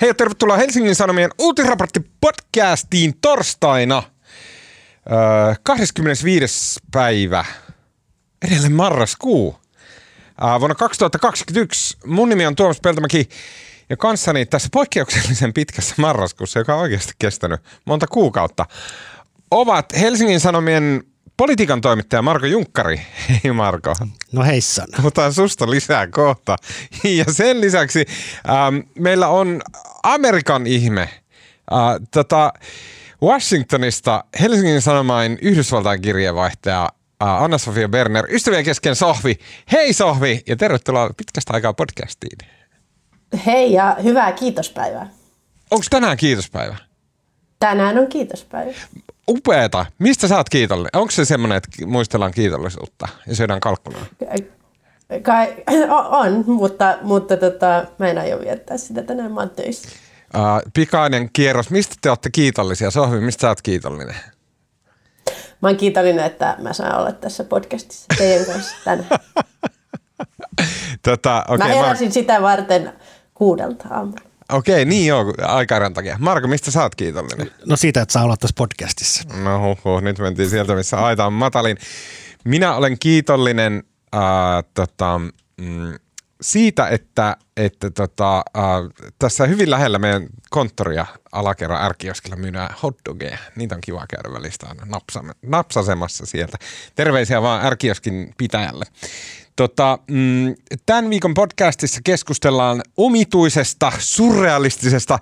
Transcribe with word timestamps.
Hei 0.00 0.14
tervetuloa 0.14 0.56
Helsingin 0.56 0.94
Sanomien 0.94 1.30
uutisraportti 1.38 2.00
podcastiin 2.20 3.14
torstaina 3.20 4.02
öö, 5.12 5.54
25. 5.62 6.80
päivä, 6.92 7.44
edelleen 8.42 8.72
marraskuu. 8.72 9.58
Öö, 10.44 10.60
vuonna 10.60 10.74
2021 10.74 11.98
mun 12.06 12.28
nimi 12.28 12.46
on 12.46 12.56
Tuomas 12.56 12.80
Peltomäki 12.80 13.28
ja 13.90 13.96
kanssani 13.96 14.46
tässä 14.46 14.68
poikkeuksellisen 14.72 15.52
pitkässä 15.52 15.94
marraskuussa, 15.98 16.58
joka 16.58 16.74
on 16.74 16.80
oikeasti 16.80 17.12
kestänyt 17.18 17.60
monta 17.84 18.06
kuukautta, 18.06 18.66
ovat 19.50 19.86
Helsingin 20.00 20.40
Sanomien 20.40 21.02
politiikan 21.40 21.80
toimittaja 21.80 22.22
Marko 22.22 22.46
Junkkari. 22.46 23.00
Hei 23.28 23.52
Marko. 23.52 23.94
No 24.32 24.44
heissan. 24.44 24.88
Puhutaan 24.96 25.32
susta 25.32 25.70
lisää 25.70 26.06
kohta. 26.06 26.56
Ja 27.04 27.24
sen 27.32 27.60
lisäksi 27.60 28.04
ähm, 28.48 28.76
meillä 28.98 29.28
on 29.28 29.62
Amerikan 30.02 30.66
ihme. 30.66 31.00
Äh, 31.02 31.10
tota, 32.10 32.52
Washingtonista 33.22 34.24
Helsingin 34.40 34.82
Sanomain 34.82 35.38
Yhdysvaltain 35.42 36.02
kirjeenvaihtaja 36.02 36.88
äh, 37.22 37.42
Anna-Sofia 37.42 37.88
Berner, 37.88 38.24
ystävien 38.28 38.64
kesken 38.64 38.96
Sohvi. 38.96 39.38
Hei 39.72 39.92
Sohvi 39.92 40.42
ja 40.46 40.56
tervetuloa 40.56 41.10
pitkästä 41.16 41.52
aikaa 41.52 41.72
podcastiin. 41.72 42.38
Hei 43.46 43.72
ja 43.72 43.96
hyvää 44.02 44.32
kiitospäivää. 44.32 45.10
Onko 45.70 45.84
tänään 45.90 46.16
kiitospäivä? 46.16 46.89
Tänään 47.60 47.98
on 47.98 48.06
kiitospäivä. 48.06 48.72
Upeeta. 49.28 49.86
Mistä 49.98 50.28
sä 50.28 50.36
oot 50.36 50.48
kiitollinen? 50.48 50.90
Onko 50.96 51.10
se 51.10 51.24
semmoinen, 51.24 51.56
että 51.56 51.86
muistellaan 51.86 52.32
kiitollisuutta 52.32 53.08
ja 53.26 53.34
syödään 53.34 53.60
kalkkunaa? 53.60 54.06
Kai, 55.22 55.56
on, 56.10 56.44
mutta, 56.46 56.98
mutta 57.02 57.36
tota, 57.36 57.84
mä 57.98 58.08
en 58.08 58.18
aio 58.18 58.40
viettää 58.40 58.76
sitä 58.76 59.02
tänään, 59.02 59.32
mä 59.32 59.40
oon 59.40 59.50
töissä. 59.50 59.88
Uh, 60.36 60.70
pikainen 60.74 61.30
kierros. 61.32 61.70
Mistä 61.70 61.94
te 62.00 62.08
olette 62.08 62.30
kiitollisia? 62.30 62.90
Sohvi, 62.90 63.20
mistä 63.20 63.40
sä 63.40 63.48
oot 63.48 63.62
kiitollinen? 63.62 64.16
Mä 65.62 65.68
oon 65.68 65.76
kiitollinen, 65.76 66.24
että 66.24 66.56
mä 66.58 66.72
saan 66.72 66.98
olla 66.98 67.12
tässä 67.12 67.44
podcastissa 67.44 68.06
teidän 68.18 68.46
kanssa 68.46 68.76
tänään. 68.84 69.20
tota, 71.02 71.44
okay, 71.48 71.58
mä 71.58 71.74
heräsin 71.74 72.08
mä... 72.08 72.12
sitä 72.12 72.42
varten 72.42 72.92
kuudelta 73.34 73.88
aamulla. 73.90 74.29
Okei, 74.52 74.84
niin 74.84 75.06
joo, 75.06 75.34
aikaerän 75.42 75.94
takia. 75.94 76.16
Marko, 76.20 76.48
mistä 76.48 76.70
sä 76.70 76.82
oot 76.82 76.94
kiitollinen? 76.94 77.50
No 77.66 77.76
siitä, 77.76 78.02
että 78.02 78.12
saa 78.12 78.24
olla 78.24 78.36
tässä 78.36 78.54
podcastissa. 78.58 79.22
No 79.42 79.58
huh, 79.58 79.78
huh, 79.84 80.00
nyt 80.00 80.18
mentiin 80.18 80.50
sieltä, 80.50 80.74
missä 80.74 81.04
aita 81.04 81.26
on 81.26 81.32
matalin. 81.32 81.76
Minä 82.44 82.74
olen 82.74 82.98
kiitollinen 82.98 83.82
äh, 84.14 84.20
tota, 84.74 85.20
mm, 85.60 85.94
siitä, 86.40 86.88
että, 86.88 87.36
että 87.56 87.90
tota, 87.90 88.36
äh, 88.38 89.12
tässä 89.18 89.46
hyvin 89.46 89.70
lähellä 89.70 89.98
meidän 89.98 90.26
konttoria 90.50 91.06
alakerran 91.32 91.84
ärkioskilla 91.84 92.36
myydään 92.36 92.74
hotdogeja. 92.82 93.38
Niitä 93.56 93.74
on 93.74 93.80
kiva 93.80 94.06
käydä 94.08 94.32
välistä 94.38 94.66
aina 94.66 94.86
napsasemassa 95.42 96.26
sieltä. 96.26 96.58
Terveisiä 96.94 97.42
vaan 97.42 97.66
ärkioskin 97.66 98.34
pitäjälle. 98.36 98.84
Tota, 99.56 99.98
mm, 100.10 100.54
tämän 100.86 101.10
viikon 101.10 101.34
podcastissa 101.34 102.00
keskustellaan 102.04 102.82
omituisesta, 102.96 103.92
surrealistisesta, 103.98 105.18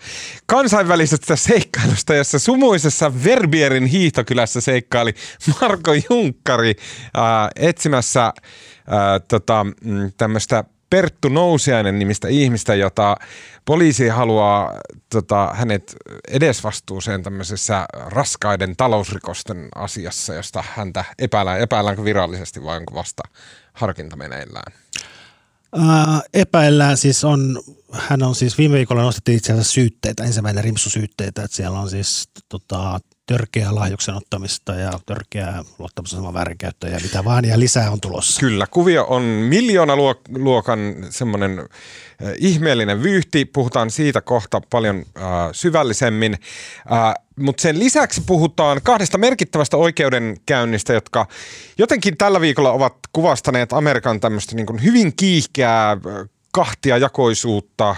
kansainvälisestä 0.47 1.37
seikkailusta, 1.37 2.15
jossa 2.15 2.39
sumuisessa 2.39 3.12
Verbierin 3.25 3.87
hiihtokylässä 3.87 4.61
seikkaili 4.61 5.15
Marko 5.61 5.93
Junkkari 6.11 6.75
äh, 7.17 7.69
etsimässä 7.69 8.25
äh, 8.25 8.33
tota, 9.29 9.67
mm, 9.85 10.12
tämmöistä 10.17 10.65
Perttu 10.91 11.29
Nousiainen 11.29 11.98
nimistä 11.98 12.29
ihmistä, 12.29 12.75
jota 12.75 13.17
poliisi 13.65 14.09
haluaa 14.09 14.75
tota, 15.11 15.51
hänet 15.55 15.97
edesvastuuseen 16.29 17.23
tämmöisessä 17.23 17.87
raskaiden 17.92 18.77
talousrikosten 18.77 19.69
asiassa, 19.75 20.35
josta 20.35 20.65
häntä 20.77 21.05
epäillään. 21.19 21.61
Epäilläänkö 21.61 22.05
virallisesti 22.05 22.64
vai 22.64 22.77
onko 22.77 22.95
vasta 22.95 23.23
harkinta 23.78 24.16
meneillään? 24.16 24.72
Ää, 25.72 26.20
epäillään 26.34 26.96
siis 26.96 27.24
on, 27.24 27.62
hän 27.92 28.22
on 28.22 28.34
siis 28.34 28.58
viime 28.58 28.77
viikolla 28.77 29.02
nostettiin 29.02 29.36
itse 29.36 29.52
asiassa 29.52 29.72
syytteitä, 29.72 30.24
ensimmäinen 30.24 30.64
rimsusyytteitä, 30.64 31.42
että 31.42 31.56
siellä 31.56 31.80
on 31.80 31.90
siis 31.90 32.28
tota, 32.48 33.00
törkeää 33.28 33.74
lahjuksen 33.74 34.14
ottamista 34.14 34.74
ja 34.74 34.90
törkeää 35.06 35.64
luottamusaseman 35.78 36.34
väärinkäyttöä 36.34 36.90
ja 36.90 36.98
mitä 37.02 37.24
vaan, 37.24 37.44
ja 37.44 37.58
lisää 37.58 37.90
on 37.90 38.00
tulossa. 38.00 38.40
Kyllä, 38.40 38.66
kuvio 38.70 39.06
on 39.08 39.22
miljoona 39.22 39.94
luokan 40.28 40.96
semmoinen 41.11 41.58
äh, 41.58 41.66
ihmeellinen 42.39 43.02
vyyhti, 43.02 43.44
puhutaan 43.44 43.90
siitä 43.90 44.20
kohta 44.20 44.61
paljon 44.70 44.96
äh, 44.96 45.22
syvällisemmin, 45.52 46.33
äh, 46.92 47.14
mutta 47.36 47.61
sen 47.61 47.78
lisäksi 47.78 48.22
puhutaan 48.27 48.80
kahdesta 48.83 49.18
merkittävästä 49.18 49.77
oikeudenkäynnistä, 49.77 50.92
jotka 50.92 51.27
jotenkin 51.78 52.16
tällä 52.16 52.40
viikolla 52.40 52.72
ovat 52.72 52.95
kuvastaneet 53.12 53.72
Amerikan 53.72 54.20
tämmöistä 54.20 54.56
niin 54.56 54.83
hyvin 54.84 55.12
kiihkeää 55.16 55.96
kahtia 56.58 56.98
jakoisuutta, 56.98 57.96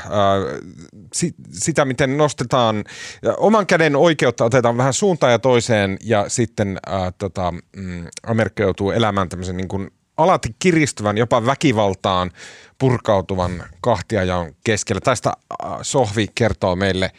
sitä 1.50 1.84
miten 1.84 2.16
nostetaan, 2.16 2.84
oman 3.36 3.66
käden 3.66 3.96
oikeutta 3.96 4.44
otetaan 4.44 4.76
vähän 4.76 4.92
suuntaan 4.92 5.32
ja 5.32 5.38
toiseen 5.38 5.96
ja 6.04 6.28
sitten 6.28 6.78
tota, 7.18 7.54
mm, 7.76 8.06
Amerikka 8.26 8.62
joutuu 8.62 8.90
elämään 8.90 9.28
tämmöisen 9.28 9.56
niin 9.56 9.68
kuin 9.68 9.90
alati 10.16 10.56
kiristyvän, 10.58 11.18
jopa 11.18 11.46
väkivaltaan 11.46 12.30
purkautuvan 12.78 13.62
kahtiajaon 13.80 14.54
keskellä. 14.64 15.00
Tästä 15.00 15.32
Sohvi 15.82 16.26
kertoo 16.34 16.76
meille, 16.76 17.10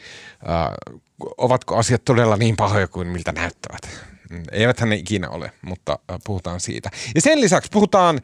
ovatko 1.38 1.78
asiat 1.78 2.06
todella 2.06 2.38
niin 2.38 2.56
pahoja 2.56 2.88
kuin 2.88 3.08
miltä 3.08 3.32
näyttävät. 3.32 4.11
Eiväthän 4.52 4.90
ne 4.90 4.96
ikinä 4.96 5.30
ole, 5.30 5.52
mutta 5.62 6.00
äh, 6.12 6.20
puhutaan 6.26 6.60
siitä. 6.60 6.90
Ja 7.16 7.22
sen 7.22 7.42
lisäksi 7.42 7.70
puhutaan 7.74 8.20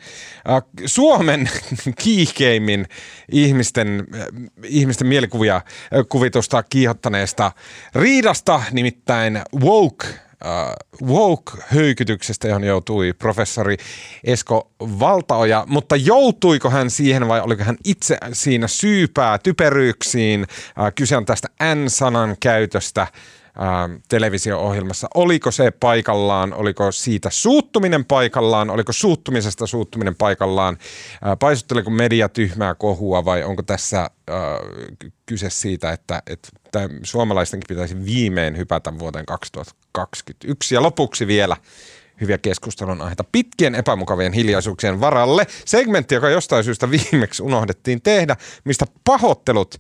äh, 0.49 0.63
Suomen 0.85 1.49
kiihkeimmin 2.03 2.85
ihmisten, 3.31 4.07
äh, 4.15 4.27
ihmisten 4.63 5.07
mielikuvia 5.07 5.61
kuvitusta 6.09 6.63
kiihottaneesta 6.63 7.51
riidasta, 7.95 8.63
nimittäin 8.71 9.41
woke 9.59 10.07
uh, 10.45 11.07
woke-höykytyksestä, 11.07 12.47
johon 12.47 12.63
joutui 12.63 13.13
professori 13.13 13.77
Esko 14.23 14.71
Valtaoja, 14.79 15.65
mutta 15.67 15.95
joutuiko 15.95 16.69
hän 16.69 16.89
siihen 16.89 17.27
vai 17.27 17.41
oliko 17.41 17.63
hän 17.63 17.77
itse 17.85 18.17
siinä 18.33 18.67
syypää 18.67 19.37
typeryyksiin? 19.37 20.41
Uh, 20.41 20.91
kyse 20.95 21.17
on 21.17 21.25
tästä 21.25 21.47
N-sanan 21.75 22.35
käytöstä 22.39 23.07
televisio-ohjelmassa. 24.09 25.07
Oliko 25.15 25.51
se 25.51 25.71
paikallaan, 25.71 26.53
oliko 26.53 26.91
siitä 26.91 27.29
suuttuminen 27.29 28.05
paikallaan, 28.05 28.69
oliko 28.69 28.93
suuttumisesta 28.93 29.67
suuttuminen 29.67 30.15
paikallaan, 30.15 30.77
ää, 31.21 31.35
paisutteliko 31.35 31.89
media 31.89 32.29
tyhmää 32.29 32.75
kohua 32.75 33.25
vai 33.25 33.43
onko 33.43 33.63
tässä 33.63 33.97
ää, 33.99 34.09
kyse 35.25 35.49
siitä, 35.49 35.91
että, 35.91 36.21
että 36.27 36.49
suomalaistenkin 37.03 37.67
pitäisi 37.67 38.05
viimein 38.05 38.57
hypätä 38.57 38.99
vuoteen 38.99 39.25
2021. 39.25 40.75
Ja 40.75 40.81
lopuksi 40.81 41.27
vielä 41.27 41.57
hyviä 42.21 42.37
keskustelun 42.37 43.01
aiheita 43.01 43.23
pitkien 43.31 43.75
epämukavien 43.75 44.33
hiljaisuuksien 44.33 45.01
varalle. 45.01 45.47
Segmentti, 45.65 46.15
joka 46.15 46.29
jostain 46.29 46.63
syystä 46.63 46.91
viimeksi 46.91 47.43
unohdettiin 47.43 48.01
tehdä, 48.01 48.35
mistä 48.63 48.85
pahoittelut 49.03 49.75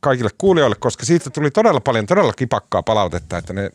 kaikille 0.00 0.30
kuulijoille, 0.38 0.76
koska 0.80 1.06
siitä 1.06 1.30
tuli 1.30 1.50
todella 1.50 1.80
paljon 1.80 2.06
todella 2.06 2.32
kipakkaa 2.32 2.82
palautetta, 2.82 3.38
että 3.38 3.52
ne 3.52 3.70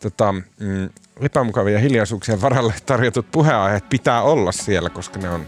tota, 0.00 0.32
mm, 0.32 0.88
epämukavia 1.20 1.78
hiljaisuuksien 1.78 2.40
varalle 2.40 2.74
tarjotut 2.86 3.30
puheenaiheet 3.30 3.88
pitää 3.88 4.22
olla 4.22 4.52
siellä, 4.52 4.90
koska 4.90 5.18
ne 5.18 5.30
on 5.30 5.46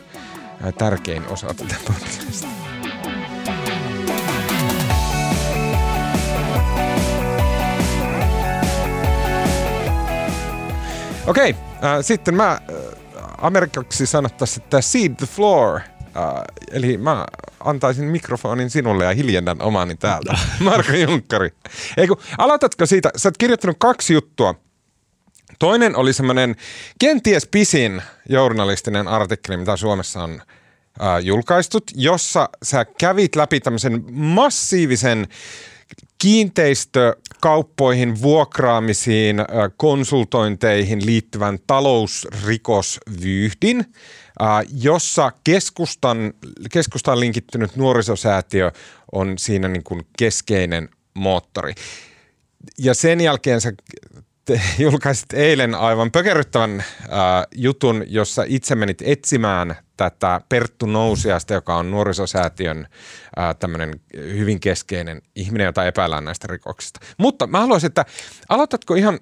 tärkein 0.78 1.28
osa 1.28 1.47
tätä 1.47 1.75
podcastia. 1.86 2.48
Okei, 11.26 11.56
äh, 11.84 11.99
sitten 12.00 12.34
mä 12.34 12.50
äh, 12.50 12.58
amerikaksi 13.38 14.06
sanottaisiin, 14.06 14.64
että 14.64 14.81
seed 14.81 15.14
the 15.14 15.26
floor– 15.26 15.81
Uh, 16.16 16.42
eli 16.72 16.96
mä 16.96 17.26
antaisin 17.64 18.04
mikrofonin 18.04 18.70
sinulle 18.70 19.04
ja 19.04 19.14
hiljennän 19.14 19.62
omani 19.62 19.96
täältä. 19.96 20.38
Marko 20.60 20.92
Junkkari. 20.92 21.50
Eiku, 21.96 22.20
aloitatko 22.38 22.86
siitä? 22.86 23.10
Sä 23.16 23.28
oot 23.28 23.38
kirjoittanut 23.38 23.76
kaksi 23.78 24.14
juttua. 24.14 24.54
Toinen 25.58 25.96
oli 25.96 26.12
semmoinen 26.12 26.56
kenties 26.98 27.46
pisin 27.46 28.02
journalistinen 28.28 29.08
artikkeli, 29.08 29.56
mitä 29.56 29.76
Suomessa 29.76 30.24
on 30.24 30.32
uh, 30.32 31.24
julkaistut, 31.24 31.84
jossa 31.94 32.48
sä 32.62 32.84
kävit 32.84 33.36
läpi 33.36 33.60
tämmöisen 33.60 34.04
massiivisen 34.12 35.28
kiinteistökauppoihin, 36.20 38.22
vuokraamisiin, 38.22 39.37
konsultointeihin 39.76 41.06
liittyvän 41.06 41.58
talousrikosvyyhdin, 41.67 43.84
jossa 44.72 45.32
keskustan, 45.44 46.32
keskustaan 46.72 47.20
linkittynyt 47.20 47.76
nuorisosäätiö 47.76 48.72
on 49.12 49.38
siinä 49.38 49.69
niin 49.69 49.84
kuin 49.84 50.06
keskeinen 50.19 50.88
moottori. 51.14 51.75
Ja 52.78 52.94
sen 52.94 53.20
jälkeen 53.20 53.61
sä 53.61 53.72
julkaisit 54.78 55.32
eilen 55.32 55.75
aivan 55.75 56.11
pökerryttävän 56.11 56.81
äh, 56.81 56.87
jutun, 57.55 58.05
jossa 58.06 58.44
itse 58.46 58.75
menit 58.75 59.02
etsimään 59.02 59.76
tätä 60.00 60.41
Perttu 60.49 60.87
Nousiasta, 60.87 61.55
joka 61.55 61.76
on 61.76 61.91
nuorisosäätiön 61.91 62.79
äh, 63.38 63.56
tämmöinen 63.58 64.00
hyvin 64.14 64.61
keskeinen 64.61 65.23
ihminen, 65.37 65.64
jota 65.64 65.87
epäillään 65.87 66.25
näistä 66.25 66.47
rikoksista. 66.50 67.00
Mutta 67.19 67.47
mä 67.47 67.61
haluaisin, 67.61 67.87
että 67.87 68.05
aloitatko 68.49 68.94
ihan 68.94 69.19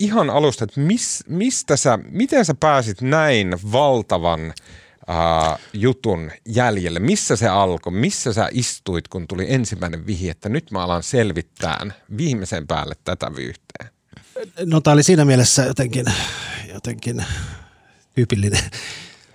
ihan 0.00 0.30
alusta, 0.30 0.64
että 0.64 0.80
mis, 0.80 1.24
mistä 1.28 1.76
sä, 1.76 1.98
miten 2.10 2.44
sä 2.44 2.54
pääsit 2.54 3.00
näin 3.00 3.54
valtavan 3.72 4.40
uh, 4.46 5.58
jutun 5.72 6.30
jäljelle? 6.46 7.00
Missä 7.00 7.36
se 7.36 7.48
alkoi? 7.48 7.92
Missä 7.92 8.32
sä 8.32 8.48
istuit, 8.52 9.08
kun 9.08 9.28
tuli 9.28 9.46
ensimmäinen 9.48 10.06
vihi, 10.06 10.30
että 10.30 10.48
nyt 10.48 10.70
mä 10.70 10.82
alan 10.82 11.02
selvittää 11.02 11.86
viimeisen 12.16 12.66
päälle 12.66 12.94
tätä 13.04 13.30
vyyhteä? 13.36 13.88
No 14.64 14.80
tämä 14.80 14.94
oli 14.94 15.02
siinä 15.02 15.24
mielessä 15.24 15.64
jotenkin, 15.64 16.04
jotenkin 16.74 17.24
tyypillinen. 18.14 18.62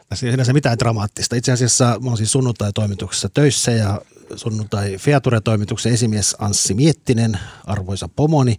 Tässä 0.09 0.25
ei 0.25 0.31
sinänsä 0.31 0.53
mitään 0.53 0.79
dramaattista. 0.79 1.35
Itse 1.35 1.51
asiassa 1.51 1.85
mä 1.85 2.07
olen 2.07 2.17
siis 2.17 2.31
sunnuntai-toimituksessa 2.31 3.29
töissä 3.29 3.71
ja 3.71 4.01
sunnuntai 4.35 4.97
Feature-toimituksen 4.97 5.93
esimies 5.93 6.35
Anssi 6.39 6.73
Miettinen, 6.73 7.39
arvoisa 7.65 8.09
pomoni, 8.15 8.57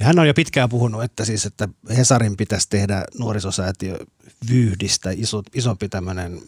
ja 0.00 0.06
hän 0.06 0.18
on 0.18 0.26
jo 0.26 0.34
pitkään 0.34 0.68
puhunut, 0.68 1.02
että 1.02 1.24
siis, 1.24 1.46
että 1.46 1.68
Hesarin 1.96 2.36
pitäisi 2.36 2.68
tehdä 2.70 3.04
nuorisosäätiö 3.18 3.98
vyyhdistä 4.50 5.10
iso, 5.10 5.42
isompi 5.54 5.88
tämmöinen 5.88 6.40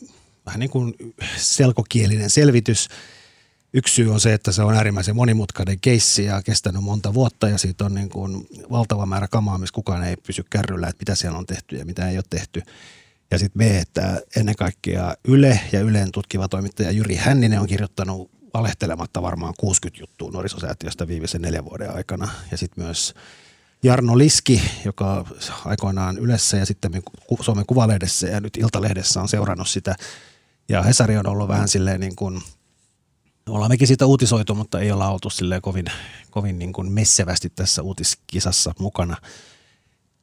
vähän 0.47 0.61
niin 0.61 0.71
kuin 0.71 0.95
selkokielinen 1.37 2.31
selvitys. 2.31 2.89
Yksi 3.73 3.95
syy 3.95 4.13
on 4.13 4.21
se, 4.21 4.35
että 4.35 4.53
se 4.53 4.63
on 4.63 4.75
äärimmäisen 4.75 5.17
monimutkainen 5.17 5.81
keissi 5.81 6.25
ja 6.25 6.43
kestänyt 6.43 6.83
monta 6.83 7.15
vuotta 7.15 7.49
ja 7.49 7.59
siitä 7.59 7.85
on 7.85 7.95
niin 7.95 8.09
kuin 8.09 8.47
valtava 8.71 9.07
määrä 9.07 9.29
kamaa, 9.29 9.59
missä 9.59 9.75
kukaan 9.75 10.05
ei 10.05 10.17
pysy 10.17 10.45
kärryllä, 10.51 10.89
että 10.89 11.01
mitä 11.01 11.15
siellä 11.15 11.39
on 11.39 11.47
tehty 11.47 11.77
ja 11.77 11.85
mitä 11.85 12.09
ei 12.09 12.17
ole 12.17 12.25
tehty. 12.31 12.63
Ja 13.31 13.39
sitten 13.39 13.59
me, 13.59 13.79
että 13.79 14.21
ennen 14.37 14.57
kaikkea 14.57 15.15
Yle 15.25 15.61
ja 15.73 15.81
Yleen 15.81 16.13
tutkiva 16.13 16.49
toimittaja 16.49 16.91
Jyri 16.91 17.17
Hänninen 17.17 17.61
on 17.61 17.67
kirjoittanut 17.67 18.31
valehtelematta 18.55 19.23
varmaan 19.23 19.55
60 19.59 20.03
juttua 20.03 20.31
nuorisosäätiöstä 20.31 21.09
viimeisen 21.09 21.43
neljän 21.43 21.65
vuoden 21.65 21.95
aikana. 21.97 22.29
Ja 22.51 22.59
sitten 22.59 22.85
myös 22.85 23.15
Jarno 23.83 24.19
Liski, 24.19 24.63
joka 24.85 25.25
aikoinaan 25.65 26.19
Ylessä 26.19 26.57
ja 26.57 26.67
sitten 26.67 27.03
Suomen 27.41 27.67
Kuvalehdessä 27.67 28.27
ja 28.27 28.41
nyt 28.41 28.57
Iltalehdessä 28.57 29.21
on 29.21 29.29
seurannut 29.29 29.69
sitä. 29.69 29.97
Ja 30.69 30.83
Hesari 30.83 31.17
on 31.17 31.27
ollut 31.27 31.49
vähän 31.49 31.69
silleen 31.69 32.01
niin 32.01 32.17
kuin, 32.17 32.43
ollaan 33.49 33.71
mekin 33.71 33.89
siitä 33.89 34.07
uutisoitu, 34.07 34.55
mutta 34.55 34.81
ei 34.81 34.93
olla 34.93 35.11
oltu 35.11 35.31
silleen 35.31 35.63
kovin, 35.63 35.87
kovin 36.31 36.59
niin 36.59 36.73
kuin 36.73 36.93
messevästi 36.93 37.51
tässä 37.51 37.83
uutiskisassa 37.83 38.75
mukana– 38.79 39.17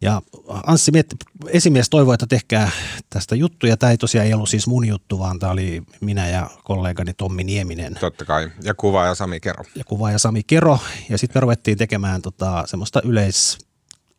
ja 0.02 0.22
Anssi 0.48 0.92
mietti, 0.92 1.16
esimies 1.48 1.90
toivoi, 1.90 2.14
että 2.14 2.28
tehkää 2.28 2.72
tästä 3.10 3.36
juttuja. 3.36 3.78
Tämä 3.78 3.92
ei 3.92 3.98
tosiaan 3.98 4.28
ei 4.28 4.34
ollut 4.34 4.50
siis 4.50 4.68
mun 4.68 4.88
juttu, 4.88 5.20
vaan 5.20 5.40
tämä 5.40 5.52
oli 5.52 5.84
minä 6.02 6.28
ja 6.28 6.50
kollegani 6.64 7.14
Tommi 7.14 7.44
Nieminen. 7.44 7.96
Totta 8.00 8.26
kai. 8.26 8.52
Ja 8.64 8.74
kuva 8.74 9.06
ja 9.06 9.16
Sami 9.16 9.40
Kero. 9.40 9.64
Ja 9.76 9.84
kuva 9.84 10.12
ja 10.12 10.20
Sami 10.20 10.44
Kero. 10.44 10.80
Ja 11.10 11.18
sitten 11.18 11.40
me 11.40 11.42
ruvettiin 11.42 11.78
tekemään 11.78 12.22
tota, 12.22 12.64
semmoista 12.68 13.02
yleis, 13.04 13.58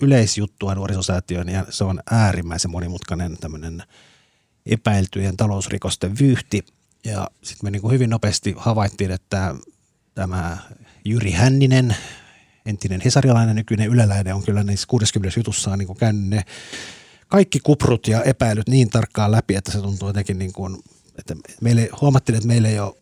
yleisjuttua 0.00 0.74
nuorisosäätiön 0.74 1.48
ja 1.48 1.66
se 1.70 1.84
on 1.84 2.00
äärimmäisen 2.10 2.70
monimutkainen 2.70 3.36
tämmöinen 3.36 3.82
epäiltyjen 4.66 5.36
talousrikosten 5.36 6.18
vyyhti. 6.18 6.64
Ja 7.04 7.28
sitten 7.42 7.66
me 7.66 7.70
niin 7.70 7.82
kuin 7.82 7.92
hyvin 7.92 8.10
nopeasti 8.10 8.54
havaittiin, 8.56 9.10
että 9.10 9.54
tämä 10.14 10.58
Jyri 11.04 11.30
Hänninen, 11.30 11.96
entinen 12.68 13.00
hesarilainen, 13.04 13.56
nykyinen 13.56 13.88
yleläinen 13.88 14.34
on 14.34 14.42
kyllä 14.42 14.64
niissä 14.64 14.86
60 14.88 15.40
jutussaan 15.40 15.78
niin 15.78 15.96
käynyt 15.96 16.28
ne 16.28 16.44
kaikki 17.28 17.60
kuprut 17.60 18.08
ja 18.08 18.22
epäilyt 18.22 18.68
niin 18.68 18.90
tarkkaan 18.90 19.32
läpi, 19.32 19.54
että 19.54 19.72
se 19.72 19.80
tuntuu 19.80 20.08
jotenkin 20.08 20.38
niin 20.38 20.52
kuin, 20.52 20.78
että 21.18 21.36
meille, 21.60 21.88
huomattiin, 22.00 22.36
että 22.36 22.48
meillä 22.48 22.68
ei 22.68 22.78
ole 22.78 22.94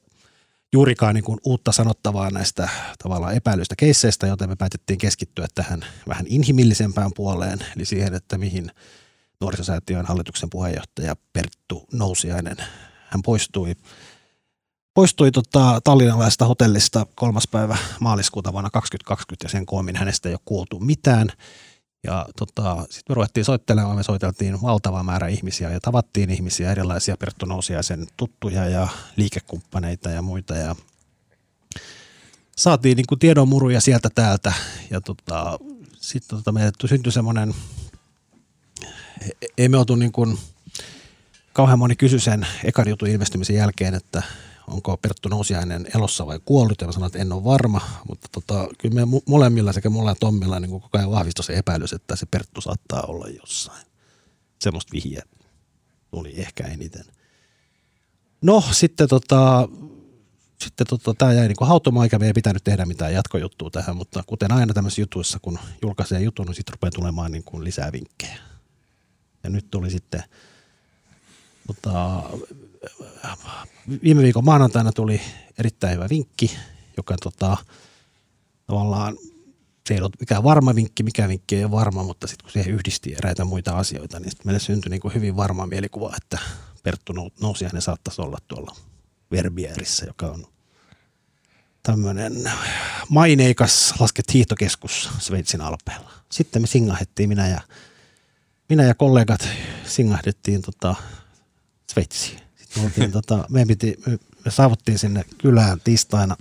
juurikaan 0.72 1.14
niin 1.14 1.24
kuin 1.24 1.38
uutta 1.44 1.72
sanottavaa 1.72 2.30
näistä 2.30 2.68
tavallaan 3.02 3.34
epäilyistä 3.34 3.74
keisseistä, 3.76 4.26
joten 4.26 4.48
me 4.48 4.56
päätettiin 4.56 4.98
keskittyä 4.98 5.46
tähän 5.54 5.84
vähän 6.08 6.26
inhimillisempään 6.28 7.10
puoleen, 7.16 7.58
eli 7.76 7.84
siihen, 7.84 8.14
että 8.14 8.38
mihin 8.38 8.70
nuorisosäätiön 9.40 10.06
hallituksen 10.06 10.50
puheenjohtaja 10.50 11.16
Perttu 11.32 11.86
Nousiainen, 11.92 12.56
hän 13.08 13.22
poistui 13.22 13.74
poistui 14.96 15.30
tota, 15.30 15.80
tallinnalaista 15.84 16.44
hotellista 16.44 17.06
kolmas 17.14 17.48
päivä 17.48 17.76
maaliskuuta 18.00 18.52
vuonna 18.52 18.70
2020 18.70 19.44
ja 19.44 19.48
sen 19.48 19.66
koomin 19.66 19.96
hänestä 19.96 20.28
ei 20.28 20.34
ole 20.34 20.40
kuultu 20.44 20.80
mitään. 20.80 21.28
Ja 22.04 22.26
tota, 22.36 22.76
sitten 22.80 23.04
me 23.08 23.14
ruvettiin 23.14 23.44
soittelemaan, 23.44 23.96
me 23.96 24.02
soiteltiin 24.02 24.62
valtava 24.62 25.02
määrä 25.02 25.28
ihmisiä 25.28 25.70
ja 25.70 25.80
tavattiin 25.80 26.30
ihmisiä, 26.30 26.70
erilaisia 26.70 27.16
Perttu 27.16 27.46
sen 27.80 28.06
tuttuja 28.16 28.68
ja 28.68 28.88
liikekumppaneita 29.16 30.10
ja 30.10 30.22
muita. 30.22 30.54
Ja 30.54 30.76
saatiin 32.56 32.96
niin 32.96 33.06
kuin 33.08 33.18
tiedonmuruja 33.18 33.80
sieltä 33.80 34.08
täältä 34.14 34.52
ja 34.90 35.00
tota, 35.00 35.58
sitten 35.96 36.38
tota, 36.38 36.52
meille 36.52 36.72
syntyi 36.86 37.12
semmoinen, 37.12 37.54
ei 39.58 39.68
me 39.68 39.78
oltu 39.78 39.94
niin 39.94 40.12
kuin, 40.12 40.38
kauhean 41.52 41.78
moni 41.78 41.96
kysy 41.96 42.18
sen 42.18 42.46
ekan 42.64 42.88
jutun 42.88 43.08
ilmestymisen 43.08 43.56
jälkeen, 43.56 43.94
että 43.94 44.22
onko 44.68 44.96
Perttu 44.96 45.28
Nousiainen 45.28 45.86
elossa 45.94 46.26
vai 46.26 46.40
kuollut, 46.44 46.80
ja 46.80 46.86
mä 46.86 46.92
sanoin, 46.92 47.08
että 47.08 47.18
en 47.18 47.32
ole 47.32 47.44
varma, 47.44 47.80
mutta 48.08 48.28
tota, 48.32 48.68
kyllä 48.78 49.06
me 49.06 49.20
molemmilla 49.26 49.72
sekä 49.72 49.90
mulla 49.90 50.10
ja 50.10 50.14
Tommilla 50.14 50.60
niin 50.60 50.70
koko 50.70 50.98
ajan 50.98 51.10
vahvistui 51.10 51.44
se 51.44 51.56
epäilys, 51.56 51.92
että 51.92 52.16
se 52.16 52.26
Perttu 52.26 52.60
saattaa 52.60 53.02
olla 53.02 53.28
jossain. 53.28 53.86
Semmoista 54.58 54.92
vihjeä 54.92 55.22
tuli 56.10 56.40
ehkä 56.40 56.64
eniten. 56.64 57.04
No 58.42 58.64
sitten 58.72 59.08
tota, 59.08 59.68
sitten 60.60 60.86
tota, 60.86 61.14
tämä 61.18 61.32
jäi 61.32 61.48
niin 61.48 61.56
hautomaan, 61.60 62.04
eikä 62.04 62.18
me 62.18 62.26
ei 62.26 62.32
pitänyt 62.32 62.64
tehdä 62.64 62.86
mitään 62.86 63.12
jatkojuttua 63.12 63.70
tähän, 63.70 63.96
mutta 63.96 64.22
kuten 64.26 64.52
aina 64.52 64.74
tämmöisissä 64.74 65.02
jutuissa, 65.02 65.38
kun 65.42 65.58
julkaisee 65.82 66.20
jutun, 66.20 66.46
niin 66.46 66.54
sitten 66.54 66.72
rupeaa 66.72 66.90
tulemaan 66.90 67.32
niin 67.32 67.44
kuin 67.44 67.64
lisää 67.64 67.92
vinkkejä. 67.92 68.38
Ja 69.44 69.50
nyt 69.50 69.70
tuli 69.70 69.90
sitten 69.90 70.22
tota, 71.66 72.22
viime 74.02 74.22
viikon 74.22 74.44
maanantaina 74.44 74.92
tuli 74.92 75.20
erittäin 75.58 75.94
hyvä 75.94 76.08
vinkki, 76.10 76.56
joka 76.96 77.16
tota, 77.22 77.56
tavallaan 78.66 79.16
se 79.86 79.94
ei 79.94 80.00
ollut 80.00 80.20
mikään 80.20 80.44
varma 80.44 80.74
vinkki, 80.74 81.02
mikä 81.02 81.28
vinkki 81.28 81.56
ei 81.56 81.64
ole 81.64 81.70
varma, 81.70 82.02
mutta 82.02 82.26
sitten 82.26 82.44
kun 82.44 82.52
siihen 82.52 82.74
yhdisti 82.74 83.14
eräitä 83.14 83.44
muita 83.44 83.78
asioita, 83.78 84.20
niin 84.20 84.32
meille 84.44 84.60
syntyi 84.60 84.90
niin 84.90 85.00
kuin 85.00 85.14
hyvin 85.14 85.36
varma 85.36 85.66
mielikuva, 85.66 86.14
että 86.16 86.38
Perttu 86.82 87.12
nousi 87.40 87.64
ja 87.64 87.70
ne 87.72 87.80
saattaisi 87.80 88.22
olla 88.22 88.38
tuolla 88.48 88.76
Verbierissä, 89.30 90.06
joka 90.06 90.26
on 90.26 90.46
tämmöinen 91.82 92.50
maineikas 93.08 93.94
lasket 94.00 94.34
hiihtokeskus 94.34 95.10
Sveitsin 95.18 95.60
alpeella. 95.60 96.10
Sitten 96.32 96.62
me 96.62 96.66
singahettiin, 96.66 97.28
minä 97.28 97.48
ja, 97.48 97.60
minä 98.68 98.82
ja 98.82 98.94
kollegat 98.94 99.48
singahdettiin 99.86 100.62
tota 100.62 100.94
Sveitsiin 101.92 102.45
oltiin, 102.84 103.12
tota, 103.12 103.44
me, 103.50 103.66
piti, 103.66 103.96
me 104.44 104.50
saavuttiin 104.50 104.98
sinne 104.98 105.24
kylään 105.38 105.80
tiistaina. 105.84 106.36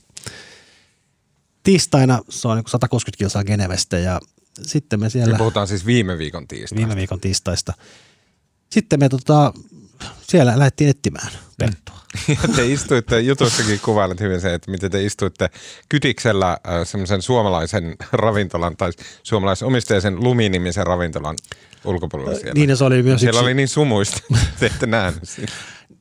Tiistaina 1.63 2.21
se 2.29 2.47
on 2.47 2.63
160 2.67 3.17
kilsaa 3.17 3.43
Genevestä 3.43 3.97
ja 3.99 4.21
sitten 4.61 4.99
me 4.99 5.09
siellä... 5.09 5.33
Ja 5.33 5.37
puhutaan 5.37 5.67
siis 5.67 5.85
viime 5.85 6.17
viikon 6.17 6.47
tiistaista. 6.47 6.75
Viime 6.75 6.95
viikon 6.95 7.19
tiistaista. 7.19 7.73
Sitten 8.69 8.99
me 8.99 9.09
tota, 9.09 9.53
siellä 10.21 10.59
lähdettiin 10.59 10.89
etsimään 10.89 11.31
Perttua. 11.57 12.04
Ja 12.27 12.48
te 12.55 12.65
istuitte, 12.65 13.19
jutussakin 13.19 13.79
kuvailet 13.79 14.19
hyvin 14.19 14.41
se, 14.41 14.53
että 14.53 14.72
miten 14.72 14.91
te 14.91 15.03
istuitte 15.03 15.50
kytiksellä 15.89 16.51
äh, 16.51 16.57
semmoisen 16.84 17.22
suomalaisen 17.22 17.95
ravintolan 18.12 18.77
tai 18.77 18.91
suomalaisomisteisen 19.24 20.24
Luminimisen 20.24 20.88
ravintolan 20.88 21.36
ulkopuolella 21.86 22.36
siellä. 22.36 22.53
Niin 22.53 22.77
se 22.77 22.84
oli 22.84 23.03
myös 23.03 23.22
Siellä 23.22 23.39
yksi... 23.39 23.45
oli 23.45 23.53
niin 23.53 23.67
sumuista, 23.67 24.17
että 24.53 24.65
ette 24.65 24.86
nähnyt 24.86 25.29
siinä. 25.29 25.51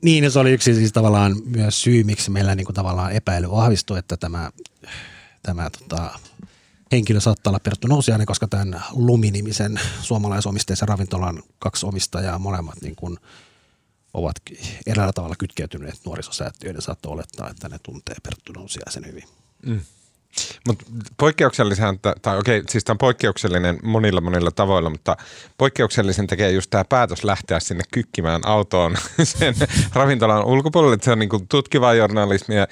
Niin, 0.03 0.31
se 0.31 0.39
oli 0.39 0.53
yksi 0.53 0.75
siis 0.75 0.93
tavallaan 0.93 1.37
myös 1.45 1.83
syy, 1.83 2.05
miksi 2.05 2.31
meillä 2.31 2.55
niin 2.55 2.65
kuin 2.65 2.75
tavallaan 2.75 3.13
epäily 3.13 3.51
vahvistui, 3.51 3.99
että 3.99 4.17
tämä, 4.17 4.51
tämä 5.43 5.71
tota, 5.71 6.11
henkilö 6.93 7.21
saattaa 7.21 7.51
olla 7.51 7.61
Perttu 7.61 7.87
Nousiainen, 7.87 8.27
koska 8.27 8.49
tämän 8.49 8.83
Luminimisen 8.93 9.81
suomalaisomisteisen 10.01 10.89
ravintolan 10.89 11.43
kaksi 11.59 11.87
omistajaa 11.87 12.39
molemmat 12.39 12.83
niin 12.83 12.97
kuin 12.97 13.19
ovat 14.15 14.37
eräällä 14.87 15.13
tavalla 15.13 15.37
kytkeytyneet 15.39 16.01
nuorisosäätiöiden. 16.05 16.83
Saattoi 16.83 17.13
olettaa, 17.13 17.51
että 17.51 17.69
ne 17.69 17.79
tuntee 17.83 18.17
Perttu 18.23 18.53
Nousiaisen 18.53 19.07
hyvin. 19.07 19.25
Mm. 19.67 19.81
Mutta 20.67 20.85
poikkeuksellisen, 21.17 22.01
tai 22.23 22.39
okei, 22.39 22.63
siis 22.69 22.85
tämä 22.85 22.95
on 22.95 22.99
poikkeuksellinen 22.99 23.79
monilla 23.83 24.21
monilla 24.21 24.51
tavoilla, 24.51 24.91
mutta 24.91 25.17
poikkeuksellisen 25.59 26.27
tekee 26.27 26.51
just 26.51 26.71
tämä 26.71 26.85
päätös 26.85 27.25
lähteä 27.25 27.61
sinne 27.61 27.85
kykkimään 27.93 28.41
autoon 28.47 28.97
sen 29.23 29.55
ravintolan 29.93 30.45
ulkopuolelle. 30.45 30.95
Että 30.95 31.05
se 31.05 31.13
on 31.13 31.19
niinku 31.19 31.47
tutkivaa 31.49 31.95
journalismia. 31.95 32.67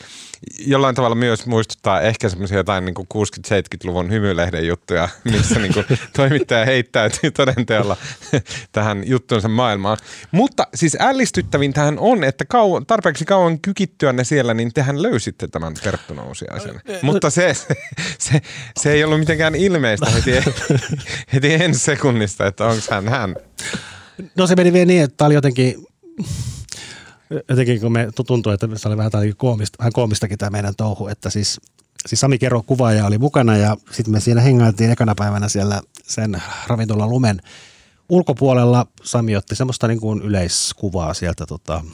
Jollain 0.58 0.94
tavalla 0.94 1.14
myös 1.14 1.46
muistuttaa 1.46 2.00
ehkä 2.00 2.28
semmoisia 2.28 2.56
jotain 2.56 2.84
niinku 2.84 3.06
60-70-luvun 3.14 4.10
hymylehden 4.10 4.66
juttuja, 4.66 5.08
missä 5.32 5.58
niinku 5.58 5.84
toimittaja 6.16 6.64
heittäytyy 6.64 7.30
todenteolla 7.30 7.96
tähän 8.72 9.02
juttuunsa 9.06 9.48
maailmaan. 9.48 9.98
Mutta 10.32 10.66
siis 10.74 10.96
ällistyttävin 11.00 11.72
tähän 11.72 11.98
on, 11.98 12.24
että 12.24 12.44
kauan, 12.44 12.86
tarpeeksi 12.86 13.24
kauan 13.24 13.60
kykittyä 13.60 14.12
ne 14.12 14.24
siellä, 14.24 14.54
niin 14.54 14.72
tehän 14.72 15.02
löysitte 15.02 15.48
tämän 15.48 15.74
Perttu 15.84 16.14
Nousiaisen. 16.14 16.80
Mutta 17.02 17.30
se, 17.30 17.51
se, 17.54 17.74
se, 18.18 18.40
se 18.80 18.92
ei 18.92 19.04
ollut 19.04 19.18
mitenkään 19.18 19.54
ilmeistä 19.54 20.10
heti, 20.10 20.30
heti 21.32 21.54
ensi 21.54 21.80
sekunnista, 21.80 22.46
että 22.46 22.64
onko 22.64 22.82
hän 22.90 23.08
hän. 23.08 23.36
No 24.36 24.46
se 24.46 24.56
meni 24.56 24.72
vielä 24.72 24.86
niin, 24.86 25.02
että 25.02 25.26
oli 25.26 25.34
jotenkin, 25.34 25.86
jotenkin 27.48 27.80
kun 27.80 27.92
me 27.92 28.08
tuntui, 28.26 28.54
että 28.54 28.68
se 28.76 28.88
oli 28.88 28.96
vähän, 28.96 29.10
koomista, 29.36 29.78
vähän 29.78 29.92
koomistakin 29.92 30.38
tämä 30.38 30.50
meidän 30.50 30.74
touhu, 30.76 31.08
että 31.08 31.30
siis, 31.30 31.60
siis 32.08 32.20
Sami 32.20 32.38
Kero 32.38 32.62
kuvaaja 32.62 33.06
oli 33.06 33.18
mukana 33.18 33.56
ja 33.56 33.76
sitten 33.90 34.12
me 34.12 34.20
siinä 34.20 34.40
hengailtiin 34.40 34.90
ekana 34.90 35.14
päivänä 35.14 35.48
siellä 35.48 35.80
sen 36.02 36.42
ravintolan 36.66 37.10
lumen 37.10 37.40
ulkopuolella. 38.08 38.86
Sami 39.02 39.36
otti 39.36 39.56
semmoista 39.56 39.88
niin 39.88 40.00
kuin 40.00 40.22
yleiskuvaa 40.22 41.14
sieltä 41.14 41.46
tota, 41.46 41.84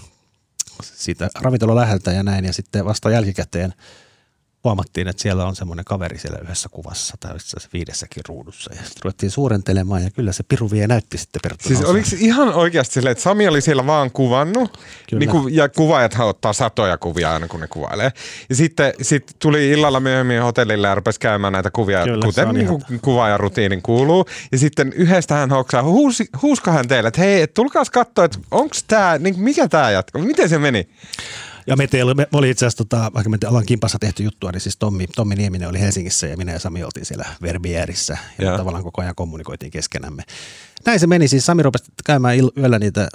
siitä 0.82 1.30
ravintolan 1.40 1.76
läheltä 1.76 2.12
ja 2.12 2.22
näin 2.22 2.44
ja 2.44 2.52
sitten 2.52 2.84
vasta 2.84 3.10
jälkikäteen– 3.10 3.74
huomattiin, 4.64 5.08
että 5.08 5.22
siellä 5.22 5.46
on 5.46 5.56
semmoinen 5.56 5.84
kaveri 5.84 6.18
siellä 6.18 6.38
yhdessä 6.42 6.68
kuvassa 6.68 7.14
tai 7.20 7.36
itse 7.36 7.46
asiassa 7.46 7.68
viidessäkin 7.72 8.22
ruudussa. 8.28 8.70
Ja 8.74 8.82
sitten 8.82 9.02
ruvettiin 9.04 9.30
suurentelemaan 9.30 10.02
ja 10.02 10.10
kyllä 10.10 10.32
se 10.32 10.42
piru 10.42 10.70
vie 10.70 10.86
näytti 10.86 11.18
sitten 11.18 11.40
Perttu 11.42 11.68
Siis 11.68 11.84
oliko 11.84 12.08
ihan 12.18 12.54
oikeasti 12.54 12.94
silleen, 12.94 13.12
että 13.12 13.24
Sami 13.24 13.48
oli 13.48 13.60
siellä 13.60 13.86
vaan 13.86 14.10
kuvannut 14.10 14.78
niin 15.18 15.30
kuin, 15.30 15.54
ja 15.54 15.68
kuvaajat 15.68 16.16
ottaa 16.18 16.52
satoja 16.52 16.98
kuvia 16.98 17.32
aina 17.32 17.48
kun 17.48 17.60
ne 17.60 17.66
kuvailee. 17.68 18.12
Ja 18.48 18.56
sitten 18.56 18.92
sit 19.02 19.36
tuli 19.38 19.70
illalla 19.70 20.00
myöhemmin 20.00 20.42
hotellille 20.42 20.88
ja 20.88 20.94
rupesi 20.94 21.20
käymään 21.20 21.52
näitä 21.52 21.70
kuvia, 21.70 22.04
kyllä, 22.04 22.26
kuten 22.26 22.48
niin 22.48 22.66
kuin 22.66 22.82
kuvaajan 23.02 23.40
rutiinin 23.40 23.82
kuuluu. 23.82 24.26
Ja 24.52 24.58
sitten 24.58 24.92
yhdestä 24.92 25.34
hän 25.34 25.50
hoksaa, 25.50 25.82
huusi, 25.82 26.26
huusko 26.42 26.70
hän 26.70 26.88
teille, 26.88 27.08
että 27.08 27.20
hei, 27.20 27.42
et 27.42 27.54
tulkaas 27.54 27.90
katsoa, 27.90 28.24
että 28.24 28.38
onko 28.50 28.76
tämä, 28.86 29.18
niin 29.18 29.40
mikä 29.40 29.68
tämä 29.68 29.90
jatkuu, 29.90 30.22
miten 30.22 30.48
se 30.48 30.58
meni? 30.58 30.88
Ja 31.68 31.76
me, 31.76 31.86
teillä, 31.86 32.14
me, 32.14 32.26
me 32.32 32.38
oli 32.38 32.50
itse 32.50 32.66
asiassa, 32.66 32.84
tota, 32.84 33.10
vaikka 33.14 33.30
me 33.30 33.38
ollaan 33.46 33.66
kimpassa 33.66 33.98
tehty 33.98 34.22
juttua, 34.22 34.52
niin 34.52 34.60
siis 34.60 34.76
Tommi, 34.76 35.06
Tommi 35.06 35.34
Nieminen 35.34 35.68
oli 35.68 35.80
Helsingissä 35.80 36.26
ja 36.26 36.36
minä 36.36 36.52
ja 36.52 36.58
Sami 36.58 36.84
oltiin 36.84 37.06
siellä 37.06 37.26
Verbierissä 37.42 38.18
ja, 38.38 38.44
ja. 38.44 38.56
tavallaan 38.56 38.84
koko 38.84 39.02
ajan 39.02 39.14
kommunikoitiin 39.14 39.72
keskenämme. 39.72 40.22
Näin 40.86 41.00
se 41.00 41.06
meni, 41.06 41.28
siis 41.28 41.46
Sami 41.46 41.62
rupesi 41.62 41.84
käymään 42.04 42.36
il- 42.38 42.60
yöllä 42.60 42.78
niitä 42.78 43.08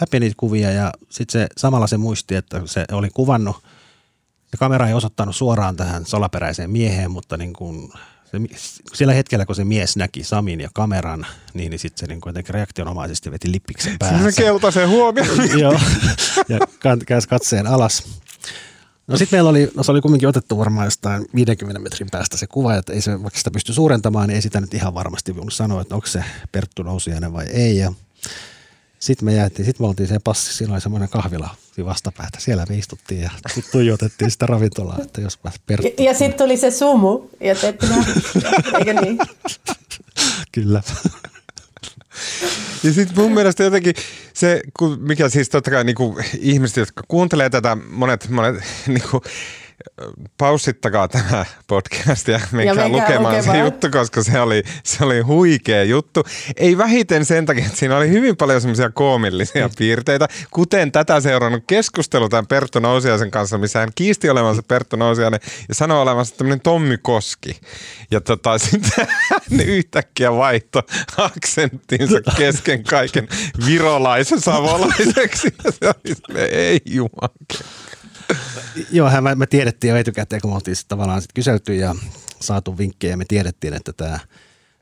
läpi 0.00 0.20
niitä 0.20 0.34
kuvia 0.36 0.70
ja 0.70 0.92
sitten 1.08 1.40
se 1.40 1.46
samalla 1.56 1.86
se 1.86 1.96
muisti, 1.96 2.34
että 2.34 2.62
se 2.64 2.84
oli 2.92 3.08
kuvannut 3.14 3.56
ja 4.52 4.58
kamera 4.58 4.88
ei 4.88 4.94
osoittanut 4.94 5.36
suoraan 5.36 5.76
tähän 5.76 6.06
salaperäiseen 6.06 6.70
mieheen, 6.70 7.10
mutta 7.10 7.36
niin 7.36 7.52
kuin 7.52 7.92
se, 8.32 8.38
sillä 8.94 9.12
hetkellä, 9.12 9.46
kun 9.46 9.56
se 9.56 9.64
mies 9.64 9.96
näki 9.96 10.24
Samin 10.24 10.60
ja 10.60 10.68
kameran, 10.74 11.26
niin, 11.54 11.70
niin 11.70 11.78
sitten 11.78 12.00
se 12.00 12.06
niin 12.06 12.20
jotenkin 12.26 12.54
reaktionomaisesti 12.54 13.30
veti 13.30 13.52
lippiksen 13.52 13.96
päähän. 13.98 14.32
Se 14.32 14.42
keltaisen 14.42 14.88
huomioon. 14.88 15.50
Joo, 15.60 15.80
ja 16.48 16.58
käänsi 17.06 17.28
katseen 17.28 17.66
alas. 17.66 18.02
No 19.06 19.16
sitten 19.16 19.36
meillä 19.36 19.50
oli, 19.50 19.70
no 19.76 19.82
se 19.82 19.92
oli 19.92 20.00
kumminkin 20.00 20.28
otettu 20.28 20.58
varmaan 20.58 20.86
jostain 20.86 21.24
50 21.34 21.80
metrin 21.80 22.08
päästä 22.10 22.36
se 22.36 22.46
kuva, 22.46 22.74
että 22.74 22.92
ei 22.92 23.00
se, 23.00 23.22
vaikka 23.22 23.38
sitä 23.38 23.50
pysty 23.50 23.72
suurentamaan, 23.72 24.28
niin 24.28 24.34
ei 24.34 24.42
sitä 24.42 24.60
nyt 24.60 24.74
ihan 24.74 24.94
varmasti 24.94 25.36
voinut 25.36 25.52
sanoa, 25.52 25.82
että 25.82 25.94
onko 25.94 26.06
se 26.06 26.24
Perttu 26.52 26.82
Nousiainen 26.82 27.32
vai 27.32 27.46
ei. 27.46 27.76
Ja 27.76 27.92
sitten 28.98 29.26
me 29.26 29.34
jäätiin, 29.34 29.66
sitten 29.66 29.84
me 29.84 29.88
oltiin 29.88 30.08
se 30.08 30.18
passi, 30.18 30.54
siinä 30.54 30.72
oli 30.72 30.80
semmoinen 30.80 31.08
kahvila 31.08 31.56
vastapäätä. 31.84 32.40
Siellä 32.40 32.66
me 32.68 32.76
istuttiin 32.76 33.20
ja 33.20 33.30
tuijotettiin 33.72 34.30
sitä 34.30 34.46
ravintolaa, 34.46 34.98
että 35.02 35.20
jos 35.20 35.38
mä 35.44 35.50
Ja, 35.68 36.04
ja 36.04 36.14
sitten 36.14 36.38
tuli 36.38 36.56
se 36.56 36.70
sumu 36.70 37.28
ja 37.40 37.54
te 37.54 37.74
eikö 38.78 38.92
niin? 38.92 39.18
Kyllä. 40.52 40.82
Ja 42.84 42.92
sitten 42.92 43.16
mun 43.16 43.32
mielestä 43.32 43.64
jotenkin 43.64 43.94
se, 44.34 44.62
mikä 44.98 45.28
siis 45.28 45.48
totta 45.48 45.70
kai 45.70 45.84
niin 45.84 45.96
ihmiset, 46.38 46.76
jotka 46.76 47.02
kuuntelee 47.08 47.50
tätä, 47.50 47.76
monet, 47.90 48.28
monet 48.28 48.56
niin 48.86 49.02
kuin, 49.10 49.22
paussittakaa 50.38 51.08
tämä 51.08 51.44
podcast 51.66 52.28
ja 52.28 52.40
menkää, 52.52 52.74
ja 52.84 52.88
lukemaan, 52.88 53.22
lukemaan 53.22 53.42
se 53.42 53.58
juttu, 53.58 53.90
koska 53.90 54.22
se 54.22 54.40
oli, 54.40 54.62
se 54.84 55.04
oli 55.04 55.20
huikea 55.20 55.84
juttu. 55.84 56.24
Ei 56.56 56.78
vähiten 56.78 57.24
sen 57.24 57.46
takia, 57.46 57.66
että 57.66 57.78
siinä 57.78 57.96
oli 57.96 58.08
hyvin 58.08 58.36
paljon 58.36 58.60
semmoisia 58.60 58.90
koomillisia 58.90 59.68
mm. 59.68 59.74
piirteitä, 59.78 60.28
kuten 60.50 60.92
tätä 60.92 61.20
seurannut 61.20 61.64
keskustelu 61.66 62.28
tämän 62.28 62.46
Perttu 62.46 62.78
Nousiaisen 62.78 63.30
kanssa, 63.30 63.58
missä 63.58 63.78
hän 63.78 63.90
kiisti 63.94 64.30
olevansa 64.30 64.62
Perttu 64.62 64.96
Nousiainen 64.96 65.40
ja 65.68 65.74
sanoi 65.74 66.02
olevansa 66.02 66.36
tämmöinen 66.36 66.60
Tommi 66.60 66.98
Koski. 66.98 67.60
Ja 68.10 68.20
tota, 68.20 68.58
sitten 68.70 69.06
hän 69.30 69.60
yhtäkkiä 69.60 70.32
vaihto 70.32 70.82
aksenttiinsa 71.16 72.20
kesken 72.38 72.84
kaiken 72.84 73.28
virolaisen 73.66 74.40
savolaiseksi. 74.40 75.54
Ja 75.64 75.72
se 75.72 75.88
oli, 75.88 76.40
ei 76.40 76.80
jumankin. 76.86 77.66
Joo, 78.92 79.20
me, 79.20 79.34
me 79.34 79.46
tiedettiin 79.46 79.90
jo 79.90 79.96
etukäteen, 79.96 80.42
kun 80.42 80.50
me 80.50 80.54
oltiin 80.54 80.76
tavallaan 80.88 81.22
sit 81.22 81.32
kyselty 81.34 81.74
ja 81.74 81.94
saatu 82.40 82.78
vinkkejä. 82.78 83.16
Me 83.16 83.24
tiedettiin, 83.28 83.74
että 83.74 83.92
tämä 83.92 84.18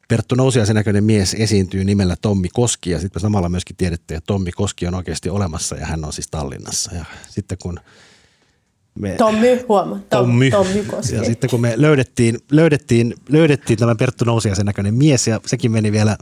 Perttu 0.08 0.34
Nousiaisen 0.34 0.76
näköinen 0.76 1.04
mies 1.04 1.36
esiintyy 1.38 1.84
nimellä 1.84 2.16
Tommi 2.22 2.48
Koski 2.48 2.90
ja 2.90 3.00
sitten 3.00 3.20
me 3.20 3.22
samalla 3.22 3.48
myöskin 3.48 3.76
tiedettiin, 3.76 4.18
että 4.18 4.26
Tommi 4.26 4.52
Koski 4.52 4.86
on 4.86 4.94
oikeasti 4.94 5.30
olemassa 5.30 5.76
ja 5.76 5.86
hän 5.86 6.04
on 6.04 6.12
siis 6.12 6.28
Tallinnassa. 6.30 6.94
Ja 6.94 7.04
sitten 7.28 7.58
kun 7.62 7.80
me, 8.94 9.14
Tommy, 9.18 9.64
huoma. 9.68 9.98
Tommy. 10.10 10.50
Tommy 10.50 10.84
Koski. 10.84 11.14
Ja 11.14 11.24
sitten 11.24 11.50
kun 11.50 11.60
me 11.60 11.74
löydettiin, 11.76 12.38
löydettiin, 12.50 13.14
löydettiin 13.28 13.78
tämä 13.78 13.94
Perttu 13.94 14.24
Nousiaisen 14.24 14.66
näköinen 14.66 14.94
mies 14.94 15.26
ja 15.26 15.40
sekin 15.46 15.72
meni 15.72 15.92
vielä, 15.92 16.16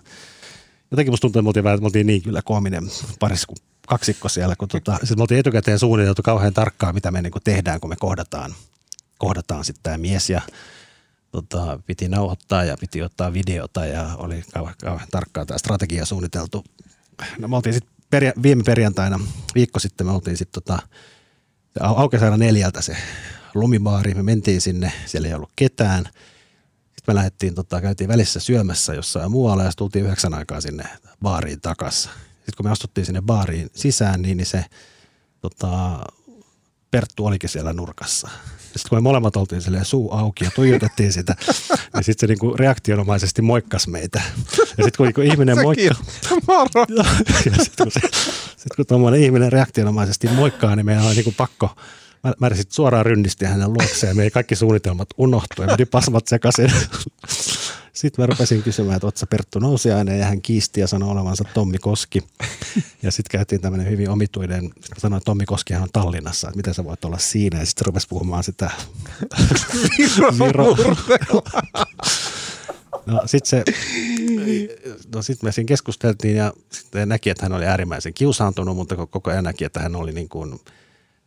jotenkin 0.90 1.12
musta 1.12 1.20
tuntuu, 1.20 1.40
että 1.40 1.62
me 1.62 1.68
oltiin, 1.68 1.82
me 1.82 1.86
oltiin 1.86 2.06
niin 2.06 2.22
kyllä 2.22 2.42
koominen 2.44 2.84
paris, 3.20 3.46
kun 3.46 3.56
kaksikko 3.86 4.28
siellä, 4.28 4.56
kun 4.56 4.68
tota, 4.68 4.98
sit 5.04 5.16
me 5.16 5.22
oltiin 5.22 5.40
etukäteen 5.40 5.78
suunniteltu 5.78 6.22
kauhean 6.22 6.54
tarkkaan, 6.54 6.94
mitä 6.94 7.10
me 7.10 7.22
niin 7.22 7.32
tehdään, 7.44 7.80
kun 7.80 7.90
me 7.90 7.96
kohdataan, 7.96 8.54
kohdataan 9.18 9.64
sitten 9.64 9.82
tämä 9.82 9.98
mies 9.98 10.30
ja 10.30 10.40
tota, 11.32 11.80
piti 11.86 12.08
nauhoittaa 12.08 12.64
ja 12.64 12.76
piti 12.80 13.02
ottaa 13.02 13.32
videota 13.32 13.86
ja 13.86 14.10
oli 14.18 14.42
kauhean, 14.54 14.76
kauhean 14.80 15.08
tarkkaan 15.10 15.46
tämä 15.46 15.58
strategia 15.58 16.06
suunniteltu. 16.06 16.64
No 17.38 17.48
me 17.48 17.56
oltiin 17.56 17.74
sitten 17.74 17.96
peria- 18.10 18.42
viime 18.42 18.62
perjantaina, 18.62 19.20
viikko 19.54 19.78
sitten 19.78 20.06
me 20.06 20.12
oltiin 20.12 20.36
sitten 20.36 20.62
tota, 20.62 20.78
aukesi 21.80 22.24
aina 22.24 22.36
neljältä 22.36 22.82
se 22.82 22.96
lumibaari, 23.54 24.14
me 24.14 24.22
mentiin 24.22 24.60
sinne, 24.60 24.92
siellä 25.06 25.28
ei 25.28 25.34
ollut 25.34 25.52
ketään. 25.56 26.04
Sitten 26.04 27.04
me 27.06 27.14
lähdettiin, 27.14 27.54
tota, 27.54 27.80
käytiin 27.80 28.08
välissä 28.08 28.40
syömässä 28.40 28.94
jossain 28.94 29.30
muualla 29.30 29.64
ja 29.64 29.70
tultiin 29.76 30.04
yhdeksän 30.04 30.34
aikaa 30.34 30.60
sinne 30.60 30.84
baariin 31.22 31.60
takaisin. 31.60 32.10
Sitten 32.46 32.56
kun 32.56 32.66
me 32.66 32.70
astuttiin 32.70 33.06
sinne 33.06 33.22
baariin 33.22 33.70
sisään, 33.74 34.22
niin, 34.22 34.36
niin 34.36 34.46
se 34.46 34.64
tota, 35.40 35.98
Perttu 36.90 37.26
olikin 37.26 37.50
siellä 37.50 37.72
nurkassa. 37.72 38.28
Sitten 38.62 38.88
kun 38.88 38.98
me 38.98 39.00
molemmat 39.00 39.36
oltiin 39.36 39.62
suu 39.82 40.12
auki 40.12 40.44
ja 40.44 40.50
tuijotettiin 40.54 41.12
sitä, 41.12 41.36
niin 41.94 42.04
sitten 42.04 42.20
se 42.20 42.26
niinku 42.26 42.56
reaktionomaisesti 42.56 43.42
moikkas 43.42 43.88
meitä. 43.88 44.22
Ja 44.58 44.84
sitten 44.84 44.92
kun, 44.96 45.12
kun 45.14 45.24
ihminen 45.24 45.62
moikkaa... 45.62 46.02
ja 47.56 47.64
sitten 47.64 47.84
kun, 47.84 47.92
se, 47.92 48.00
sit, 48.56 48.76
kun 48.76 48.86
tuommoinen 48.86 49.22
ihminen 49.22 49.52
reaktionomaisesti 49.52 50.28
moikkaa, 50.28 50.76
niin 50.76 50.86
meidän 50.86 51.04
on 51.04 51.14
niinku 51.14 51.34
pakko 51.36 51.76
Mä, 52.24 52.32
mä 52.40 52.50
suoraan 52.68 53.06
ryndisti 53.06 53.44
hänen 53.44 53.72
luokseen 53.72 54.10
ja 54.10 54.14
meidän 54.14 54.32
kaikki 54.32 54.56
suunnitelmat 54.56 55.08
unohtui 55.18 55.64
ja 55.64 55.70
meni 55.70 55.84
pasmat 55.84 56.28
sekaisin. 56.28 56.72
Sitten 57.96 58.22
mä 58.22 58.26
rupesin 58.26 58.62
kysymään, 58.62 58.96
että 58.96 59.06
ootko 59.06 59.26
Perttu 59.26 59.58
Nousiainen 59.58 60.18
ja 60.18 60.26
hän 60.26 60.42
kiisti 60.42 60.80
ja 60.80 60.86
sanoi 60.86 61.10
olevansa 61.10 61.44
Tommi 61.54 61.78
Koski. 61.78 62.22
Ja 63.02 63.10
sitten 63.10 63.38
käytiin 63.38 63.60
tämmöinen 63.60 63.90
hyvin 63.90 64.10
omituinen, 64.10 64.70
sanoin, 64.98 65.18
että 65.18 65.24
Tommi 65.24 65.44
Koskihan 65.44 65.82
on 65.82 65.88
Tallinnassa, 65.92 66.48
että 66.48 66.56
miten 66.56 66.74
sä 66.74 66.84
voit 66.84 67.04
olla 67.04 67.18
siinä. 67.18 67.58
Ja 67.58 67.66
sitten 67.66 67.86
rupesi 67.86 68.08
puhumaan 68.08 68.44
sitä 68.44 68.70
Viro. 70.38 70.76
No 73.06 73.22
sitten 73.26 73.48
se, 73.50 73.64
no 75.14 75.22
sit 75.22 75.42
me 75.42 75.52
siinä 75.52 75.68
keskusteltiin 75.68 76.36
ja 76.36 76.52
sitten 76.70 77.08
näki, 77.08 77.30
että 77.30 77.44
hän 77.44 77.52
oli 77.52 77.66
äärimmäisen 77.66 78.14
kiusaantunut, 78.14 78.76
mutta 78.76 78.96
koko 78.96 79.30
ajan 79.30 79.44
näki, 79.44 79.64
että 79.64 79.80
hän 79.80 79.96
oli 79.96 80.12
niin 80.12 80.28
kuin– 80.28 80.54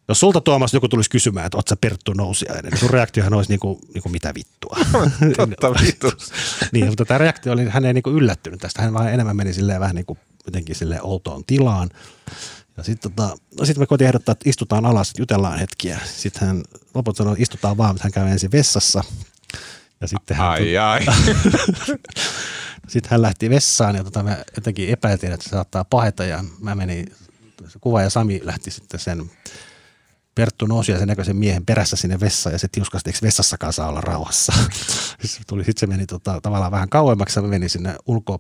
jos 0.10 0.20
sulta 0.20 0.42
Tuomas 0.42 0.74
joku 0.74 0.88
tulisi 0.88 1.10
kysymään, 1.10 1.46
että 1.46 1.58
oot 1.58 1.68
sä 1.68 1.76
Perttu 1.76 2.14
Nousiainen, 2.14 2.72
niin 2.72 2.80
sun 2.80 2.90
reaktiohan 2.90 3.34
olisi 3.34 3.52
niin 3.52 3.60
kuin, 3.60 3.80
niin 3.94 4.02
kuin 4.02 4.12
mitä 4.12 4.34
vittua. 4.36 4.78
Totta 5.38 5.74
vitus. 5.82 6.32
niin, 6.74 6.88
mutta 6.88 7.06
tämä 7.06 7.18
reaktio 7.18 7.54
oli, 7.54 7.66
hän 7.70 7.86
ei 7.86 7.94
niin 7.94 8.04
kuin 8.04 8.16
yllättynyt 8.16 8.60
tästä. 8.60 8.82
Hän 8.82 8.94
vaan 8.94 9.14
enemmän 9.14 9.36
meni 9.36 9.54
silleen 9.54 9.80
vähän 9.80 9.96
niin 9.96 10.06
kuin 10.06 10.20
jotenkin 10.46 10.76
silleen 10.76 11.06
outoon 11.06 11.44
tilaan. 11.46 11.90
Ja 12.78 12.84
sitten 12.84 13.12
tota, 13.12 13.38
no 13.60 13.66
sit 13.66 13.78
me 13.78 13.86
koitiin 13.86 14.08
ehdottaa, 14.08 14.34
että 14.34 14.50
istutaan 14.50 14.86
alas, 14.86 15.14
jutellaan 15.18 15.60
hetkiä. 15.60 16.00
Sitten 16.06 16.48
hän 16.48 16.64
loput 16.94 17.18
sanoi, 17.18 17.34
että 17.34 17.44
istutaan 17.44 17.78
vaan, 17.78 17.96
mutta 17.96 18.04
hän 18.04 18.12
käy 18.12 18.28
ensin 18.28 18.52
vessassa. 18.52 19.04
Ja 20.02 20.08
sitten 20.08 20.38
hän, 20.38 20.48
Ai 20.48 20.78
ai. 20.78 21.06
sitten 22.88 23.12
hän 23.12 23.22
lähti 23.22 23.50
vessaan 23.50 23.96
ja 23.96 24.04
tota, 24.04 24.24
mä 24.24 24.38
jotenkin 24.56 24.90
epäiltiin, 24.90 25.32
että 25.32 25.44
se 25.44 25.50
saattaa 25.50 25.84
paheta 25.84 26.26
ja 26.26 26.44
mä 26.60 26.76
menin, 26.76 27.16
kuva 27.82 28.02
ja 28.02 28.10
Sami 28.10 28.42
lähti 28.44 28.72
sitten 28.72 29.00
sen 29.00 29.32
Perttu 30.40 30.66
nousi 30.66 30.92
ja 30.92 30.98
sen 30.98 31.08
näköisen 31.08 31.36
miehen 31.36 31.66
perässä 31.66 31.96
sinne 31.96 32.20
vessaan 32.20 32.54
ja 32.54 32.60
se 32.60 32.68
tiuskasti, 32.68 33.10
eikö 33.10 33.20
vessassakaan 33.24 33.74
saa 33.74 33.90
olla 33.90 34.02
rauhassa. 34.02 34.54
Sitten 35.22 35.46
tuli, 35.48 35.64
sitten 35.64 35.80
se 35.80 35.88
meni 35.88 36.06
tota, 36.06 36.40
tavallaan 36.42 36.72
vähän 36.72 36.90
kauemmaksi 36.90 37.40
ja 37.40 37.44
mä 37.44 37.48
menin 37.48 37.70
sinne 37.70 37.96
ulko 38.06 38.38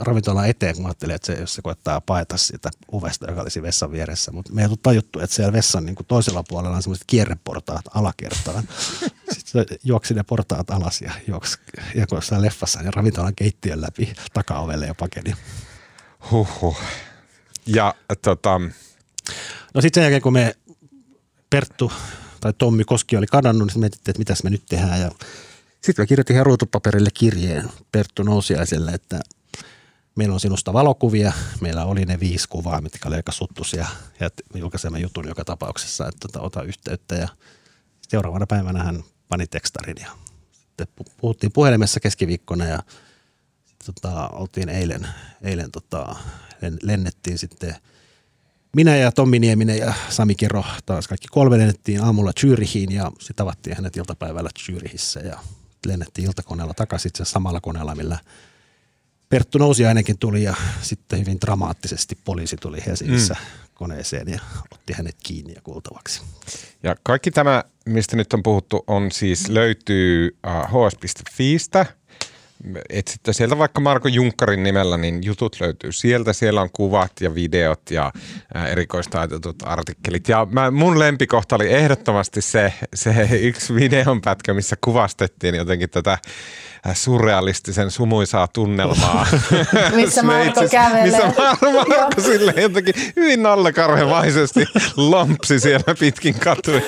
ravintolan 0.00 0.48
eteen, 0.48 0.76
kun 0.76 0.86
ajattelin, 0.86 1.14
että 1.14 1.26
se, 1.26 1.40
jos 1.40 1.54
se 1.54 1.62
koettaa 1.62 2.00
paeta 2.00 2.36
siitä 2.36 2.70
ovesta, 2.92 3.30
joka 3.30 3.42
olisi 3.42 3.62
vessan 3.62 3.92
vieressä. 3.92 4.32
Mutta 4.32 4.52
me 4.52 4.60
ei 4.60 4.66
ollut 4.66 4.82
tajuttu, 4.82 5.20
että 5.20 5.36
siellä 5.36 5.52
vessan 5.52 5.86
niin 5.86 5.96
kuin 5.96 6.06
toisella 6.06 6.42
puolella 6.48 6.76
on 6.76 6.82
semmoiset 6.82 7.04
kierreportaat 7.06 7.84
alakertaan. 7.94 8.68
Sitten 9.38 9.66
se 9.68 9.78
juoksi 9.84 10.14
ne 10.14 10.22
portaat 10.22 10.70
alas 10.70 11.02
ja 11.02 11.12
juoksi 11.26 11.58
ja 11.94 12.06
jossain 12.12 12.42
leffassa 12.42 12.82
niin 12.82 12.94
ravintolan 12.94 13.34
keittiön 13.34 13.80
läpi 13.80 14.12
takaovelle 14.32 14.86
ja 14.86 14.94
pakeni. 14.94 15.34
Huhhuh. 16.30 16.78
Ja 17.66 17.94
tota, 18.22 18.60
No 19.74 19.80
sitten 19.80 20.00
sen 20.00 20.02
jälkeen, 20.02 20.22
kun 20.22 20.32
me 20.32 20.54
Perttu 21.50 21.92
tai 22.40 22.52
Tommi 22.58 22.84
Koski 22.84 23.16
oli 23.16 23.26
kadonnut, 23.26 23.62
niin 23.62 23.70
sitten 23.70 23.80
mietittiin, 23.80 24.10
että 24.12 24.18
mitäs 24.18 24.42
me 24.42 24.50
nyt 24.50 24.62
tehdään. 24.68 25.00
Ja 25.00 25.10
sitten 25.82 26.02
mä 26.02 26.06
kirjoitin 26.06 26.34
ihan 26.34 26.46
ruutupaperille 26.46 27.10
kirjeen 27.14 27.70
Perttu 27.92 28.22
Nousiaiselle, 28.22 28.90
että 28.90 29.20
meillä 30.16 30.34
on 30.34 30.40
sinusta 30.40 30.72
valokuvia. 30.72 31.32
Meillä 31.60 31.84
oli 31.84 32.04
ne 32.04 32.20
viisi 32.20 32.48
kuvaa, 32.48 32.80
mitkä 32.80 33.08
oli 33.08 33.16
aika 33.16 33.32
suttusia 33.32 33.86
ja 34.20 34.30
me 34.54 34.60
julkaisemme 34.60 34.98
jutun 34.98 35.28
joka 35.28 35.44
tapauksessa, 35.44 36.08
että 36.08 36.18
tota, 36.20 36.40
ota 36.40 36.62
yhteyttä. 36.62 37.14
Ja 37.14 37.28
seuraavana 38.08 38.46
päivänä 38.46 38.84
hän 38.84 39.04
pani 39.28 39.46
tekstarin 39.46 39.96
ja 40.00 40.10
sitten 40.52 40.86
pu- 41.00 41.12
puhuttiin 41.16 41.52
puhelimessa 41.52 42.00
keskiviikkona 42.00 42.64
ja 42.64 42.82
tota, 43.84 44.28
oltiin 44.28 44.68
eilen, 44.68 45.08
eilen 45.42 45.70
tota, 45.70 46.16
len- 46.62 46.78
lennettiin 46.82 47.38
sitten 47.38 47.76
minä 48.76 48.96
ja 48.96 49.12
Tommi 49.12 49.38
Nieminen 49.38 49.78
ja 49.78 49.94
Sami 50.08 50.34
Kero 50.34 50.64
taas 50.86 51.08
kaikki 51.08 51.28
kolme 51.30 51.58
lennettiin 51.58 52.04
aamulla 52.04 52.32
Zyrihiin 52.40 52.92
ja 52.92 53.12
sitten 53.18 53.36
tavattiin 53.36 53.76
hänet 53.76 53.96
iltapäivällä 53.96 54.50
Zyrihissä 54.58 55.20
ja 55.20 55.38
lennettiin 55.86 56.26
iltakoneella 56.26 56.74
takaisin 56.74 57.08
itse 57.08 57.22
asiassa 57.22 57.32
samalla 57.32 57.60
koneella, 57.60 57.94
millä 57.94 58.18
Perttu 59.28 59.58
Nousiainenkin 59.58 60.18
tuli 60.18 60.42
ja 60.42 60.54
sitten 60.82 61.18
hyvin 61.18 61.40
dramaattisesti 61.40 62.18
poliisi 62.24 62.56
tuli 62.56 62.78
Helsingissä 62.86 63.34
mm. 63.34 63.68
koneeseen 63.74 64.28
ja 64.28 64.40
otti 64.72 64.92
hänet 64.92 65.16
kiinni 65.22 65.52
ja 65.54 65.60
kuultavaksi. 65.62 66.22
ja 66.82 66.96
kaikki 67.02 67.30
tämä, 67.30 67.64
mistä 67.86 68.16
nyt 68.16 68.32
on 68.32 68.42
puhuttu, 68.42 68.84
on 68.86 69.12
siis 69.12 69.48
löytyy 69.48 70.36
uh, 70.46 70.86
hs.fiistä. 70.86 71.86
Etsitte 72.88 73.32
sieltä 73.32 73.58
vaikka 73.58 73.80
Marko 73.80 74.08
Junkkarin 74.08 74.62
nimellä, 74.62 74.96
niin 74.96 75.24
jutut 75.24 75.56
löytyy 75.60 75.92
sieltä. 75.92 76.32
Siellä 76.32 76.60
on 76.60 76.70
kuvat 76.72 77.12
ja 77.20 77.34
videot 77.34 77.90
ja 77.90 78.12
ää, 78.54 78.68
erikoistaitetut 78.68 79.56
artikkelit. 79.64 80.28
Ja 80.28 80.46
mä, 80.50 80.70
mun 80.70 80.98
lempikohta 80.98 81.56
oli 81.56 81.72
ehdottomasti 81.72 82.40
se, 82.42 82.72
se 82.94 83.28
yksi 83.40 83.74
videonpätkä, 83.74 84.54
missä 84.54 84.76
kuvastettiin 84.80 85.54
jotenkin 85.54 85.90
tätä 85.90 86.18
ää, 86.84 86.94
surrealistisen 86.94 87.90
sumuisaa 87.90 88.48
tunnelmaa. 88.48 89.26
Missä 89.96 90.22
Marko 90.22 90.42
Sveitsissä, 90.44 90.76
kävelee. 90.76 91.04
Missä 91.04 91.28
Mar- 91.28 91.88
Marko 91.88 91.94
Joo. 91.94 92.24
sille 92.32 92.54
jotenkin 92.56 92.94
hyvin 93.16 93.42
nallekarhevaisesti 93.42 94.66
lompsi 94.96 95.60
siellä 95.60 95.94
pitkin 96.00 96.34
katuja. 96.34 96.80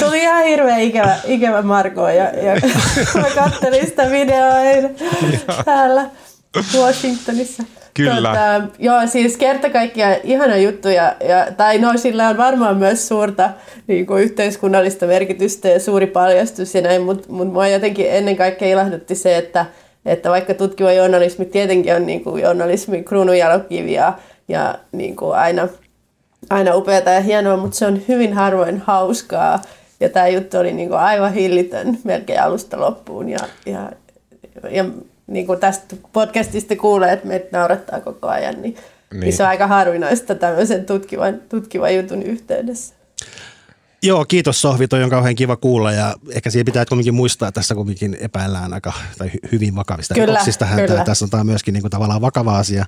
Tuli 0.00 0.22
ihan 0.22 0.44
hirveän 0.44 0.80
ikävä, 0.80 1.16
ikävä 1.26 1.62
Marko 1.62 2.08
ja, 2.08 2.24
ja 2.24 2.54
mä 3.22 3.30
kattelin 3.34 3.86
sitä 3.86 4.10
videoa 4.10 4.60
eilen 4.60 4.96
täällä 5.64 6.10
Washingtonissa. 6.78 7.62
Kyllä. 7.94 8.28
Tota, 8.28 8.76
joo, 8.78 9.06
siis 9.06 9.36
kerta 9.36 9.70
kaikkiaan 9.70 10.16
ihana 10.24 10.56
juttu 10.56 10.88
ja, 10.88 11.16
ja, 11.28 11.46
tai 11.56 11.78
no 11.78 11.92
sillä 11.96 12.28
on 12.28 12.36
varmaan 12.36 12.76
myös 12.76 13.08
suurta 13.08 13.50
niin 13.86 14.06
kuin 14.06 14.22
yhteiskunnallista 14.22 15.06
merkitystä 15.06 15.68
ja 15.68 15.80
suuri 15.80 16.06
paljastus 16.06 16.74
ja 16.74 16.80
näin, 16.80 17.02
mutta 17.02 17.32
mut 17.32 17.52
mua 17.52 17.68
jotenkin 17.68 18.06
ennen 18.10 18.36
kaikkea 18.36 18.68
ilahdutti 18.68 19.14
se, 19.14 19.36
että, 19.36 19.66
että 20.06 20.30
vaikka 20.30 20.54
tutkiva 20.54 20.92
journalismi 20.92 21.44
tietenkin 21.44 21.94
on 21.94 22.06
niin 22.06 22.24
kuin 22.24 22.42
journalismin 22.42 23.04
kruununjalokivi 23.04 23.92
ja, 23.92 24.12
ja 24.48 24.78
niin 24.92 25.16
kuin 25.16 25.36
aina 25.36 25.68
aina 26.50 26.74
upeata 26.74 27.10
ja 27.10 27.20
hienoa, 27.20 27.56
mutta 27.56 27.76
se 27.76 27.86
on 27.86 28.00
hyvin 28.08 28.32
harvoin 28.32 28.82
hauskaa. 28.86 29.62
Ja 30.00 30.08
tämä 30.08 30.28
juttu 30.28 30.58
oli 30.58 30.72
niinku 30.72 30.94
aivan 30.94 31.32
hillitön 31.34 31.98
melkein 32.04 32.42
alusta 32.42 32.80
loppuun. 32.80 33.28
Ja, 33.28 33.38
ja, 33.66 33.92
ja 34.70 34.84
niin 35.26 35.46
kuin 35.46 35.60
tästä 35.60 35.96
podcastista 36.12 36.76
kuulee, 36.76 37.12
että 37.12 37.28
meitä 37.28 37.58
naurattaa 37.58 38.00
koko 38.00 38.28
ajan, 38.28 38.54
niin, 38.54 38.62
niin. 38.62 38.76
Niin. 39.10 39.20
niin 39.20 39.32
se 39.32 39.42
on 39.42 39.48
aika 39.48 39.66
harvinaista 39.66 40.34
tämmöisen 40.34 40.86
tutkivan, 40.86 41.40
tutkivan 41.48 41.94
jutun 41.94 42.22
yhteydessä. 42.22 42.94
Joo, 44.02 44.24
kiitos 44.24 44.62
Sohvi, 44.62 44.88
toi 44.88 45.02
on 45.02 45.10
kauhean 45.10 45.34
kiva 45.34 45.56
kuulla 45.56 45.92
ja 45.92 46.14
ehkä 46.30 46.50
siihen 46.50 46.64
pitää 46.64 46.84
kuitenkin 46.84 47.14
muistaa, 47.14 47.48
että 47.48 47.58
tässä 47.58 47.74
kuitenkin 47.74 48.16
epäillään 48.20 48.74
aika 48.74 48.92
tai 49.18 49.28
hy- 49.28 49.48
hyvin 49.52 49.76
vakavista 49.76 50.14
Kyllä, 50.14 50.26
rikoksista 50.26 50.64
häntä. 50.64 50.86
kyllä. 50.86 51.04
Tässä 51.04 51.24
on 51.24 51.30
tämä 51.30 51.44
myöskin 51.44 51.74
niin 51.74 51.82
kuin 51.82 51.90
tavallaan 51.90 52.20
vakava 52.20 52.58
asia, 52.58 52.84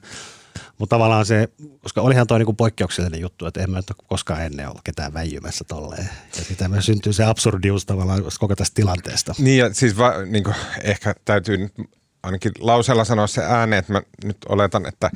mutta 0.79 0.97
tavallaan 0.97 1.27
se, 1.27 1.49
koska 1.83 2.01
olihan 2.01 2.27
toi 2.27 2.39
niin 2.39 2.47
kuin 2.47 2.57
poikkeuksellinen 2.57 3.21
juttu, 3.21 3.47
että 3.47 3.61
en 3.61 3.71
mä 3.71 3.77
nyt 3.77 3.91
ole 3.91 4.07
koskaan 4.09 4.43
ennen 4.43 4.69
ollut 4.69 4.83
ketään 4.85 5.15
väijymässä 5.15 5.65
tolleen. 5.69 6.09
Ja 6.37 6.45
sitä 6.45 6.69
myös 6.69 6.87
syntyy 6.87 7.13
se 7.13 7.25
absurdius 7.25 7.87
tavallaan 7.87 8.23
koko 8.41 8.57
tästä 8.57 8.75
tilanteesta. 8.75 9.35
Niin 9.39 9.59
ja 9.59 9.75
siis 9.75 9.99
va, 9.99 10.13
niin 10.27 10.45
kuin, 10.45 10.57
ehkä 10.83 11.15
täytyy 11.25 11.57
nyt 11.57 11.73
ainakin 12.23 12.53
lauseella 12.59 13.05
sanoa 13.05 13.27
se 13.27 13.43
ääneen, 13.45 13.79
että 13.79 13.93
mä 13.93 14.03
nyt 14.25 14.37
oletan, 14.49 14.87
että 14.87 15.11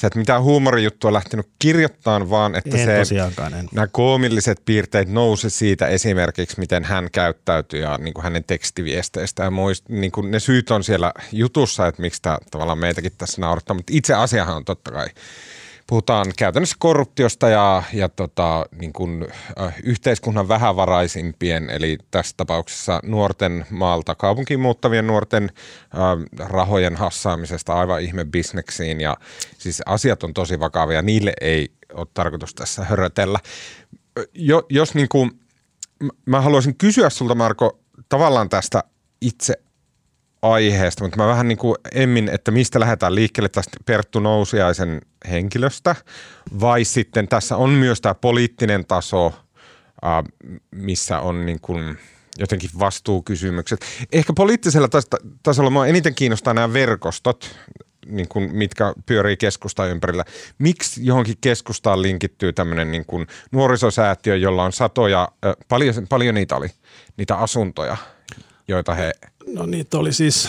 se, 0.00 0.06
että 0.06 0.18
mitään 0.18 0.42
huumorijuttua 0.42 1.12
lähtenyt 1.12 1.48
kirjoittamaan, 1.58 2.30
vaan 2.30 2.54
että 2.54 2.76
En 2.76 2.84
se, 2.84 2.98
en. 3.58 3.68
nämä 3.72 3.86
koomilliset 3.86 4.62
piirteet 4.64 5.08
nousi 5.08 5.50
siitä 5.50 5.86
esimerkiksi, 5.86 6.60
miten 6.60 6.84
hän 6.84 7.08
käyttäytyy 7.12 7.80
ja 7.80 7.98
niin 7.98 8.14
kuin 8.14 8.24
hänen 8.24 8.44
tekstiviesteistä 8.44 9.44
ja 9.44 9.50
muist, 9.50 9.88
niin 9.88 10.12
kuin 10.12 10.30
ne 10.30 10.40
syyt 10.40 10.70
on 10.70 10.84
siellä 10.84 11.12
jutussa, 11.32 11.86
että 11.86 12.02
miksi 12.02 12.22
tämä 12.22 12.38
tavallaan 12.50 12.78
meitäkin 12.78 13.12
tässä 13.18 13.40
naurattaa, 13.40 13.76
mutta 13.76 13.92
itse 13.96 14.14
asiahan 14.14 14.56
on 14.56 14.64
totta 14.64 14.90
kai 14.90 15.06
puhutaan 15.86 16.26
käytännössä 16.38 16.76
korruptiosta 16.78 17.48
ja, 17.48 17.82
ja 17.92 18.08
tota, 18.08 18.66
niin 18.78 18.92
kuin, 18.92 19.26
äh, 19.60 19.74
yhteiskunnan 19.82 20.48
vähävaraisimpien, 20.48 21.70
eli 21.70 21.98
tässä 22.10 22.34
tapauksessa 22.36 23.00
nuorten 23.04 23.66
maalta 23.70 24.14
kaupunkiin 24.14 24.60
muuttavien 24.60 25.06
nuorten 25.06 25.44
äh, 25.44 26.48
rahojen 26.48 26.96
hassaamisesta 26.96 27.74
aivan 27.74 28.00
ihme 28.00 28.24
bisneksiin. 28.24 29.00
Ja 29.00 29.16
siis 29.58 29.82
asiat 29.86 30.22
on 30.22 30.34
tosi 30.34 30.60
vakavia, 30.60 31.02
niille 31.02 31.32
ei 31.40 31.72
ole 31.94 32.06
tarkoitus 32.14 32.54
tässä 32.54 32.84
hörötellä. 32.84 33.38
Jo, 34.34 34.66
jos 34.68 34.94
niin 34.94 35.08
kuin, 35.08 35.30
mä 36.26 36.40
haluaisin 36.40 36.76
kysyä 36.76 37.10
sulta 37.10 37.34
Marko 37.34 37.78
tavallaan 38.08 38.48
tästä 38.48 38.84
itse 39.20 39.54
aiheesta, 40.42 41.04
mutta 41.04 41.16
mä 41.16 41.26
vähän 41.26 41.48
niin 41.48 41.58
kuin 41.58 41.76
emmin, 41.92 42.28
että 42.28 42.50
mistä 42.50 42.80
lähdetään 42.80 43.14
liikkeelle 43.14 43.48
tästä 43.48 43.76
Perttu 43.86 44.20
Nousiaisen 44.20 45.00
henkilöstä, 45.30 45.96
vai 46.60 46.84
sitten 46.84 47.28
tässä 47.28 47.56
on 47.56 47.70
myös 47.70 48.00
tämä 48.00 48.14
poliittinen 48.14 48.86
taso, 48.86 49.34
missä 50.70 51.20
on 51.20 51.46
niin 51.46 51.60
kuin 51.60 51.98
jotenkin 52.38 52.70
vastuukysymykset. 52.78 53.80
Ehkä 54.12 54.32
poliittisella 54.36 54.86
tas- 54.86 55.30
tasolla 55.42 55.70
mua 55.70 55.86
eniten 55.86 56.14
kiinnostaa 56.14 56.54
nämä 56.54 56.72
verkostot, 56.72 57.56
niin 58.06 58.28
kuin, 58.28 58.56
mitkä 58.56 58.94
pyörii 59.06 59.36
keskustan 59.36 59.88
ympärillä. 59.88 60.24
Miksi 60.58 61.06
johonkin 61.06 61.36
keskustaan 61.40 62.02
linkittyy 62.02 62.52
tämmöinen 62.52 62.90
niin 62.90 63.04
kuin 63.06 63.26
nuorisosäätiö, 63.52 64.36
jolla 64.36 64.64
on 64.64 64.72
satoja, 64.72 65.28
paljon, 65.68 65.94
paljon 66.08 66.34
niitä 66.34 66.56
oli, 66.56 66.68
niitä 67.16 67.36
asuntoja, 67.36 67.96
joita 68.72 68.94
he 68.94 69.12
No 69.46 69.66
niitä 69.66 69.98
oli 69.98 70.12
siis, 70.12 70.48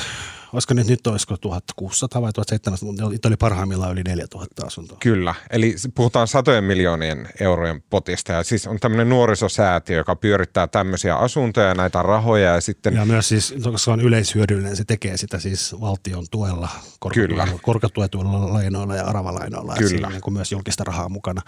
olisiko 0.53 0.73
nyt, 0.73 0.87
nyt 0.87 1.07
olisiko 1.07 1.37
1600 1.37 2.21
vai 2.21 2.33
1700, 2.33 2.87
mutta 2.87 3.09
niitä 3.09 3.27
oli 3.27 3.37
parhaimmillaan 3.37 3.91
yli 3.91 4.03
4000 4.03 4.65
asuntoa. 4.65 4.97
Kyllä, 4.99 5.35
eli 5.49 5.75
puhutaan 5.95 6.27
satojen 6.27 6.63
miljoonien 6.63 7.29
eurojen 7.39 7.83
potista 7.89 8.31
ja 8.31 8.43
siis 8.43 8.67
on 8.67 8.79
tämmöinen 8.79 9.09
nuorisosäätiö, 9.09 9.97
joka 9.97 10.15
pyörittää 10.15 10.67
tämmöisiä 10.67 11.15
asuntoja 11.15 11.67
ja 11.67 11.73
näitä 11.73 12.01
rahoja 12.01 12.53
ja 12.53 12.61
sitten 12.61 12.95
Ja 12.95 13.05
myös 13.05 13.29
siis, 13.29 13.55
koska 13.63 13.77
se 13.77 13.91
on 13.91 14.01
yleishyödyllinen, 14.01 14.75
se 14.75 14.85
tekee 14.85 15.17
sitä 15.17 15.39
siis 15.39 15.75
valtion 15.81 16.25
tuella, 16.31 16.67
Kyllä. 16.67 16.87
korkotuetuilla, 16.99 17.59
korkotuetuilla 17.61 18.53
lainoilla 18.53 18.95
ja 18.95 19.05
aravalainoilla. 19.05 19.73
Kyllä. 19.73 19.77
Kyllä. 19.77 19.89
Siinä 19.89 20.07
on 20.07 20.13
niin 20.13 20.21
kuin 20.21 20.33
myös 20.33 20.51
julkista 20.51 20.83
rahaa 20.83 21.09
mukana. 21.09 21.41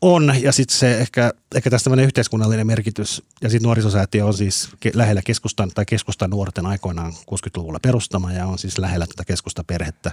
On, 0.00 0.34
ja 0.42 0.52
sitten 0.52 0.78
se 0.78 0.98
ehkä, 0.98 1.32
ehkä 1.54 1.70
tästä 1.70 1.84
tämmöinen 1.84 2.04
yhteiskunnallinen 2.04 2.66
merkitys, 2.66 3.22
ja 3.42 3.50
sitten 3.50 3.66
nuorisosäätiö 3.66 4.24
on 4.26 4.34
siis 4.34 4.68
lähellä 4.94 5.22
keskustan, 5.22 5.70
tai 5.74 5.84
keskustan 5.86 6.30
nuorten 6.30 6.66
aikoinaan 6.66 7.12
60-luvulla 7.12 7.78
perustama, 7.80 8.32
ja 8.32 8.46
on 8.46 8.58
siis 8.58 8.78
lähellä 8.78 9.06
tätä 9.06 9.24
keskustaperhettä. 9.24 10.12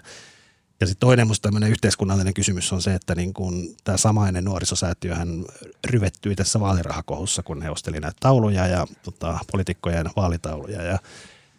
Ja 0.79 0.87
sitten 0.87 0.99
toinen 0.99 1.27
musta 1.27 1.43
tämmöinen 1.43 1.71
yhteiskunnallinen 1.71 2.33
kysymys 2.33 2.73
on 2.73 2.81
se, 2.81 2.93
että 2.93 3.15
niin 3.15 3.33
kun 3.33 3.75
tämä 3.83 3.97
samainen 3.97 4.43
nuorisosäätiöhän 4.43 5.45
ryvettyi 5.85 6.35
tässä 6.35 6.59
vaalirahakohussa, 6.59 7.43
kun 7.43 7.61
he 7.61 7.69
osteli 7.69 7.99
näitä 7.99 8.17
tauluja 8.19 8.67
ja 8.67 8.87
tota, 9.03 9.39
poliitikkojen 9.51 10.09
vaalitauluja. 10.15 10.81
Ja 10.81 10.99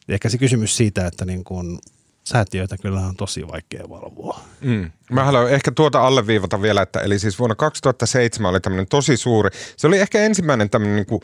ehkä 0.09 0.29
se 0.29 0.39
kysymys 0.39 0.77
siitä, 0.77 1.07
että 1.07 1.25
niin 1.25 1.45
kun 1.45 1.79
säätiöitä 2.25 2.79
kyllä 2.79 3.01
on 3.01 3.17
tosi 3.17 3.49
vaikea 3.49 3.89
valvoa. 3.89 4.41
Mm. 4.61 4.91
Mä 5.13 5.25
haluan 5.25 5.51
ehkä 5.51 5.71
tuota 5.71 6.07
alleviivata 6.07 6.63
vielä, 6.63 6.83
että 6.83 7.01
eli 7.01 7.19
siis 7.19 7.39
vuonna 7.39 7.55
2007 7.55 8.51
oli 8.51 8.61
tämmöinen 8.61 8.87
tosi 8.87 9.17
suuri, 9.17 9.51
se 9.77 9.87
oli 9.87 9.99
ehkä 9.99 10.19
ensimmäinen 10.19 10.71
tämmöinen 10.71 10.97
niin 10.97 11.07
kuin 11.07 11.21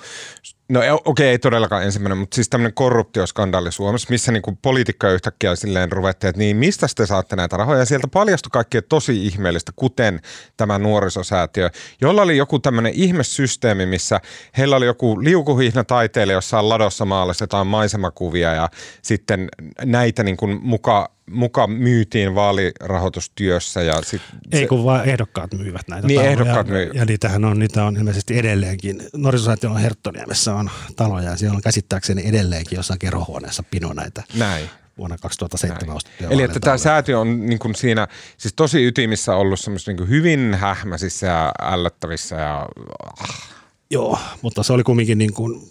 No 0.72 0.80
okei, 0.80 0.92
okay, 1.04 1.26
ei 1.26 1.38
todellakaan 1.38 1.84
ensimmäinen, 1.84 2.18
mutta 2.18 2.34
siis 2.34 2.48
tämmöinen 2.48 2.74
korruptioskandaali 2.74 3.72
Suomessa, 3.72 4.06
missä 4.10 4.32
niinku 4.32 4.58
poliitikkoja 4.62 5.12
yhtäkkiä 5.12 5.56
silleen 5.56 5.92
ruvettiin, 5.92 6.28
että 6.28 6.38
niin 6.38 6.56
mistä 6.56 6.86
te 6.96 7.06
saatte 7.06 7.36
näitä 7.36 7.56
rahoja. 7.56 7.78
Ja 7.78 7.84
sieltä 7.84 8.08
paljastui 8.08 8.50
kaikkea 8.52 8.82
tosi 8.82 9.26
ihmeellistä, 9.26 9.72
kuten 9.76 10.20
tämä 10.56 10.78
nuorisosäätiö, 10.78 11.70
jolla 12.00 12.22
oli 12.22 12.36
joku 12.36 12.58
tämmöinen 12.58 12.92
ihmesysteemi, 12.94 13.86
missä 13.86 14.20
heillä 14.58 14.76
oli 14.76 14.86
joku 14.86 15.24
liukuhihna 15.24 15.84
taiteilija 15.84 16.36
jossain 16.36 16.68
ladossa 16.68 17.04
maalassa 17.04 17.42
jotain 17.42 17.66
maisemakuvia 17.66 18.54
ja 18.54 18.68
sitten 19.02 19.48
näitä 19.84 20.22
niin 20.22 20.36
kuin 20.36 20.58
muka 20.62 21.17
muka 21.30 21.66
myytiin 21.66 22.34
vaalirahoitustyössä. 22.34 23.82
Ja 23.82 24.02
sit 24.02 24.22
Ei 24.52 24.66
kun 24.66 24.84
vaan 24.84 25.04
ehdokkaat 25.04 25.54
myyvät 25.54 25.88
näitä 25.88 26.06
niin, 26.06 26.16
taloja. 26.16 26.32
ehdokkaat 26.32 26.68
myy. 26.68 26.90
Ja 26.94 27.04
niitähän 27.04 27.44
on, 27.44 27.58
niitä 27.58 27.84
on 27.84 27.96
ilmeisesti 27.96 28.38
edelleenkin. 28.38 29.02
Nuorisosäätiön 29.16 29.72
on 29.72 29.80
Herttoniemessä 29.80 30.54
on 30.54 30.70
taloja 30.96 31.30
ja 31.30 31.36
siellä 31.36 31.56
on 31.56 31.62
käsittääkseni 31.62 32.22
edelleenkin 32.28 32.76
jossain 32.76 32.98
kerhohuoneessa 32.98 33.62
pino 33.70 33.92
näitä. 33.92 34.22
Näin 34.34 34.70
vuonna 34.98 35.18
2007 35.18 35.96
ostettuja 35.96 36.30
Eli 36.30 36.42
että 36.42 36.60
tämä 36.60 36.78
säätiö 36.78 37.18
on 37.18 37.46
niin 37.46 37.58
kuin 37.58 37.74
siinä 37.74 38.08
siis 38.36 38.54
tosi 38.54 38.86
ytimissä 38.86 39.34
ollut 39.34 39.60
semmoista 39.60 39.92
niin 39.92 40.08
hyvin 40.08 40.54
hähmäisissä 40.54 41.26
ja 41.26 41.52
ällöttävissä. 41.62 42.36
Ja... 42.36 42.68
Ah. 43.20 43.58
Joo, 43.90 44.18
mutta 44.42 44.62
se 44.62 44.72
oli 44.72 44.82
kumminkin 44.82 45.18
niin 45.18 45.32
kuin, 45.32 45.70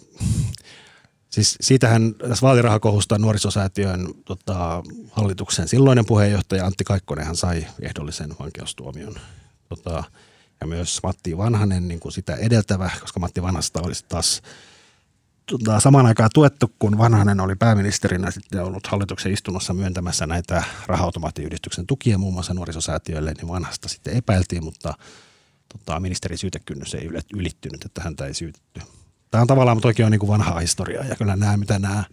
Siis 1.30 1.56
siitähän 1.60 2.14
tässä 2.14 2.46
vaalirahakohusta 2.46 3.18
nuorisosäätiön 3.18 4.08
tota, 4.24 4.82
hallituksen 5.10 5.68
silloinen 5.68 6.06
puheenjohtaja 6.06 6.66
Antti 6.66 6.84
Kaikkonenhan 6.84 7.36
sai 7.36 7.66
ehdollisen 7.80 8.30
vankeustuomion. 8.40 9.14
Tota, 9.68 10.04
ja 10.60 10.66
myös 10.66 11.00
Matti 11.02 11.36
Vanhanen 11.36 11.88
niin 11.88 12.00
kuin 12.00 12.12
sitä 12.12 12.34
edeltävä, 12.34 12.90
koska 13.00 13.20
Matti 13.20 13.42
Vanhasta 13.42 13.80
olisi 13.82 14.04
taas 14.08 14.42
tota, 15.46 15.80
samaan 15.80 16.06
aikaan 16.06 16.30
tuettu, 16.34 16.72
kun 16.78 16.98
Vanhanen 16.98 17.40
oli 17.40 17.56
pääministerinä 17.56 18.30
sitten 18.30 18.64
ollut 18.64 18.86
hallituksen 18.86 19.32
istunnossa 19.32 19.74
myöntämässä 19.74 20.26
näitä 20.26 20.64
raha-automaattiyhdistyksen 20.86 21.86
tukia 21.86 22.18
muun 22.18 22.34
muassa 22.34 22.54
nuorisosäätiöille, 22.54 23.32
niin 23.32 23.48
Vanhasta 23.48 23.88
sitten 23.88 24.16
epäiltiin, 24.16 24.64
mutta 24.64 24.94
tota, 25.68 26.00
ministerin 26.00 26.38
syytekynnys 26.38 26.94
ei 26.94 27.08
ylittynyt, 27.34 27.84
että 27.84 28.02
häntä 28.02 28.26
ei 28.26 28.34
syytetty. 28.34 28.80
Tämä 29.30 29.42
on 29.42 29.48
tavallaan, 29.48 29.76
mutta 29.76 29.88
oikein 29.88 30.04
on 30.04 30.12
niin 30.12 30.20
kuin 30.20 30.30
vanhaa 30.30 30.60
historiaa 30.60 31.04
ja 31.04 31.16
kyllä 31.16 31.36
nämä, 31.36 31.56
mitä 31.56 31.78
nämä 31.78 32.04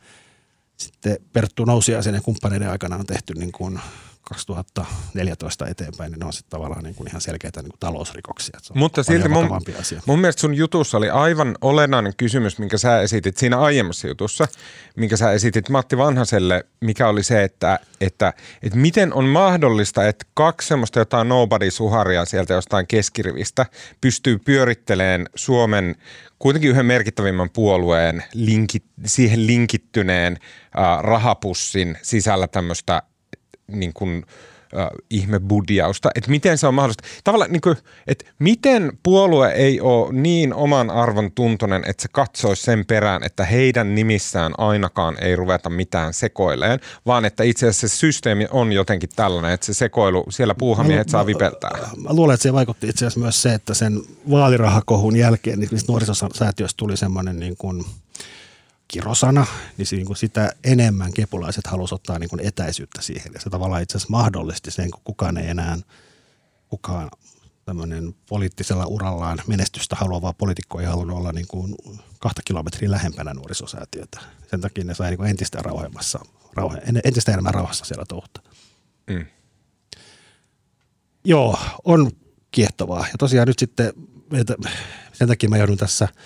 sitten 0.78 1.17
Perttu 1.34 1.65
Nousiaisen 1.65 2.15
ja 2.15 2.21
kumppaneiden 2.21 2.69
aikana 2.69 2.95
on 2.95 3.06
tehty 3.06 3.34
niin 3.34 3.51
kuin 3.51 3.80
2014 4.26 5.68
eteenpäin, 5.68 6.12
niin 6.12 6.20
ne 6.20 6.26
on 6.26 6.34
sitten 6.34 6.50
tavallaan 6.50 6.84
niin 6.84 6.96
kuin 6.96 7.10
ihan 7.10 7.22
selkeitä 7.22 7.62
niin 7.62 7.70
kuin 7.70 7.80
talousrikoksia. 7.80 8.60
Se 8.62 8.74
Mutta 8.74 9.04
silti 9.04 9.30
mun, 9.30 9.50
asia. 9.80 10.02
mun 10.06 10.20
mielestä 10.20 10.40
sun 10.40 10.56
jutussa 10.56 10.98
oli 10.98 11.10
aivan 11.10 11.56
olennainen 11.62 12.14
kysymys, 12.18 12.60
minkä 12.60 12.78
sä 12.78 13.02
esitit 13.02 13.38
siinä 13.38 13.60
aiemmassa 13.60 14.08
jutussa, 14.08 14.48
minkä 14.96 15.18
sä 15.18 15.32
esitit 15.32 15.70
Matti 15.70 15.98
Vanhaselle, 15.98 16.66
mikä 16.82 17.08
oli 17.08 17.24
se, 17.24 17.44
että, 17.44 17.80
että, 18.02 18.34
että 18.64 18.78
miten 18.78 19.14
on 19.14 19.26
mahdollista, 19.26 20.08
että 20.08 20.26
kaksi 20.34 20.68
semmoista 20.68 21.00
jotain 21.00 21.30
nobody-suharia 21.30 22.26
sieltä 22.26 22.54
jostain 22.54 22.88
keskirivistä 22.88 23.66
pystyy 24.02 24.40
pyörittelemään 24.40 25.26
Suomen 25.36 25.96
kuitenkin 26.40 26.72
yhden 26.72 26.86
merkittävimmän 26.86 27.50
puolueen 27.50 28.24
linkit, 28.34 28.84
siihen 29.06 29.48
linkittyneen 29.48 30.38
äh, 30.80 31.04
rahapussin 31.04 31.98
sisällä 32.02 32.48
tämmöistä 32.48 33.02
niin 33.67 33.93
kuin, 33.93 34.25
äh, 34.78 34.88
ihmebudjausta, 35.10 36.10
että 36.15 36.32
miten 36.32 36.58
se 36.58 36.67
on 36.67 36.73
mahdollista. 36.73 37.04
Tavallaan, 37.23 37.51
niin 37.51 37.62
kuin, 37.62 37.78
että 38.08 38.25
miten 38.39 38.97
puolue 39.04 39.51
ei 39.51 39.82
ole 39.82 40.13
niin 40.13 40.54
oman 40.54 40.89
arvon 40.89 41.32
tuntoinen, 41.32 41.84
että 41.88 42.01
se 42.01 42.08
katsoisi 42.12 42.63
sen 42.63 42.86
perään, 42.86 43.23
että 43.23 43.45
heidän 43.45 43.95
nimissään 43.95 44.54
ainakaan 44.58 45.23
ei 45.23 45.36
ruveta 45.36 45.69
mitään 45.69 46.13
sekoileen, 46.13 46.80
vaan 47.06 47.25
että 47.25 47.43
itse 47.43 47.67
asiassa 47.67 47.88
se 47.88 47.97
systeemi 47.97 48.47
on 48.51 48.71
jotenkin 48.71 49.10
tällainen, 49.15 49.51
että 49.51 49.65
se 49.65 49.73
sekoilu, 49.73 50.25
siellä 50.30 50.56
puuhamiehet 50.56 51.10
saa 51.10 51.25
vipeltää. 51.25 51.78
Mä 51.97 52.13
luulen, 52.13 52.34
että 52.34 52.43
se 52.43 52.54
vaikutti 52.54 52.89
itse 52.89 53.06
asiassa 53.06 53.19
myös 53.19 53.41
se, 53.41 53.54
että 53.54 53.73
sen 53.73 54.01
vaalirahakohun 54.32 55.15
jälkeen 55.15 55.60
niin 55.60 55.69
nuorisosäätiöstä 55.88 56.78
tuli 56.78 56.97
semmoinen 56.97 57.39
niin 57.39 57.56
kuin– 57.58 57.84
kirosana, 58.88 59.45
niin 59.78 59.88
niin 59.91 60.06
kuin 60.06 60.17
sitä 60.17 60.52
enemmän 60.63 61.13
kepulaiset 61.13 61.67
halusivat 61.67 62.00
ottaa 62.00 62.19
niin 62.19 62.30
kuin 62.30 62.48
etäisyyttä 62.48 63.02
siihen. 63.02 63.34
Ja 63.34 63.39
se 63.39 63.50
tavallaan 63.50 63.82
itse 63.82 63.98
asiassa 63.98 64.12
mahdollisti 64.12 64.71
sen, 64.71 64.91
kun 64.91 65.02
kukaan 65.04 65.38
ei 65.38 65.48
enää, 65.48 65.78
kukaan 66.67 67.10
tämmöinen 67.65 68.15
poliittisella 68.30 68.86
urallaan 68.86 69.39
menestystä 69.48 69.95
haluava 69.95 70.34
poliitikko 70.34 70.80
ei 70.80 70.86
halunnut 70.86 71.17
olla 71.17 71.32
niin 71.32 71.48
kuin 71.48 71.76
kahta 72.19 72.41
kilometriä 72.45 72.91
lähempänä 72.91 73.34
nuorisosäätiötä. 73.34 74.19
Sen 74.50 74.62
takia 74.62 74.84
ne 74.84 74.93
sai 74.93 75.10
niin 75.10 75.17
kuin 75.17 75.30
entistä 75.30 75.62
rauhemmassa, 75.62 76.19
rauhe, 76.54 76.82
entistä 77.04 77.32
enemmän 77.32 77.54
rauhassa 77.54 77.86
siellä 77.86 78.06
touhta. 78.08 78.41
Mm. 79.08 79.26
Joo, 81.24 81.60
on 81.84 82.12
kiehtovaa. 82.52 83.00
Ja 83.00 83.13
tosiaan 83.19 83.48
nyt 83.48 83.60
sitten, 83.60 83.93
sen 85.13 85.28
takia 85.28 85.50
mä 85.50 85.58
joudun 85.58 85.78
tässä– 85.78 86.08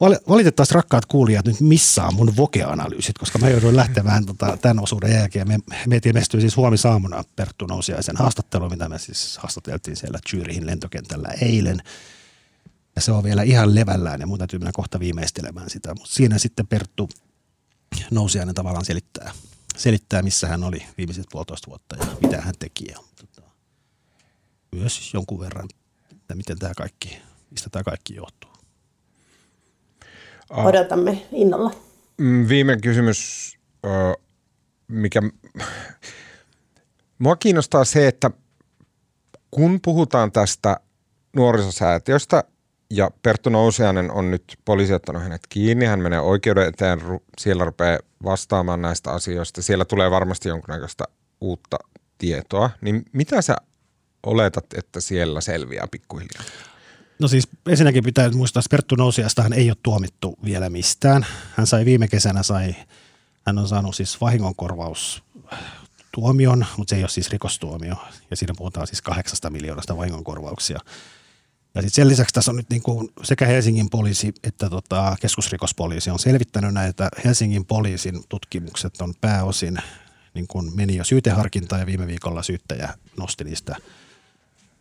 Valitettavasti 0.00 0.74
rakkaat 0.74 1.06
kuulijat 1.06 1.46
nyt 1.46 1.60
missaa 1.60 2.10
mun 2.10 2.36
vokeanalyysit, 2.36 3.18
koska 3.18 3.38
mä 3.38 3.48
joudun 3.48 3.76
lähtemään 3.76 4.26
tota, 4.26 4.56
tämän 4.56 4.82
osuuden 4.82 5.14
jälkeen. 5.14 5.48
Me, 5.48 5.58
meitä 5.86 6.08
ilmestyy 6.08 6.40
siis 6.40 6.56
huomisaamuna 6.56 7.24
Perttu 7.36 7.66
Nousiaisen 7.66 8.16
haastattelu, 8.16 8.70
mitä 8.70 8.88
me 8.88 8.98
siis 8.98 9.38
haastateltiin 9.38 9.96
siellä 9.96 10.18
Zyrihin 10.30 10.66
lentokentällä 10.66 11.28
eilen. 11.40 11.82
Ja 12.96 13.02
se 13.02 13.12
on 13.12 13.24
vielä 13.24 13.42
ihan 13.42 13.74
levällään 13.74 14.20
ja 14.20 14.26
mun 14.26 14.38
täytyy 14.38 14.58
mennä 14.58 14.72
kohta 14.72 15.00
viimeistelemään 15.00 15.70
sitä. 15.70 15.94
Mutta 15.94 16.14
siinä 16.14 16.38
sitten 16.38 16.66
Perttu 16.66 17.08
Nousiainen 18.10 18.54
tavallaan 18.54 18.84
selittää, 18.84 19.32
selittää, 19.76 20.22
missä 20.22 20.48
hän 20.48 20.64
oli 20.64 20.86
viimeiset 20.98 21.26
puolitoista 21.32 21.66
vuotta 21.68 21.96
ja 21.96 22.06
mitä 22.22 22.40
hän 22.40 22.54
teki. 22.58 22.84
Ja, 22.88 22.98
tota, 23.16 23.50
myös 24.72 25.14
jonkun 25.14 25.40
verran, 25.40 25.68
että 26.12 26.34
miten 26.34 26.58
tämä 26.58 26.74
kaikki, 26.76 27.18
mistä 27.50 27.70
tämä 27.70 27.82
kaikki 27.82 28.14
johtuu. 28.14 28.55
Odotamme 30.50 31.26
innolla. 31.32 31.70
Mm, 32.18 32.48
viimeinen 32.48 32.80
kysymys, 32.80 33.52
mikä... 34.88 35.22
Mua 37.18 37.36
kiinnostaa 37.36 37.84
se, 37.84 38.08
että 38.08 38.30
kun 39.50 39.80
puhutaan 39.84 40.32
tästä 40.32 40.80
nuorisosäätiöstä 41.36 42.44
ja 42.90 43.10
Perttu 43.22 43.50
Nousiainen 43.50 44.10
on 44.10 44.30
nyt 44.30 44.58
poliisi 44.64 44.94
ottanut 44.94 45.22
hänet 45.22 45.40
kiinni, 45.48 45.86
hän 45.86 46.00
menee 46.00 46.20
oikeuden 46.20 46.68
eteen, 46.68 47.00
siellä 47.38 47.64
rupeaa 47.64 47.98
vastaamaan 48.24 48.82
näistä 48.82 49.10
asioista, 49.10 49.62
siellä 49.62 49.84
tulee 49.84 50.10
varmasti 50.10 50.48
jonkunnäköistä 50.48 51.04
uutta 51.40 51.78
tietoa, 52.18 52.70
niin 52.80 53.04
mitä 53.12 53.42
sä 53.42 53.56
oletat, 54.26 54.64
että 54.76 55.00
siellä 55.00 55.40
selviää 55.40 55.86
pikkuhiljaa? 55.90 56.44
No 57.18 57.28
siis 57.28 57.48
ensinnäkin 57.68 58.04
pitää 58.04 58.30
muistaa, 58.30 58.60
että 58.60 58.70
Perttu 58.70 58.94
Nousiasta 58.94 59.42
hän 59.42 59.52
ei 59.52 59.70
ole 59.70 59.76
tuomittu 59.82 60.38
vielä 60.44 60.70
mistään. 60.70 61.26
Hän 61.54 61.66
sai 61.66 61.84
viime 61.84 62.08
kesänä, 62.08 62.42
sai, 62.42 62.74
hän 63.46 63.58
on 63.58 63.68
saanut 63.68 63.96
siis 63.96 64.20
vahingonkorvaus 64.20 65.22
tuomion, 66.12 66.66
mutta 66.76 66.90
se 66.90 66.96
ei 66.96 67.02
ole 67.02 67.08
siis 67.08 67.30
rikostuomio. 67.30 67.94
Ja 68.30 68.36
siinä 68.36 68.54
puhutaan 68.56 68.86
siis 68.86 69.02
kahdeksasta 69.02 69.50
miljoonasta 69.50 69.96
vahingonkorvauksia. 69.96 70.78
Ja 71.74 71.82
sitten 71.82 71.94
sen 71.94 72.08
lisäksi 72.08 72.34
tässä 72.34 72.50
on 72.50 72.56
nyt 72.56 72.70
niin 72.70 72.82
kuin 72.82 73.08
sekä 73.22 73.46
Helsingin 73.46 73.90
poliisi 73.90 74.34
että 74.44 74.70
tota 74.70 75.16
keskusrikospoliisi 75.20 76.10
on 76.10 76.18
selvittänyt 76.18 76.74
näitä. 76.74 77.08
Helsingin 77.24 77.64
poliisin 77.64 78.24
tutkimukset 78.28 79.00
on 79.00 79.14
pääosin 79.20 79.78
niin 80.34 80.46
kuin 80.46 80.76
meni 80.76 80.96
jo 80.96 81.04
syyteharkintaan 81.04 81.80
ja 81.80 81.86
viime 81.86 82.06
viikolla 82.06 82.42
syyttäjä 82.42 82.94
nosti 83.18 83.44
niistä 83.44 83.76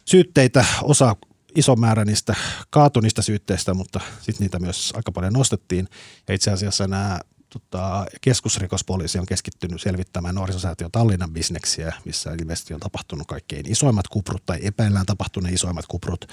syytteitä. 0.06 0.66
Osa 0.84 1.16
iso 1.56 1.76
määrä 1.76 2.06
niistä 2.06 2.36
kaatunista 2.70 3.22
syytteistä, 3.22 3.74
mutta 3.74 4.00
sitten 4.22 4.46
niitä 4.46 4.60
myös 4.60 4.94
aika 4.96 5.12
paljon 5.12 5.34
nostettiin. 5.34 5.88
Ja 6.28 6.34
itse 6.34 6.52
asiassa 6.52 6.88
nämä 6.88 7.20
tota, 7.50 8.06
keskusrikospoliisi 8.22 9.20
on 9.20 9.26
keskittynyt 9.26 9.82
selvittämään 9.82 10.36
nuorisosäätiön 10.36 10.92
Tallinnan 10.92 11.34
bisneksiä, 11.34 11.94
missä 12.06 12.34
ilmeisesti 12.40 12.74
on 12.74 12.80
tapahtunut 12.80 13.28
kaikkein 13.28 13.72
isoimmat 13.72 14.08
kuprut 14.08 14.46
tai 14.46 14.60
epäillään 14.62 15.06
tapahtuneen 15.06 15.54
isoimmat 15.54 15.86
kuprut. 15.88 16.26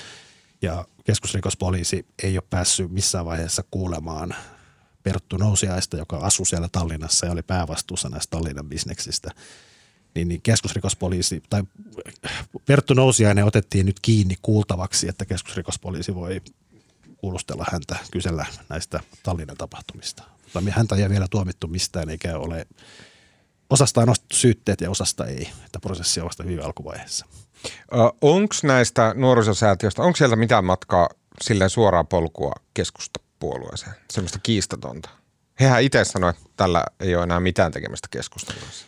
Ja 0.62 0.84
keskusrikospoliisi 1.04 2.06
ei 2.22 2.36
ole 2.38 2.44
päässyt 2.50 2.90
missään 2.90 3.24
vaiheessa 3.24 3.64
kuulemaan 3.70 4.34
Perttu 5.02 5.36
Nousiaista, 5.36 5.96
joka 5.96 6.16
asui 6.16 6.46
siellä 6.46 6.68
Tallinnassa 6.72 7.26
ja 7.26 7.32
oli 7.32 7.42
päävastuussa 7.42 8.08
näistä 8.08 8.30
Tallinnan 8.30 8.68
bisneksistä. 8.68 9.30
Niin, 10.14 10.28
niin 10.28 10.42
keskusrikospoliisi 10.42 11.42
tai 11.50 11.62
Perttu 12.66 12.94
Nousiainen 12.94 13.44
otettiin 13.44 13.86
nyt 13.86 14.00
kiinni 14.02 14.36
kuultavaksi, 14.42 15.08
että 15.08 15.24
keskusrikospoliisi 15.24 16.14
voi 16.14 16.40
kuulustella 17.16 17.66
häntä, 17.72 17.96
kysellä 18.10 18.46
näistä 18.68 19.00
Tallinnan 19.22 19.56
tapahtumista. 19.56 20.22
Mutta 20.42 20.70
häntä 20.70 20.96
ei 20.96 21.08
vielä 21.08 21.26
tuomittu 21.30 21.68
mistään 21.68 22.10
eikä 22.10 22.38
ole 22.38 22.66
osasta 23.70 24.00
on 24.00 24.08
nostettu 24.08 24.36
syytteet 24.36 24.80
ja 24.80 24.90
osasta 24.90 25.26
ei, 25.26 25.48
että 25.66 25.80
prosessi 25.80 26.20
on 26.20 26.26
vasta 26.26 26.42
hyvin 26.42 26.64
alkuvaiheessa. 26.64 27.26
Onko 28.20 28.54
näistä 28.62 29.14
nuorisosäätiöistä, 29.16 30.02
onko 30.02 30.16
sieltä 30.16 30.36
mitään 30.36 30.64
matkaa 30.64 31.08
silleen 31.42 31.70
suoraa 31.70 32.04
polkua 32.04 32.52
keskustapuolueeseen, 32.74 33.94
semmoista 34.10 34.38
kiistatonta? 34.42 35.08
Hehän 35.60 35.82
itse 35.82 36.04
sanoivat, 36.04 36.36
että 36.36 36.50
tällä 36.56 36.84
ei 37.00 37.14
ole 37.14 37.22
enää 37.22 37.40
mitään 37.40 37.72
tekemistä 37.72 38.08
keskustelussa. 38.10 38.86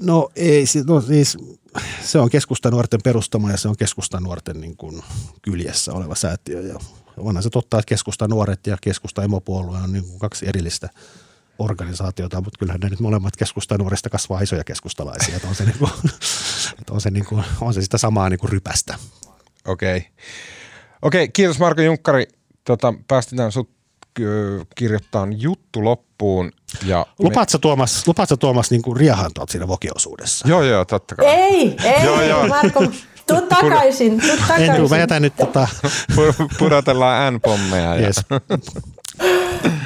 No 0.00 0.30
ei, 0.36 0.64
no 0.86 1.00
siis 1.00 1.38
se 2.02 2.18
on 2.18 2.30
keskustanuorten 2.30 3.00
perustama 3.04 3.50
ja 3.50 3.56
se 3.56 3.68
on 3.68 3.76
keskustanuorten 3.76 4.60
niin 4.60 4.76
kuin 4.76 5.02
kyljessä 5.42 5.92
oleva 5.92 6.14
säätiö. 6.14 6.60
Ja 6.60 6.78
onhan 7.16 7.42
se 7.42 7.50
totta, 7.50 7.78
että 7.78 7.88
keskustanuoret 7.88 8.66
ja 8.66 8.76
keskusta 8.80 9.24
emopuolue 9.24 9.78
on 9.78 9.92
niin 9.92 10.04
kuin 10.04 10.18
kaksi 10.18 10.48
erillistä 10.48 10.88
organisaatiota, 11.58 12.40
mutta 12.40 12.58
kyllähän 12.58 12.80
ne 12.80 12.88
nyt 12.88 13.00
molemmat 13.00 13.36
keskustanuorista 13.36 14.10
kasvaa 14.10 14.40
isoja 14.40 14.64
keskustalaisia. 14.64 15.36
Että 15.36 15.48
on, 15.48 15.54
se 15.54 15.64
niin 15.64 15.78
kuin, 15.78 15.90
että 16.80 16.92
on, 16.92 17.00
se 17.00 17.10
niin 17.10 17.24
kuin, 17.24 17.44
on 17.60 17.74
se 17.74 17.82
sitä 17.82 17.98
samaa 17.98 18.28
niin 18.28 18.40
kuin 18.40 18.52
rypästä. 18.52 18.94
Okei. 19.66 19.96
Okay. 19.98 20.10
Okei, 21.02 21.28
kiitos 21.28 21.58
Marko 21.58 21.82
Junkkari. 21.82 22.26
Tota, 22.64 22.94
päästetään 23.08 23.52
sut 23.52 23.70
kirjoittaa 24.74 25.26
juttu 25.36 25.84
loppuun. 25.84 26.52
Ja 26.84 27.06
lupaatko 27.18 27.58
me... 27.58 27.60
Tuomas, 27.60 28.06
lupaatko 28.06 28.36
Tuomas 28.36 28.70
niin 28.70 28.82
kuin 28.82 28.96
riehantua 28.96 29.44
siinä 29.50 29.68
vokiosuudessa? 29.68 30.48
Joo, 30.48 30.62
joo, 30.62 30.84
totta 30.84 31.14
kai. 31.14 31.26
Ei, 31.26 31.76
ei, 31.84 32.04
joo, 32.04 32.22
joo. 32.22 32.46
Marko, 32.48 32.80
tuu 33.26 33.40
takaisin, 33.40 34.20
tuu 34.20 34.36
takaisin. 34.36 34.70
En 34.70 34.76
tuu, 34.76 34.88
mä 34.88 34.98
jätän 34.98 35.22
nyt 35.22 35.36
tota... 35.36 35.68
Pudotellaan 36.58 37.34
N-pommeja. 37.34 37.96
Yes. 37.96 38.16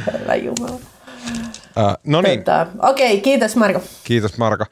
Herra 0.06 0.34
Jumala. 0.34 0.72
Uh, 0.72 1.96
no 2.06 2.20
niin. 2.20 2.38
Tota, 2.38 2.66
okei, 2.82 3.12
okay, 3.12 3.20
kiitos 3.20 3.56
Marko. 3.56 3.82
Kiitos 4.04 4.38
Marko. 4.38 4.64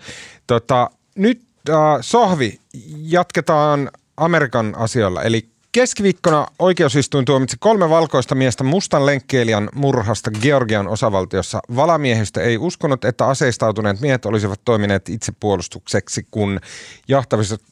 Tota, 0.46 0.90
nyt 1.14 1.42
uh, 1.68 1.74
Sohvi, 2.00 2.60
jatketaan 2.98 3.90
Amerikan 4.16 4.74
asioilla. 4.78 5.22
Eli 5.22 5.53
Keskiviikkona 5.74 6.46
oikeusistuin 6.58 7.24
tuomitsi 7.24 7.56
kolme 7.60 7.90
valkoista 7.90 8.34
miestä 8.34 8.64
mustan 8.64 9.06
lenkkeilijän 9.06 9.68
murhasta 9.74 10.30
Georgian 10.30 10.88
osavaltiossa. 10.88 11.60
Valamiehistö 11.76 12.42
ei 12.42 12.58
uskonut, 12.58 13.04
että 13.04 13.26
aseistautuneet 13.26 14.00
miehet 14.00 14.26
olisivat 14.26 14.60
toimineet 14.64 15.08
itsepuolustukseksi, 15.08 16.26
kun 16.30 16.60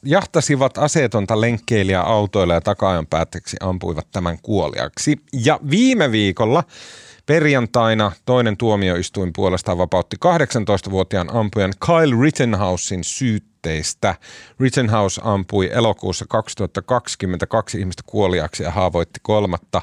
jahtasivat 0.03 0.77
aseetonta 0.77 1.41
lenkkeilijää 1.41 2.03
autoilla 2.03 2.53
ja 2.53 2.61
takaajan 2.61 3.07
päätteeksi 3.07 3.57
ampuivat 3.59 4.07
tämän 4.11 4.37
kuoliaksi. 4.41 5.17
Ja 5.33 5.59
viime 5.69 6.11
viikolla 6.11 6.63
Perjantaina 7.25 8.11
toinen 8.25 8.57
tuomioistuin 8.57 9.33
puolestaan 9.35 9.77
vapautti 9.77 10.15
18-vuotiaan 10.25 11.35
ampujan 11.35 11.73
Kyle 11.85 12.21
Rittenhousein 12.21 13.03
syytteistä. 13.03 14.15
Rittenhouse 14.59 15.21
ampui 15.23 15.69
elokuussa 15.73 16.25
2022 16.29 17.79
ihmistä 17.79 18.03
kuoliaksi 18.05 18.63
ja 18.63 18.71
haavoitti 18.71 19.19
kolmatta 19.23 19.81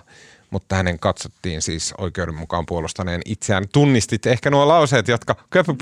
mutta 0.51 0.77
hänen 0.77 0.99
katsottiin 0.99 1.63
siis 1.63 1.95
oikeuden 1.99 2.35
mukaan 2.35 2.67
puolustaneen 2.67 3.21
itseään. 3.25 3.65
Tunnistit 3.73 4.27
ehkä 4.27 4.51
nuo 4.51 4.69
lauseet, 4.69 5.09
jotka 5.09 5.35
copy 5.53 5.75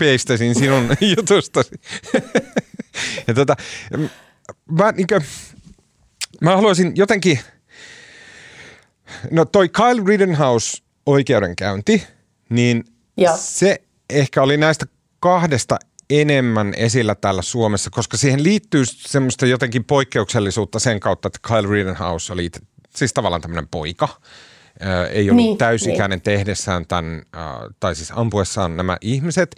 sinun 0.54 0.88
jutustasi. 1.16 1.70
ja 3.26 3.34
tota, 3.34 3.56
mä, 4.70 4.92
niin 4.92 5.06
kuin, 5.06 5.22
mä 6.40 6.56
haluaisin 6.56 6.92
jotenkin, 6.94 7.40
no 9.30 9.44
toi 9.44 9.68
Kyle 9.68 10.02
Rittenhouse 10.06 10.87
oikeudenkäynti, 11.08 12.06
niin 12.50 12.84
ja. 13.16 13.36
se 13.36 13.82
ehkä 14.10 14.42
oli 14.42 14.56
näistä 14.56 14.86
kahdesta 15.20 15.78
enemmän 16.10 16.74
esillä 16.76 17.14
täällä 17.14 17.42
Suomessa, 17.42 17.90
koska 17.90 18.16
siihen 18.16 18.42
liittyy 18.42 18.84
semmoista 18.86 19.46
jotenkin 19.46 19.84
poikkeuksellisuutta 19.84 20.78
sen 20.78 21.00
kautta, 21.00 21.26
että 21.26 21.38
Kyle 21.48 21.74
Rittenhouse 21.74 22.32
oli 22.32 22.50
siis 22.96 23.12
tavallaan 23.12 23.42
tämmöinen 23.42 23.68
poika. 23.68 24.08
ei 25.10 25.30
ollut 25.30 25.44
niin, 25.44 25.58
täysikäinen 25.58 26.16
niin. 26.16 26.22
tehdessään 26.22 26.86
tämän, 26.86 27.22
tai 27.80 27.94
siis 27.94 28.12
ampuessaan 28.14 28.76
nämä 28.76 28.96
ihmiset. 29.00 29.56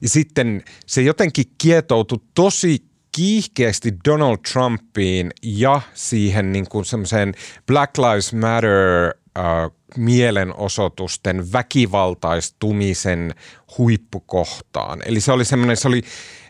Ja 0.00 0.08
sitten 0.08 0.62
se 0.86 1.02
jotenkin 1.02 1.44
kietoutui 1.58 2.18
tosi 2.34 2.84
kiihkeästi 3.12 3.92
Donald 4.08 4.38
Trumpiin 4.52 5.30
ja 5.42 5.80
siihen 5.94 6.52
niin 6.52 6.68
kuin 6.68 6.84
semmoiseen 6.84 7.34
Black 7.66 7.98
Lives 7.98 8.32
Matter 8.32 9.14
äh, 9.38 9.70
mielenosoitusten 9.96 11.52
väkivaltaistumisen 11.52 13.34
huippukohtaan. 13.78 15.02
Eli 15.06 15.20
se 15.20 15.32
oli 15.32 15.44
semmoinen, 15.44 15.76
se 15.76 15.88
oli, 15.88 16.02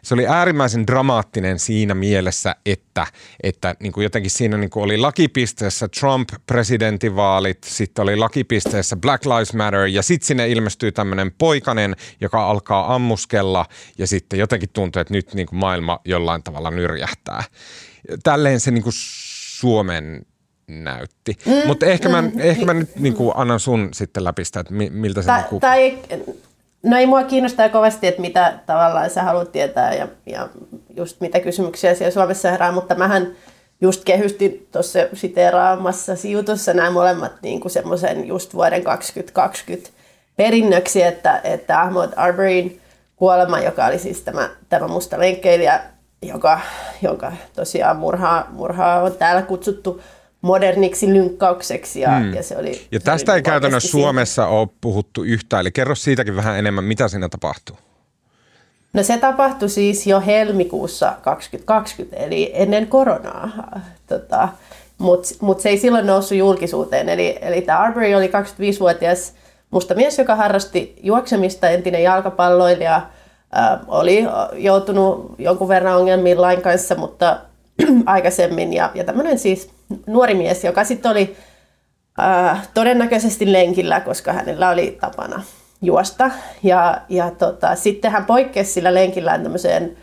se 0.03 0.15
oli 0.15 0.27
äärimmäisen 0.27 0.87
dramaattinen 0.87 1.59
siinä 1.59 1.95
mielessä, 1.95 2.57
että, 2.67 3.07
että 3.43 3.75
niin 3.81 3.93
kuin 3.93 4.05
jotenkin 4.05 4.31
siinä 4.31 4.57
niin 4.57 4.71
kuin 4.71 4.85
oli 4.85 4.97
lakipisteessä 4.97 5.89
Trump 6.01 6.29
presidentinvaalit, 6.47 7.65
sitten 7.65 8.03
oli 8.03 8.17
lakipisteessä 8.17 8.97
Black 8.97 9.27
Lives 9.27 9.55
Matter 9.55 9.87
ja 9.87 10.03
sitten 10.03 10.27
sinne 10.27 10.49
ilmestyy 10.49 10.93
tämmöinen 10.93 11.33
poikanen, 11.39 11.97
joka 12.21 12.51
alkaa 12.51 12.95
ammuskella 12.95 13.67
ja 13.99 14.07
sitten 14.07 14.39
jotenkin 14.39 14.71
tuntuu, 14.73 15.01
että 15.01 15.15
nyt 15.15 15.35
niin 15.35 15.47
kuin 15.47 15.59
maailma 15.59 16.01
jollain 16.05 16.43
tavalla 16.43 16.71
nyrjähtää. 16.71 17.45
Tälleen 18.23 18.61
se 18.61 18.71
niin 18.71 18.83
kuin 18.83 18.95
Suomen 18.97 20.27
näytti. 20.69 21.39
Mm, 21.47 21.67
Mutta 21.67 21.87
ehkä, 21.87 22.09
mä, 22.09 22.23
mm, 22.23 22.33
ehkä 22.37 22.65
mä 22.65 22.75
nyt 22.75 22.97
niin 22.97 23.15
kuin 23.15 23.33
annan 23.37 23.61
sun 23.61 23.89
sitten 23.93 24.25
läpi 24.25 24.45
sitä, 24.45 24.61
että 24.61 24.75
miltä 24.91 25.23
se... 25.23 25.27
Ta, 25.27 25.37
niin 25.37 25.47
kuin... 25.47 25.61
tai, 25.61 25.99
no 26.83 26.97
ei 26.97 27.07
mua 27.07 27.23
kiinnostaa 27.23 27.69
kovasti, 27.69 28.07
että 28.07 28.21
mitä 28.21 28.59
tavallaan 28.67 29.11
sä 29.11 29.23
haluat 29.23 29.53
tietää 29.53 29.95
ja, 29.95 30.09
ja 30.27 30.49
just 30.97 31.21
mitä 31.21 31.41
kysymyksiä 31.41 31.95
siellä 31.95 32.13
Suomessa 32.13 32.51
herää, 32.51 32.73
mutta 32.73 32.95
mähän 32.95 33.29
just 33.81 34.05
kehystin 34.05 34.69
tuossa 34.73 34.99
siteeraamassa 35.13 36.13
jutussa 36.25 36.75
nämä 36.75 36.91
molemmat 36.91 37.33
niin 37.43 37.61
kuin 37.61 37.73
semmoisen 37.73 38.27
just 38.27 38.55
vuoden 38.55 38.85
2020 38.85 39.91
perinnöksi, 40.37 41.03
että, 41.03 41.41
että 41.45 41.81
Ahmad 41.81 42.13
Arberin 42.17 42.81
kuolema, 43.17 43.61
joka 43.61 43.87
oli 43.87 43.99
siis 43.99 44.21
tämä, 44.21 44.51
tämä 44.69 44.89
musta 44.89 45.19
lenkkeilijä, 45.19 45.81
joka, 46.23 46.61
joka 47.03 47.33
tosiaan 47.55 47.97
murhaa, 47.97 48.47
murhaa 48.51 49.03
on 49.03 49.13
täällä 49.13 49.43
kutsuttu 49.43 50.01
moderniksi 50.45 51.13
lynkkaukseksi. 51.13 52.01
Ja, 52.01 52.11
mm. 52.11 52.35
ja, 52.35 52.43
se 52.43 52.57
oli, 52.57 52.87
ja 52.93 53.01
tästä 53.01 53.35
ei 53.35 53.43
käytännössä 53.43 53.89
Suomessa 53.89 54.47
ole 54.47 54.69
puhuttu 54.81 55.23
yhtään, 55.23 55.61
eli 55.61 55.71
kerro 55.73 55.95
siitäkin 55.95 56.37
vähän 56.37 56.59
enemmän, 56.59 56.85
mitä 56.85 57.09
siinä 57.09 57.29
tapahtuu. 57.29 57.77
No 58.93 59.03
se 59.03 59.19
tapahtui 59.19 59.69
siis 59.69 60.07
jo 60.07 60.21
helmikuussa 60.21 61.13
2020, 61.23 62.17
eli 62.17 62.51
ennen 62.55 62.87
koronaa. 62.87 63.51
Tota, 64.07 64.49
Mutta 64.99 65.29
mut 65.41 65.61
se 65.61 65.69
ei 65.69 65.79
silloin 65.79 66.07
noussut 66.07 66.39
julkisuuteen. 66.39 67.09
Eli, 67.09 67.39
eli 67.41 67.61
tämä 67.63 67.79
Arbery 67.79 68.15
oli 68.15 68.27
25-vuotias 68.27 69.35
musta 69.71 69.95
mies, 69.95 70.19
joka 70.19 70.35
harrasti 70.37 70.97
juoksemista, 71.03 71.69
entinen 71.69 72.03
jalkapalloilija, 72.03 72.97
äh, 72.97 73.81
oli 73.89 74.27
joutunut 74.53 75.35
jonkun 75.39 75.69
verran 75.69 75.97
ongelmiin 75.97 76.41
lain 76.41 76.63
kanssa, 76.63 76.95
mutta 76.95 77.41
aikaisemmin. 78.07 78.73
Ja, 78.73 78.91
ja 78.95 79.05
tämmöinen 79.05 79.39
siis 79.39 79.74
nuori 80.07 80.35
mies, 80.35 80.65
joka 80.65 80.85
sitten 80.85 81.11
oli 81.11 81.37
äh, 82.21 82.69
todennäköisesti 82.75 83.53
lenkillä, 83.53 84.01
koska 84.01 84.33
hänellä 84.33 84.71
oli 84.71 84.99
tapana 85.01 85.43
juosta. 85.83 86.31
Ja, 86.63 87.01
ja 87.09 87.31
tota, 87.31 87.75
sitten 87.75 88.11
hän 88.11 88.25
poikkesi 88.25 88.73
sillä 88.73 88.95
lenkillään 88.95 89.43
tämmöiseen 89.43 89.97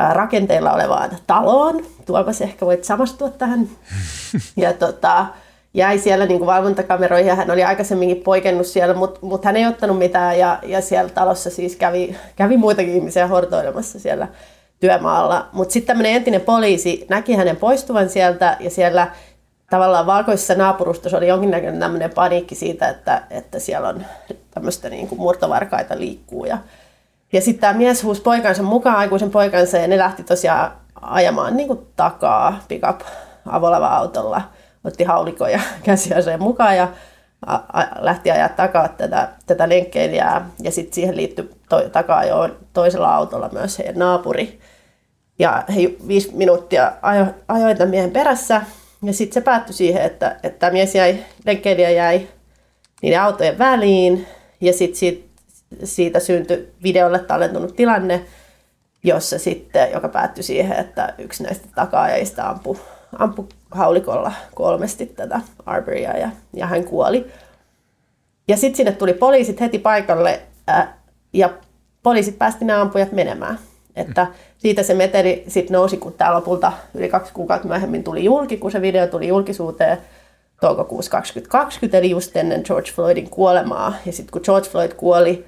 äh, 0.00 0.14
rakenteella 0.14 0.72
olevaan 0.72 1.10
taloon. 1.26 1.84
Tuomas 2.06 2.40
ehkä 2.40 2.66
voit 2.66 2.84
samastua 2.84 3.30
tähän. 3.30 3.68
Ja 4.56 4.72
tota, 4.72 5.26
jäi 5.74 5.98
siellä 5.98 6.26
niin 6.26 6.38
kuin 6.38 6.46
valvontakameroihin 6.46 7.28
ja 7.28 7.34
hän 7.34 7.50
oli 7.50 7.64
aikaisemminkin 7.64 8.22
poikennut 8.22 8.66
siellä, 8.66 8.94
mutta 8.94 9.20
mut 9.22 9.44
hän 9.44 9.56
ei 9.56 9.66
ottanut 9.66 9.98
mitään 9.98 10.38
ja, 10.38 10.58
ja 10.62 10.80
siellä 10.80 11.10
talossa 11.10 11.50
siis 11.50 11.76
kävi, 11.76 12.16
kävi 12.36 12.56
muitakin 12.56 12.94
ihmisiä 12.94 13.26
hortoilemassa 13.26 14.00
siellä 14.00 14.28
työmaalla. 14.80 15.48
Mutta 15.52 15.72
sitten 15.72 15.86
tämmöinen 15.86 16.12
entinen 16.12 16.40
poliisi 16.40 17.06
näki 17.08 17.34
hänen 17.34 17.56
poistuvan 17.56 18.08
sieltä 18.08 18.56
ja 18.60 18.70
siellä 18.70 19.10
tavallaan 19.70 20.06
valkoisessa 20.06 20.54
naapurustossa 20.54 21.18
oli 21.18 21.28
jonkinnäköinen 21.28 21.80
tämmöinen 21.80 22.10
paniikki 22.10 22.54
siitä, 22.54 22.88
että, 22.88 23.22
että 23.30 23.58
siellä 23.58 23.88
on 23.88 24.06
tämmöistä 24.50 24.90
niin 24.90 25.08
kuin 25.08 25.20
murtovarkaita 25.20 25.98
liikkuu. 25.98 26.44
Ja, 26.44 26.58
ja 27.32 27.40
sitten 27.40 27.60
tämä 27.60 27.78
mies 27.78 28.02
huusi 28.02 28.22
poikansa 28.22 28.62
mukaan, 28.62 28.96
aikuisen 28.96 29.30
poikansa, 29.30 29.78
ja 29.78 29.86
ne 29.86 29.98
lähti 29.98 30.24
tosiaan 30.24 30.72
ajamaan 31.00 31.56
niin 31.56 31.68
kuin 31.68 31.86
takaa 31.96 32.60
pick-up 32.68 33.00
avolava 33.46 33.86
autolla. 33.86 34.42
Otti 34.84 35.04
haulikoja 35.04 35.60
käsiaseen 35.84 36.42
mukaan 36.42 36.76
ja 36.76 36.88
lähti 37.98 38.30
ajaa 38.30 38.48
takaa 38.48 38.88
tätä, 38.88 39.28
tätä 39.46 39.68
lenkkeilijää. 39.68 40.50
Ja 40.62 40.70
sitten 40.70 40.94
siihen 40.94 41.16
liittyi 41.16 41.50
to, 41.68 41.88
takaa 41.88 42.24
jo 42.24 42.56
toisella 42.72 43.14
autolla 43.14 43.48
myös 43.52 43.78
heidän 43.78 43.98
naapuri. 43.98 44.58
Ja 45.38 45.64
he 45.74 45.94
viisi 46.08 46.30
minuuttia 46.34 46.92
ajo, 47.02 47.26
ajoi 47.48 47.74
tämän 47.74 47.90
miehen 47.90 48.10
perässä. 48.10 48.62
Ja 49.02 49.12
sitten 49.12 49.34
se 49.34 49.40
päättyi 49.40 49.74
siihen, 49.74 50.02
että, 50.02 50.36
että 50.42 50.58
tämä 50.58 50.72
mies 50.72 50.94
jäi, 50.94 51.18
lenkkeilijä 51.46 51.90
jäi 51.90 52.28
niiden 53.02 53.20
autojen 53.20 53.58
väliin. 53.58 54.26
Ja 54.60 54.72
sitten 54.72 54.98
siitä, 54.98 55.28
siitä 55.84 56.20
syntyi 56.20 56.72
videolle 56.82 57.18
tallentunut 57.18 57.76
tilanne, 57.76 58.24
jossa 59.04 59.38
sitten, 59.38 59.92
joka 59.92 60.08
päättyi 60.08 60.42
siihen, 60.42 60.78
että 60.78 61.14
yksi 61.18 61.42
näistä 61.42 61.68
takaajista 61.74 62.48
ampui, 62.48 62.78
ampui 63.18 63.46
haulikolla 63.70 64.32
kolmesti 64.54 65.06
tätä 65.06 65.40
Arberia 65.66 66.18
ja, 66.18 66.30
ja 66.52 66.66
hän 66.66 66.84
kuoli. 66.84 67.26
Ja 68.48 68.56
sitten 68.56 68.76
sinne 68.76 68.92
tuli 68.92 69.12
poliisit 69.12 69.60
heti 69.60 69.78
paikalle 69.78 70.40
ää, 70.66 70.98
ja 71.32 71.50
poliisit 72.02 72.38
päästi 72.38 72.64
nämä 72.64 72.80
ampujat 72.80 73.12
menemään. 73.12 73.58
Että 73.96 74.26
siitä 74.58 74.82
se 74.82 74.94
meteli 74.94 75.44
sitten 75.48 75.74
nousi, 75.74 75.96
kun 75.96 76.12
tämä 76.12 76.34
lopulta 76.34 76.72
yli 76.94 77.08
kaksi 77.08 77.32
kuukautta 77.32 77.68
myöhemmin 77.68 78.04
tuli 78.04 78.24
julki, 78.24 78.56
kun 78.56 78.70
se 78.70 78.80
video 78.80 79.06
tuli 79.06 79.28
julkisuuteen 79.28 79.98
toukokuussa 80.60 81.10
2020, 81.10 81.98
eli 81.98 82.10
just 82.10 82.36
ennen 82.36 82.62
George 82.64 82.90
Floydin 82.90 83.30
kuolemaa. 83.30 83.94
Ja 84.06 84.12
sitten 84.12 84.32
kun 84.32 84.42
George 84.44 84.68
Floyd 84.68 84.92
kuoli 84.92 85.44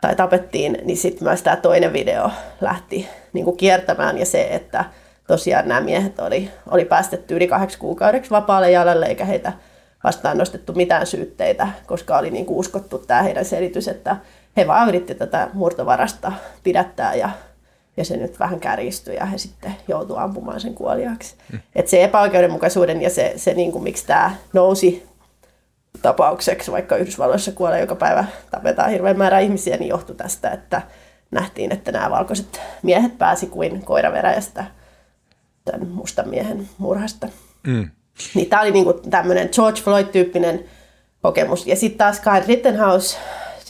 tai 0.00 0.16
tapettiin, 0.16 0.78
niin 0.84 0.96
sitten 0.96 1.28
myös 1.28 1.42
tämä 1.42 1.56
toinen 1.56 1.92
video 1.92 2.30
lähti 2.60 3.08
niin 3.32 3.44
kuin 3.44 3.56
kiertämään 3.56 4.18
ja 4.18 4.26
se, 4.26 4.42
että 4.42 4.84
tosiaan 5.30 5.68
nämä 5.68 5.80
miehet 5.80 6.18
oli, 6.18 6.50
oli 6.70 6.84
päästetty 6.84 7.36
yli 7.36 7.46
kahdeksi 7.46 7.78
kuukaudeksi 7.78 8.30
vapaalle 8.30 8.70
jalalle, 8.70 9.06
eikä 9.06 9.24
heitä 9.24 9.52
vastaan 10.04 10.38
nostettu 10.38 10.72
mitään 10.72 11.06
syytteitä, 11.06 11.68
koska 11.86 12.18
oli 12.18 12.30
niin 12.30 12.46
kuin 12.46 12.58
uskottu 12.58 12.98
tämä 12.98 13.22
heidän 13.22 13.44
selitys, 13.44 13.88
että 13.88 14.16
he 14.56 14.66
vaan 14.66 14.88
yritti 14.88 15.14
tätä 15.14 15.48
murtovarasta 15.52 16.32
pidättää 16.62 17.14
ja, 17.14 17.30
ja 17.96 18.04
se 18.04 18.16
nyt 18.16 18.38
vähän 18.40 18.60
kärjistyi 18.60 19.16
ja 19.16 19.26
he 19.26 19.38
sitten 19.38 19.76
joutuu 19.88 20.16
ampumaan 20.16 20.60
sen 20.60 20.74
kuoliaksi. 20.74 21.34
Mm. 21.52 21.60
Et 21.74 21.88
se 21.88 22.04
epäoikeudenmukaisuuden 22.04 23.02
ja 23.02 23.10
se, 23.10 23.32
se 23.36 23.54
niin 23.54 23.72
kuin, 23.72 23.84
miksi 23.84 24.06
tämä 24.06 24.34
nousi 24.52 25.06
tapaukseksi, 26.02 26.72
vaikka 26.72 26.96
Yhdysvalloissa 26.96 27.52
kuolee 27.52 27.80
joka 27.80 27.94
päivä, 27.94 28.24
tapetaan 28.50 28.90
hirveän 28.90 29.18
määrä 29.18 29.38
ihmisiä, 29.38 29.76
niin 29.76 29.88
johtui 29.88 30.16
tästä, 30.16 30.50
että 30.50 30.82
nähtiin, 31.30 31.72
että 31.72 31.92
nämä 31.92 32.10
valkoiset 32.10 32.60
miehet 32.82 33.18
pääsi 33.18 33.46
kuin 33.46 33.84
koiraveräjästä 33.84 34.79
tämän 35.70 35.88
mustan 35.88 36.28
miehen 36.28 36.68
murhasta. 36.78 37.28
Mm. 37.66 37.90
Niin 38.34 38.48
tämä 38.48 38.62
oli 38.62 38.70
niinku 38.70 38.92
tämmöinen 38.92 39.48
George 39.52 39.80
Floyd-tyyppinen 39.80 40.64
kokemus. 41.22 41.66
Ja 41.66 41.76
sitten 41.76 41.98
taas 41.98 42.20
Kyle 42.20 42.44
Rittenhouse 42.46 43.16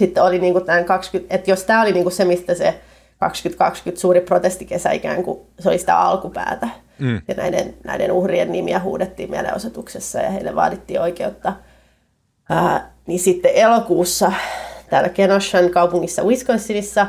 sitten 0.01 0.23
oli 0.23 0.39
niinku 0.39 0.61
tämän 0.61 0.85
20, 0.85 1.35
että 1.35 1.51
jos 1.51 1.65
tämä 1.65 1.83
oli 1.83 1.93
niinku 1.93 2.11
se, 2.11 2.25
mistä 2.25 2.55
se 2.55 2.81
2020 3.19 4.01
suuri 4.01 4.21
protestikesä 4.21 4.91
ikään 4.91 5.23
kuin, 5.23 5.41
se 5.59 5.69
oli 5.69 5.79
sitä 5.79 5.99
alkupäätä. 5.99 6.69
Mm. 6.99 7.21
Ja 7.29 7.35
näiden, 7.35 7.75
näiden 7.85 8.13
uhrien 8.13 8.53
nimiä 8.53 8.81
huudettiin 8.81 9.31
mielenosoituksessa 9.31 10.19
ja 10.19 10.31
heille 10.31 10.55
vaadittiin 10.55 11.01
oikeutta. 11.01 11.53
Ää, 12.51 12.93
niin 13.07 13.21
sitten 13.21 13.55
elokuussa 13.55 14.33
täällä 14.91 15.09
Kenoshan 15.09 15.71
kaupungissa 15.71 16.23
Wisconsinissa 16.23 17.07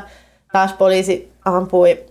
taas 0.52 0.72
poliisi 0.72 1.32
ampui 1.44 2.04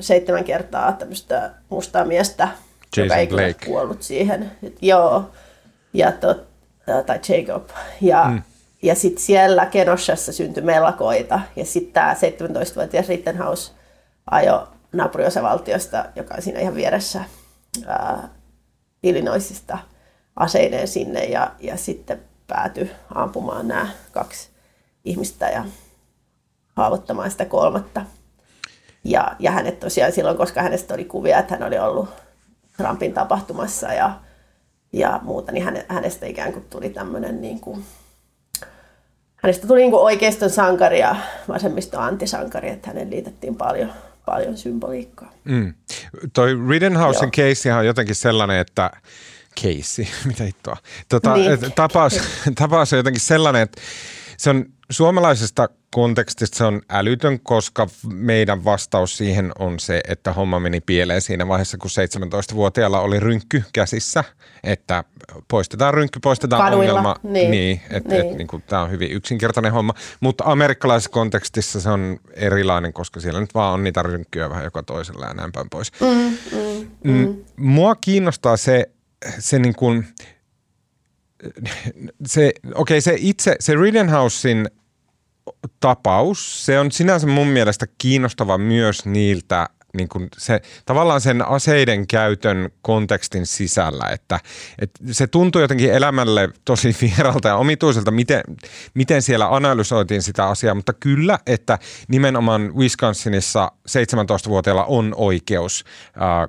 seitsemän 0.00 0.44
kertaa 0.44 0.92
tämmöistä 0.92 1.50
mustaa 1.68 2.04
miestä, 2.04 2.48
Jason 2.96 3.04
joka 3.04 3.16
ei 3.16 3.26
Blake. 3.26 3.66
kuollut 3.66 4.02
siihen. 4.02 4.52
Joo, 4.82 5.30
ja 5.92 6.12
tot, 6.12 6.46
tai 7.06 7.20
Jacob. 7.28 7.68
Ja, 8.00 8.24
mm. 8.24 8.42
ja 8.82 8.94
sitten 8.94 9.22
siellä 9.22 9.66
Kenoshassa 9.66 10.32
syntyi 10.32 10.62
mellakoita. 10.62 11.40
Ja 11.56 11.64
sitten 11.64 11.92
tämä 11.92 12.14
17-vuotias 12.14 13.08
Rittenhouse 13.08 13.72
ajo 14.30 14.68
naapuriosavaltiosta, 14.92 16.04
joka 16.16 16.34
on 16.34 16.42
siinä 16.42 16.60
ihan 16.60 16.74
vieressä 16.74 17.24
ää, 17.86 18.28
Illinoisista 19.02 19.78
aseineen 20.36 20.88
sinne 20.88 21.24
ja, 21.24 21.50
ja 21.60 21.76
sitten 21.76 22.20
päätyi 22.46 22.90
ampumaan 23.14 23.68
nämä 23.68 23.88
kaksi 24.12 24.48
ihmistä 25.04 25.48
ja 25.48 25.64
haavoittamaan 26.76 27.30
sitä 27.30 27.44
kolmatta. 27.44 28.02
Ja, 29.10 29.36
ja 29.38 29.50
hänet 29.50 29.80
tosiaan 29.80 30.12
silloin, 30.12 30.36
koska 30.36 30.62
hänestä 30.62 30.94
oli 30.94 31.04
kuvia, 31.04 31.38
että 31.38 31.54
hän 31.54 31.66
oli 31.68 31.78
ollut 31.78 32.08
Trumpin 32.76 33.12
tapahtumassa 33.12 33.92
ja, 33.92 34.20
ja 34.92 35.20
muuta, 35.22 35.52
niin 35.52 35.64
häne, 35.64 35.86
hänestä 35.88 36.26
ikään 36.26 36.52
kuin 36.52 36.64
tuli 36.70 36.90
tämmöinen 36.90 37.40
niin 37.40 37.60
kuin, 37.60 37.84
hänestä 39.36 39.66
tuli 39.66 39.80
niin 39.80 39.90
kuin 39.90 40.02
oikeiston 40.02 40.50
sankari 40.50 40.98
ja 40.98 41.16
vasemmiston 41.48 42.02
antisankari, 42.02 42.68
että 42.68 42.88
hänen 42.88 43.10
liitettiin 43.10 43.56
paljon, 43.56 43.92
paljon 44.24 44.56
symboliikkaa. 44.56 45.32
Mm. 45.44 45.74
Toi 46.32 46.50
Rittenhousen 46.68 47.30
case 47.30 47.74
on 47.74 47.86
jotenkin 47.86 48.14
sellainen, 48.14 48.58
että 48.58 48.90
case, 49.60 50.06
mitä 50.28 50.44
hittoa. 50.44 50.76
Tota, 51.08 51.34
Niin. 51.34 51.58
tapaus, 51.74 52.20
tapaus 52.58 52.92
on 52.92 52.96
jotenkin 52.96 53.22
sellainen, 53.22 53.62
että 53.62 53.80
se 54.36 54.50
on 54.50 54.64
suomalaisesta 54.90 55.68
kontekstista 55.94 56.56
se 56.56 56.64
on 56.64 56.82
älytön, 56.90 57.40
koska 57.40 57.86
meidän 58.12 58.64
vastaus 58.64 59.16
siihen 59.16 59.52
on 59.58 59.80
se, 59.80 60.00
että 60.08 60.32
homma 60.32 60.60
meni 60.60 60.80
pieleen 60.80 61.20
siinä 61.20 61.48
vaiheessa, 61.48 61.78
kun 61.78 61.90
17-vuotiaalla 61.90 63.00
oli 63.00 63.20
rynkky 63.20 63.62
käsissä, 63.72 64.24
että 64.64 65.04
poistetaan 65.48 65.94
rynkky, 65.94 66.20
poistetaan 66.20 66.62
Kaduilla, 66.62 66.92
ongelma. 66.92 67.16
niin. 67.22 67.50
niin 67.50 67.80
että 67.90 68.14
Niin. 68.14 68.30
Et, 68.30 68.36
niin 68.36 68.46
kuin, 68.46 68.62
tämä 68.62 68.82
on 68.82 68.90
hyvin 68.90 69.10
yksinkertainen 69.10 69.72
homma, 69.72 69.94
mutta 70.20 70.44
amerikkalaisessa 70.46 71.10
kontekstissa 71.10 71.80
se 71.80 71.90
on 71.90 72.18
erilainen, 72.34 72.92
koska 72.92 73.20
siellä 73.20 73.40
nyt 73.40 73.54
vaan 73.54 73.74
on 73.74 73.84
niitä 73.84 74.02
rynkkyjä 74.02 74.50
vähän 74.50 74.64
joka 74.64 74.82
toisella 74.82 75.26
ja 75.26 75.34
näin 75.34 75.52
päin 75.52 75.70
pois. 75.70 75.92
Mm, 76.00 76.36
mm, 76.58 77.12
mm. 77.12 77.44
Mua 77.56 77.94
kiinnostaa 77.94 78.56
se, 78.56 78.90
se 79.38 79.58
niin 79.58 79.74
kuin, 79.74 80.06
se, 82.26 82.52
okei, 82.74 83.00
se 83.00 83.14
itse, 83.18 83.56
se 83.60 83.74
Rittenhousein 83.74 84.66
tapaus, 85.80 86.66
se 86.66 86.78
on 86.78 86.92
sinänsä 86.92 87.26
mun 87.26 87.46
mielestä 87.46 87.86
kiinnostava 87.98 88.58
myös 88.58 89.06
niiltä 89.06 89.68
niin 89.96 90.08
kuin 90.08 90.28
se, 90.38 90.60
tavallaan 90.86 91.20
sen 91.20 91.48
aseiden 91.48 92.06
käytön 92.06 92.70
kontekstin 92.82 93.46
sisällä, 93.46 94.08
että, 94.10 94.40
että 94.78 95.00
se 95.12 95.26
tuntuu 95.26 95.60
jotenkin 95.60 95.92
elämälle 95.92 96.48
tosi 96.64 96.96
vieralta 97.02 97.48
ja 97.48 97.56
omituiselta, 97.56 98.10
miten, 98.10 98.40
miten 98.94 99.22
siellä 99.22 99.54
analysoitiin 99.54 100.22
sitä 100.22 100.46
asiaa, 100.48 100.74
mutta 100.74 100.92
kyllä, 100.92 101.38
että 101.46 101.78
nimenomaan 102.08 102.76
Wisconsinissa 102.76 103.72
17-vuotiailla 103.88 104.84
on 104.84 105.14
oikeus 105.16 105.84
ää, 106.16 106.48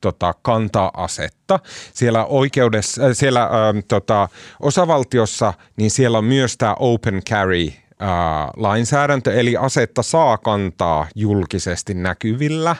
tota, 0.00 0.34
kantaa 0.42 0.90
asetta. 0.96 1.60
Siellä, 1.94 2.24
oikeudessa, 2.24 3.06
äh, 3.06 3.10
siellä 3.12 3.42
ää, 3.42 3.74
tota, 3.88 4.28
osavaltiossa, 4.60 5.54
niin 5.76 5.90
siellä 5.90 6.18
on 6.18 6.24
myös 6.24 6.56
tämä 6.56 6.76
open 6.78 7.22
carry 7.30 7.83
ää, 7.98 8.50
lainsäädäntö, 8.56 9.34
eli 9.34 9.56
asetta 9.56 10.02
saa 10.02 10.38
kantaa 10.38 11.06
julkisesti 11.14 11.94
näkyvillä. 11.94 12.76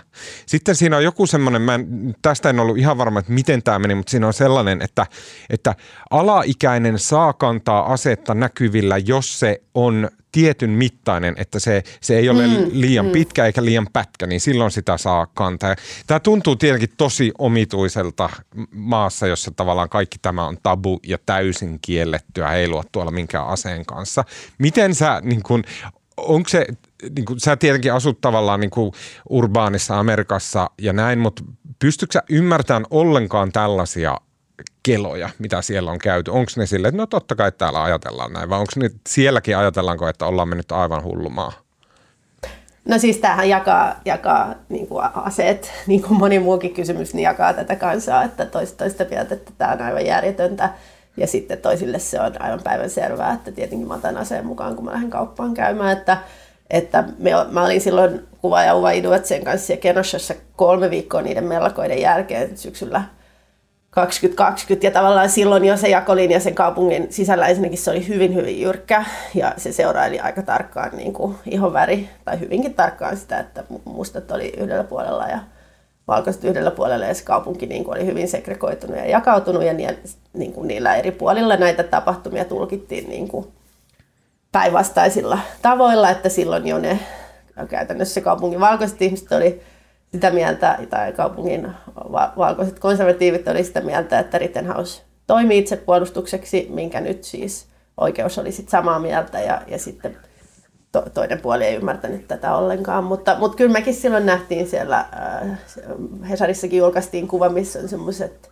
Sitten 0.47 0.75
siinä 0.75 0.97
on 0.97 1.05
joku 1.05 1.27
semmoinen, 1.27 1.63
mä 1.63 1.75
en, 1.75 2.15
tästä 2.23 2.51
en 2.51 2.61
ollut 2.61 2.79
ihan 2.79 2.99
varma, 2.99 3.19
että 3.19 3.33
miten 3.33 3.63
tämä 3.63 3.79
meni, 3.79 3.95
mutta 3.95 4.11
siinä 4.11 4.27
on 4.27 4.33
sellainen, 4.33 4.83
että, 4.83 5.07
että 5.51 5.75
alaikäinen 6.11 6.99
saa 6.99 7.33
kantaa 7.33 7.93
asetta 7.93 8.35
näkyvillä, 8.35 8.99
jos 8.99 9.41
se 9.41 9.63
on 9.75 10.09
tietyn 10.35 10.71
mittainen, 10.71 11.35
että 11.39 11.59
se, 11.59 11.83
se 12.01 12.19
ei 12.19 12.29
ole 12.29 12.47
mm, 12.47 12.67
liian 12.73 13.07
mm. 13.07 13.13
pitkä 13.13 13.47
eikä 13.47 13.65
liian 13.65 13.87
pätkä, 13.93 14.27
niin 14.27 14.41
silloin 14.41 14.71
sitä 14.71 14.99
saa 14.99 15.27
kantaa. 15.27 15.77
Tämä 16.07 16.21
tuntuu 16.21 16.57
tietenkin 16.57 16.91
tosi 16.97 17.33
omituiselta 17.39 18.31
maassa, 18.73 19.27
jossa 19.27 19.51
tavallaan 19.51 19.89
kaikki 19.89 20.19
tämä 20.23 20.47
on 20.47 20.57
tabu 20.63 21.01
ja 21.07 21.19
täysin 21.27 21.79
kiellettyä 21.83 22.49
heilua 22.49 22.85
tuolla 22.93 23.11
minkään 23.11 23.47
aseen 23.47 23.87
kanssa. 23.87 24.25
Miten 24.59 24.95
sä, 24.95 25.21
niin 25.25 25.43
kun, 25.43 25.65
onko 26.17 26.49
se, 26.49 26.67
niin 27.17 27.25
kun, 27.25 27.41
sä 27.41 27.57
tietenkin 27.57 27.93
asut 27.93 28.21
tavallaan 28.21 28.61
niin 28.61 28.71
kuin 28.71 28.93
urbaanissa 29.29 29.99
Amerikassa 29.99 30.71
ja 30.79 30.93
näin, 30.93 31.19
mutta 31.19 31.43
pystytkö 31.79 32.13
sä 32.13 32.23
ymmärtämään 32.31 32.87
ollenkaan 32.91 33.53
tällaisia 33.53 34.17
keloja, 34.83 35.29
mitä 35.39 35.63
siellä 35.63 35.91
on 35.91 35.99
käyty? 35.99 36.31
Onko 36.31 36.51
ne 36.57 36.67
silleen, 36.67 36.89
että 36.89 37.03
no 37.03 37.07
totta 37.07 37.35
kai 37.35 37.53
täällä 37.53 37.83
ajatellaan 37.83 38.33
näin, 38.33 38.51
vai 38.51 38.59
onko 38.59 38.73
ne 38.77 38.91
sielläkin 39.09 39.57
ajatellaanko, 39.57 40.09
että 40.09 40.27
ollaan 40.27 40.49
mennyt 40.49 40.73
aivan 40.73 41.03
hullumaa? 41.03 41.53
No 42.85 42.99
siis 42.99 43.19
tämähän 43.19 43.49
jakaa, 43.49 44.01
jakaa 44.05 44.55
niin 44.69 44.87
kuin 44.87 45.05
aseet, 45.15 45.73
niin 45.87 46.03
kuin 46.03 46.19
moni 46.19 46.39
muukin 46.39 46.75
kysymys, 46.75 47.15
niin 47.15 47.25
jakaa 47.25 47.53
tätä 47.53 47.77
kansaa, 47.77 48.25
että 48.25 48.47
toista, 48.47 48.77
toista 48.77 49.05
mieltä, 49.11 49.35
että 49.35 49.53
tämä 49.59 49.73
on 49.73 49.83
aivan 49.83 50.07
järjetöntä. 50.07 50.71
Ja 51.17 51.27
sitten 51.27 51.59
toisille 51.59 51.99
se 51.99 52.21
on 52.21 52.43
aivan 52.43 52.61
päivän 52.65 52.91
selvää, 52.91 53.35
että 53.35 53.53
tietenkin 53.53 53.89
mä 53.89 53.95
otan 53.95 54.17
aseen 54.17 54.47
mukaan, 54.47 54.77
kun 54.77 54.85
mä 54.85 54.93
lähden 54.93 55.11
kauppaan 55.11 55.55
käymään. 55.55 55.99
Että, 55.99 56.19
että 56.71 57.05
me, 57.19 57.31
mä 57.51 57.65
olin 57.65 57.81
silloin 57.81 58.21
kuva 58.41 58.63
ja 58.63 58.75
Uva 58.75 58.91
Iduetsen 58.91 59.45
kanssa 59.45 59.73
ja 59.73 59.77
Kenoshassa 59.77 60.35
kolme 60.57 60.91
viikkoa 60.91 61.23
niiden 61.23 61.45
mellakoiden 61.45 62.01
jälkeen 62.01 62.57
syksyllä 62.57 63.03
2020 63.95 64.87
ja 64.87 64.91
tavallaan 64.91 65.29
silloin 65.29 65.65
jo 65.65 65.77
se 65.77 65.89
jakolinja 65.89 66.41
sen 66.41 66.55
kaupungin 66.55 67.07
sisällä 67.11 67.49
ensinnäkin 67.49 67.79
se 67.79 67.91
oli 67.91 68.09
hyvin 68.09 68.35
hyvin 68.35 68.61
jyrkkä 68.61 69.05
ja 69.35 69.55
se 69.57 69.73
seuraili 69.73 70.21
aika 70.21 70.43
tarkkaan 70.43 70.97
niin 70.97 71.13
kuin 71.13 71.37
ihonväri 71.47 72.09
tai 72.25 72.41
hyvinkin 72.41 72.75
tarkkaan 72.75 73.17
sitä, 73.17 73.39
että 73.39 73.65
mustat 73.85 74.31
oli 74.31 74.53
yhdellä 74.57 74.85
puolella 74.85 75.29
ja 75.29 75.39
valkoiset 76.09 76.45
yhdellä 76.45 76.71
puolella 76.71 77.07
ja 77.07 77.15
se 77.15 77.25
kaupunki 77.25 77.67
niin 77.67 77.85
kuin 77.85 77.99
oli 77.99 78.07
hyvin 78.07 78.29
segregoitunut 78.29 78.97
ja 78.97 79.07
jakautunut 79.07 79.65
ja 79.65 79.73
niin 80.33 80.53
kuin 80.53 80.69
niillä 80.69 80.97
eri 80.97 81.11
puolilla 81.11 81.57
näitä 81.57 81.83
tapahtumia 81.83 82.45
tulkittiin 82.45 83.09
niin 83.09 83.29
kuin 83.29 83.47
päinvastaisilla 84.53 85.39
tavoilla, 85.63 86.11
että 86.11 86.29
silloin 86.29 86.67
jo 86.67 86.79
ne 86.79 86.99
käytännössä 87.69 88.21
kaupungin 88.21 88.61
valkoiset 88.61 89.03
ihmiset 89.03 89.33
oli 89.33 89.63
sitä 90.15 90.31
mieltä, 90.31 90.79
tai 90.91 91.13
kaupungin 91.13 91.73
valkoiset 92.37 92.79
konservatiivit 92.79 93.49
oli 93.49 93.65
sitä 93.65 93.81
mieltä, 93.81 94.19
että 94.19 94.39
Rittenhouse 94.39 95.03
toimii 95.27 95.59
itsepuolustukseksi, 95.59 96.67
minkä 96.71 97.01
nyt 97.01 97.25
siis 97.25 97.67
oikeus 97.97 98.39
oli 98.39 98.53
sit 98.53 98.69
samaa 98.69 98.99
mieltä 98.99 99.41
ja, 99.41 99.63
ja 99.67 99.79
sitten 99.79 100.17
to, 100.93 101.05
toinen 101.15 101.41
puoli 101.41 101.65
ei 101.65 101.75
ymmärtänyt 101.75 102.29
tätä 102.29 102.57
ollenkaan. 102.57 103.05
Mutta, 103.05 103.37
mutta 103.39 103.57
kyllä 103.57 103.73
mekin 103.73 103.95
silloin 103.95 104.27
nähtiin 104.27 104.67
siellä, 104.67 104.99
äh, 104.99 105.59
Hesarissakin 106.29 106.79
julkaistiin 106.79 107.29
kuva, 107.29 107.49
missä 107.49 107.79
on 107.79 107.89
semmoiset 107.89 108.51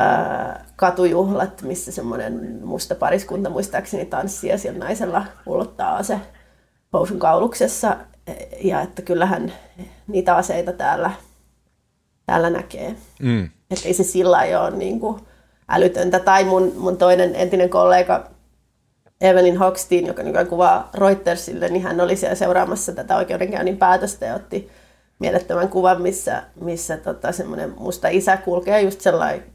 äh, 0.00 0.66
katujuhlat, 0.76 1.62
missä 1.62 1.92
semmoinen 1.92 2.60
musta 2.64 2.94
pariskunta 2.94 3.50
muistaakseni 3.50 4.06
tanssii 4.06 4.50
ja 4.50 4.58
siellä 4.58 4.78
naisella 4.78 5.24
ulottaa 5.46 6.02
se 6.02 6.20
housun 6.92 7.18
kauluksessa 7.18 7.96
ja 8.60 8.80
että 8.80 9.02
kyllähän 9.02 9.52
niitä 10.06 10.36
aseita 10.36 10.72
täällä, 10.72 11.10
täällä 12.26 12.50
näkee. 12.50 12.94
Mm. 13.22 13.44
Että 13.70 13.88
ei 13.88 13.94
se 13.94 14.04
sillä 14.04 14.38
ole 14.38 14.70
niin 14.70 15.00
kuin 15.00 15.20
älytöntä. 15.68 16.20
Tai 16.20 16.44
mun, 16.44 16.72
mun 16.76 16.96
toinen 16.96 17.34
entinen 17.36 17.70
kollega 17.70 18.30
Evelyn 19.20 19.58
Hockstein, 19.58 20.06
joka 20.06 20.22
nykyään 20.22 20.46
kuvaa 20.46 20.90
Reutersille, 20.94 21.68
niin 21.68 21.82
hän 21.82 22.00
oli 22.00 22.16
siellä 22.16 22.34
seuraamassa 22.34 22.92
tätä 22.92 23.16
oikeudenkäynnin 23.16 23.76
päätöstä 23.76 24.26
ja 24.26 24.34
otti 24.34 24.70
mielettömän 25.18 25.68
kuvan, 25.68 26.02
missä, 26.02 26.42
missä 26.60 26.96
tota, 26.96 27.32
semmoinen 27.32 27.74
musta 27.78 28.08
isä 28.08 28.36
kulkee 28.36 28.80
just 28.80 29.00
sellainen 29.00 29.53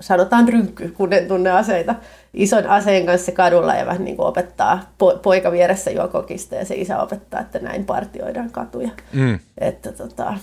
sanotaan 0.00 0.48
rynkky, 0.48 0.88
kun 0.88 1.12
en 1.12 1.28
tunne 1.28 1.50
aseita, 1.50 1.94
ison 2.34 2.66
aseen 2.66 3.06
kanssa 3.06 3.32
kadulla 3.32 3.74
ja 3.74 3.86
vähän 3.86 4.04
niin 4.04 4.16
kuin 4.16 4.26
opettaa 4.26 4.80
po- 5.02 5.18
poika 5.18 5.52
vieressä 5.52 5.90
juokokista 5.90 6.54
ja 6.54 6.64
se 6.64 6.74
isä 6.74 6.98
opettaa, 6.98 7.40
että 7.40 7.58
näin 7.58 7.84
partioidaan 7.84 8.50
katuja. 8.50 8.90
Mm. 9.12 9.38
Että 9.58 9.92
tota, 9.92 10.34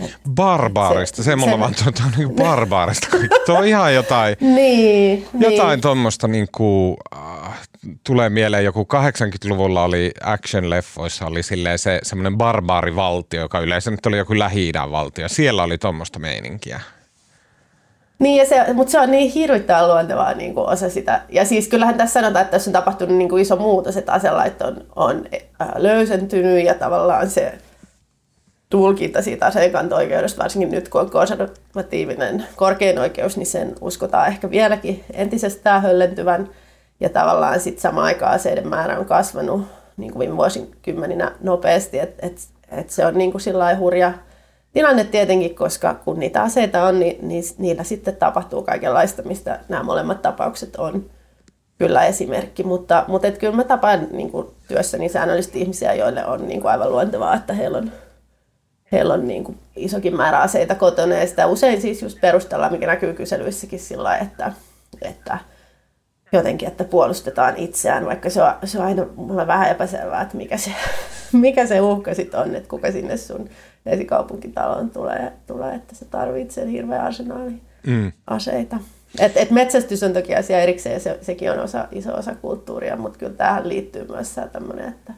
et, 0.00 0.16
barbaarista, 0.30 1.16
se, 1.16 1.22
se 1.22 1.36
mulla 1.36 1.52
se, 1.52 1.58
vaan 1.58 1.74
tuo, 1.74 1.92
tuo 1.92 2.06
niin 2.16 2.36
barbaarista. 2.36 3.06
tuo 3.46 3.58
on 3.58 3.66
ihan 3.66 3.94
jotain, 3.94 4.36
niin, 4.56 5.28
jotain 5.38 5.68
niin. 5.68 5.80
tuommoista 5.80 6.28
niin 6.28 6.48
kuin, 6.52 6.96
äh, 7.16 7.60
tulee 8.04 8.30
mieleen 8.30 8.64
joku 8.64 8.88
80-luvulla 8.94 9.84
oli 9.84 10.12
action-leffoissa 10.22 11.26
oli 11.26 11.42
silleen 11.42 11.78
se 11.78 11.98
semmoinen 12.02 12.38
barbaarivaltio, 12.38 13.40
joka 13.40 13.60
yleensä 13.60 13.90
nyt 13.90 14.06
oli 14.06 14.18
joku 14.18 14.38
lähi 14.38 14.72
valtio. 14.90 15.28
Siellä 15.28 15.62
oli 15.62 15.78
tuommoista 15.78 16.18
meininkiä. 16.18 16.80
Niin, 18.18 18.36
ja 18.36 18.46
se, 18.46 18.72
mutta 18.72 18.90
se 18.90 19.00
on 19.00 19.10
niin 19.10 19.30
hirvittävän 19.30 19.88
luontevaa 19.88 20.34
niin 20.34 20.54
kuin 20.54 20.68
osa 20.68 20.90
sitä. 20.90 21.20
Ja 21.28 21.44
siis 21.44 21.68
kyllähän 21.68 21.94
tässä 21.94 22.20
sanotaan, 22.20 22.42
että 22.42 22.52
tässä 22.52 22.70
on 22.70 22.72
tapahtunut 22.72 23.16
niin 23.16 23.28
kuin 23.28 23.42
iso 23.42 23.56
muutos, 23.56 23.96
että 23.96 24.12
aselait 24.12 24.62
on, 24.62 24.84
on 24.96 25.26
äh, 25.34 25.68
löysentynyt 25.76 26.64
ja 26.64 26.74
tavallaan 26.74 27.30
se 27.30 27.54
tulkinta 28.70 29.22
siitä 29.22 29.46
aseenkanto-oikeudesta, 29.46 30.42
varsinkin 30.42 30.70
nyt 30.70 30.88
kun 30.88 31.00
on 31.00 31.10
konservatiivinen 31.10 32.46
korkein 32.56 32.98
oikeus, 32.98 33.36
niin 33.36 33.46
sen 33.46 33.74
uskotaan 33.80 34.28
ehkä 34.28 34.50
vieläkin 34.50 35.04
entisestään 35.12 35.82
höllentyvän. 35.82 36.48
Ja 37.00 37.08
tavallaan 37.08 37.60
sitten 37.60 37.82
samaan 37.82 38.06
aikaan 38.06 38.32
aseiden 38.32 38.68
määrä 38.68 38.98
on 38.98 39.04
kasvanut 39.04 39.62
niin 39.96 40.12
kuin 40.12 40.20
viime 40.20 40.36
vuosikymmeninä 40.36 41.32
nopeasti, 41.40 41.98
että 41.98 42.26
et, 42.26 42.38
et 42.68 42.90
se 42.90 43.06
on 43.06 43.14
niin 43.14 43.32
kuin 43.32 43.42
hurja 43.78 44.12
tilanne 44.74 45.04
tietenkin, 45.04 45.54
koska 45.54 45.94
kun 45.94 46.18
niitä 46.18 46.42
aseita 46.42 46.84
on, 46.84 47.00
niin, 47.00 47.28
niin 47.28 47.44
niillä 47.58 47.84
sitten 47.84 48.16
tapahtuu 48.16 48.62
kaikenlaista, 48.62 49.22
mistä 49.22 49.60
nämä 49.68 49.82
molemmat 49.82 50.22
tapaukset 50.22 50.76
on 50.76 51.10
kyllä 51.78 52.04
esimerkki. 52.04 52.62
Mutta, 52.62 53.04
mutta 53.08 53.28
et 53.28 53.38
kyllä 53.38 53.56
mä 53.56 53.64
tapaan 53.64 54.06
niin 54.12 54.30
kuin 54.30 54.46
työssäni 54.68 55.08
säännöllisesti 55.08 55.60
ihmisiä, 55.60 55.94
joille 55.94 56.26
on 56.26 56.48
niin 56.48 56.60
kuin 56.60 56.70
aivan 56.70 56.90
luontevaa, 56.90 57.34
että 57.34 57.52
heillä 57.52 57.78
on, 57.78 57.92
heillä 58.92 59.14
on 59.14 59.28
niin 59.28 59.44
kuin 59.44 59.58
isokin 59.76 60.16
määrä 60.16 60.40
aseita 60.40 60.74
kotona. 60.74 61.14
Ja 61.14 61.26
sitä 61.26 61.46
usein 61.46 61.80
siis 61.80 62.02
just 62.02 62.20
perustellaan, 62.20 62.72
mikä 62.72 62.86
näkyy 62.86 63.12
kyselyissäkin 63.12 63.80
sillä 63.80 64.16
että, 64.16 64.52
että 65.02 65.38
jotenkin, 66.32 66.68
että 66.68 66.84
puolustetaan 66.84 67.56
itseään, 67.56 68.06
vaikka 68.06 68.30
se 68.30 68.42
on, 68.42 68.52
se 68.64 68.78
on 68.78 68.84
aina 68.84 69.06
mulle 69.16 69.46
vähän 69.46 69.70
epäselvää, 69.70 70.22
että 70.22 70.36
mikä 70.36 70.56
se, 70.56 70.70
mikä 71.32 71.66
se 71.66 71.80
uhka 71.80 72.14
sitten 72.14 72.40
on, 72.40 72.54
että 72.54 72.68
kuka 72.68 72.92
sinne 72.92 73.16
sun 73.16 73.48
esikaupunkitaloon 73.86 74.90
tulee, 74.90 75.32
tulee 75.46 75.74
että 75.74 75.94
se 75.94 76.04
tarvitsee 76.04 76.70
hirveä 76.70 77.02
arsenaali 77.02 77.52
mm. 77.86 78.12
aseita. 78.26 78.76
Et, 79.18 79.36
et 79.36 79.50
metsästys 79.50 80.02
on 80.02 80.12
toki 80.12 80.34
asia 80.34 80.60
erikseen 80.60 80.92
ja 80.92 81.00
se, 81.00 81.18
sekin 81.22 81.50
on 81.50 81.58
osa, 81.58 81.88
iso 81.92 82.14
osa 82.14 82.34
kulttuuria, 82.34 82.96
mutta 82.96 83.18
kyllä 83.18 83.32
tähän 83.32 83.68
liittyy 83.68 84.06
myös 84.08 84.34
tämmöinen, 84.52 84.88
että 84.88 85.12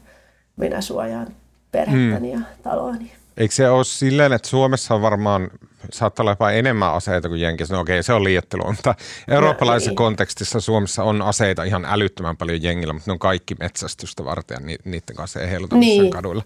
minä 0.57 0.81
suojaan 0.81 1.27
perhettäni 1.71 2.35
mm. 2.35 2.41
ja 2.41 2.47
taloani. 2.63 3.11
Eikö 3.37 3.55
se 3.55 3.69
ole 3.69 3.83
silleen, 3.83 4.33
että 4.33 4.47
Suomessa 4.47 4.95
on 4.95 5.01
varmaan, 5.01 5.49
saattaa 5.91 6.23
olla 6.23 6.31
jopa 6.31 6.51
enemmän 6.51 6.93
aseita 6.93 7.29
kuin 7.29 7.41
Jenkissä? 7.41 7.73
No 7.73 7.79
okei, 7.79 8.03
se 8.03 8.13
on 8.13 8.23
liittelu, 8.23 8.71
mutta 8.71 8.95
eurooppalaisessa 9.27 9.89
no, 9.89 9.91
niin. 9.91 9.95
kontekstissa 9.95 10.59
Suomessa 10.59 11.03
on 11.03 11.21
aseita 11.21 11.63
ihan 11.63 11.85
älyttömän 11.85 12.37
paljon 12.37 12.63
jengillä, 12.63 12.93
mutta 12.93 13.09
ne 13.09 13.13
on 13.13 13.19
kaikki 13.19 13.55
metsästystä 13.59 14.25
varten 14.25 14.69
ja 14.69 14.77
niiden 14.85 15.15
kanssa 15.15 15.41
ei 15.41 15.49
heiluta 15.49 15.75
niin. 15.75 16.11
kaduilla. 16.11 16.43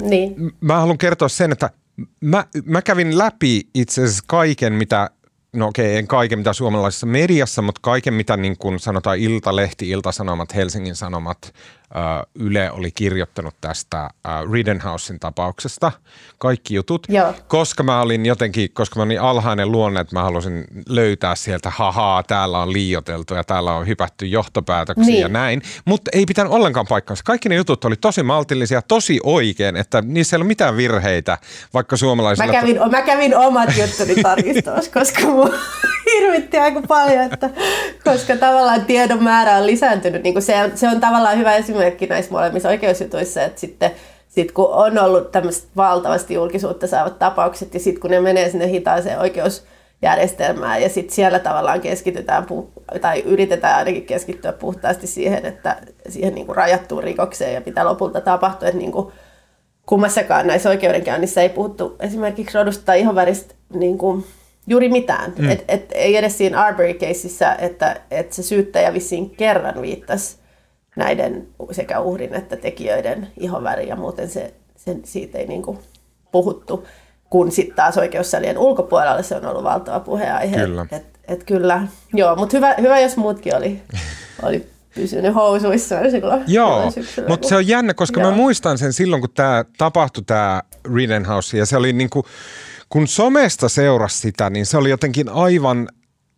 Niin. 0.00 0.52
Mä 0.60 0.80
haluan 0.80 0.98
kertoa 0.98 1.28
sen, 1.28 1.52
että 1.52 1.70
mä, 2.20 2.44
mä 2.64 2.82
kävin 2.82 3.18
läpi 3.18 3.62
itse 3.74 4.02
asiassa 4.02 4.24
kaiken, 4.26 4.72
mitä 4.72 5.10
no 5.52 5.66
okei, 5.66 5.96
en 5.96 6.06
kaiken 6.06 6.38
mitä 6.38 6.52
suomalaisessa 6.52 7.06
mediassa, 7.06 7.62
mutta 7.62 7.80
kaiken 7.82 8.14
mitä 8.14 8.36
niin 8.36 8.58
kuin 8.58 8.80
sanotaan 8.80 9.18
Iltalehti, 9.18 9.90
Iltasanomat, 9.90 10.54
Helsingin 10.54 10.96
Sanomat, 10.96 11.54
Yle 12.34 12.70
oli 12.70 12.90
kirjoittanut 12.90 13.54
tästä 13.60 14.10
Riddenhousein 14.52 15.20
tapauksesta, 15.20 15.92
kaikki 16.38 16.74
jutut, 16.74 17.06
Joo. 17.08 17.34
koska 17.48 17.82
mä 17.82 18.00
olin 18.00 18.26
jotenkin, 18.26 18.70
koska 18.72 18.96
mä 18.96 19.02
olin 19.02 19.20
alhainen 19.20 19.72
luonne, 19.72 20.00
että 20.00 20.16
mä 20.16 20.22
halusin 20.22 20.64
löytää 20.88 21.34
sieltä, 21.34 21.70
hahaa, 21.70 22.22
täällä 22.22 22.58
on 22.58 22.72
liioteltu 22.72 23.34
ja 23.34 23.44
täällä 23.44 23.72
on 23.72 23.86
hypätty 23.86 24.26
johtopäätöksiä 24.26 25.06
niin. 25.06 25.20
ja 25.20 25.28
näin, 25.28 25.62
mutta 25.84 26.10
ei 26.14 26.26
pitänyt 26.26 26.52
ollenkaan 26.52 26.86
paikkansa. 26.88 27.22
Kaikki 27.26 27.48
ne 27.48 27.54
jutut 27.54 27.84
oli 27.84 27.96
tosi 27.96 28.22
maltillisia, 28.22 28.82
tosi 28.82 29.20
oikein, 29.22 29.76
että 29.76 30.02
niissä 30.02 30.36
ei 30.36 30.38
ole 30.38 30.46
mitään 30.46 30.76
virheitä, 30.76 31.38
vaikka 31.74 31.96
suomalaisilla... 31.96 32.52
Mä 32.52 32.60
kävin, 32.60 32.76
to... 32.76 32.88
mä 32.88 33.02
kävin 33.02 33.36
omat 33.36 33.76
juttuni 33.76 34.22
tarkistamassa, 34.22 34.90
koska 35.00 35.20
mun 35.20 35.54
hirvitti 36.12 36.58
aika 36.58 36.82
paljon, 36.88 37.24
että, 37.24 37.50
koska 38.04 38.36
tavallaan 38.36 38.84
tiedon 38.84 39.22
määrä 39.22 39.56
on 39.56 39.66
lisääntynyt. 39.66 40.22
Niin 40.22 40.42
se, 40.42 40.70
se 40.74 40.88
on 40.88 41.00
tavallaan 41.00 41.38
hyvä 41.38 41.54
esimerkki 41.54 41.81
näissä 42.08 42.32
molemmissa 42.32 42.68
oikeusjutuissa, 42.68 43.42
että 43.42 43.60
sitten 43.60 43.90
sit 44.28 44.52
kun 44.52 44.68
on 44.70 44.98
ollut 44.98 45.32
tämmöistä 45.32 45.68
valtavasti 45.76 46.34
julkisuutta 46.34 46.86
saavat 46.86 47.18
tapaukset 47.18 47.74
ja 47.74 47.80
sitten 47.80 48.00
kun 48.00 48.10
ne 48.10 48.20
menee 48.20 48.50
sinne 48.50 48.68
hitaaseen 48.68 49.18
oikeusjärjestelmään 49.18 50.82
ja 50.82 50.88
sitten 50.88 51.14
siellä 51.14 51.38
tavallaan 51.38 51.80
keskitytään 51.80 52.46
tai 53.00 53.20
yritetään 53.20 53.78
ainakin 53.78 54.06
keskittyä 54.06 54.52
puhtaasti 54.52 55.06
siihen, 55.06 55.46
että 55.46 55.76
siihen 56.08 56.34
niin 56.34 56.46
kuin 56.46 56.56
rajattuun 56.56 57.02
rikokseen 57.02 57.54
ja 57.54 57.62
mitä 57.66 57.84
lopulta 57.84 58.20
tapahtuu, 58.20 58.68
että 58.68 58.78
niin 58.78 58.92
kuin 58.92 59.12
kummassakaan 59.86 60.46
näissä 60.46 60.68
oikeudenkäynnissä 60.68 61.42
ei 61.42 61.48
puhuttu 61.48 61.96
esimerkiksi 62.00 62.58
rodusta 62.58 62.84
tai 62.84 63.00
ihonväristä 63.00 63.54
niin 63.74 63.98
kuin 63.98 64.24
juuri 64.66 64.88
mitään. 64.88 65.32
Mm. 65.38 65.50
Et, 65.50 65.64
et, 65.68 65.92
ei 65.94 66.16
edes 66.16 66.38
siinä 66.38 66.62
Arbery-keississä, 66.62 67.54
että, 67.54 68.00
että 68.10 68.34
se 68.34 68.42
syyttäjä 68.42 68.92
vissiin 68.92 69.30
kerran 69.30 69.82
viittasi 69.82 70.41
näiden 70.96 71.48
sekä 71.70 72.00
uhrin 72.00 72.34
että 72.34 72.56
tekijöiden 72.56 73.28
ihonväri 73.40 73.88
ja 73.88 73.96
muuten 73.96 74.30
se, 74.30 74.54
se, 74.76 74.96
siitä 75.04 75.38
ei 75.38 75.46
niin 75.46 75.62
kuin 75.62 75.78
puhuttu. 76.32 76.86
Kun 77.30 77.52
sitten 77.52 77.76
taas 77.76 77.98
oikeussalien 77.98 78.58
ulkopuolella 78.58 79.22
se 79.22 79.36
on 79.36 79.46
ollut 79.46 79.64
valtava 79.64 80.00
puheenaihe. 80.00 80.56
Kyllä. 80.56 80.86
Et, 80.90 81.06
et 81.28 81.44
kyllä, 81.44 81.82
joo, 82.14 82.36
mutta 82.36 82.56
hyvä, 82.56 82.74
hyvä, 82.80 83.00
jos 83.00 83.16
muutkin 83.16 83.56
oli, 83.56 83.82
oli 84.42 84.66
pysynyt 84.94 85.34
housuissa 85.34 86.10
silloin. 86.10 86.44
Joo, 86.46 86.92
mutta 87.28 87.48
se 87.48 87.56
on 87.56 87.68
jännä, 87.68 87.94
koska 87.94 88.20
joo. 88.20 88.30
mä 88.30 88.36
muistan 88.36 88.78
sen 88.78 88.92
silloin, 88.92 89.22
kun 89.22 89.30
tämä 89.34 89.64
tapahtui, 89.78 90.24
tämä 90.24 90.62
Rittenhouse, 90.94 91.58
ja 91.58 91.66
se 91.66 91.76
oli 91.76 91.92
niin 91.92 92.10
kuin, 92.10 92.24
kun 92.88 93.08
somesta 93.08 93.68
seurasi 93.68 94.18
sitä, 94.18 94.50
niin 94.50 94.66
se 94.66 94.76
oli 94.76 94.90
jotenkin 94.90 95.28
aivan 95.28 95.88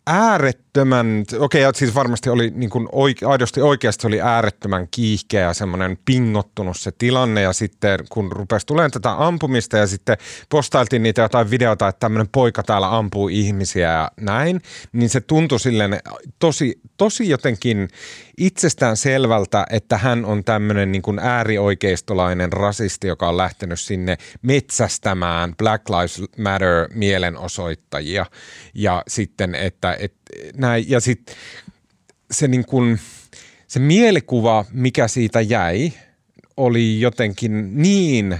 äärettömän 0.07 0.64
äärettömän, 0.75 1.25
okei, 1.39 1.65
okay, 1.65 1.73
siis 1.75 1.95
varmasti 1.95 2.29
oli 2.29 2.51
niin 2.55 2.69
kuin 2.69 2.87
oike, 2.91 3.25
aidosti 3.25 3.61
oikeasti 3.61 4.07
oli 4.07 4.21
äärettömän 4.21 4.87
kiihkeä 4.91 5.41
ja 5.41 5.53
semmoinen 5.53 5.97
pingottunut 6.05 6.77
se 6.77 6.91
tilanne. 6.91 7.41
Ja 7.41 7.53
sitten 7.53 7.99
kun 8.09 8.31
rupesi 8.31 8.65
tulemaan 8.65 8.91
tätä 8.91 9.25
ampumista 9.25 9.77
ja 9.77 9.87
sitten 9.87 10.17
postailtiin 10.49 11.03
niitä 11.03 11.21
jotain 11.21 11.51
videota, 11.51 11.87
että 11.87 11.99
tämmöinen 11.99 12.29
poika 12.31 12.63
täällä 12.63 12.97
ampuu 12.97 13.27
ihmisiä 13.27 13.91
ja 13.91 14.11
näin, 14.21 14.61
niin 14.91 15.09
se 15.09 15.21
tuntui 15.21 15.59
silleen 15.59 15.99
tosi, 16.39 16.79
tosi 16.97 17.29
jotenkin 17.29 17.87
itsestään 18.37 18.97
selvältä, 18.97 19.65
että 19.69 19.97
hän 19.97 20.25
on 20.25 20.43
tämmöinen 20.43 20.91
niin 20.91 21.01
kuin 21.01 21.19
äärioikeistolainen 21.19 22.53
rasisti, 22.53 23.07
joka 23.07 23.29
on 23.29 23.37
lähtenyt 23.37 23.79
sinne 23.79 24.17
metsästämään 24.41 25.55
Black 25.55 25.89
Lives 25.89 26.21
Matter 26.37 26.87
mielenosoittajia 26.93 28.25
ja 28.73 29.03
sitten, 29.07 29.55
että, 29.55 29.97
että 29.99 30.24
näin, 30.55 30.89
ja 30.89 30.99
sitten 30.99 31.35
se 32.31 32.47
niin 32.47 32.65
kuin, 32.65 32.99
se 33.67 33.79
mielikuva, 33.79 34.65
mikä 34.71 35.07
siitä 35.07 35.41
jäi, 35.41 35.91
oli 36.57 36.99
jotenkin 36.99 37.81
niin 37.81 38.37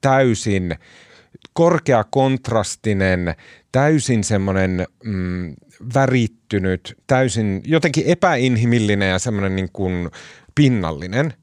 täysin 0.00 0.76
korkeakontrastinen, 1.52 3.34
täysin 3.72 4.24
semmoinen 4.24 4.86
mm, 5.04 5.54
värittynyt, 5.94 6.96
täysin 7.06 7.62
jotenkin 7.64 8.04
epäinhimillinen 8.06 9.10
ja 9.10 9.18
semmoinen 9.18 9.56
niin 9.56 9.68
kuin 9.72 10.10
pinnallinen. 10.54 11.34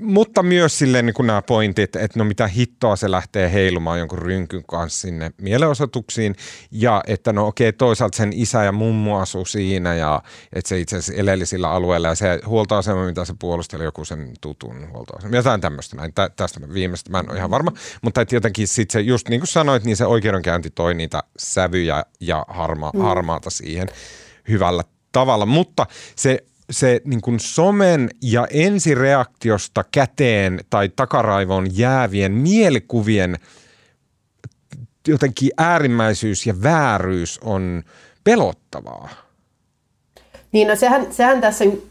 mutta 0.00 0.42
myös 0.42 0.78
silleen 0.78 1.06
niin 1.06 1.14
kuin 1.14 1.26
nämä 1.26 1.42
pointit, 1.42 1.96
että 1.96 2.18
no 2.18 2.24
mitä 2.24 2.46
hittoa 2.46 2.96
se 2.96 3.10
lähtee 3.10 3.52
heilumaan 3.52 3.98
jonkun 3.98 4.18
rynkyn 4.18 4.64
kanssa 4.66 5.00
sinne 5.00 5.30
mielenosoituksiin. 5.40 6.36
Ja 6.70 7.02
että 7.06 7.32
no 7.32 7.46
okei 7.46 7.72
toisaalta 7.72 8.16
sen 8.16 8.32
isä 8.32 8.64
ja 8.64 8.72
mummu 8.72 9.16
asuu 9.16 9.44
siinä 9.44 9.94
ja 9.94 10.22
että 10.52 10.68
se 10.68 10.80
itse 10.80 10.96
asiassa 10.96 11.20
eleli 11.20 11.46
sillä 11.46 11.70
alueella 11.70 12.08
ja 12.08 12.14
se 12.14 12.40
huoltoasema, 12.46 13.06
mitä 13.06 13.24
se 13.24 13.34
puolusteli, 13.38 13.84
joku 13.84 14.04
sen 14.04 14.32
tutun 14.40 14.90
huoltoasema, 14.92 15.36
jotain 15.36 15.60
tämmöistä 15.60 15.96
näin, 15.96 16.14
Tä, 16.14 16.30
tästä 16.36 16.60
viimeistä 16.72 17.10
mä 17.10 17.18
en 17.18 17.30
ole 17.30 17.38
ihan 17.38 17.50
varma, 17.50 17.72
mutta 18.02 18.20
että 18.20 18.34
jotenkin 18.34 18.68
sitten 18.68 18.92
se 18.92 19.00
just 19.00 19.28
niin 19.28 19.40
kuin 19.40 19.48
sanoit, 19.48 19.84
niin 19.84 19.96
se 19.96 20.06
oikeudenkäynti 20.06 20.70
toi 20.70 20.94
niitä 20.94 21.22
sävyjä 21.38 22.04
ja 22.20 22.44
harma, 22.48 22.90
mm. 22.94 23.00
harmaata 23.00 23.50
siihen 23.50 23.88
hyvällä 24.48 24.82
tavalla, 25.12 25.46
mutta 25.46 25.86
se 26.16 26.44
se 26.70 27.00
niin 27.04 27.20
kuin 27.20 27.40
somen 27.40 28.10
ja 28.22 28.46
ensireaktiosta 28.50 29.84
käteen 29.92 30.60
tai 30.70 30.88
takaraivoon 30.96 31.78
jäävien 31.78 32.32
mielikuvien 32.32 33.36
jotenkin 35.08 35.50
äärimmäisyys 35.58 36.46
ja 36.46 36.62
vääryys 36.62 37.38
on 37.44 37.82
pelottavaa. 38.24 39.08
Niin 40.52 40.68
no 40.68 40.76
sehän, 40.76 41.06
sehän 41.10 41.40
tässä 41.40 41.64
on 41.64 41.82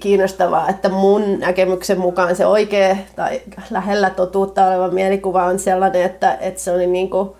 kiinnostavaa, 0.00 0.68
että 0.68 0.88
mun 0.88 1.38
näkemyksen 1.38 1.98
mukaan 1.98 2.36
se 2.36 2.46
oikea 2.46 2.96
tai 3.16 3.42
lähellä 3.70 4.10
totuutta 4.10 4.66
oleva 4.66 4.88
mielikuva 4.88 5.44
on 5.44 5.58
sellainen, 5.58 6.02
että, 6.02 6.34
että 6.40 6.60
se 6.60 6.72
oli 6.72 6.86
niin 6.86 7.10
kuin– 7.10 7.30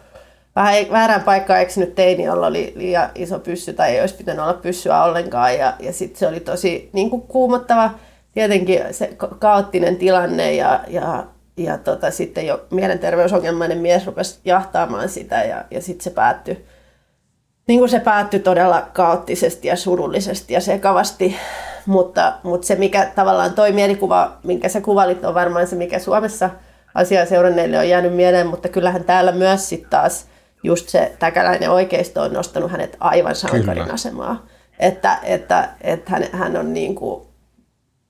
vähän 0.59 0.91
väärään 0.91 1.23
paikkaan 1.23 1.61
eksynyt 1.61 1.95
teini, 1.95 2.25
jolla 2.25 2.47
oli 2.47 2.73
liian 2.77 3.11
iso 3.15 3.39
pyssy 3.39 3.73
tai 3.73 3.91
ei 3.91 4.01
olisi 4.01 4.15
pitänyt 4.15 4.43
olla 4.43 4.55
pyssyä 4.55 5.03
ollenkaan. 5.03 5.59
Ja, 5.59 5.73
ja 5.81 5.93
sitten 5.93 6.19
se 6.19 6.27
oli 6.27 6.41
tosi 6.41 6.91
niin 6.93 7.11
kuin 7.11 7.23
kuumottava, 7.23 7.91
tietenkin 8.33 8.81
se 8.91 9.17
kaoottinen 9.39 9.97
tilanne 9.97 10.55
ja, 10.55 10.81
ja, 10.89 11.25
ja 11.57 11.79
tota, 11.79 12.11
sitten 12.11 12.47
jo 12.47 12.67
mielenterveysongelmainen 12.71 13.79
mies 13.79 14.07
rupesi 14.07 14.39
jahtaamaan 14.45 15.09
sitä 15.09 15.43
ja, 15.45 15.65
ja 15.71 15.83
sitten 15.83 16.05
se 16.05 16.11
päättyi 16.11 16.67
niin 17.69 17.79
kuin 17.79 17.89
se 17.89 18.01
päättyi 18.01 18.41
todella 18.41 18.89
kaoottisesti 18.93 19.69
ja 19.69 19.77
surullisesti 19.77 20.55
ja 20.55 20.61
sekavasti, 20.61 21.37
mutta, 21.87 22.33
mutta 22.43 22.67
se 22.67 22.75
mikä 22.75 23.13
tavallaan 23.15 23.53
toi 23.53 23.73
mielikuva, 23.73 24.39
minkä 24.45 24.69
sä 24.69 24.81
kuvalit, 24.81 25.25
on 25.25 25.35
varmaan 25.35 25.67
se, 25.67 25.77
mikä 25.77 25.99
Suomessa 25.99 26.51
asiaa 26.95 27.27
seuranneille 27.27 27.79
on 27.79 27.89
jäänyt 27.89 28.15
mieleen, 28.15 28.47
mutta 28.47 28.69
kyllähän 28.69 29.05
täällä 29.05 29.33
myös 29.33 29.69
sitten 29.69 29.91
taas 29.91 30.27
just 30.63 30.89
se 30.89 31.17
täkäläinen 31.19 31.71
oikeisto 31.71 32.23
on 32.23 32.33
nostanut 32.33 32.71
hänet 32.71 32.97
aivan 33.01 33.35
sankarin 33.35 33.91
asemaa. 33.91 34.47
Että, 34.79 35.19
että, 35.23 35.69
että 35.81 36.11
hän, 36.11 36.25
hän 36.33 36.57
on 36.57 36.73
niin 36.73 36.95
kuin 36.95 37.23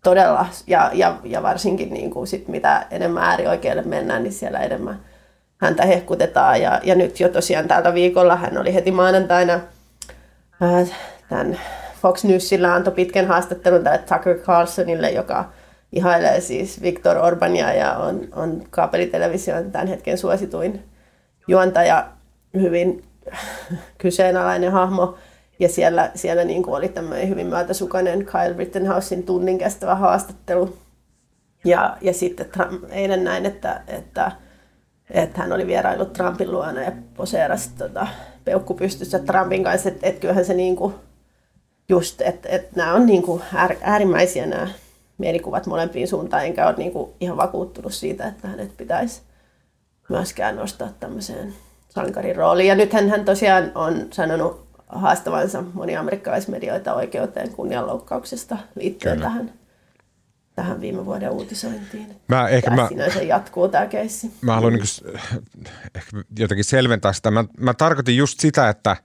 todella, 0.03 0.47
ja, 0.67 0.91
ja, 0.95 1.17
ja 1.25 1.43
varsinkin 1.43 1.95
niin 1.95 2.11
kuin 2.11 2.27
sit 2.27 2.49
mitä 2.49 2.87
enemmän 2.91 3.23
äärioikealle 3.23 3.83
mennään, 3.83 4.23
niin 4.23 4.33
siellä 4.33 4.61
enemmän 4.61 5.01
häntä 5.59 5.87
hehkutetaan. 5.87 6.63
Ja, 6.63 6.81
ja 6.83 6.95
nyt 6.95 7.21
jo 7.21 7.29
tosiaan 7.29 7.69
tältä 7.69 7.95
viikolla 7.95 8.37
hän 8.37 8.59
oli 8.59 8.75
heti 8.75 8.91
maanantaina 8.91 9.55
äh, 9.55 10.91
tämän 11.29 11.59
Fox 12.03 12.25
Newsilla 12.25 12.75
antoi 12.75 12.95
pitkän 12.95 13.27
haastattelun 13.27 13.85
tälle 13.85 13.99
Tucker 13.99 14.39
Carlsonille, 14.39 15.11
joka 15.11 15.45
ihailee 15.93 16.41
siis 16.41 16.83
Viktor 16.83 17.17
Orbania 17.17 17.73
ja 17.73 17.93
on, 17.93 18.29
on 18.33 18.63
kaapelitelevision 18.71 19.73
tämän 19.73 19.87
hetken 19.87 20.19
suosituin 20.19 20.85
juontaja 21.49 22.07
hyvin 22.55 23.05
kyseenalainen 23.99 24.73
hahmo. 24.73 25.15
Ja 25.61 25.69
siellä, 25.69 26.11
siellä 26.15 26.45
niin 26.45 26.63
kuin 26.63 26.75
oli 26.75 26.89
tämmöinen 26.89 27.29
hyvin 27.29 27.47
myötäsukainen 27.47 28.27
Kyle 28.27 28.55
Rittenhousein 28.57 29.23
tunnin 29.23 29.59
kestävä 29.59 29.95
haastattelu. 29.95 30.77
Ja, 31.65 31.97
ja 32.01 32.13
sitten 32.13 32.51
Trump, 32.51 32.85
eilen 32.91 33.25
näin, 33.25 33.47
että, 33.47 33.81
että, 33.87 34.33
että 35.11 35.41
hän 35.41 35.53
oli 35.53 35.67
vierailut 35.67 36.13
Trumpin 36.13 36.53
luona 36.53 36.83
ja 36.83 36.93
poseerasi 37.17 37.71
tota, 37.79 38.07
peukku 38.45 38.75
pystyssä 38.75 39.19
Trumpin 39.19 39.65
kanssa. 39.65 39.89
Että 39.89 40.07
et 40.07 40.19
kyllähän 40.19 40.45
se 40.45 40.55
niin 40.55 40.77
kuin, 40.77 40.95
just, 41.89 42.21
että 42.21 42.49
et 42.49 42.77
nämä 42.77 42.95
on 42.95 43.07
niin 43.07 43.23
kuin 43.23 43.43
äärimmäisiä 43.83 44.47
nämä 44.47 44.69
mielikuvat 45.19 45.67
molempiin 45.67 46.09
suuntaan, 46.09 46.45
enkä 46.45 46.67
ole 46.67 46.75
niin 46.77 46.93
kuin 46.93 47.11
ihan 47.21 47.37
vakuuttunut 47.37 47.95
siitä, 47.95 48.27
että 48.27 48.49
hänet 48.49 48.77
pitäisi 48.77 49.23
myöskään 50.09 50.57
nostaa 50.57 50.89
tämmöiseen 51.01 51.55
sankarin 51.89 52.37
rooli. 52.37 52.67
Ja 52.67 52.75
nythän 52.75 53.09
hän 53.09 53.25
tosiaan 53.25 53.73
on 53.75 54.07
sanonut 54.13 54.69
haastavansa 54.89 55.65
moni 55.75 55.97
amerikkalaismedioita 55.97 56.95
oikeuteen 56.95 57.51
kunnianloukkauksesta 57.51 58.59
liittyen 58.75 59.17
Kyllä. 59.17 59.29
tähän, 59.29 59.53
tähän 60.55 60.81
viime 60.81 61.07
vuoden 61.07 61.31
uutisointiin. 61.31 62.17
Mä 62.29 62.49
ehkä 62.49 62.71
mä, 62.71 62.89
se 63.15 63.25
jatkuu 63.25 63.69
tämä 63.69 63.87
keissi. 63.87 64.31
Mä 64.41 64.55
haluan 64.55 64.73
niin 64.73 65.17
ehkä 65.95 66.11
jotenkin 66.39 66.65
selventää 66.65 67.13
sitä. 67.13 67.31
Mä, 67.31 67.45
mä 67.61 67.75
tarkoitin 67.75 68.17
just 68.17 68.41
sitä, 68.41 68.69
että 68.69 68.97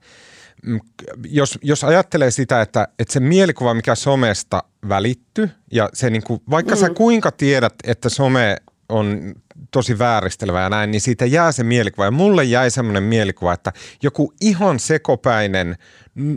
mm, 0.66 0.80
jos, 1.24 1.58
jos 1.62 1.84
ajattelee 1.84 2.30
sitä, 2.30 2.60
että, 2.60 2.88
että 2.98 3.12
se 3.12 3.20
mielikuva, 3.20 3.74
mikä 3.74 3.94
somesta 3.94 4.62
välittyy, 4.88 5.50
ja 5.72 5.88
se 5.92 6.10
niin 6.10 6.24
kuin, 6.24 6.40
vaikka 6.50 6.74
mm. 6.74 6.80
sä 6.80 6.90
kuinka 6.90 7.30
tiedät, 7.30 7.74
että 7.84 8.08
some 8.08 8.56
on 8.88 9.34
tosi 9.74 9.98
vääristelevä 9.98 10.60
ja 10.60 10.68
näin, 10.68 10.90
niin 10.90 11.00
siitä 11.00 11.26
jää 11.26 11.52
se 11.52 11.64
mielikuva. 11.64 12.04
Ja 12.04 12.10
mulle 12.10 12.44
jäi 12.44 12.70
semmoinen 12.70 13.02
mielikuva, 13.02 13.52
että 13.52 13.72
joku 14.02 14.32
ihan 14.40 14.78
sekopäinen 14.78 15.76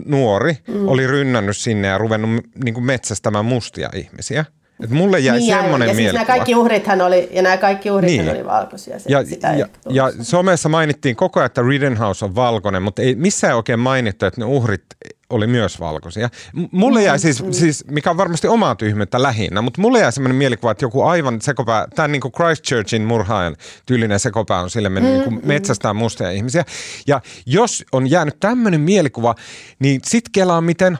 nuori 0.06 0.56
mm. 0.68 0.88
oli 0.88 1.06
rynnännyt 1.06 1.56
sinne 1.56 1.88
ja 1.88 1.98
ruvennut 1.98 2.44
niin 2.64 2.74
kuin 2.74 2.84
metsästämään 2.84 3.44
mustia 3.44 3.90
ihmisiä. 3.94 4.44
Et 4.84 4.90
mulle 4.90 5.18
jäi 5.18 5.38
niin, 5.38 5.54
semmoinen 5.54 5.88
ja, 5.88 5.94
siis 5.94 6.12
nämä 6.12 6.24
kaikki 6.24 6.54
uhrithan 6.54 7.00
oli, 7.00 7.28
ja 7.32 7.42
nämä 7.42 7.56
kaikki 7.56 7.90
uhrithan 7.90 8.26
niin. 8.26 8.36
oli 8.36 8.44
valkoisia. 8.44 8.98
Se, 8.98 9.10
ja, 9.10 9.24
sitä 9.24 9.48
ja, 9.48 9.66
ja 9.90 10.12
somessa 10.22 10.68
mainittiin 10.68 11.16
koko 11.16 11.40
ajan, 11.40 11.46
että 11.46 11.62
Rittenhouse 11.62 12.24
on 12.24 12.34
valkoinen, 12.34 12.82
mutta 12.82 13.02
ei 13.02 13.14
missään 13.14 13.56
oikein 13.56 13.78
mainittu, 13.78 14.26
että 14.26 14.40
ne 14.40 14.44
uhrit 14.44 14.84
oli 15.30 15.46
myös 15.46 15.80
valkoisia. 15.80 16.28
Mulle 16.70 17.02
jäi 17.02 17.18
siis, 17.18 17.42
mm. 17.42 17.52
siis, 17.52 17.84
mikä 17.90 18.10
on 18.10 18.16
varmasti 18.16 18.48
omaa 18.48 18.74
tyhmyyttä 18.74 19.22
lähinnä, 19.22 19.62
mutta 19.62 19.80
mulle 19.80 20.00
jäi 20.00 20.12
semmoinen 20.12 20.36
mielikuva, 20.36 20.70
että 20.70 20.84
joku 20.84 21.02
aivan 21.02 21.40
sekopää, 21.40 21.86
tämä 21.94 22.08
niin 22.08 22.20
kuin 22.20 22.32
Christchurchin 22.32 23.02
murhaajan 23.02 23.56
tyylinen 23.86 24.20
sekopää 24.20 24.60
on 24.60 24.70
sille 24.70 24.88
mennyt 24.88 25.26
mm, 25.26 25.30
niin 25.30 25.46
metsästään 25.46 25.96
mustia 25.96 26.30
ihmisiä. 26.30 26.64
Ja 27.06 27.20
jos 27.46 27.84
on 27.92 28.10
jäänyt 28.10 28.40
tämmöinen 28.40 28.80
mielikuva, 28.80 29.34
niin 29.78 30.00
sit 30.04 30.24
kelaa 30.32 30.60
miten 30.60 30.98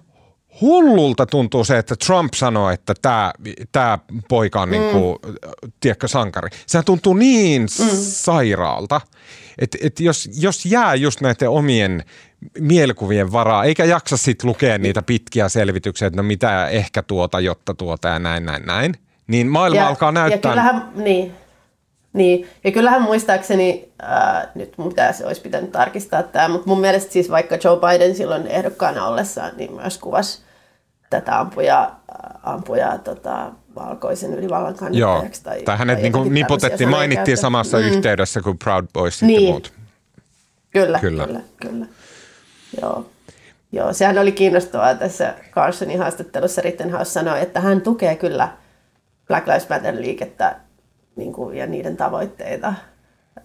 hullulta 0.61 1.27
tuntuu 1.27 1.65
se, 1.65 1.79
että 1.79 1.97
Trump 1.97 2.35
sanoo, 2.35 2.71
että 2.71 2.95
tämä, 3.73 3.99
poika 4.29 4.61
on 4.61 4.69
mm. 4.69 4.73
niin 4.73 4.93
kuin, 4.93 5.19
tiedätkö, 5.81 6.09
sankari. 6.09 6.49
Sehän 6.67 6.85
tuntuu 6.85 7.15
niin 7.15 7.63
mm. 7.63 7.89
sairaalta, 8.01 9.01
että, 9.59 9.79
että 9.83 10.03
jos, 10.03 10.31
jos 10.41 10.67
jää 10.67 10.95
just 10.95 11.21
näiden 11.21 11.51
omien 11.51 12.05
mielikuvien 12.59 13.33
varaa, 13.33 13.65
eikä 13.65 13.85
jaksa 13.85 14.17
sitten 14.17 14.49
lukea 14.49 14.79
niitä 14.79 15.03
pitkiä 15.03 15.49
selvityksiä, 15.49 16.09
että 16.09 16.17
no 16.17 16.23
mitä 16.23 16.69
ehkä 16.69 17.03
tuota, 17.03 17.41
jotta 17.41 17.75
tuota 17.75 18.09
ja 18.09 18.19
näin, 18.19 18.45
näin, 18.45 18.67
näin, 18.67 18.95
niin 19.27 19.47
maailma 19.47 19.81
ja, 19.81 19.89
alkaa 19.89 20.13
näyttää... 20.13 20.51
Ja 20.51 20.53
kyllähän, 20.53 20.89
niin, 20.95 21.35
niin, 22.13 22.49
ja 22.65 22.71
kyllähän 22.73 23.03
muistaakseni, 23.03 23.89
ää, 24.03 24.51
nyt 24.55 24.79
mun 24.79 24.89
pitäisi, 24.89 25.25
olisi 25.25 25.41
pitänyt 25.41 25.73
tarkistaa 25.73 26.23
tämä, 26.23 26.49
mutta 26.49 26.69
mun 26.69 26.81
mielestä 26.81 27.13
siis 27.13 27.31
vaikka 27.31 27.59
Joe 27.65 27.79
Biden 27.81 28.15
silloin 28.17 28.47
ehdokkaana 28.47 29.07
ollessaan, 29.07 29.53
niin 29.57 29.73
myös 29.73 29.99
kuvasi 29.99 30.43
tätä 31.11 31.41
ampuja 31.41 31.91
ampuja 32.43 32.99
tota, 32.99 33.51
valkoisen 33.75 34.35
ylivallan 34.35 34.75
Joo, 34.91 35.09
kannattajaksi. 35.09 35.45
Tai, 35.45 35.63
tai 35.63 35.79
hänet 35.79 36.03
tai 36.03 36.11
niin 36.31 36.47
tämmöisiä 36.47 36.89
mainittiin 36.89 37.37
samassa 37.37 37.77
käyttää. 37.77 37.97
yhteydessä 37.97 38.41
kuin 38.43 38.59
Proud 38.59 38.85
Boys 38.93 39.23
Niin. 39.23 39.43
ja 39.43 39.51
muut. 39.51 39.73
Kyllä, 40.71 40.99
Kyllä. 40.99 41.27
kyllä, 41.27 41.41
kyllä. 41.61 41.87
Joo. 42.81 43.07
Joo, 43.73 43.93
sehän 43.93 44.19
oli 44.19 44.33
kiinnostavaa 44.33 44.95
tässä 44.95 45.35
Carsonin 45.51 45.99
haastattelussa. 45.99 46.63
Rittenhouse 46.63 47.11
sanoi, 47.11 47.43
että 47.43 47.61
hän 47.61 47.81
tukee 47.81 48.17
kyllä 48.17 48.49
Black 49.27 49.47
Lives 49.47 49.69
Matter-liikettä 49.69 50.57
niin 51.17 51.33
kuin, 51.33 51.57
ja 51.57 51.67
niiden 51.67 51.97
tavoitteita 51.97 52.69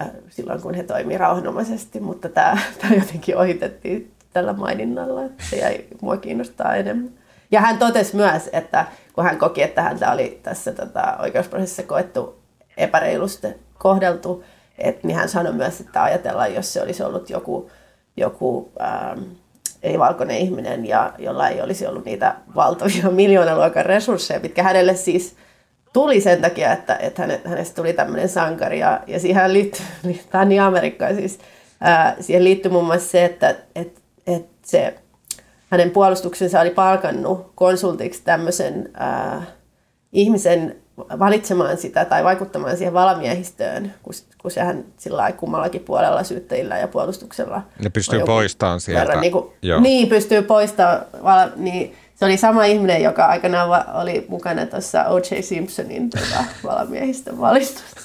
äh, 0.01 0.09
silloin, 0.29 0.61
kun 0.61 0.73
he 0.73 0.83
toimii 0.83 1.17
rauhanomaisesti, 1.17 1.99
mutta 1.99 2.29
tämä, 2.29 2.57
tämä 2.81 2.95
jotenkin 2.95 3.37
ohitettiin 3.37 4.11
tällä 4.33 4.53
maininnalla, 4.53 5.21
se 5.49 5.57
jäi 5.57 5.85
mua 6.01 6.17
kiinnostaa 6.17 6.75
enemmän. 6.75 7.09
Ja 7.51 7.61
hän 7.61 7.77
totesi 7.77 8.15
myös, 8.15 8.49
että 8.53 8.85
kun 9.13 9.23
hän 9.23 9.37
koki, 9.37 9.61
että 9.61 9.81
häntä 9.81 10.11
oli 10.11 10.39
tässä 10.43 10.71
tota, 10.71 11.17
oikeusprosessissa 11.19 11.83
koettu 11.83 12.39
epäreilusti 12.77 13.47
kohdeltu, 13.77 14.43
et, 14.77 15.03
niin 15.03 15.17
hän 15.17 15.29
sanoi 15.29 15.53
myös, 15.53 15.79
että 15.81 16.03
ajatellaan, 16.03 16.53
jos 16.53 16.73
se 16.73 16.81
olisi 16.81 17.03
ollut 17.03 17.29
joku, 17.29 17.71
joku 18.17 18.71
ähm, 18.81 19.19
ei-valkoinen 19.83 20.37
ihminen, 20.37 20.85
ja 20.85 21.13
jolla 21.17 21.49
ei 21.49 21.61
olisi 21.61 21.87
ollut 21.87 22.05
niitä 22.05 22.35
valtavia 22.55 23.09
miljoonaluokan 23.21 23.85
resursseja, 23.85 24.39
mitkä 24.39 24.63
hänelle 24.63 24.95
siis 24.95 25.35
tuli 25.93 26.21
sen 26.21 26.41
takia, 26.41 26.73
että, 26.73 26.95
että 26.95 27.21
häne, 27.21 27.41
hänestä 27.45 27.75
tuli 27.75 27.93
tämmöinen 27.93 28.29
sankari. 28.29 28.79
Ja, 28.79 29.01
ja 29.07 29.19
siihen 29.19 29.53
liittyy, 29.53 29.85
tämä 30.31 30.41
on 30.41 30.49
niin 30.49 30.61
Amerikkaa 30.61 31.13
siis, 31.13 31.39
ää, 31.81 32.15
siihen 32.19 32.43
liittyy 32.43 32.71
muun 32.71 32.85
muassa 32.85 33.09
se, 33.09 33.25
että 33.25 33.55
et, 33.75 34.01
et 34.27 34.45
se, 34.65 34.95
hänen 35.69 35.91
puolustuksensa 35.91 36.61
oli 36.61 36.69
palkannut 36.69 37.51
konsultiksi 37.55 38.21
tämmöisen 38.23 38.89
ää, 38.93 39.41
ihmisen 40.13 40.82
valitsemaan 40.97 41.77
sitä 41.77 42.05
tai 42.05 42.23
vaikuttamaan 42.23 42.77
siihen 42.77 42.93
valamiehistöön, 42.93 43.93
kun, 44.03 44.13
kun 44.41 44.51
sehän 44.51 44.83
sillä 44.97 45.17
lailla 45.17 45.37
kummallakin 45.37 45.81
puolella 45.81 46.23
syyttäjillä 46.23 46.77
ja 46.77 46.87
puolustuksella. 46.87 47.61
Ne 47.83 47.89
pystyy 47.89 48.19
poistamaan 48.25 48.79
sieltä. 48.79 49.01
verran 49.01 49.21
Niin, 49.21 49.31
kuin, 49.31 49.53
Joo. 49.61 49.79
niin, 49.79 50.09
pystyy 50.09 50.41
poistamaan. 50.41 51.01
vala- 51.23 51.51
Niin, 51.55 51.95
se 52.15 52.25
oli 52.25 52.37
sama 52.37 52.65
ihminen, 52.65 53.03
joka 53.03 53.25
aikanaan 53.25 53.69
va- 53.69 53.85
oli 53.93 54.25
mukana 54.29 54.65
tuossa 54.65 55.03
O.J. 55.05 55.41
Simpsonin 55.41 56.09
tota, 56.09 56.43
valamiehistön 56.69 57.39
valistusta. 57.39 58.01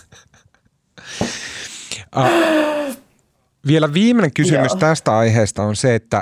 Vielä 3.66 3.94
viimeinen 3.94 4.32
kysymys 4.32 4.70
Joo. 4.72 4.78
tästä 4.80 5.16
aiheesta 5.18 5.62
on 5.62 5.76
se, 5.76 5.94
että 5.94 6.20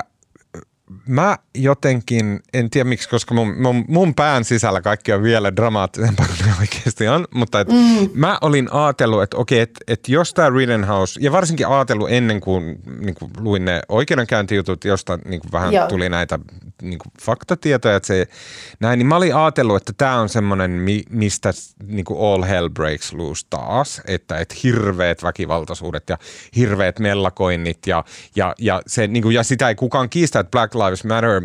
mä 1.07 1.37
jotenkin, 1.55 2.39
en 2.53 2.69
tiedä 2.69 2.89
miksi, 2.89 3.09
koska 3.09 3.33
mun, 3.33 3.61
mun, 3.61 3.85
mun 3.87 4.15
pään 4.15 4.43
sisällä 4.43 4.81
kaikki 4.81 5.13
on 5.13 5.23
vielä 5.23 5.55
dramaattisempaa 5.55 6.25
kuin 6.25 6.47
ne 6.47 6.53
oikeasti 6.59 7.07
on, 7.07 7.27
mutta 7.33 7.59
et 7.59 7.67
mm. 7.67 8.09
mä 8.13 8.37
olin 8.41 8.67
ajatellut, 8.71 9.23
että 9.23 9.37
okei, 9.37 9.59
että 9.59 9.79
et 9.87 10.09
jos 10.09 10.33
tämä 10.33 10.49
Rittenhouse, 10.49 11.19
ja 11.23 11.31
varsinkin 11.31 11.67
ajatellut 11.67 12.11
ennen 12.11 12.41
kuin, 12.41 12.79
niin 12.99 13.15
kuin 13.15 13.31
luin 13.39 13.65
ne 13.65 13.81
oikeudenkäyntijutut, 13.89 14.85
josta 14.85 15.19
niin 15.25 15.41
kuin 15.41 15.51
vähän 15.51 15.73
Joo. 15.73 15.87
tuli 15.87 16.09
näitä 16.09 16.39
niin 16.81 16.99
kuin 16.99 17.11
faktatietoja, 17.21 17.95
että 17.95 18.07
se 18.07 18.27
näin, 18.79 18.99
niin 18.99 19.07
mä 19.07 19.15
olin 19.15 19.35
ajatellut, 19.35 19.77
että 19.77 19.93
tämä 19.97 20.19
on 20.19 20.29
semmoinen, 20.29 20.71
mi, 20.71 21.03
mistä 21.09 21.53
niin 21.83 22.05
kuin 22.05 22.33
all 22.33 22.43
hell 22.43 22.69
breaks 22.69 23.13
loose 23.13 23.45
taas, 23.49 24.01
että 24.05 24.37
et 24.37 24.63
hirveät 24.63 25.23
väkivaltaisuudet 25.23 26.09
ja 26.09 26.17
hirveät 26.55 26.99
mellakoinnit 26.99 27.87
ja, 27.87 28.03
ja, 28.35 28.55
ja, 28.59 28.81
se, 28.87 29.07
niin 29.07 29.23
kuin, 29.23 29.35
ja 29.35 29.43
sitä 29.43 29.69
ei 29.69 29.75
kukaan 29.75 30.09
kiistä, 30.09 30.39
että 30.39 30.51
Black 30.51 30.75
Lives 30.75 31.03
Matter 31.03 31.41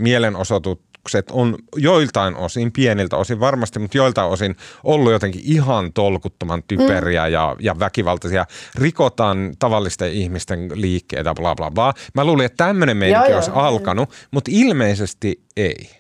mielenosoitukset 1.03 1.31
on 1.31 1.57
joiltain 1.77 2.37
osin, 2.37 2.73
pieniltä 2.73 3.17
osin 3.17 3.41
varmasti, 3.41 3.79
mutta 3.79 3.97
joiltain 3.97 4.31
osin 4.31 4.57
ollut 4.85 5.13
jotenkin 5.13 5.43
ihan 5.45 5.93
tolkuttoman 5.93 6.63
typeriä 6.69 7.27
mm. 7.27 7.33
ja, 7.33 7.57
ja 7.61 7.79
väkivaltaisia. 7.79 8.47
Rikotaan 8.75 9.55
tavallisten 9.59 10.13
ihmisten 10.13 10.71
liikkeitä, 10.75 11.35
bla 11.35 11.55
bla 11.55 11.71
bla. 11.71 11.95
Mä 12.15 12.25
luulin, 12.25 12.47
että 12.47 12.65
tämmöinen 12.65 12.97
meininki 12.97 13.33
olisi 13.33 13.51
joo. 13.51 13.59
alkanut, 13.59 14.11
mutta 14.31 14.51
ilmeisesti 14.55 15.43
ei, 15.57 15.91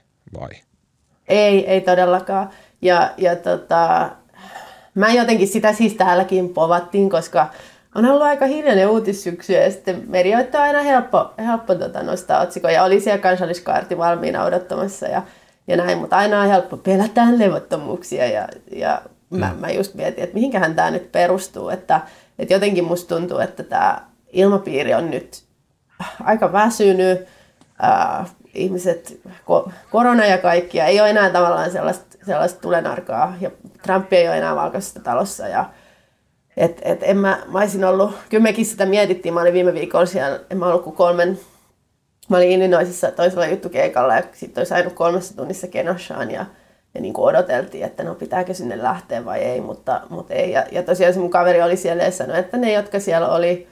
vai? 0.41 0.51
Ei, 1.29 1.67
ei 1.67 1.81
todellakaan. 1.81 2.51
Ja, 2.83 3.11
ja 3.17 3.37
tota, 3.37 4.11
mä 4.95 5.13
jotenkin 5.13 5.49
sitä 5.49 5.73
siis 5.73 5.95
täälläkin 5.95 6.49
povattiin, 6.49 7.11
koska 7.11 7.51
on 7.95 8.07
ollut 8.07 8.23
aika 8.23 8.47
hiljainen 8.47 8.89
uutissyksy 8.89 9.53
ja 9.53 9.71
sitten 9.71 10.05
medioita 10.07 10.59
on 10.59 10.65
aina 10.65 10.83
helppo, 10.83 11.35
helppo 11.39 11.75
tota, 11.75 12.03
nostaa 12.03 12.41
otsikoja. 12.41 12.85
Oli 12.85 13.01
siellä 13.01 13.23
kansalliskaarti 13.23 13.99
valmiina 13.99 14.45
odottamassa 14.45 15.07
ja, 15.07 15.23
ja 15.67 15.77
näin, 15.77 15.99
mutta 15.99 16.17
aina 16.17 16.41
on 16.41 16.49
helppo 16.49 16.77
pelätään 16.77 17.39
levottomuuksia 17.39 18.27
ja, 18.27 18.49
ja 18.77 19.03
mä, 19.31 19.55
mä 19.61 19.71
just 19.71 19.95
mietin, 19.95 20.25
että 20.25 20.35
mihinkähän 20.35 20.75
tämä 20.75 20.91
nyt 20.91 21.13
perustuu, 21.13 21.69
että, 21.69 22.01
että 22.39 22.55
jotenkin 22.55 22.85
musta 22.85 23.15
tuntuu, 23.17 23.39
että 23.39 23.63
tämä 23.63 24.01
ilmapiiri 24.33 24.95
on 24.95 25.11
nyt 25.11 25.43
aika 26.25 26.53
väsynyt, 26.53 27.27
äh, 27.85 28.31
ihmiset, 28.55 29.21
ko- 29.29 29.71
korona 29.91 30.27
ja 30.27 30.39
kaikki, 30.39 30.79
ja 30.79 30.87
ei 30.87 31.01
ole 31.01 31.11
enää 31.11 31.31
tavallaan 31.31 31.71
sellaista, 31.71 32.19
sellaista 32.27 32.61
tulenarkaa, 32.61 33.35
ja 33.41 33.51
Trump 33.83 34.13
ei 34.13 34.29
ole 34.29 34.39
enää 34.39 34.57
valkoisessa 34.57 35.01
talossa, 35.01 35.49
ja 35.49 35.71
et, 36.57 36.81
et 36.85 36.99
en 37.03 37.17
mä, 37.17 37.43
mä 37.47 37.59
olisin 37.59 37.85
ollut, 37.85 38.15
kyllä 38.29 38.43
mekin 38.43 38.67
sitä 38.67 38.87
mietittiin, 38.87 39.35
mä 39.35 39.41
olin 39.41 39.53
viime 39.53 39.75
viikolla 39.75 40.07
siellä, 40.07 40.41
en 40.51 40.59
mä 40.59 40.67
ollut 40.67 40.85
kuin 40.85 40.97
kolmen, 40.97 41.39
mä 42.29 42.37
olin 42.37 42.51
Illinoisissa 42.51 43.11
toisella 43.11 43.47
juttukeikalla, 43.47 44.17
ja 44.17 44.23
sitten 44.33 44.61
olisi 44.61 44.75
ainut 44.75 44.93
kolmessa 44.93 45.37
tunnissa 45.37 45.67
Kenoshaan, 45.67 46.31
ja, 46.31 46.47
ja 46.95 47.01
niin 47.01 47.15
kuin 47.15 47.25
odoteltiin, 47.25 47.85
että 47.85 48.05
no 48.05 48.15
pitääkö 48.15 48.55
sinne 48.55 48.83
lähteä 48.83 49.25
vai 49.25 49.41
ei, 49.41 49.61
mutta, 49.61 50.01
mutta 50.09 50.35
ei, 50.35 50.53
ja, 50.53 50.67
ja 50.73 50.83
tosiaan 50.83 51.15
se 51.15 51.21
mun 51.21 51.31
kaveri 51.31 51.63
oli 51.63 51.77
siellä 51.77 52.03
ja 52.03 52.11
sanoi, 52.11 52.39
että 52.39 52.57
ne, 52.57 52.73
jotka 52.73 53.01
siellä 53.01 53.29
oli, 53.29 53.69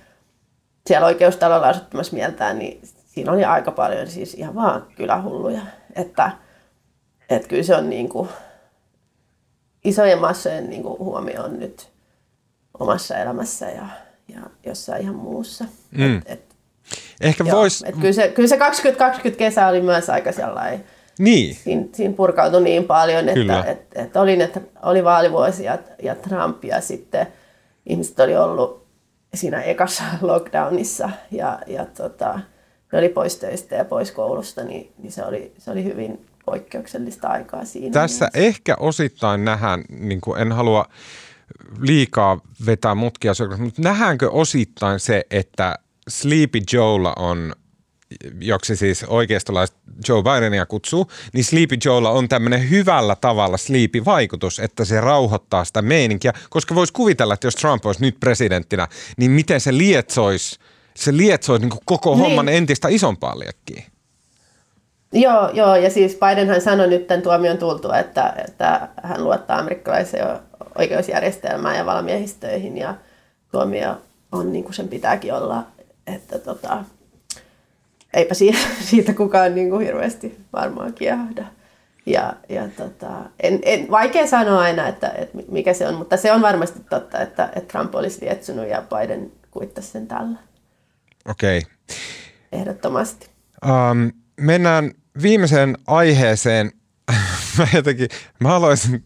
siellä 0.87 1.07
oikeustalolla 1.07 1.69
asuttamassa 1.69 2.17
mieltään, 2.17 2.59
niin 2.59 2.81
siinä 3.07 3.33
oli 3.33 3.45
aika 3.45 3.71
paljon 3.71 4.07
siis 4.07 4.35
ihan 4.35 4.55
vaan 4.55 4.87
kylähulluja. 4.97 5.61
Että, 5.97 6.31
että 7.31 7.49
kyllä 7.49 7.63
se 7.63 7.77
on 7.77 7.91
niin 7.91 8.09
kuin, 8.09 8.29
isojen 9.85 10.19
massojen 10.19 10.71
niin 10.71 10.83
kuin 10.83 10.99
huomio 10.99 11.43
on 11.43 11.61
nyt 11.61 11.91
omassa 12.81 13.17
elämässä 13.17 13.67
ja, 13.67 13.87
ja 14.29 14.41
jossain 14.67 15.03
ihan 15.03 15.15
muussa. 15.15 15.65
Mm. 15.91 16.17
Et, 16.17 16.23
et, 16.27 16.51
Ehkä 17.21 17.45
joo, 17.45 17.59
voisi, 17.59 17.85
et 17.89 17.95
kyllä, 17.95 18.13
se, 18.13 18.29
kyllä 18.29 18.49
se 18.49 18.57
2020 18.57 19.39
kesä 19.39 19.67
oli 19.67 19.81
myös 19.81 20.11
aika 20.11 20.33
sellainen, 20.33 20.85
niin, 21.19 21.55
siinä, 21.55 21.85
siinä 21.93 22.15
purkautui 22.15 22.63
niin 22.63 22.85
paljon, 22.85 23.29
että 23.29 23.65
et, 23.65 23.81
et 23.95 24.17
oli, 24.17 24.37
ne, 24.37 24.51
oli 24.83 25.05
vaalivuosi 25.05 25.65
ja, 25.65 25.79
ja 26.03 26.15
Trump 26.15 26.65
ja 26.65 26.81
sitten 26.81 27.27
ihmiset 27.87 28.21
oli 28.21 28.37
ollut 28.37 28.87
siinä 29.35 29.63
ekassa 29.63 30.03
lockdownissa 30.21 31.11
ja, 31.31 31.59
ja 31.67 31.85
tota, 31.85 32.41
ne 32.93 32.99
oli 32.99 33.09
pois 33.09 33.37
töistä 33.37 33.75
ja 33.75 33.85
pois 33.85 34.13
koulusta, 34.13 34.65
niin, 34.65 34.93
niin 34.99 35.13
se, 35.13 35.25
oli, 35.25 35.53
se 35.59 35.71
oli 35.71 35.85
hyvin 35.85 36.27
poikkeuksellista 36.47 37.29
aikaa 37.29 37.65
siinä. 37.65 37.93
Tässä 37.93 38.25
mielessä. 38.35 38.49
ehkä 38.49 38.77
osittain 38.81 39.45
nähdään, 39.45 39.85
niin 39.89 40.21
en 40.39 40.53
halua 40.53 40.85
liikaa 41.81 42.41
vetää 42.67 42.95
mutkia, 42.95 43.33
mutta 43.59 43.83
nähdäänkö 43.83 44.31
osittain 44.31 45.01
se, 45.01 45.25
että 45.31 45.79
Sleepy 46.09 46.61
Joella 46.73 47.13
on, 47.19 47.53
joksi 48.41 48.77
siis 48.77 49.05
oikeistolaiset 49.05 49.77
Joe 50.09 50.23
Bidenia 50.23 50.67
kutsuu, 50.67 51.11
niin 51.33 51.45
Sleepy 51.45 51.77
Joella 51.85 52.11
on 52.11 52.29
tämmöinen 52.29 52.71
hyvällä 52.71 53.17
tavalla 53.17 53.57
sleepy-vaikutus, 53.57 54.59
että 54.59 54.85
se 54.85 55.01
rauhoittaa 55.01 55.65
sitä 55.65 55.83
meininkiä, 55.83 56.33
koska 56.51 56.75
voisi 56.75 56.93
kuvitella, 56.93 57.35
että 57.35 57.47
jos 57.47 57.55
Trump 57.57 57.87
olisi 57.87 58.01
nyt 58.01 58.21
presidenttinä, 58.21 58.89
niin 59.17 59.31
miten 59.31 59.61
se 59.61 59.79
lietsoisi, 59.79 60.59
se 60.97 61.17
lietsoisi 61.17 61.67
niin 61.67 61.79
koko 61.85 62.11
Niin. 62.11 62.21
homman 62.21 62.49
entistä 62.49 62.89
isompaa 62.89 63.39
liekkiä. 63.39 63.83
Joo, 65.13 65.51
joo, 65.53 65.77
ja 65.77 65.91
siis 65.91 66.19
Bidenhan 66.19 66.61
sanoi 66.61 66.89
nyt 66.89 67.07
tämän 67.07 67.23
tuomion 67.23 67.59
tultua, 67.59 67.99
että, 67.99 68.35
että 68.49 68.89
hän 69.03 69.25
luottaa 69.25 69.59
amerikkalaiseen 69.59 70.27
oikeusjärjestelmään 70.79 71.77
ja 71.77 71.87
valamiehistöihin 71.87 72.79
ja 72.79 72.95
tuomio 73.53 73.97
on 74.33 74.53
niin 74.53 74.65
kuin 74.65 74.75
sen 74.75 74.89
pitääkin 74.89 75.35
olla, 75.35 75.67
että 76.07 76.39
tota, 76.39 76.85
eipä 78.15 78.35
siitä, 78.35 78.59
siitä 78.91 79.15
kukaan 79.15 79.55
niin 79.55 79.71
kuin 79.71 79.87
hirveästi 79.87 80.41
varmaan 80.53 80.93
kiehahda. 80.93 81.45
Ja, 82.07 82.33
ja 82.49 82.69
tota, 82.77 83.09
en, 83.41 83.59
en, 83.63 83.91
vaikea 83.91 84.27
sanoa 84.27 84.61
aina, 84.61 84.89
että, 84.89 85.09
että 85.09 85.39
mikä 85.49 85.73
se 85.73 85.89
on, 85.89 85.95
mutta 85.95 86.17
se 86.17 86.33
on 86.33 86.43
varmasti 86.43 86.81
totta, 86.91 87.21
että, 87.21 87.49
että 87.57 87.73
Trump 87.73 87.95
olisi 87.95 88.25
lietsunut 88.25 88.69
ja 88.69 88.83
Biden 88.83 89.33
kuittasi 89.51 89.89
sen 89.89 90.07
tällä 90.07 90.39
Okei. 91.29 91.59
Okay. 91.59 91.71
ehdottomasti. 92.53 93.31
Um, 93.67 94.13
mennään 94.41 94.91
viimeiseen 95.23 95.79
aiheeseen. 95.87 96.73
mä 97.59 97.69
jotenkin, 97.75 98.09
mä 98.41 98.49
haluaisin, 98.49 99.05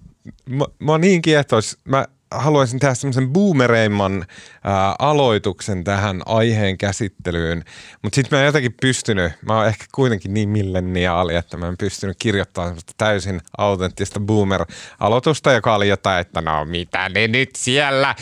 mä, 0.49 0.65
mä 0.79 0.93
oon 0.93 1.01
niin 1.01 1.23
kiehtois, 1.23 1.79
mä 1.85 2.07
haluaisin 2.35 2.80
tehdä 2.80 2.95
semmoisen 2.95 3.30
boomereimman 3.30 4.24
ää, 4.64 4.95
aloituksen 4.99 5.85
tähän 5.85 6.22
aiheen 6.26 6.78
käsittelyyn, 6.78 7.64
mutta 8.03 8.14
sitten 8.14 8.37
mä 8.37 8.43
en 8.43 8.47
jotenkin 8.47 8.74
pystynyt, 8.80 9.32
mä 9.47 9.57
oon 9.57 9.66
ehkä 9.66 9.85
kuitenkin 9.95 10.35
niin 10.35 10.49
milleniaali, 10.49 11.35
että 11.35 11.57
mä 11.57 11.68
en 11.68 11.76
pystynyt 11.76 12.16
kirjoittamaan 12.18 12.68
semmoista 12.68 12.93
täysin 12.99 13.41
autenttista 13.59 14.20
boomer-aloitusta, 14.20 15.53
joka 15.53 15.74
oli 15.74 15.89
jotain, 15.89 16.20
että 16.20 16.41
no 16.41 16.64
mitä 16.64 17.09
ne 17.09 17.28
nyt 17.28 17.51
siellä 17.57 18.14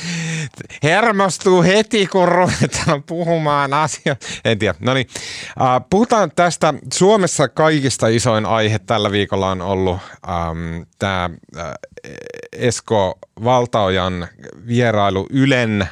hermostuu 0.83 1.63
heti, 1.63 2.07
kun 2.07 2.29
ruvetaan 2.29 3.03
puhumaan 3.03 3.75
asioita. 3.75 4.27
En 4.45 4.59
tiedä, 4.59 4.75
no 4.81 4.95
niin. 4.95 5.07
Äh, 5.61 5.83
puhutaan 5.91 6.33
tästä, 6.37 6.75
Suomessa 6.95 7.49
kaikista 7.49 8.09
isoin 8.09 8.47
aihe 8.47 8.79
tällä 8.79 9.11
viikolla 9.11 9.51
on 9.51 9.63
ollut 9.63 9.99
ähm, 10.29 10.83
tämä 10.99 11.31
äh, 11.59 11.73
Esko 12.53 13.19
Valtaojan 13.45 14.29
vierailu 14.67 15.27
Ylen 15.31 15.83
äh, 15.83 15.89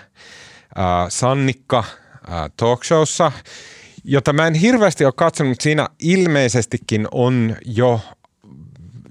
Sannikka 1.08 1.78
äh, 1.78 2.50
talkshowssa, 2.56 3.32
jota 4.04 4.32
mä 4.32 4.46
en 4.46 4.54
hirveästi 4.54 5.04
ole 5.04 5.12
katsonut, 5.16 5.50
mutta 5.50 5.62
siinä 5.62 5.88
ilmeisestikin 5.98 7.08
on 7.10 7.56
jo 7.64 8.00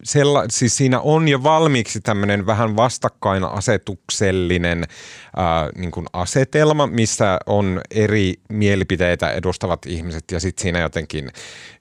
sella, 0.04 0.46
siis 0.50 0.78
siinä 0.78 1.00
on 1.00 1.28
jo 1.28 1.44
valmiiksi 1.44 2.02
tämmöinen 2.02 2.46
vähän 2.46 2.76
vastakkainasetuksellinen 2.76 4.86
ää, 5.38 5.70
niin 5.76 5.92
kuin 5.92 6.06
asetelma, 6.14 6.88
missä 6.88 7.40
on 7.46 7.82
eri 7.92 8.34
mielipiteitä 8.50 9.32
edustavat 9.32 9.86
ihmiset 9.86 10.24
ja 10.32 10.40
sitten 10.40 10.62
siinä 10.62 10.80
jotenkin 10.80 11.30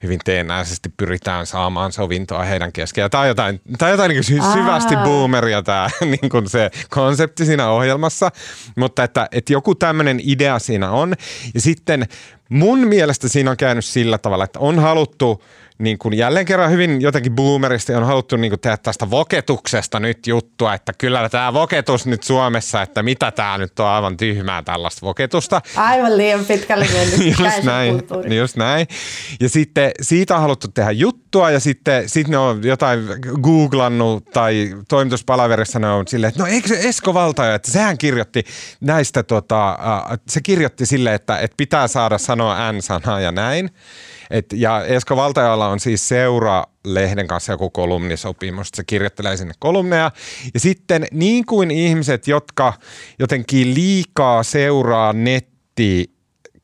hyvin 0.03 0.19
teennäisesti 0.25 0.89
pyritään 0.97 1.45
saamaan 1.45 1.91
sovintoa 1.91 2.43
heidän 2.43 2.71
kesken. 2.71 3.09
Tämä 3.09 3.21
on 3.21 3.27
jotain, 3.27 3.61
tämä 3.77 3.87
on 3.87 3.93
jotain 3.93 4.09
niin 4.09 4.23
kuin 4.25 4.43
syvästi 4.53 4.95
boomeria 5.03 5.61
tämä 5.61 5.89
niin 6.21 6.29
kuin 6.31 6.49
se 6.49 6.71
konsepti 6.89 7.45
siinä 7.45 7.69
ohjelmassa, 7.69 8.31
mutta 8.75 9.03
että, 9.03 9.27
että 9.31 9.53
joku 9.53 9.75
tämmöinen 9.75 10.19
idea 10.23 10.59
siinä 10.59 10.91
on. 10.91 11.13
Ja 11.53 11.61
sitten 11.61 12.05
mun 12.49 12.79
mielestä 12.79 13.27
siinä 13.27 13.51
on 13.51 13.57
käynyt 13.57 13.85
sillä 13.85 14.17
tavalla, 14.17 14.43
että 14.43 14.59
on 14.59 14.79
haluttu– 14.79 15.43
niin 15.79 15.97
kuin 15.97 16.17
jälleen 16.17 16.45
kerran 16.45 16.71
hyvin 16.71 17.01
jotenkin 17.01 17.35
boomeristi 17.35 17.93
on 17.93 18.05
haluttu 18.05 18.37
niin 18.37 18.51
kuin 18.51 18.59
tehdä 18.59 18.77
tästä 18.77 19.09
voketuksesta 19.09 19.99
nyt 19.99 20.27
juttua, 20.27 20.73
että 20.73 20.93
kyllä 20.97 21.29
tämä 21.29 21.53
voketus 21.53 22.05
nyt 22.05 22.23
Suomessa, 22.23 22.81
että 22.81 23.03
mitä 23.03 23.31
tämä 23.31 23.57
nyt 23.57 23.79
on 23.79 23.87
aivan 23.87 24.17
tyhmää 24.17 24.63
tällaista 24.63 25.05
voketusta. 25.05 25.61
Aivan 25.75 26.17
liian 26.17 26.45
pitkälle 26.45 26.87
mennyt 26.93 27.39
just 27.39 27.63
näin, 27.63 28.01
just 28.37 28.55
näin. 28.55 28.87
Ja 29.39 29.49
sitten 29.49 29.91
siitä 30.01 30.35
on 30.35 30.41
haluttu 30.41 30.67
tehdä 30.67 30.91
juttua 30.91 31.51
ja 31.51 31.59
sitten 31.59 32.09
sit 32.09 32.27
ne 32.27 32.37
on 32.37 32.63
jotain 32.63 32.99
googlannut 33.41 34.25
tai 34.25 34.75
toimituspalaverissa 34.89 35.79
ne 35.79 35.89
on 35.89 36.07
silleen, 36.07 36.29
että 36.29 36.43
no 36.43 36.49
eikö 36.49 36.67
se 36.67 36.79
Esko 36.79 37.13
Valtaja, 37.13 37.55
että 37.55 37.71
sehän 37.71 37.97
kirjoitti 37.97 38.43
näistä, 38.81 39.23
tota, 39.23 39.79
se 40.27 40.41
kirjoitti 40.41 40.85
silleen, 40.85 41.15
että, 41.15 41.39
että 41.39 41.57
pitää 41.57 41.87
saada 41.87 42.17
sanoa 42.17 42.71
N-sanaa 42.71 43.21
ja 43.21 43.31
näin. 43.31 43.69
Et, 44.29 44.45
ja 44.53 44.85
Esko 44.85 45.15
Valtajalla 45.15 45.67
on 45.67 45.79
siis 45.79 46.07
Seura-lehden 46.07 47.27
kanssa 47.27 47.53
joku 47.53 47.69
kolumnisopimus, 47.69 48.69
se 48.73 48.83
kirjoittelee 48.83 49.37
sinne 49.37 49.53
kolumneja. 49.59 50.11
Ja 50.53 50.59
sitten 50.59 51.07
niin 51.11 51.45
kuin 51.45 51.71
ihmiset, 51.71 52.27
jotka 52.27 52.73
jotenkin 53.19 53.73
liikaa 53.73 54.43
seuraa 54.43 55.13
netti 55.13 56.15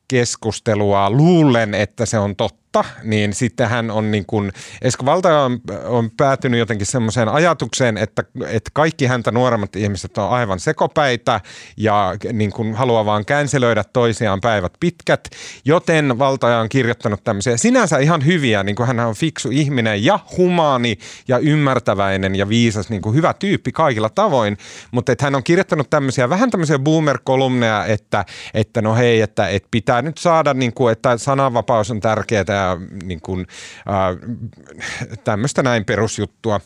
keskustelua 0.08 1.10
luulen, 1.10 1.74
että 1.74 2.06
se 2.06 2.18
on 2.18 2.36
totta 2.36 2.65
kautta, 2.82 3.00
niin 3.02 3.34
sitten 3.34 3.68
hän 3.68 3.90
on 3.90 4.10
niin 4.10 4.26
kuin, 4.26 4.52
Esko 4.82 5.06
Valta 5.06 5.44
on, 5.44 5.60
on 5.84 6.10
päätynyt 6.16 6.58
jotenkin 6.58 6.86
semmoiseen 6.86 7.28
ajatukseen, 7.28 7.98
että, 7.98 8.24
että 8.46 8.70
kaikki 8.74 9.06
häntä 9.06 9.30
nuoremmat 9.30 9.76
ihmiset 9.76 10.18
on 10.18 10.30
aivan 10.30 10.60
sekopäitä 10.60 11.40
ja 11.76 12.14
niin 12.32 12.52
kuin 12.52 12.74
haluaa 12.74 13.04
vaan 13.04 13.24
känselöidä 13.24 13.84
toisiaan 13.92 14.40
päivät 14.40 14.72
pitkät, 14.80 15.28
joten 15.64 16.18
Valtaja 16.18 16.58
on 16.58 16.68
kirjoittanut 16.68 17.24
tämmöisiä 17.24 17.56
sinänsä 17.56 17.98
ihan 17.98 18.26
hyviä, 18.26 18.62
niin 18.62 18.76
kuin 18.76 18.86
hän 18.86 19.00
on 19.00 19.14
fiksu 19.14 19.48
ihminen 19.52 20.04
ja 20.04 20.18
humaani 20.36 20.98
ja 21.28 21.38
ymmärtäväinen 21.38 22.34
ja 22.34 22.48
viisas, 22.48 22.90
niin 22.90 23.02
kuin 23.02 23.14
hyvä 23.14 23.34
tyyppi 23.34 23.72
kaikilla 23.72 24.08
tavoin, 24.08 24.58
mutta 24.90 25.12
että 25.12 25.24
hän 25.24 25.34
on 25.34 25.44
kirjoittanut 25.44 25.90
tämmöisiä 25.90 26.28
vähän 26.28 26.50
tämmöisiä 26.50 26.78
boomer-kolumneja, 26.78 27.84
että, 27.84 28.24
että 28.54 28.82
no 28.82 28.94
hei, 28.94 29.20
että, 29.20 29.48
että 29.48 29.68
pitää 29.70 30.02
nyt 30.02 30.18
saada, 30.18 30.54
niin 30.54 30.72
kuin, 30.72 30.92
että 30.92 31.18
sananvapaus 31.18 31.90
on 31.90 32.00
tärkeää 32.00 32.44
ja 32.48 32.65
niin 33.04 33.20
kuin, 33.20 33.46
äh, 33.78 35.16
tämmöistä 35.24 35.62
näin 35.62 35.84
perusjuttua. 35.84 36.60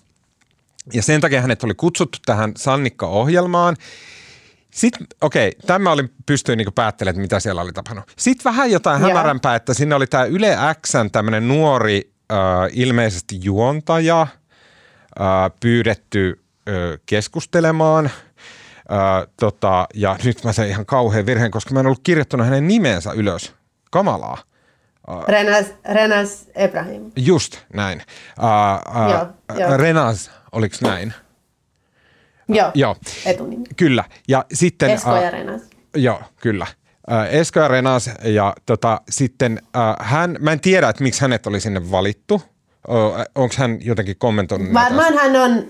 Ja 0.93 1.03
sen 1.03 1.21
takia 1.21 1.41
hänet 1.41 1.65
oli 1.65 1.75
kutsuttu 1.75 2.19
tähän 2.27 2.53
Sannikka-ohjelmaan. 2.57 3.77
Sitten, 4.71 5.07
okei, 5.21 5.49
okay, 5.49 5.67
tämä 5.67 5.93
oli, 5.93 6.05
pystyin 6.27 6.57
niinku 6.57 6.73
päättelemään, 6.73 7.15
että 7.15 7.23
mitä 7.23 7.41
siellä 7.41 7.63
oli 7.63 7.73
tapahtunut. 7.73 8.13
Sitten 8.19 8.45
vähän 8.45 8.71
jotain 8.71 9.01
yeah. 9.01 9.13
hämärämpää, 9.13 9.55
että 9.55 9.75
sinne 9.75 9.95
oli 9.95 10.07
tämä 10.07 10.25
Yle 10.25 10.57
Xn 10.87 11.11
tämmöinen 11.13 11.49
nuori, 11.49 12.13
äh, 12.33 12.39
ilmeisesti 12.73 13.39
juontaja, 13.43 14.21
äh, 14.23 15.51
pyydetty 15.61 16.41
äh, 16.69 17.01
keskustelemaan. 17.07 18.07
Äh, 18.07 19.29
tota, 19.41 19.87
ja 19.95 20.17
nyt 20.25 20.45
mä 20.45 20.53
sain 20.53 20.69
ihan 20.69 20.87
kauhean 20.87 21.27
virheen, 21.27 21.51
koska 21.51 21.75
mä 21.75 21.81
en 21.81 21.87
ollut 21.87 22.01
kirjoittanut 22.03 22.47
hänen 22.47 22.69
nimensä 22.69 23.13
ylös. 23.13 23.55
Kamalaa. 23.91 24.39
Renas, 25.29 25.67
Renas 25.93 26.49
Ebrahim. 26.55 27.11
Just 27.17 27.57
näin. 27.73 28.03
Uh, 28.39 29.03
uh, 29.05 29.11
joo, 29.11 29.27
joo. 29.59 29.77
Renas, 29.77 30.31
oliko 30.53 30.77
näin? 30.83 31.15
Joo, 32.49 32.71
joo. 32.75 32.97
etunimi. 33.27 33.65
Kyllä. 33.77 34.05
Ja 34.29 34.45
sitten, 34.53 34.91
Esko 34.91 35.17
ja 35.17 35.31
Renas. 35.31 35.63
Joo, 35.97 36.23
kyllä. 36.37 36.67
Esko 37.31 37.61
ja 37.61 37.69
Renas 37.69 38.11
ja 38.25 38.55
tota, 38.67 39.01
sitten 39.11 39.63
hän, 40.01 40.37
mä 40.41 40.53
en 40.53 40.61
tiedä, 40.61 40.89
että 40.89 41.03
miksi 41.03 41.21
hänet 41.21 41.47
oli 41.47 41.61
sinne 41.61 41.91
valittu. 41.91 42.43
Onko 43.35 43.55
hän 43.59 43.79
jotenkin 43.81 44.17
kommentoinut? 44.19 44.75
Varmaan 44.75 45.15
hän 45.15 45.37
on, 45.37 45.65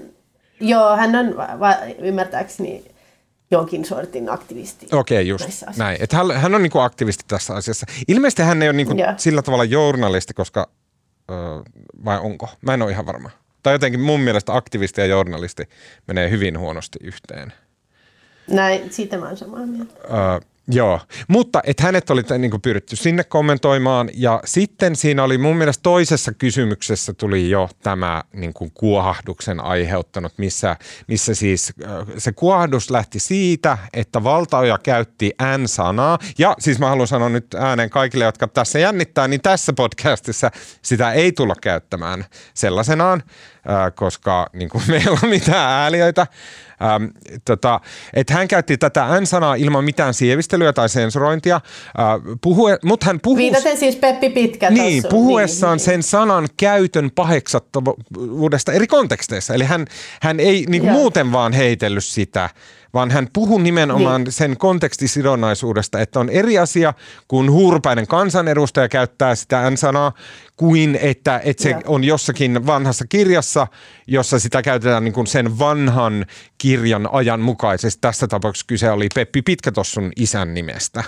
joo, 0.60 0.96
hän 0.96 1.16
on 1.16 1.36
va- 1.36 1.78
ymmärtääkseni 1.98 2.84
jonkin 3.50 3.84
sortin 3.84 4.30
aktivisti. 4.30 4.86
Okei, 4.92 5.16
okay, 5.16 5.46
just 5.46 5.64
näin. 5.76 5.96
Että 6.00 6.16
hän, 6.16 6.30
hän 6.30 6.54
on 6.54 6.62
niinku 6.62 6.78
aktivisti 6.78 7.24
tässä 7.28 7.54
asiassa. 7.54 7.86
Ilmeisesti 8.08 8.42
hän 8.42 8.62
ei 8.62 8.68
ole 8.68 8.76
niinku 8.76 8.94
sillä 9.16 9.42
tavalla 9.42 9.64
journalisti, 9.64 10.34
koska, 10.34 10.70
ö, 11.30 11.34
vai 12.04 12.18
onko? 12.18 12.48
Mä 12.60 12.74
en 12.74 12.82
ole 12.82 12.90
ihan 12.90 13.06
varma. 13.06 13.30
Tai 13.62 13.74
jotenkin 13.74 14.00
mun 14.00 14.20
mielestä 14.20 14.56
aktivisti 14.56 15.00
ja 15.00 15.06
journalisti 15.06 15.68
menee 16.06 16.30
hyvin 16.30 16.58
huonosti 16.58 16.98
yhteen. 17.02 17.52
Näin, 18.50 18.92
siitä 18.92 19.18
mä 19.18 19.26
oon 19.26 19.36
samaa 19.36 19.66
mieltä. 19.66 19.94
Ö, 20.04 20.40
Joo, 20.72 21.00
mutta 21.28 21.60
että 21.64 21.82
hänet 21.82 22.10
oli 22.10 22.22
niin 22.38 22.50
kuin 22.50 22.60
pyydetty 22.60 22.96
sinne 22.96 23.24
kommentoimaan 23.24 24.10
ja 24.14 24.40
sitten 24.44 24.96
siinä 24.96 25.22
oli 25.22 25.38
mun 25.38 25.56
mielestä 25.56 25.82
toisessa 25.82 26.32
kysymyksessä 26.32 27.12
tuli 27.12 27.50
jo 27.50 27.68
tämä 27.82 28.22
niin 28.32 28.52
kuin 28.52 28.70
kuohahduksen 28.74 29.60
aiheuttanut, 29.60 30.32
missä, 30.36 30.76
missä 31.08 31.34
siis 31.34 31.72
se 32.18 32.32
kuohahdus 32.32 32.90
lähti 32.90 33.20
siitä, 33.20 33.78
että 33.92 34.24
valtaoja 34.24 34.78
käytti 34.82 35.32
N-sanaa. 35.58 36.18
Ja 36.38 36.54
siis 36.58 36.78
mä 36.78 36.88
haluan 36.88 37.08
sanoa 37.08 37.28
nyt 37.28 37.54
ääneen 37.54 37.90
kaikille, 37.90 38.24
jotka 38.24 38.48
tässä 38.48 38.78
jännittää, 38.78 39.28
niin 39.28 39.40
tässä 39.40 39.72
podcastissa 39.72 40.50
sitä 40.82 41.12
ei 41.12 41.32
tulla 41.32 41.54
käyttämään 41.62 42.24
sellaisenaan, 42.54 43.22
koska 43.94 44.46
niin 44.52 44.68
kuin 44.68 44.84
meillä 44.90 45.18
on 45.22 45.28
mitään 45.28 45.70
ääliöitä. 45.70 46.26
Ähm, 46.82 47.04
tota, 47.44 47.80
että 48.14 48.34
hän 48.34 48.48
käytti 48.48 48.78
tätä 48.78 49.20
N-sanaa 49.20 49.54
ilman 49.54 49.84
mitään 49.84 50.14
sievistelyä 50.14 50.72
tai 50.72 50.88
sensurointia, 50.88 51.56
äh, 51.56 51.62
puhue, 52.40 52.78
mutta 52.84 53.06
hän 53.06 53.20
puhui... 53.20 53.38
Viitaten 53.38 53.76
siis 53.76 53.96
Peppi 53.96 54.30
Pitkä 54.30 54.70
Niin, 54.70 55.02
puhuessaan 55.10 55.76
niin, 55.76 55.84
sen 55.84 56.02
sanan 56.02 56.48
käytön 56.56 57.10
paheksattavuudesta 57.14 58.72
eri 58.72 58.86
konteksteissa. 58.86 59.54
Eli 59.54 59.64
hän, 59.64 59.86
hän 60.22 60.40
ei 60.40 60.66
niin 60.68 60.84
muuten 60.84 61.32
vaan 61.32 61.52
heitellyt 61.52 62.04
sitä, 62.04 62.50
vaan 62.94 63.10
hän 63.10 63.28
puhuu 63.32 63.58
nimenomaan 63.58 64.24
niin. 64.24 64.32
sen 64.32 64.56
kontekstisidonnaisuudesta, 64.56 66.00
että 66.00 66.20
on 66.20 66.28
eri 66.28 66.58
asia, 66.58 66.94
kun 67.28 67.50
huurpäinen 67.50 68.06
kansanedustaja 68.06 68.88
käyttää 68.88 69.34
sitä 69.34 69.70
N-sanaa, 69.70 70.12
kuin 70.56 70.98
että, 71.02 71.40
että 71.44 71.62
se 71.62 71.76
on 71.86 72.04
jossakin 72.04 72.66
vanhassa 72.66 73.04
kirjassa, 73.08 73.66
jossa 74.06 74.38
sitä 74.38 74.62
käytetään 74.62 75.04
niin 75.04 75.14
kuin 75.14 75.26
sen 75.26 75.58
vanhan 75.58 76.26
kirjan 76.58 77.08
ajan 77.12 77.40
mukaisesti. 77.40 78.00
Tässä 78.00 78.28
tapauksessa 78.28 78.66
kyse 78.66 78.90
oli 78.90 79.08
Peppi 79.14 79.42
Pitkätossun 79.42 80.12
isän 80.16 80.54
nimestä. 80.54 81.04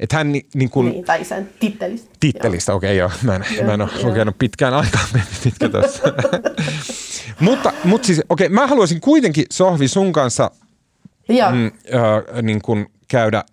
Että 0.00 0.16
hän 0.16 0.32
niin 0.54 0.70
kuin, 0.70 0.88
niin, 0.88 1.04
tai 1.04 1.20
isän 1.20 1.48
tittelistä. 1.60 2.10
Tittelistä, 2.20 2.74
okei 2.74 2.88
okay, 2.88 2.98
joo. 2.98 3.10
Mä 3.22 3.36
en, 3.36 3.44
joo, 3.56 3.66
mä 3.66 3.74
en 3.74 3.82
ole 3.82 3.90
joo. 3.98 4.08
lukenut 4.08 4.38
pitkään 4.38 4.74
aikaa 4.74 5.04
Peppi 5.12 5.34
Pitkätossa. 5.44 6.02
mutta, 7.40 7.72
mutta 7.84 8.06
siis, 8.06 8.22
okei, 8.28 8.46
okay, 8.46 8.54
mä 8.54 8.66
haluaisin 8.66 9.00
kuitenkin 9.00 9.44
Sohvi 9.50 9.88
sun 9.88 10.12
kanssa 10.12 10.50
Joo. 11.28 11.50
Mm, 11.50 11.66
äh, 11.66 12.42
niin 12.42 12.62
kuin 12.62 12.86
käydä 13.08 13.44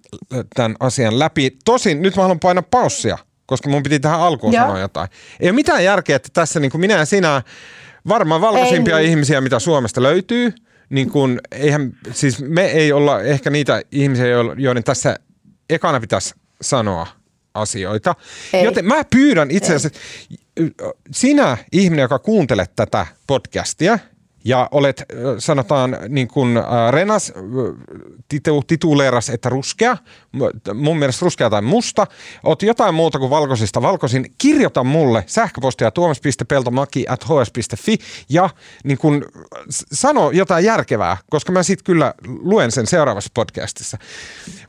tämän 0.55 0.75
asian 0.79 1.19
läpi. 1.19 1.57
Tosin 1.65 2.01
nyt 2.01 2.15
mä 2.15 2.21
haluan 2.21 2.39
painaa 2.39 2.63
paussia, 2.71 3.17
koska 3.45 3.69
mun 3.69 3.83
piti 3.83 3.99
tähän 3.99 4.19
alkuun 4.19 4.53
Joo. 4.53 4.63
sanoa 4.63 4.79
jotain. 4.79 5.09
Ei 5.39 5.49
ole 5.49 5.55
mitään 5.55 5.83
järkeä, 5.83 6.15
että 6.15 6.29
tässä 6.33 6.59
niin 6.59 6.71
kuin 6.71 6.81
minä 6.81 6.97
ja 6.97 7.05
sinä, 7.05 7.41
varmaan 8.07 8.41
valkoisimpia 8.41 8.99
Ei, 8.99 9.07
ihmisiä, 9.07 9.41
mitä 9.41 9.59
Suomesta 9.59 10.03
löytyy, 10.03 10.53
niin 10.89 11.09
kun, 11.09 11.39
eihän, 11.51 11.93
siis 12.11 12.39
me 12.39 12.65
ei 12.65 12.91
olla 12.91 13.21
ehkä 13.21 13.49
niitä 13.49 13.81
ihmisiä, 13.91 14.25
joiden 14.57 14.83
tässä 14.83 15.15
ekana 15.69 15.99
pitäisi 15.99 16.33
sanoa 16.61 17.07
asioita. 17.53 18.15
Ei. 18.53 18.63
Joten 18.63 18.85
mä 18.85 19.03
pyydän 19.03 19.51
itse 19.51 19.75
asiassa, 19.75 19.99
sinä 21.11 21.57
ihminen, 21.71 22.03
joka 22.03 22.19
kuuntelet 22.19 22.71
tätä 22.75 23.05
podcastia– 23.27 23.99
ja 24.43 24.69
olet, 24.71 25.03
sanotaan 25.37 25.97
niin 26.09 26.27
kuin 26.27 26.59
Renas 26.91 27.33
titu, 28.27 28.63
tituleeras, 28.67 29.29
että 29.29 29.49
ruskea, 29.49 29.97
mun 30.73 30.99
mielestä 30.99 31.25
ruskea 31.25 31.49
tai 31.49 31.61
musta, 31.61 32.07
oot 32.43 32.61
jotain 32.61 32.95
muuta 32.95 33.19
kuin 33.19 33.29
valkoisista 33.29 33.81
valkoisin, 33.81 34.25
kirjoita 34.37 34.83
mulle 34.83 35.23
sähköpostia 35.27 35.91
tuomas.peltomaki 35.91 37.05
at 37.09 37.23
hs.fi 37.23 37.97
ja 38.29 38.49
niin 38.83 38.97
kuin, 38.97 39.25
sano 39.69 40.31
jotain 40.31 40.65
järkevää, 40.65 41.17
koska 41.29 41.51
mä 41.51 41.63
sitten 41.63 41.83
kyllä 41.83 42.13
luen 42.39 42.71
sen 42.71 42.87
seuraavassa 42.87 43.31
podcastissa. 43.33 43.97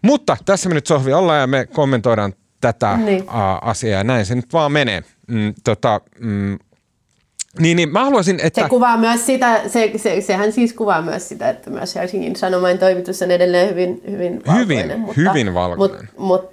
Mutta 0.03 0.37
tässä 0.45 0.69
me 0.69 0.75
nyt 0.75 0.87
sohvi 0.87 1.13
ollaan 1.13 1.41
ja 1.41 1.47
me 1.47 1.67
kommentoidaan 1.67 2.33
tätä 2.61 2.97
niin. 2.97 3.25
asiaa 3.63 3.99
ja 3.99 4.05
näin 4.05 4.27
se 4.27 4.35
nyt 4.35 4.53
vaan 4.53 4.73
menee. 4.73 5.05
Mm, 5.29 5.55
tota, 5.65 6.01
mm, 6.21 6.59
niin, 7.59 7.77
niin 7.77 7.93
mä 7.93 8.05
haluaisin, 8.05 8.41
että... 8.43 8.63
Se 8.63 8.69
kuvaa 8.69 8.97
myös 8.97 9.27
sitä, 9.27 9.61
se, 9.69 9.93
se, 9.97 10.21
sehän 10.21 10.53
siis 10.53 10.73
kuvaa 10.73 11.03
myös 11.03 11.29
sitä, 11.29 11.51
että 11.51 11.71
myös 11.71 11.95
Helsingin 11.95 12.37
Sanomain 12.37 12.79
toimitus 12.79 13.23
on 13.23 13.31
edelleen 13.31 13.71
hyvin, 13.71 14.03
hyvin 14.11 14.43
valkoinen. 14.47 14.85
Hyvin, 14.85 15.01
mutta, 15.01 15.21
hyvin 15.21 15.55
valkoinen. 15.55 16.09
Mut, 16.17 16.19
mut, 16.19 16.51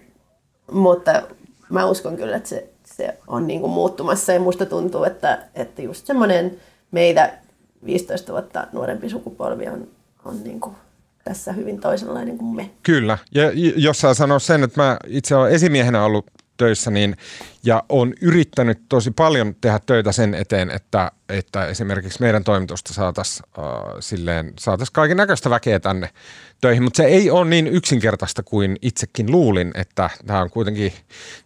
mutta 0.72 1.24
mä 1.70 1.86
uskon 1.86 2.18
kyllä, 2.18 2.38
että 2.38 2.50
se, 2.50 2.70
se 2.86 3.18
on 3.28 3.48
niin 3.48 3.62
kuin 3.62 3.72
muuttumassa 3.72 4.34
ja 4.34 4.40
musta 4.40 4.66
tuntuu, 4.66 5.04
että, 5.04 5.40
että 5.56 5.82
just 5.82 6.06
semmoinen 6.06 6.58
meitä 6.92 7.34
15 7.86 8.32
vuotta 8.32 8.68
nuorempi 8.74 9.10
sukupolvi 9.10 9.68
on, 9.68 9.88
on 10.26 10.44
niin 10.44 10.60
kuin 10.60 10.76
tässä 11.24 11.54
hyvin 11.54 11.80
toisenlainen 11.80 12.38
kuin 12.38 12.56
me. 12.56 12.70
Kyllä, 12.84 13.18
ja 13.36 13.52
jos 13.76 14.02
saa 14.02 14.14
sanoa 14.14 14.40
sen, 14.40 14.64
että 14.64 14.82
mä 14.82 14.98
itse 15.08 15.36
olen 15.36 15.52
esimiehenä 15.52 16.06
ollut 16.06 16.26
töissä, 16.60 16.92
niin, 16.92 17.18
ja 17.64 17.84
on 17.90 18.14
yrittänyt 18.22 18.80
tosi 18.90 19.12
paljon 19.12 19.56
tehdä 19.62 19.80
töitä 19.86 20.12
sen 20.12 20.34
eteen, 20.34 20.70
että, 20.70 21.12
että 21.30 21.66
esimerkiksi 21.66 22.22
meidän 22.22 22.44
toimitusta 22.44 22.94
saataisiin 22.94 23.46
äh, 23.60 23.64
silleen, 24.00 24.54
saatais 24.60 24.92
kaiken 24.92 25.18
näköistä 25.18 25.50
väkeä 25.50 25.80
tänne 25.80 26.10
töihin, 26.62 26.84
mutta 26.84 26.98
se 26.98 27.04
ei 27.04 27.32
ole 27.32 27.50
niin 27.50 27.68
yksinkertaista 27.68 28.44
kuin 28.44 28.78
itsekin 28.82 29.32
luulin, 29.32 29.72
että 29.76 30.10
tämä 30.28 30.42
on 30.42 30.50
kuitenkin, 30.50 30.94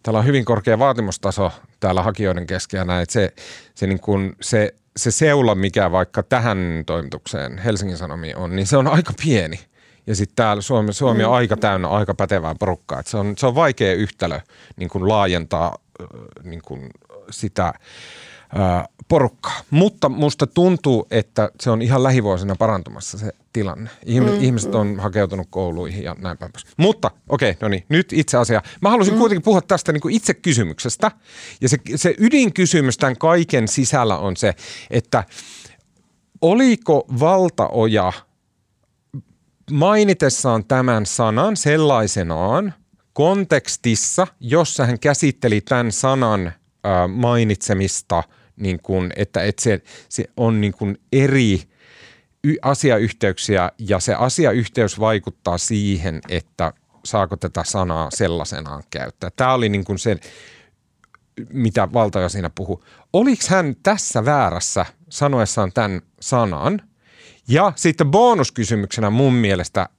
täällä 0.04 0.20
on 0.20 0.26
hyvin 0.26 0.46
korkea 0.46 0.80
vaatimustaso 0.80 1.52
täällä 1.80 2.04
hakijoiden 2.04 2.48
kesken 2.48 2.90
että 2.90 3.14
se, 3.14 3.34
se, 3.76 3.88
niin 3.88 4.00
kuin, 4.00 4.36
se, 4.42 4.76
se 4.98 5.12
seula, 5.12 5.56
mikä 5.56 5.92
vaikka 5.92 6.24
tähän 6.24 6.84
toimitukseen 6.86 7.58
Helsingin 7.58 7.98
Sanomiin 7.98 8.38
on, 8.38 8.56
niin 8.56 8.68
se 8.68 8.78
on 8.78 8.88
aika 8.88 9.14
pieni– 9.24 9.60
ja 10.08 10.16
sitten 10.16 10.36
täällä 10.36 10.62
Suomi, 10.62 10.94
Suomi 10.94 11.24
on 11.24 11.30
mm. 11.30 11.36
aika 11.36 11.58
täynnä 11.58 11.88
aika 11.88 12.14
pätevää 12.14 12.56
porukkaa. 12.60 13.00
Et 13.00 13.08
se, 13.08 13.18
on, 13.18 13.34
se 13.38 13.48
on 13.48 13.56
vaikea 13.56 13.94
yhtälö 13.94 14.40
niin 14.76 14.90
kuin 14.90 15.08
laajentaa 15.08 15.78
niin 16.44 16.62
kuin 16.62 16.90
sitä 17.30 17.74
ää, 18.56 18.88
porukkaa. 19.08 19.62
Mutta 19.70 20.10
musta 20.10 20.48
tuntuu, 20.48 21.08
että 21.12 21.50
se 21.60 21.70
on 21.70 21.82
ihan 21.82 22.04
lähivuosina 22.04 22.56
parantumassa 22.56 23.18
se 23.18 23.32
tilanne. 23.54 23.90
Ihm- 24.06 24.30
mm, 24.30 24.42
ihmiset 24.42 24.76
on 24.76 25.00
hakeutunut 25.00 25.48
kouluihin 25.50 26.04
ja 26.04 26.16
näin 26.20 26.38
päin 26.38 26.52
pois. 26.52 26.66
Mutta 26.78 27.12
okei, 27.30 27.50
okay, 27.52 27.60
no 27.62 27.68
niin, 27.68 27.86
nyt 27.90 28.14
itse 28.14 28.38
asia. 28.38 28.62
Mä 28.82 28.90
haluaisin 28.90 29.14
mm. 29.14 29.20
kuitenkin 29.20 29.44
puhua 29.44 29.62
tästä 29.62 29.92
niin 29.92 30.02
kuin 30.02 30.16
itse 30.16 30.34
kysymyksestä. 30.34 31.12
Ja 31.62 31.70
se, 31.70 31.78
se 31.96 32.16
ydinkysymys 32.18 32.98
tämän 32.98 33.18
kaiken 33.18 33.68
sisällä 33.68 34.18
on 34.18 34.38
se, 34.38 34.56
että 34.90 35.24
oliko 36.42 37.06
valtaoja– 37.20 38.14
mainitessaan 39.72 40.66
tämän 40.66 41.06
sanan 41.06 41.58
sellaisenaan 41.58 42.74
kontekstissa, 43.14 44.28
jossa 44.40 44.86
hän 44.86 45.00
käsitteli 45.00 45.62
tämän 45.62 45.92
sanan 45.92 46.54
mainitsemista, 47.08 48.24
niin 48.56 48.80
kuin, 48.84 49.12
että, 49.16 49.44
että 49.44 49.62
se, 49.62 49.82
se 50.10 50.26
on 50.38 50.62
niin 50.62 50.74
kuin 50.74 50.98
eri 51.12 51.62
asiayhteyksiä 52.62 53.72
ja 53.80 54.00
se 54.00 54.14
asiayhteys 54.14 55.00
vaikuttaa 55.00 55.58
siihen, 55.58 56.22
että 56.30 56.74
saako 57.06 57.38
tätä 57.38 57.64
sanaa 57.64 58.10
sellaisenaan 58.12 58.84
käyttää. 58.90 59.30
Tämä 59.36 59.54
oli 59.54 59.70
niin 59.70 59.84
kuin 59.84 60.00
se, 60.00 60.18
mitä 61.54 61.94
valtaja 61.94 62.30
siinä 62.30 62.50
puhuu. 62.56 62.84
Oliko 63.14 63.44
hän 63.48 63.76
tässä 63.84 64.26
väärässä 64.26 64.86
sanoessaan 65.10 65.72
tämän 65.74 66.02
sanan– 66.20 66.82
ja 67.48 67.74
sitten 67.76 68.12
bonuskysymyksenä 68.12 69.10
mun 69.10 69.34
mielestä 69.34 69.90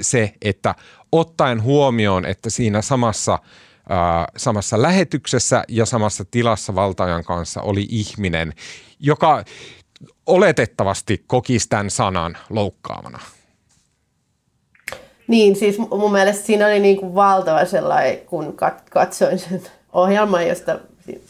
se, 0.00 0.34
että 0.42 0.74
ottaen 1.12 1.62
huomioon, 1.62 2.26
että 2.26 2.50
siinä 2.50 2.82
samassa, 2.82 3.38
ää, 3.88 4.28
samassa 4.36 4.82
lähetyksessä 4.82 5.64
ja 5.68 5.86
samassa 5.86 6.24
tilassa 6.30 6.74
valtajan 6.74 7.24
kanssa 7.24 7.62
oli 7.62 7.86
ihminen, 7.88 8.52
joka 9.00 9.44
oletettavasti 10.26 11.24
kokisi 11.26 11.68
tämän 11.68 11.90
sanan 11.90 12.36
loukkaavana. 12.50 13.18
Niin, 15.28 15.56
siis 15.56 15.78
mun 15.78 16.12
mielestä 16.12 16.46
siinä 16.46 16.66
oli 16.66 16.78
niin 16.78 16.96
kuin 16.96 17.14
valtava 17.14 17.64
sellainen, 17.64 18.18
kun 18.18 18.56
katsoin 18.90 19.38
sen 19.38 19.62
ohjelman, 19.92 20.48
josta 20.48 20.78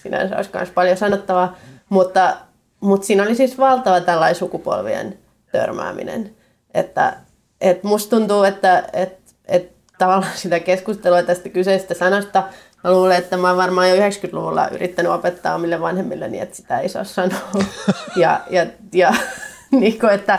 sinänsä 0.02 0.36
olisi 0.36 0.50
myös 0.54 0.70
paljon 0.70 0.96
sanottavaa, 0.96 1.56
mutta, 1.88 2.36
mutta 2.80 3.06
siinä 3.06 3.22
oli 3.22 3.34
siis 3.34 3.58
valtava 3.58 4.00
tällainen 4.00 4.36
sukupolvien 4.36 5.18
törmääminen. 5.58 6.30
Että, 6.74 7.16
et 7.60 7.84
musta 7.84 8.16
tuntuu, 8.16 8.42
että 8.42 8.84
et, 8.92 9.18
et 9.48 9.72
tavallaan 9.98 10.36
sitä 10.36 10.60
keskustelua 10.60 11.22
tästä 11.22 11.48
kyseisestä 11.48 11.94
sanasta 11.94 12.42
Mä 12.84 12.92
luulen, 12.92 13.18
että 13.18 13.36
mä 13.36 13.48
oon 13.48 13.56
varmaan 13.56 13.90
jo 13.90 13.96
90-luvulla 13.96 14.68
yrittänyt 14.68 15.12
opettaa 15.12 15.54
omille 15.54 15.80
vanhemmille 15.80 16.28
niin, 16.28 16.42
että 16.42 16.56
sitä 16.56 16.78
ei 16.78 16.88
saa 16.88 17.04
sanoa. 17.04 17.38
ja, 18.16 18.40
ja, 18.50 18.66
ja 18.92 19.12
niin 19.80 19.98
kuin, 19.98 20.12
että, 20.12 20.38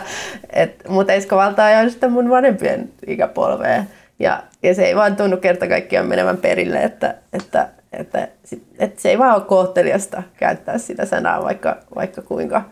et, 0.50 0.88
mutta 0.88 1.12
Esko 1.12 1.36
valtaa 1.36 1.70
jo 1.70 1.90
sitä 1.90 2.08
mun 2.08 2.30
vanhempien 2.30 2.92
ikäpolveen. 3.06 3.88
Ja, 4.18 4.42
ja 4.62 4.74
se 4.74 4.84
ei 4.84 4.96
vaan 4.96 5.16
tunnu 5.16 5.36
kerta 5.36 5.68
kaikkiaan 5.68 6.06
menevän 6.06 6.36
perille, 6.36 6.82
että, 6.82 7.14
että, 7.32 7.68
että, 7.92 8.28
että, 8.52 8.64
että 8.78 9.02
se 9.02 9.10
ei 9.10 9.18
vaan 9.18 9.34
ole 9.34 9.44
kohteliasta 9.44 10.22
käyttää 10.36 10.78
sitä 10.78 11.06
sanaa, 11.06 11.42
vaikka, 11.42 11.76
vaikka 11.94 12.22
kuinka 12.22 12.64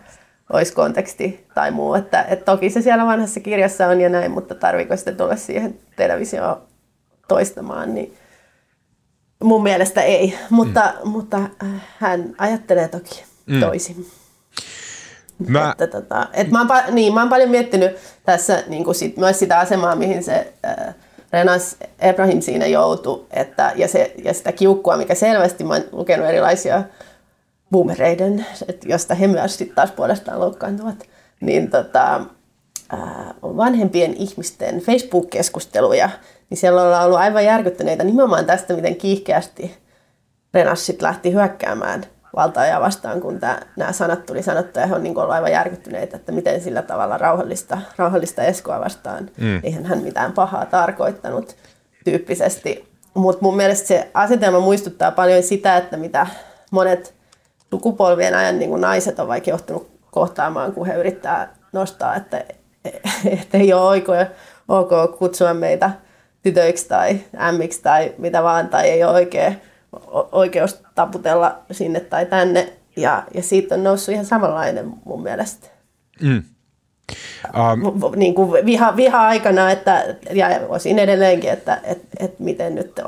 olisi 0.53 0.72
konteksti 0.72 1.47
tai 1.55 1.70
muu. 1.70 1.95
Että, 1.95 2.22
että 2.22 2.45
toki 2.45 2.70
se 2.70 2.82
siellä 2.82 3.07
vanhassa 3.07 3.40
kirjassa 3.40 3.86
on 3.86 4.01
ja 4.01 4.09
näin, 4.09 4.30
mutta 4.30 4.55
tarviiko 4.55 4.97
sitten 4.97 5.16
tulla 5.16 5.36
siihen 5.36 5.78
televisioon 5.97 6.62
toistamaan, 7.28 7.95
niin 7.95 8.16
mun 9.42 9.62
mielestä 9.62 10.03
ei. 10.03 10.38
Mutta, 10.51 10.95
mm. 11.05 11.11
mutta 11.11 11.36
äh, 11.36 11.68
hän 11.99 12.34
ajattelee 12.38 12.88
toki 12.88 13.24
mm. 13.47 13.61
toisin. 13.61 14.07
Mä... 15.49 15.70
Että, 15.70 15.86
tota, 15.86 16.26
et 16.32 16.51
mä, 16.51 16.61
oon, 16.61 16.95
niin, 16.95 17.14
mä 17.14 17.20
oon 17.20 17.28
paljon 17.28 17.51
miettinyt 17.51 17.97
tässä 18.24 18.62
niin 18.66 18.84
kuin 18.84 18.95
sit, 18.95 19.16
myös 19.16 19.38
sitä 19.38 19.59
asemaa, 19.59 19.97
mihin 19.97 20.24
se 20.24 20.53
äh, 20.66 20.95
Renas 21.32 21.76
Ebrahim 21.99 22.40
siinä 22.40 22.66
joutui, 22.66 23.26
että, 23.30 23.72
ja, 23.76 23.88
se, 23.88 24.14
ja 24.24 24.34
sitä 24.34 24.53
kiukkua, 24.53 24.97
mikä 24.97 25.14
selvästi, 25.14 25.64
mä 25.64 25.74
oon 25.74 25.84
lukenut 25.92 26.26
erilaisia 26.26 26.82
boomereiden, 27.75 28.47
josta 28.85 29.14
he 29.14 29.27
myös 29.27 29.59
sitten 29.59 29.75
taas 29.75 29.91
puolestaan 29.91 30.41
loukkaantuvat, 30.41 31.09
niin 31.41 31.70
tota, 31.70 32.20
ää, 32.93 33.35
vanhempien 33.43 34.14
ihmisten 34.14 34.81
Facebook-keskusteluja, 34.81 36.11
niin 36.51 36.59
siellä 36.59 36.83
on 36.83 37.05
ollut 37.05 37.18
aivan 37.18 37.45
järkyttäneitä 37.45 38.05
nimenomaan 38.05 38.45
tästä, 38.45 38.75
miten 38.75 38.97
kiihkeästi 38.97 39.77
Renas 40.55 40.87
sit 40.87 41.03
lähti 41.03 41.33
hyökkäämään 41.33 42.05
valtaajaa 42.37 42.81
vastaan, 42.81 43.20
kun 43.20 43.41
tää, 43.41 43.66
nämä 43.77 43.93
sanat 43.93 44.27
tuli 44.27 44.43
sanottu, 44.43 44.81
ja 44.81 44.87
he 44.87 44.95
on 44.95 45.03
niin 45.03 45.18
ollut 45.18 45.35
aivan 45.35 45.53
järkyttyneitä, 45.53 46.16
että 46.16 46.33
miten 46.33 46.61
sillä 46.61 46.83
tavalla 46.83 47.18
rauhallista, 47.18 47.79
rauhallista 47.97 48.43
Eskoa 48.43 48.81
vastaan, 48.81 49.31
mm. 49.37 49.61
eihän 49.62 49.85
hän 49.85 50.03
mitään 50.03 50.33
pahaa 50.33 50.66
tarkoittanut 50.66 51.57
tyyppisesti. 52.05 52.89
Mutta 53.14 53.43
mun 53.43 53.57
mielestä 53.57 53.89
se 53.89 54.11
asetelma 54.14 54.61
muistuttaa 54.61 55.11
paljon 55.11 55.43
sitä, 55.43 55.77
että 55.77 55.97
mitä 55.97 56.27
monet 56.70 57.14
sukupolvien 57.75 58.35
ajan 58.35 58.59
niin 58.59 58.70
kuin 58.70 58.81
naiset 58.81 59.18
on 59.18 59.29
vaikka 59.29 59.51
johtunut 59.51 59.91
kohtaamaan, 60.11 60.72
kun 60.72 60.87
he 60.87 60.95
yrittää 60.95 61.55
nostaa, 61.72 62.16
että, 62.16 62.45
että 63.41 63.59
ei 63.59 63.72
ole 63.72 63.83
oikein, 63.83 64.27
ok 64.68 65.18
kutsua 65.18 65.55
meitä 65.55 65.91
tytöiksi 66.43 66.89
tai 66.89 67.20
ämmiksi 67.39 67.83
tai 67.83 68.14
mitä 68.18 68.43
vaan, 68.43 68.68
tai 68.68 68.89
ei 68.89 69.05
ole 69.05 69.12
oikein, 69.12 69.61
oikeus 70.33 70.83
taputella 70.95 71.59
sinne 71.70 72.01
tai 72.01 72.27
tänne. 72.27 72.72
Ja, 72.97 73.22
ja 73.35 73.43
siitä 73.43 73.75
on 73.75 73.85
noussut 73.85 74.12
ihan 74.12 74.25
samanlainen 74.25 74.95
mun 75.05 75.22
mielestä. 75.22 75.66
Mm. 76.22 76.43
Um, 77.55 78.12
niin 78.16 78.35
kuin 78.35 78.66
viha, 78.66 78.97
viha-aikana, 78.97 79.70
että, 79.70 80.16
ja 80.31 80.49
osin 80.68 80.99
edelleenkin, 80.99 81.51
että 81.51 81.81
et, 81.85 82.03
et 82.20 82.39
miten 82.39 82.75
nyt 82.75 83.01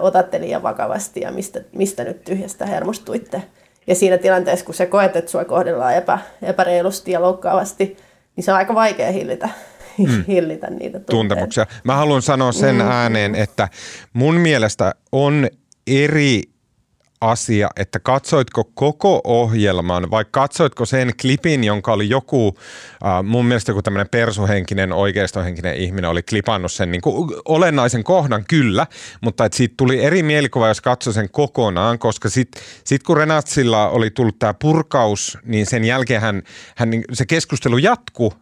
otatte 0.00 0.40
liian 0.40 0.62
vakavasti 0.62 1.20
ja 1.20 1.32
mistä, 1.32 1.60
mistä 1.72 2.04
nyt 2.04 2.24
tyhjästä 2.24 2.66
hermostuitte. 2.66 3.42
Ja 3.86 3.94
siinä 3.94 4.18
tilanteessa, 4.18 4.64
kun 4.66 4.74
sä 4.74 4.86
koet, 4.86 5.16
että 5.16 5.30
sua 5.30 5.44
kohdellaan 5.44 5.94
epä, 5.94 6.18
epäreilusti 6.42 7.12
ja 7.12 7.22
loukkaavasti, 7.22 7.96
niin 8.36 8.44
se 8.44 8.52
on 8.52 8.58
aika 8.58 8.74
vaikea 8.74 9.12
hillitä, 9.12 9.48
mm. 9.98 10.24
hillitä 10.28 10.70
niitä 10.70 10.98
tunteita. 10.98 11.10
tuntemuksia. 11.10 11.66
Mä 11.84 11.96
haluan 11.96 12.22
sanoa 12.22 12.52
sen 12.52 12.74
mm. 12.74 12.80
ääneen, 12.80 13.34
että 13.34 13.68
mun 14.12 14.34
mielestä 14.34 14.94
on 15.12 15.48
eri 15.86 16.42
asia, 17.20 17.68
että 17.76 17.98
katsoitko 17.98 18.64
koko 18.74 19.20
ohjelman 19.24 20.10
vai 20.10 20.24
katsoitko 20.30 20.84
sen 20.84 21.12
klipin, 21.20 21.64
jonka 21.64 21.92
oli 21.92 22.08
joku, 22.08 22.56
äh, 23.06 23.24
mun 23.24 23.46
mielestä 23.46 23.70
joku 23.70 23.82
tämmöinen 23.82 24.08
persuhenkinen, 24.08 24.92
oikeistohenkinen 24.92 25.76
ihminen 25.76 26.10
oli 26.10 26.22
klipannut 26.22 26.72
sen 26.72 26.90
niin 26.90 27.00
kuin 27.00 27.30
olennaisen 27.44 28.04
kohdan 28.04 28.44
kyllä, 28.48 28.86
mutta 29.20 29.44
että 29.44 29.56
siitä 29.56 29.74
tuli 29.76 30.04
eri 30.04 30.22
mielikuva, 30.22 30.68
jos 30.68 30.80
katsoi 30.80 31.12
sen 31.12 31.30
kokonaan, 31.30 31.98
koska 31.98 32.28
sitten 32.28 32.62
sit 32.84 33.02
kun 33.02 33.16
Renatsilla 33.16 33.88
oli 33.88 34.10
tullut 34.10 34.38
tämä 34.38 34.54
purkaus, 34.54 35.38
niin 35.44 35.66
sen 35.66 35.84
jälkeen 35.84 36.20
hän, 36.20 36.42
hän, 36.76 36.90
se 37.12 37.26
keskustelu 37.26 37.78
jatkuu 37.78 38.32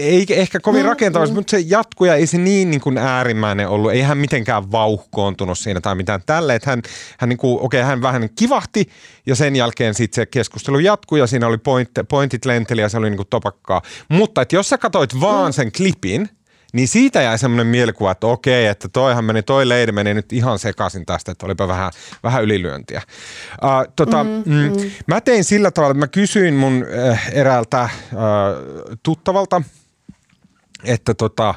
ei 0.00 0.26
ehkä 0.30 0.60
kovin 0.60 0.82
mm, 0.82 0.88
rakentavasti, 0.88 1.32
mm. 1.32 1.38
mutta 1.38 1.50
se 1.50 1.64
jatkuu 1.66 2.06
ja 2.06 2.14
ei 2.14 2.26
se 2.26 2.38
niin, 2.38 2.70
niin 2.70 2.80
kuin 2.80 2.98
äärimmäinen 2.98 3.68
ollut. 3.68 3.92
Ei 3.92 4.02
hän 4.02 4.18
mitenkään 4.18 4.72
vauhkoontunut 4.72 5.58
siinä 5.58 5.80
tai 5.80 5.94
mitään 5.94 6.20
tälle. 6.26 6.54
Että 6.54 6.70
hän, 6.70 6.82
hän, 7.18 7.28
niin 7.28 7.36
kuin, 7.36 7.60
okei, 7.60 7.82
hän 7.82 8.02
vähän 8.02 8.28
kivahti 8.38 8.88
ja 9.26 9.36
sen 9.36 9.56
jälkeen 9.56 9.94
sitten 9.94 10.22
se 10.22 10.26
keskustelu 10.26 10.78
jatkuu 10.78 11.18
ja 11.18 11.26
siinä 11.26 11.46
oli 11.46 11.58
point, 11.58 11.90
pointit 12.08 12.44
lenteli 12.44 12.80
ja 12.80 12.88
se 12.88 12.96
oli 12.98 13.10
niin 13.10 13.16
kuin 13.18 13.28
topakkaa. 13.30 13.82
Mutta 14.08 14.42
että 14.42 14.56
jos 14.56 14.68
sä 14.68 14.78
katsoit 14.78 15.20
vaan 15.20 15.50
mm. 15.50 15.52
sen 15.52 15.72
klipin, 15.72 16.28
niin 16.72 16.88
siitä 16.88 17.22
jäi 17.22 17.38
semmoinen 17.38 17.66
mielikuva, 17.66 18.10
että 18.10 18.26
okei, 18.26 18.66
että 18.66 18.88
toihan 18.88 19.24
meni, 19.24 19.42
toi 19.42 19.68
leidi 19.68 19.92
meni 19.92 20.14
nyt 20.14 20.32
ihan 20.32 20.58
sekaisin 20.58 21.06
tästä, 21.06 21.32
että 21.32 21.46
olipa 21.46 21.68
vähän, 21.68 21.92
vähän 22.22 22.44
ylilyöntiä. 22.44 23.02
Uh, 23.62 23.92
tota, 23.96 24.24
mm, 24.24 24.30
mm. 24.46 24.54
Mm, 24.54 24.90
mä 25.06 25.20
tein 25.20 25.44
sillä 25.44 25.70
tavalla, 25.70 25.90
että 25.90 26.00
mä 26.00 26.08
kysyin 26.08 26.54
mun 26.54 26.86
äh, 27.10 27.30
eräältä 27.32 27.80
äh, 27.82 27.90
tuttavalta– 29.02 29.62
että 30.84 31.14
tota, 31.14 31.54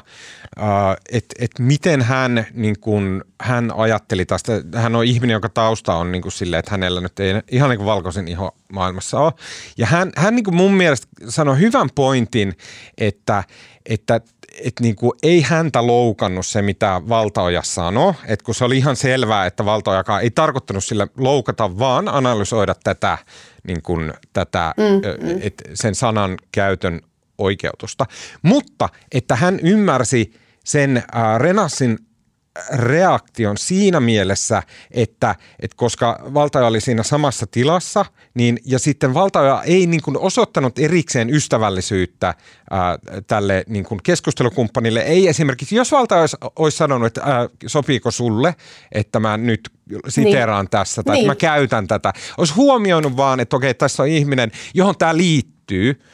et, 1.12 1.24
et 1.38 1.50
miten 1.58 2.02
hän, 2.02 2.46
niin 2.52 2.80
kun, 2.80 3.24
hän 3.40 3.72
ajatteli 3.76 4.24
tästä. 4.24 4.52
Hän 4.74 4.96
on 4.96 5.04
ihminen, 5.04 5.34
jonka 5.34 5.48
tausta 5.48 5.94
on 5.94 6.12
niin 6.12 6.22
kuin 6.22 6.32
sille, 6.32 6.58
että 6.58 6.70
hänellä 6.70 7.00
nyt 7.00 7.20
ei 7.20 7.34
ihan 7.50 7.70
niin 7.70 7.78
kuin 7.78 7.86
valkoisen 7.86 8.28
iho 8.28 8.56
maailmassa 8.72 9.20
ole. 9.20 9.32
Ja 9.76 9.86
hän, 9.86 10.12
hän 10.16 10.36
niin 10.36 10.44
kuin 10.44 10.56
mun 10.56 10.74
mielestä 10.74 11.06
sanoi 11.28 11.58
hyvän 11.58 11.88
pointin, 11.94 12.56
että, 12.98 13.44
että 13.86 14.20
et 14.64 14.80
niin 14.80 14.96
kuin 14.96 15.12
ei 15.22 15.42
häntä 15.42 15.86
loukannut 15.86 16.46
se, 16.46 16.62
mitä 16.62 17.02
Valtaoja 17.08 17.62
sanoi, 17.62 18.14
että 18.26 18.44
kun 18.44 18.54
se 18.54 18.64
oli 18.64 18.78
ihan 18.78 18.96
selvää, 18.96 19.46
että 19.46 19.64
Valtaojakaan 19.64 20.22
ei 20.22 20.30
tarkoittanut 20.30 20.84
sille 20.84 21.08
loukata, 21.16 21.78
vaan 21.78 22.08
analysoida 22.08 22.74
tätä, 22.84 23.18
niin 23.66 23.82
kuin, 23.82 24.12
tätä 24.32 24.74
mm, 24.76 25.26
mm. 25.26 25.38
Et 25.42 25.62
sen 25.74 25.94
sanan 25.94 26.36
käytön 26.52 27.00
oikeutusta. 27.38 28.06
Mutta 28.42 28.88
että 29.12 29.36
hän 29.36 29.60
ymmärsi 29.62 30.32
sen 30.64 30.96
äh, 30.96 31.38
Renassin 31.38 31.98
reaktion 32.72 33.58
siinä 33.58 34.00
mielessä, 34.00 34.62
että, 34.90 35.34
että 35.60 35.76
koska 35.76 36.18
valtaja 36.34 36.66
oli 36.66 36.80
siinä 36.80 37.02
samassa 37.02 37.46
tilassa, 37.50 38.04
niin, 38.34 38.58
ja 38.64 38.78
sitten 38.78 39.14
valtaja 39.14 39.62
ei 39.66 39.86
niin 39.86 40.02
kuin 40.02 40.18
osoittanut 40.18 40.78
erikseen 40.78 41.30
ystävällisyyttä 41.30 42.34
ää, 42.70 42.98
tälle 43.26 43.64
niin 43.68 43.84
kuin 43.84 44.00
keskustelukumppanille. 44.02 45.00
Ei 45.00 45.28
esimerkiksi, 45.28 45.76
jos 45.76 45.92
valtaja 45.92 46.20
olisi, 46.20 46.36
olisi 46.56 46.76
sanonut, 46.76 47.06
että 47.06 47.22
ää, 47.24 47.48
sopiiko 47.66 48.10
sulle, 48.10 48.54
että 48.92 49.20
mä 49.20 49.36
nyt 49.36 49.70
siteraan 50.08 50.64
niin. 50.64 50.70
tässä 50.70 51.02
tai 51.02 51.14
niin. 51.16 51.22
että 51.22 51.30
mä 51.30 51.54
käytän 51.54 51.86
tätä. 51.86 52.12
Olisi 52.38 52.54
huomioinut 52.54 53.16
vaan, 53.16 53.40
että 53.40 53.56
okei, 53.56 53.74
tässä 53.74 54.02
on 54.02 54.08
ihminen, 54.08 54.52
johon 54.74 54.94
tämä 54.98 55.16
liittyy– 55.16 56.00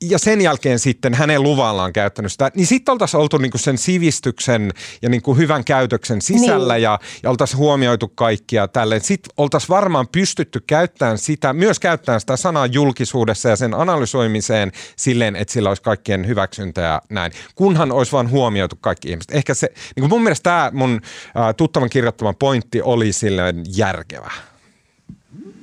ja 0.00 0.18
sen 0.18 0.40
jälkeen 0.40 0.78
sitten 0.78 1.14
hänen 1.14 1.42
luvallaan 1.42 1.92
käyttänyt 1.92 2.32
sitä, 2.32 2.50
niin 2.54 2.66
sitten 2.66 2.92
oltaisiin 2.92 3.20
oltu 3.20 3.38
niinku 3.38 3.58
sen 3.58 3.78
sivistyksen 3.78 4.72
ja 5.02 5.08
niinku 5.08 5.34
hyvän 5.34 5.64
käytöksen 5.64 6.22
sisällä 6.22 6.74
niin. 6.74 6.82
ja, 6.82 6.98
ja 7.22 7.30
oltaisiin 7.30 7.58
huomioitu 7.58 8.08
kaikkia 8.08 8.68
tälleen. 8.68 9.00
Sitten 9.00 9.32
oltaisiin 9.36 9.68
varmaan 9.68 10.08
pystytty 10.08 10.60
käyttämään 10.66 11.18
sitä, 11.18 11.52
myös 11.52 11.80
käyttämään 11.80 12.20
sitä 12.20 12.36
sanaa 12.36 12.66
julkisuudessa 12.66 13.48
ja 13.48 13.56
sen 13.56 13.74
analysoimiseen 13.74 14.72
silleen, 14.96 15.36
että 15.36 15.52
sillä 15.52 15.68
olisi 15.68 15.82
kaikkien 15.82 16.26
hyväksyntä 16.26 16.80
ja 16.80 17.02
näin, 17.08 17.32
kunhan 17.54 17.92
olisi 17.92 18.12
vaan 18.12 18.30
huomioitu 18.30 18.76
kaikki 18.80 19.08
ihmiset. 19.08 19.34
Ehkä 19.34 19.54
se, 19.54 19.66
niin 19.96 20.00
kuin 20.00 20.10
mun 20.10 20.22
mielestä 20.22 20.42
tämä 20.42 20.70
mun 20.74 21.00
äh, 21.36 21.54
tuttavan 21.56 21.90
kirjoittama 21.90 22.32
pointti 22.32 22.82
oli 22.82 23.12
silleen 23.12 23.64
järkevä. 23.76 24.30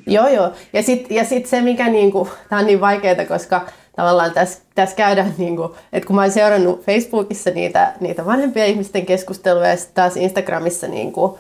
Joo, 0.08 0.28
joo. 0.28 0.54
Ja 0.74 0.84
sitten 0.84 1.18
ja 1.18 1.26
sit 1.26 1.46
se, 1.46 1.62
mikä 1.62 1.90
niinku, 1.90 2.30
tämä 2.50 2.60
on 2.60 2.68
niin 2.68 2.82
vaikeaa, 2.82 3.26
koska 3.28 3.66
tavallaan 3.98 4.32
tässä, 4.32 4.60
tässä 4.76 4.96
käydään, 4.96 5.34
niin 5.38 5.56
kuin, 5.56 5.72
että 5.94 6.08
kun 6.08 6.16
mä 6.16 6.22
oon 6.22 6.32
seurannut 6.32 6.84
Facebookissa 6.86 7.50
niitä, 7.50 7.94
niitä 8.00 8.26
vanhempia 8.26 8.66
ihmisten 8.66 9.06
keskusteluja 9.06 9.68
ja 9.68 9.78
sitten 9.78 9.96
taas 9.96 10.18
Instagramissa 10.18 10.88
niin 10.88 11.12
kuin, 11.12 11.34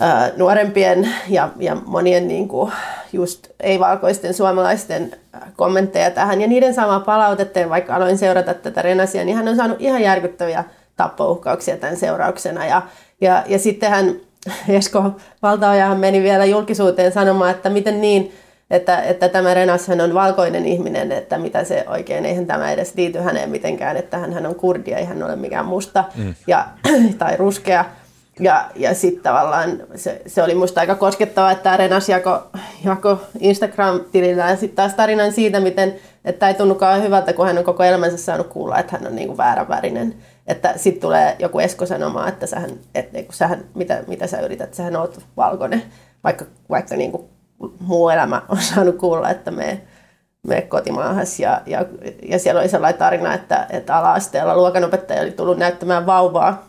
ää, 0.00 0.30
nuorempien 0.36 1.08
ja, 1.28 1.48
ja 1.58 1.76
monien 1.86 2.28
niin 2.28 2.48
kuin, 2.48 2.72
just 3.12 3.48
ei-valkoisten 3.60 4.34
suomalaisten 4.34 5.16
kommentteja 5.56 6.10
tähän. 6.10 6.40
Ja 6.40 6.46
niiden 6.46 6.74
saamaa 6.74 7.00
palautetta, 7.00 7.58
ja 7.58 7.68
vaikka 7.70 7.94
aloin 7.94 8.18
seurata 8.18 8.54
tätä 8.54 8.82
Renasia, 8.82 9.24
niin 9.24 9.36
hän 9.36 9.48
on 9.48 9.56
saanut 9.56 9.80
ihan 9.80 10.02
järkyttäviä 10.02 10.64
tappouhkauksia 10.96 11.76
tämän 11.76 11.96
seurauksena. 11.96 12.66
Ja, 12.66 12.82
ja, 13.20 13.44
ja 13.46 13.58
sitten 13.58 13.90
hän 13.90 14.14
Esko 14.68 15.10
Valtaojahan 15.42 16.00
meni 16.00 16.22
vielä 16.22 16.44
julkisuuteen 16.44 17.12
sanomaan, 17.12 17.50
että 17.50 17.70
miten 17.70 18.00
niin, 18.00 18.32
että, 18.70 19.02
että 19.02 19.28
tämä 19.28 19.54
Renashan 19.54 20.00
on 20.00 20.14
valkoinen 20.14 20.66
ihminen, 20.66 21.12
että 21.12 21.38
mitä 21.38 21.64
se 21.64 21.84
oikein, 21.88 22.24
eihän 22.24 22.46
tämä 22.46 22.72
edes 22.72 22.94
liity 22.96 23.18
häneen 23.18 23.50
mitenkään, 23.50 23.96
että 23.96 24.18
hän, 24.18 24.32
hän 24.32 24.46
on 24.46 24.54
kurdi, 24.54 24.92
ei 24.92 25.04
hän 25.04 25.22
ole 25.22 25.36
mikään 25.36 25.66
musta 25.66 26.04
mm. 26.14 26.34
ja, 26.46 26.66
tai 27.18 27.36
ruskea. 27.36 27.84
Ja, 28.40 28.70
ja 28.74 28.94
sitten 28.94 29.22
tavallaan 29.22 29.82
se, 29.94 30.22
se 30.26 30.42
oli 30.42 30.54
musta 30.54 30.80
aika 30.80 30.94
koskettava, 30.94 31.50
että 31.50 31.62
tämä 31.62 31.76
Renas 31.76 32.08
jako, 32.08 32.42
jako 32.84 33.20
Instagram-tilillään 33.40 34.56
sitten 34.56 34.76
taas 34.76 34.94
tarinan 34.94 35.32
siitä, 35.32 35.60
miten, 35.60 35.94
että 36.24 36.48
ei 36.48 36.54
tunnukaan 36.54 37.02
hyvältä, 37.02 37.32
kun 37.32 37.46
hän 37.46 37.58
on 37.58 37.64
koko 37.64 37.84
elämänsä 37.84 38.16
saanut 38.16 38.46
kuulla, 38.46 38.78
että 38.78 38.96
hän 38.96 39.06
on 39.06 39.16
niinku 39.16 39.36
vääränvärinen. 39.36 40.14
Että 40.46 40.72
sitten 40.76 41.00
tulee 41.00 41.36
joku 41.38 41.58
Esko 41.58 41.86
sanomaan, 41.86 42.28
että 42.28 42.46
sähän, 42.46 42.70
et, 42.94 43.08
sähän 43.30 43.64
mitä, 43.74 44.04
mitä 44.06 44.26
sä 44.26 44.40
yrität, 44.40 44.74
sähän 44.74 44.96
oot 44.96 45.20
valkoinen, 45.36 45.82
vaikka, 46.24 46.44
vaikka 46.70 46.96
niinku 46.96 47.33
muu 47.80 48.08
elämä 48.08 48.42
on 48.48 48.62
saanut 48.74 48.96
kuulla, 48.96 49.30
että 49.30 49.50
me, 49.50 49.80
me 50.46 50.62
kotimaahas. 50.62 51.40
Ja, 51.40 51.60
ja, 51.66 51.84
ja 52.28 52.38
siellä 52.38 52.60
oli 52.60 52.68
sellainen 52.68 52.98
tarina, 52.98 53.34
että, 53.34 53.66
että 53.70 53.96
ala-asteella 53.96 54.56
luokanopettaja 54.56 55.22
oli 55.22 55.32
tullut 55.32 55.58
näyttämään 55.58 56.06
vauvaa 56.06 56.66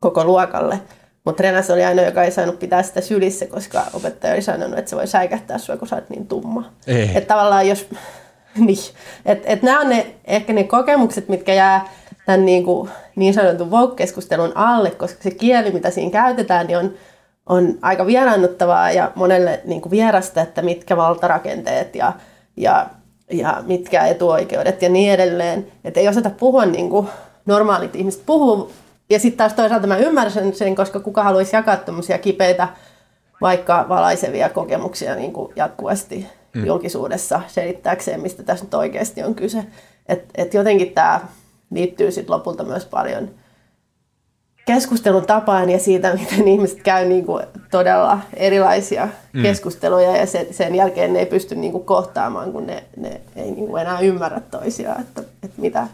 koko 0.00 0.24
luokalle. 0.24 0.80
Mutta 1.24 1.42
Renas 1.42 1.70
oli 1.70 1.84
ainoa, 1.84 2.04
joka 2.04 2.24
ei 2.24 2.30
saanut 2.30 2.58
pitää 2.58 2.82
sitä 2.82 3.00
sylissä, 3.00 3.46
koska 3.46 3.82
opettaja 3.94 4.34
oli 4.34 4.42
sanonut, 4.42 4.78
että 4.78 4.90
se 4.90 4.96
voi 4.96 5.06
säikähtää 5.06 5.58
sinua, 5.58 5.78
kun 5.78 5.88
sä 5.88 5.96
oot 5.96 6.10
niin 6.10 6.26
tumma. 6.26 6.72
Että 6.86 7.34
tavallaan 7.34 7.68
jos... 7.68 7.88
niin, 8.66 8.78
että 9.26 9.48
et 9.48 9.62
nämä 9.62 9.80
on 9.80 9.88
ne, 9.88 10.14
ehkä 10.24 10.52
ne 10.52 10.64
kokemukset, 10.64 11.28
mitkä 11.28 11.54
jää 11.54 11.88
tämän 12.26 12.46
niin, 12.46 12.64
kuin, 12.64 12.90
niin 13.16 13.34
sanotun 13.34 13.70
woke-keskustelun 13.70 14.52
alle, 14.54 14.90
koska 14.90 15.22
se 15.22 15.30
kieli, 15.30 15.70
mitä 15.70 15.90
siinä 15.90 16.10
käytetään, 16.10 16.66
niin 16.66 16.78
on 16.78 16.94
on 17.50 17.78
aika 17.82 18.06
vieraannuttavaa 18.06 18.90
ja 18.90 19.12
monelle 19.14 19.60
niin 19.64 19.80
kuin 19.80 19.90
vierasta, 19.90 20.40
että 20.40 20.62
mitkä 20.62 20.96
valtarakenteet 20.96 21.94
ja, 21.94 22.12
ja, 22.56 22.86
ja 23.30 23.62
mitkä 23.66 24.06
etuoikeudet 24.06 24.82
ja 24.82 24.88
niin 24.88 25.12
edelleen. 25.12 25.66
Että 25.84 26.00
ei 26.00 26.08
osata 26.08 26.30
puhua 26.30 26.66
niin 26.66 26.90
kuin 26.90 27.08
normaalit 27.46 27.96
ihmiset 27.96 28.22
puhuu. 28.26 28.72
Ja 29.10 29.18
sitten 29.18 29.38
taas 29.38 29.52
toisaalta 29.52 29.86
mä 29.86 29.96
ymmärrän 29.96 30.52
sen, 30.52 30.74
koska 30.74 31.00
kuka 31.00 31.22
haluaisi 31.22 31.56
jakaa 31.56 31.76
tämmöisiä 31.76 32.18
kipeitä, 32.18 32.68
vaikka 33.40 33.86
valaisevia 33.88 34.48
kokemuksia 34.48 35.14
niin 35.14 35.32
kuin 35.32 35.52
jatkuvasti 35.56 36.26
mm. 36.54 36.66
julkisuudessa 36.66 37.40
selittääkseen, 37.46 38.20
mistä 38.20 38.42
tässä 38.42 38.64
nyt 38.64 38.74
oikeasti 38.74 39.22
on 39.22 39.34
kyse. 39.34 39.64
Että 40.08 40.42
et 40.42 40.54
jotenkin 40.54 40.90
tämä 40.90 41.20
liittyy 41.70 42.10
sitten 42.10 42.34
lopulta 42.34 42.64
myös 42.64 42.86
paljon– 42.86 43.30
keskustelun 44.74 45.26
tapaan 45.26 45.70
ja 45.70 45.78
siitä, 45.78 46.14
miten 46.20 46.48
ihmiset 46.48 46.82
käy 46.82 47.04
niin 47.04 47.26
kuin 47.26 47.46
todella 47.70 48.18
erilaisia 48.34 49.08
mm. 49.32 49.42
keskusteluja 49.42 50.16
ja 50.16 50.26
sen, 50.26 50.46
sen 50.50 50.74
jälkeen 50.74 51.12
ne 51.12 51.18
ei 51.18 51.26
pysty 51.26 51.54
niin 51.54 51.72
kuin 51.72 51.84
kohtaamaan, 51.84 52.52
kun 52.52 52.66
ne, 52.66 52.84
ne 52.96 53.20
ei 53.36 53.50
niin 53.50 53.66
kuin 53.66 53.82
enää 53.82 54.00
ymmärrä 54.00 54.40
toisiaan, 54.40 55.00
että, 55.00 55.22
että 55.42 55.60
mitä, 55.60 55.86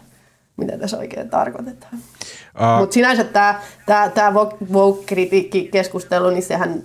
mitä 0.57 0.77
tässä 0.77 0.97
oikein 0.97 1.29
tarkoitetaan. 1.29 1.93
Uh. 1.95 2.79
Mutta 2.79 2.93
sinänsä 2.93 3.23
tämä, 3.23 3.61
tämä, 3.85 4.09
tämä 4.09 4.33
woke-kritiikki-keskustelu, 4.73 6.29
niin 6.29 6.43
sehän 6.43 6.83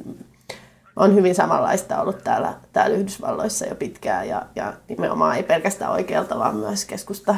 on 0.96 1.14
hyvin 1.14 1.34
samanlaista 1.34 2.00
ollut 2.00 2.24
täällä, 2.24 2.54
täällä 2.72 2.96
Yhdysvalloissa 2.96 3.66
jo 3.66 3.74
pitkään 3.74 4.28
ja, 4.28 4.42
ja 4.56 4.72
nimenomaan 4.88 5.36
ei 5.36 5.42
pelkästään 5.42 5.92
oikealta, 5.92 6.38
vaan 6.38 6.56
myös 6.56 6.84
keskusta 6.84 7.36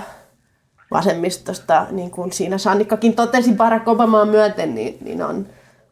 vasemmistosta, 0.94 1.86
niin 1.90 2.10
kuin 2.10 2.32
siinä 2.32 2.58
Sannikkakin 2.58 3.14
totesi 3.14 3.52
Barack 3.52 3.88
Obamaa 3.88 4.24
myöten, 4.24 4.74
niin, 4.74 4.98
niin 5.00 5.22
on, 5.22 5.46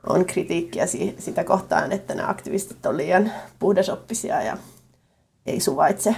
on 0.09 0.24
kritiikkiä 0.24 0.86
si, 0.86 1.14
sitä 1.18 1.44
kohtaan, 1.44 1.92
että 1.92 2.14
nämä 2.14 2.28
aktivistit 2.28 2.86
on 2.86 2.96
liian 2.96 3.32
puhdasoppisia 3.59 4.42
ja 4.42 4.57
ei 5.46 5.61
suvaitse 5.61 6.16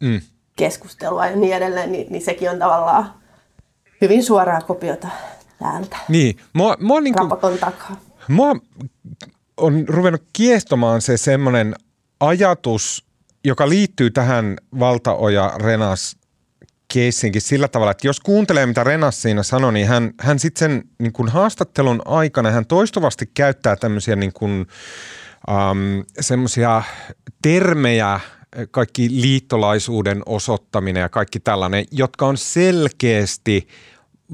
mm. 0.00 0.20
keskustelua 0.56 1.26
ja 1.26 1.36
niin 1.36 1.56
edelleen, 1.56 1.92
niin, 1.92 2.06
niin 2.10 2.24
sekin 2.24 2.50
on 2.50 2.58
tavallaan 2.58 3.14
hyvin 4.00 4.24
suoraa 4.24 4.60
kopiota 4.60 5.08
täältä. 5.58 5.96
Niin, 6.08 6.36
mua, 6.52 6.76
mua, 6.80 7.00
niin 7.00 7.14
kuin, 7.14 7.58
takaa. 7.58 7.96
mua 8.28 8.56
on 9.56 9.88
ruvennut 9.88 10.22
kiehtomaan 10.32 11.02
se 11.02 11.16
semmoinen 11.16 11.74
ajatus, 12.20 13.04
joka 13.44 13.68
liittyy 13.68 14.10
tähän 14.10 14.56
Valtaoja 14.78 15.52
Renas 15.56 16.16
keissinkin 16.92 17.42
sillä 17.42 17.68
tavalla, 17.68 17.90
että 17.90 18.06
jos 18.06 18.20
kuuntelee, 18.20 18.66
mitä 18.66 18.84
Renas 18.84 19.22
siinä 19.22 19.42
sanoi, 19.42 19.72
niin 19.72 19.86
hän, 19.86 20.12
hän 20.20 20.38
sitten 20.38 20.58
sen 20.58 20.84
niin 20.98 21.12
kuin 21.12 21.28
haastattelun 21.28 22.02
aikana, 22.04 22.50
hän 22.50 22.66
toistuvasti 22.66 23.30
käyttää 23.34 23.76
tämmöisiä 23.76 24.16
niin 24.16 24.32
kuin, 24.32 24.66
um, 25.48 26.04
semmoisia 26.20 26.82
termejä, 27.42 28.20
kaikki 28.70 29.08
liittolaisuuden 29.10 30.22
osoittaminen 30.26 31.00
ja 31.00 31.08
kaikki 31.08 31.40
tällainen, 31.40 31.84
jotka 31.90 32.26
on 32.26 32.36
selkeästi 32.36 33.68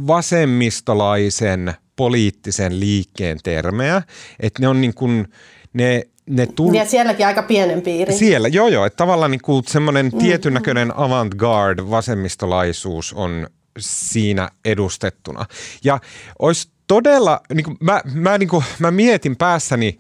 vasemmistolaisen 0.07 1.75
poliittisen 1.97 2.81
liikkeen 2.81 3.39
termejä, 3.43 4.03
että 4.41 4.63
ne 4.63 4.69
on 4.69 4.81
niin 4.81 4.95
kuin, 4.95 5.29
ne 5.73 6.03
ne 6.31 6.47
tull... 6.47 6.75
Ja 6.75 6.87
sielläkin 6.87 7.27
aika 7.27 7.43
pienen 7.43 7.83
piiri. 7.83 8.13
Siellä, 8.13 8.49
joo 8.49 8.69
joo, 8.69 8.87
että 8.87 8.97
tavallaan 8.97 9.31
niin 9.31 9.43
kuin 9.43 9.63
semmoinen 9.67 10.11
mm. 10.13 10.19
tietyn 10.19 10.55
näköinen 10.55 10.97
avantgarde 10.97 11.91
vasemmistolaisuus 11.91 13.13
on 13.13 13.47
siinä 13.79 14.51
edustettuna. 14.65 15.47
Ja 15.85 16.01
olisi 16.39 16.69
todella, 16.87 17.41
niin 17.55 17.65
kuin 17.65 17.77
mä, 17.81 18.01
mä, 18.15 18.39
niin 18.39 18.49
kuin, 18.49 18.65
mä 18.79 18.91
mietin 18.91 19.37
päässäni, 19.37 19.99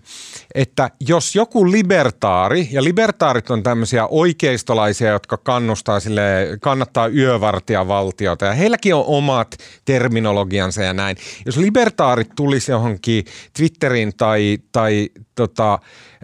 että 0.54 0.90
jos 1.08 1.34
joku 1.34 1.70
libertaari, 1.70 2.68
ja 2.70 2.84
libertaarit 2.84 3.50
on 3.50 3.62
tämmöisiä 3.62 4.06
oikeistolaisia, 4.06 5.10
jotka 5.10 5.36
kannustaa 5.36 6.00
sille, 6.00 6.22
kannattaa 6.60 7.08
yövartijavaltiota, 7.08 8.44
ja 8.44 8.52
heilläkin 8.52 8.94
on 8.94 9.04
omat 9.06 9.56
terminologiansa 9.84 10.82
ja 10.82 10.92
näin. 10.92 11.16
Jos 11.46 11.56
libertaarit 11.56 12.30
tulisi 12.36 12.72
johonkin 12.72 13.24
Twitteriin 13.56 14.16
tai, 14.16 14.58
tai 14.72 15.08
tota, 15.34 15.78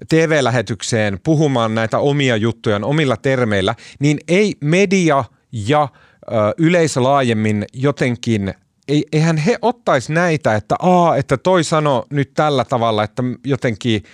TV-lähetykseen 0.09 1.21
puhumaan 1.25 1.75
näitä 1.75 1.99
omia 1.99 2.37
juttuja 2.37 2.81
omilla 2.83 3.17
termeillä, 3.17 3.75
niin 3.99 4.19
ei 4.29 4.55
media 4.61 5.25
ja 5.53 5.89
ö, 6.23 6.35
yleisö 6.59 7.03
laajemmin 7.03 7.65
jotenkin 7.73 8.55
ei, 8.89 9.05
eihän 9.13 9.37
he 9.37 9.59
ottaisi 9.63 10.13
näitä, 10.13 10.55
että, 10.55 10.77
aa, 10.79 11.17
että 11.17 11.37
toi 11.37 11.65
sano 11.65 12.05
nyt 12.11 12.31
tällä 12.35 12.65
tavalla, 12.65 13.05
että 13.05 13.23
jotenkin– 13.45 14.03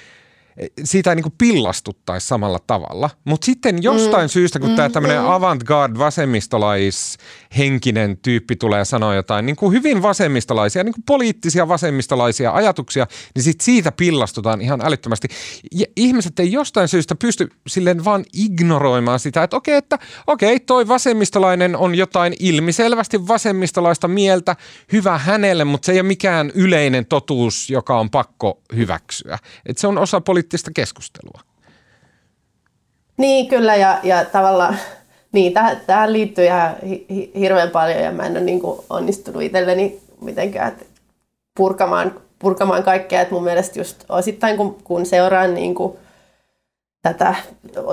siitä 0.84 1.10
ei 1.10 1.16
niin 1.16 1.32
pillastuttaisi 1.38 2.26
samalla 2.26 2.58
tavalla. 2.66 3.10
Mutta 3.24 3.44
sitten 3.44 3.82
jostain 3.82 4.24
mm. 4.24 4.28
syystä, 4.28 4.58
kun 4.58 4.70
mm, 4.70 4.76
tämä 4.76 4.88
tämmöinen 4.88 5.20
mm. 5.20 5.28
avantgarde 5.28 5.98
vasemmistolaishenkinen 5.98 8.18
tyyppi 8.22 8.56
tulee 8.56 8.84
sanoa 8.84 9.14
jotain 9.14 9.46
niin 9.46 9.56
kuin 9.56 9.72
hyvin 9.72 10.02
vasemmistolaisia, 10.02 10.84
niin 10.84 10.94
kuin 10.94 11.04
poliittisia 11.06 11.68
vasemmistolaisia 11.68 12.52
ajatuksia, 12.52 13.06
niin 13.34 13.42
sit 13.42 13.60
siitä 13.60 13.92
pillastutaan 13.92 14.60
ihan 14.60 14.80
älyttömästi. 14.84 15.28
Ja 15.72 15.86
ihmiset 15.96 16.38
ei 16.38 16.52
jostain 16.52 16.88
syystä 16.88 17.14
pysty 17.14 17.48
silleen 17.66 18.04
vaan 18.04 18.24
ignoroimaan 18.32 19.20
sitä, 19.20 19.42
että 19.42 19.56
okei, 19.56 19.76
että 19.76 19.98
okei, 20.26 20.60
toi 20.60 20.88
vasemmistolainen 20.88 21.76
on 21.76 21.94
jotain 21.94 22.34
ilmiselvästi 22.38 23.28
vasemmistolaista 23.28 24.08
mieltä, 24.08 24.56
hyvä 24.92 25.18
hänelle, 25.18 25.64
mutta 25.64 25.86
se 25.86 25.92
ei 25.92 26.00
ole 26.00 26.06
mikään 26.06 26.52
yleinen 26.54 27.06
totuus, 27.06 27.70
joka 27.70 28.00
on 28.00 28.10
pakko 28.10 28.62
hyväksyä. 28.76 29.38
Et 29.66 29.78
se 29.78 29.86
on 29.86 29.98
osa 29.98 30.18
poli- 30.18 30.45
poliittista 30.46 30.70
keskustelua. 30.74 31.40
Niin, 33.16 33.48
kyllä, 33.48 33.76
ja, 33.76 33.98
ja 34.02 34.24
tavallaan 34.24 34.78
niin, 35.32 35.52
tähän, 35.52 35.80
tähän 35.86 36.12
liittyy 36.12 36.44
ihan 36.44 36.76
hi, 36.86 37.30
hirveän 37.38 37.70
paljon, 37.70 38.02
ja 38.02 38.12
mä 38.12 38.26
en 38.26 38.32
ole 38.32 38.40
niin 38.40 38.60
kuin 38.60 38.80
onnistunut 38.90 39.42
itselleni 39.42 40.00
mitenkään 40.20 40.72
purkamaan, 41.56 42.20
purkamaan 42.38 42.82
kaikkea, 42.82 43.20
että 43.20 43.34
mun 43.34 43.44
mielestä 43.44 43.78
just 43.80 44.04
osittain 44.08 44.56
kun, 44.56 44.78
kun 44.84 45.06
seuraan 45.06 45.54
niin 45.54 45.74
kuin 45.74 45.98
tätä, 47.02 47.34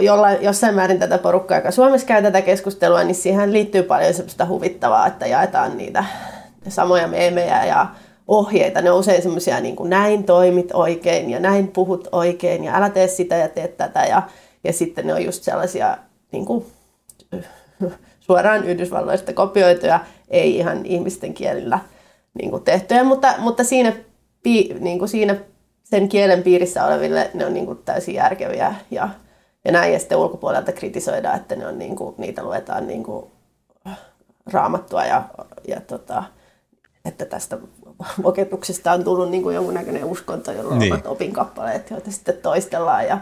jollain, 0.01 0.43
jossain 0.43 0.75
määrin 0.75 0.99
tätä 0.99 1.17
porukkaa, 1.17 1.57
joka 1.57 1.71
Suomessa 1.71 2.07
käy 2.07 2.21
tätä 2.21 2.41
keskustelua, 2.41 3.03
niin 3.03 3.15
siihen 3.15 3.53
liittyy 3.53 3.83
paljon 3.83 4.13
sellaista 4.13 4.45
huvittavaa, 4.45 5.07
että 5.07 5.27
jaetaan 5.27 5.77
niitä 5.77 6.05
samoja 6.67 7.07
meemejä 7.07 7.65
ja 7.65 7.87
ohjeita. 8.27 8.81
Ne 8.81 8.91
on 8.91 8.99
usein 8.99 9.21
semmoisia 9.21 9.59
niin 9.59 9.75
kuin 9.75 9.89
näin 9.89 10.23
toimit 10.23 10.71
oikein 10.73 11.29
ja 11.29 11.39
näin 11.39 11.67
puhut 11.67 12.07
oikein 12.11 12.63
ja 12.63 12.75
älä 12.75 12.89
tee 12.89 13.07
sitä 13.07 13.35
ja 13.35 13.49
tee 13.49 13.67
tätä. 13.67 14.05
Ja, 14.05 14.21
ja 14.63 14.73
sitten 14.73 15.07
ne 15.07 15.13
on 15.13 15.25
just 15.25 15.43
sellaisia 15.43 15.97
niin 16.31 16.45
kuin, 16.45 16.65
suoraan 18.19 18.63
Yhdysvalloista 18.63 19.33
kopioituja, 19.33 19.99
ei 20.29 20.55
ihan 20.55 20.85
ihmisten 20.85 21.33
kielillä 21.33 21.79
niin 22.33 22.51
kuin 22.51 22.63
tehtyjä, 22.63 23.03
mutta, 23.03 23.33
mutta 23.37 23.63
siinä, 23.63 23.93
niin 24.79 24.99
kuin 24.99 25.09
siinä 25.09 25.35
sen 25.83 26.09
kielen 26.09 26.43
piirissä 26.43 26.85
oleville 26.85 27.31
ne 27.33 27.45
on 27.45 27.53
niin 27.53 27.65
kuin 27.65 27.79
täysin 27.85 28.15
järkeviä 28.15 28.75
ja, 28.91 29.09
ja 29.65 29.71
näin. 29.71 29.93
Ja 29.93 29.99
sitten 29.99 30.17
ulkopuolelta 30.17 30.71
kritisoidaan, 30.71 31.35
että 31.35 31.55
ne 31.55 31.67
on 31.67 31.79
niin 31.79 31.95
kuin, 31.95 32.15
niitä 32.17 32.43
luetaan 32.43 32.87
niin 32.87 33.03
kuin 33.03 33.31
raamattua 34.53 35.05
ja, 35.05 35.23
ja 35.67 35.81
tota, 35.81 36.23
että 37.05 37.25
tästä 37.25 37.57
oketuksesta 38.23 38.91
on 38.91 39.03
tullut 39.03 39.29
niin 39.29 39.43
kuin 39.43 39.55
jonkunnäköinen 39.55 40.05
uskonto, 40.05 40.51
jolla 40.51 40.75
niin. 40.75 41.07
opinkappaleet, 41.07 41.89
joita 41.89 42.11
sitten 42.11 42.37
toistellaan 42.37 43.07
ja, 43.07 43.17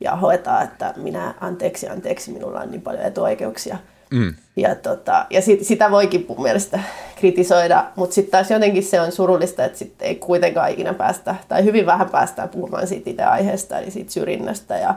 ja 0.00 0.16
hoetaan, 0.16 0.64
että 0.64 0.94
minä 0.96 1.34
anteeksi, 1.40 1.88
anteeksi, 1.88 2.30
minulla 2.30 2.60
on 2.60 2.70
niin 2.70 2.82
paljon 2.82 3.04
etuoikeuksia. 3.04 3.78
Mm. 4.10 4.34
Ja, 4.56 4.74
tota, 4.74 5.26
ja 5.30 5.42
sit, 5.42 5.64
sitä 5.64 5.90
voikin 5.90 6.26
mun 6.28 6.42
mielestä 6.42 6.80
kritisoida, 7.16 7.84
mutta 7.96 8.14
sitten 8.14 8.30
taas 8.30 8.50
jotenkin 8.50 8.82
se 8.82 9.00
on 9.00 9.12
surullista, 9.12 9.64
että 9.64 9.78
sit 9.78 9.94
ei 10.00 10.14
kuitenkaan 10.14 10.70
ikinä 10.70 10.94
päästä, 10.94 11.34
tai 11.48 11.64
hyvin 11.64 11.86
vähän 11.86 12.10
päästään 12.10 12.48
puhumaan 12.48 12.86
siitä 12.86 13.10
itse 13.10 13.22
aiheesta, 13.22 13.78
eli 13.78 13.90
siitä 13.90 14.12
syrjinnästä 14.12 14.78
ja, 14.78 14.94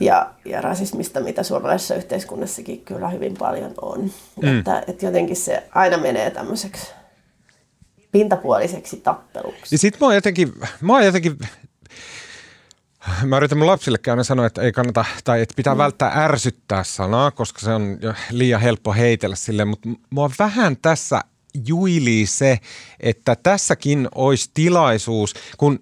ja, 0.00 0.30
ja 0.44 0.60
rasismista, 0.60 1.20
mitä 1.20 1.42
suomalaisessa 1.42 1.94
yhteiskunnassakin 1.94 2.80
kyllä 2.80 3.08
hyvin 3.08 3.34
paljon 3.38 3.74
on. 3.82 4.10
Mm. 4.42 4.58
Että, 4.58 4.82
että 4.88 5.06
jotenkin 5.06 5.36
se 5.36 5.62
aina 5.74 5.96
menee 5.96 6.30
tämmöiseksi 6.30 6.92
pintapuoliseksi 8.16 8.96
tappeluksi. 8.96 9.74
Ja 9.74 9.78
sit 9.78 10.00
mä 10.00 10.06
oon 10.06 10.14
jotenkin, 10.14 10.52
mä 10.80 10.92
oon 10.92 11.04
jotenkin 11.04 11.38
Mä 13.24 13.36
yritän 13.36 13.58
mun 13.58 13.66
lapsille 13.66 13.98
aina 14.10 14.24
sanoa, 14.24 14.46
että 14.46 14.62
ei 14.62 14.72
kannata, 14.72 15.04
tai 15.24 15.42
että 15.42 15.54
pitää 15.56 15.74
mm. 15.74 15.78
välttää 15.78 16.24
ärsyttää 16.24 16.84
sanaa, 16.84 17.30
koska 17.30 17.60
se 17.60 17.70
on 17.70 17.98
liian 18.30 18.60
helppo 18.60 18.92
heitellä 18.92 19.36
sille, 19.36 19.64
mutta 19.64 19.88
mua 20.10 20.30
vähän 20.38 20.76
tässä 20.76 21.20
juilii 21.66 22.26
se, 22.26 22.58
että 23.00 23.36
tässäkin 23.42 24.08
olisi 24.14 24.50
tilaisuus, 24.54 25.34
kun, 25.56 25.78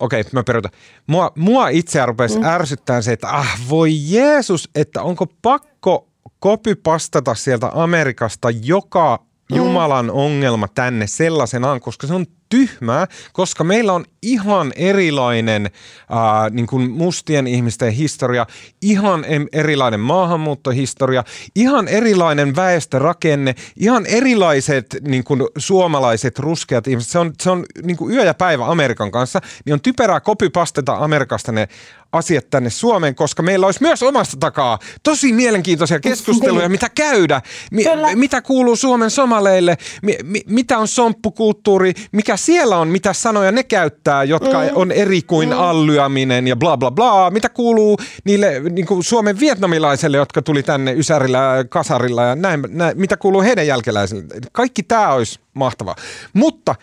okei, 0.00 0.20
okay, 0.20 0.24
mä 0.32 0.44
peruutan. 0.44 0.72
Mua, 1.06 1.32
mua 1.36 1.68
itseään 1.68 2.08
rupesi 2.08 2.38
mm. 2.38 2.44
ärsyttää 2.44 3.02
se, 3.02 3.12
että 3.12 3.28
ah 3.28 3.58
voi 3.68 3.90
Jeesus, 3.94 4.70
että 4.74 5.02
onko 5.02 5.26
pakko 5.42 6.08
kopypastata 6.38 7.34
sieltä 7.34 7.70
Amerikasta 7.72 8.50
joka 8.50 9.31
Jumalan 9.52 10.10
ongelma 10.10 10.68
tänne 10.68 11.06
sellaisenaan, 11.06 11.80
koska 11.80 12.06
se 12.06 12.14
on 12.14 12.26
tyhmää, 12.52 13.06
koska 13.32 13.64
meillä 13.64 13.92
on 13.92 14.04
ihan 14.22 14.72
erilainen 14.76 15.70
ää, 16.10 16.50
niin 16.50 16.66
kuin 16.66 16.90
mustien 16.90 17.46
ihmisten 17.46 17.92
historia, 17.92 18.46
ihan 18.82 19.24
erilainen 19.52 20.00
maahanmuuttohistoria, 20.00 21.24
ihan 21.54 21.88
erilainen 21.88 22.56
väestörakenne, 22.56 23.54
ihan 23.76 24.06
erilaiset 24.06 24.96
niin 25.00 25.24
kuin 25.24 25.42
suomalaiset 25.58 26.38
ruskeat 26.38 26.86
ihmiset. 26.86 27.10
Se 27.10 27.18
on, 27.18 27.32
se 27.42 27.50
on 27.50 27.64
niin 27.82 27.96
kuin 27.96 28.14
yö 28.14 28.24
ja 28.24 28.34
päivä 28.34 28.66
Amerikan 28.66 29.10
kanssa, 29.10 29.40
niin 29.64 29.74
on 29.74 29.80
typerää 29.80 30.20
kopypasteta 30.20 30.94
Amerikasta 30.94 31.52
ne 31.52 31.68
asiat 32.12 32.50
tänne 32.50 32.70
Suomeen, 32.70 33.14
koska 33.14 33.42
meillä 33.42 33.66
olisi 33.66 33.82
myös 33.82 34.02
omasta 34.02 34.36
takaa 34.40 34.78
tosi 35.02 35.32
mielenkiintoisia 35.32 36.00
keskusteluja, 36.00 36.68
mitä 36.68 36.88
käydä, 36.94 37.42
mi- 37.70 37.84
mitä 38.14 38.42
kuuluu 38.42 38.76
Suomen 38.76 39.10
somaleille, 39.10 39.76
mi- 40.02 40.18
mi- 40.24 40.42
mitä 40.46 40.78
on 40.78 40.88
somppukulttuuri, 40.88 41.92
mikä 42.12 42.36
siellä 42.46 42.78
on, 42.78 42.88
mitä 42.88 43.12
sanoja 43.12 43.52
ne 43.52 43.62
käyttää, 43.62 44.24
jotka 44.24 44.62
mm. 44.62 44.70
on 44.74 44.92
eri 44.92 45.22
kuin 45.22 45.48
mm. 45.48 45.58
allyaminen 45.58 46.48
ja 46.48 46.56
bla 46.56 46.76
bla 46.76 46.90
bla, 46.90 47.30
mitä 47.30 47.48
kuuluu 47.48 47.98
niille 48.24 48.60
niin 48.70 48.86
kuin 48.86 49.04
Suomen 49.04 49.40
vietnamilaisille, 49.40 50.16
jotka 50.16 50.42
tuli 50.42 50.62
tänne 50.62 50.92
Ysärillä 50.92 51.64
Kasarilla 51.68 52.22
ja 52.22 52.34
näin, 52.34 52.62
näin 52.68 53.00
mitä 53.00 53.16
kuuluu 53.16 53.42
heidän 53.42 53.66
jälkeläisille. 53.66 54.24
Kaikki 54.52 54.82
tämä 54.82 55.12
olisi 55.12 55.40
mahtavaa. 55.54 55.96
Mutta 56.32 56.74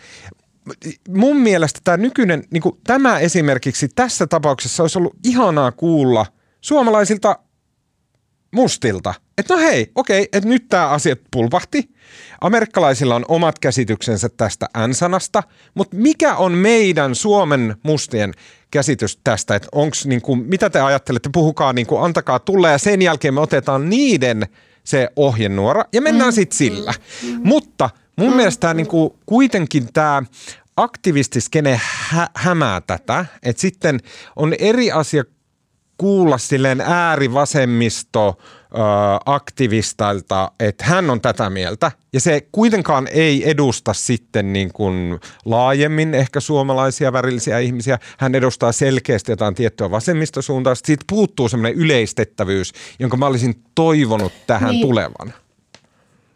mun 1.10 1.38
mielestä 1.38 1.80
tämä 1.84 1.98
nykyinen, 1.98 2.44
niin 2.52 2.62
kuin 2.62 2.78
tämä 2.84 3.20
esimerkiksi 3.20 3.88
tässä 3.88 4.28
tapauksessa 4.28 4.84
olisi 4.84 4.98
ollut 4.98 5.16
ihanaa 5.24 5.72
kuulla 5.72 6.26
suomalaisilta 6.62 7.40
mustilta, 8.52 9.14
että 9.40 9.54
no 9.54 9.60
hei, 9.60 9.92
okei, 9.96 10.30
että 10.34 10.50
nyt 10.50 10.66
tämä 10.70 10.88
asia 10.88 11.16
pulpahti. 11.32 11.90
Amerikkalaisilla 12.42 13.16
on 13.16 13.26
omat 13.28 13.60
käsityksensä 13.60 14.30
tästä 14.30 14.66
N-sanasta, 14.88 15.44
mutta 15.74 15.98
mikä 15.98 16.36
on 16.36 16.52
meidän 16.52 17.16
Suomen 17.16 17.76
mustien 17.84 18.34
käsitys 18.72 19.20
tästä, 19.24 19.56
että 19.56 19.68
onks, 19.72 20.06
niin 20.06 20.22
kuin, 20.22 20.40
mitä 20.40 20.70
te 20.70 20.82
ajattelette, 20.82 21.30
puhukaa, 21.34 21.74
niin 21.74 21.88
kuin, 21.88 22.04
antakaa 22.04 22.40
tulla 22.40 22.70
ja 22.70 22.78
sen 22.78 23.02
jälkeen 23.02 23.34
me 23.34 23.42
otetaan 23.42 23.90
niiden 23.90 24.48
se 24.84 25.10
ohjenuora 25.16 25.84
ja 25.94 26.02
mennään 26.02 26.30
mm. 26.30 26.36
sitten 26.36 26.58
sillä. 26.58 26.94
Mm. 27.24 27.42
Mutta 27.44 27.90
mun 28.16 28.30
mm. 28.30 28.36
mielestä 28.36 28.60
tää 28.62 28.74
niinku, 28.74 29.20
kuitenkin 29.26 29.94
tämä 29.94 30.24
aktivistiskene 30.78 31.82
hä- 31.84 32.30
hämää 32.36 32.82
tätä, 32.82 33.26
että 33.44 33.62
sitten 33.62 34.00
on 34.36 34.54
eri 34.60 34.92
asia 34.92 35.24
kuulla 35.98 36.38
silleen 36.38 36.82
äärivasemmisto 36.82 38.38
aktivistalta, 39.26 40.52
että 40.60 40.84
hän 40.86 41.10
on 41.10 41.22
tätä 41.22 41.50
mieltä. 41.50 41.92
Ja 42.14 42.20
se 42.20 42.48
kuitenkaan 42.52 43.08
ei 43.12 43.50
edusta 43.50 43.94
sitten 43.94 44.54
niin 44.54 44.74
kuin 44.74 45.20
laajemmin 45.46 46.14
ehkä 46.14 46.40
suomalaisia 46.40 47.14
värillisiä 47.14 47.60
ihmisiä. 47.60 48.00
Hän 48.18 48.36
edustaa 48.36 48.72
selkeästi 48.72 49.32
jotain 49.32 49.56
tiettyä 49.56 49.92
vasemmistosuuntaa. 49.92 50.76
Siitä 50.76 51.06
puuttuu 51.10 51.50
semmoinen 51.50 51.80
yleistettävyys, 51.80 52.74
jonka 53.00 53.18
mä 53.18 53.26
olisin 53.28 53.64
toivonut 53.76 54.34
tähän 54.48 54.72
niin. 54.72 54.88
tulevan. 54.88 55.34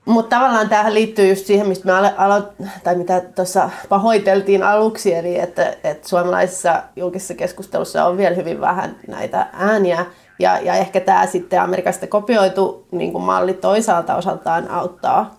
Mutta 0.05 0.35
tavallaan 0.35 0.69
tähän 0.69 0.93
liittyy 0.93 1.29
just 1.29 1.45
siihen, 1.45 1.67
mistä 1.67 1.85
me 1.85 1.91
alo- 2.17 2.53
tai 2.83 2.95
mitä 2.95 3.21
tuossa 3.21 3.69
pahoiteltiin 3.89 4.63
aluksi, 4.63 5.13
eli 5.13 5.39
että, 5.39 5.75
että 5.83 6.09
suomalaisessa 6.09 6.83
julkisessa 6.95 7.33
keskustelussa 7.33 8.05
on 8.05 8.17
vielä 8.17 8.35
hyvin 8.35 8.61
vähän 8.61 8.95
näitä 9.07 9.47
ääniä. 9.53 10.05
Ja, 10.39 10.59
ja 10.59 10.75
ehkä 10.75 10.99
tämä 10.99 11.25
sitten 11.25 11.61
Amerikasta 11.61 12.07
kopioitu 12.07 12.87
niin 12.91 13.11
kuin 13.11 13.23
malli 13.23 13.53
toisaalta 13.53 14.15
osaltaan 14.15 14.71
auttaa 14.71 15.35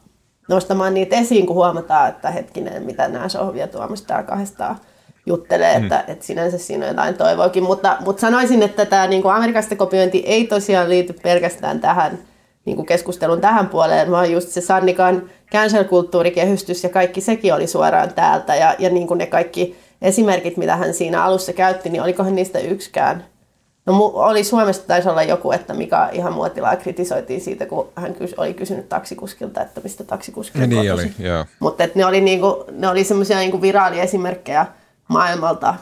nostamaan 0.49 0.95
niitä 0.95 1.17
esiin, 1.17 1.47
kun 1.47 1.57
huomataan, 1.57 2.09
että 2.09 2.31
hetkinen, 2.31 2.83
mitä 2.83 3.09
nämä 3.09 3.29
Sohvia 3.29 3.69
Tuomista 3.69 4.23
kahdestaan 4.23 4.77
juttelee, 5.27 5.79
mm. 5.79 5.83
että, 5.83 6.05
että 6.09 6.25
sinänsä 6.25 6.59
siinä 6.59 6.85
on 6.85 6.91
jotain 6.91 7.15
toivoakin. 7.15 7.63
Mutta, 7.63 7.97
mutta 8.01 8.21
sanoisin, 8.21 8.63
että 8.63 8.87
tämä 8.87 9.07
niin 9.07 9.23
kuin 9.23 9.35
Amerikasta 9.35 9.77
kopiointi 9.77 10.23
ei 10.27 10.47
tosiaan 10.47 10.89
liity 10.89 11.13
pelkästään 11.13 11.81
tähän– 11.81 12.19
niin 12.65 12.77
kuin 12.77 12.87
keskustelun 12.87 13.41
tähän 13.41 13.69
puoleen, 13.69 14.11
vaan 14.11 14.33
just 14.33 14.49
se 14.49 14.61
Sannikan 14.61 15.31
cancel-kulttuurikehystys 15.53 16.85
ja 16.85 16.89
kaikki 16.89 17.21
sekin 17.21 17.55
oli 17.55 17.67
suoraan 17.67 18.15
täältä. 18.15 18.55
Ja, 18.55 18.75
ja 18.79 18.91
niin 18.91 19.07
kuin 19.07 19.19
ne 19.19 19.27
kaikki 19.27 19.77
esimerkit, 20.03 20.57
mitä 20.57 20.77
hän 20.77 20.95
siinä 20.95 21.25
alussa 21.25 21.53
käytti, 21.53 21.89
niin 21.89 22.03
olikohan 22.03 22.35
niistä 22.35 22.59
yksikään. 22.59 23.25
No 23.87 24.13
oli 24.15 24.45
Suomesta 24.45 24.87
taisi 24.87 25.09
olla 25.09 25.23
joku, 25.23 25.53
että 25.53 25.75
mikä 25.75 26.09
ihan 26.13 26.33
muotilaa 26.33 26.77
kritisoitiin 26.77 27.41
siitä, 27.41 27.67
kun 27.67 27.89
hän 27.97 28.17
oli 28.37 28.55
kysynyt 28.55 28.89
taksikuskilta, 28.89 29.63
että 29.63 29.81
mistä 29.81 30.05
taksikuski 30.05 30.63
on 30.63 30.69
niin 30.69 30.93
oli, 30.93 31.13
joo. 31.19 31.45
Mutta 31.59 31.89
ne 31.95 32.07
oli, 32.07 32.21
niinku, 32.21 32.65
ne 32.73 32.89
oli 32.89 33.05
semmoisia 33.05 33.39
niinku 33.39 33.63
viraaliesimerkkejä 33.63 34.67
maailmalta, 35.09 35.75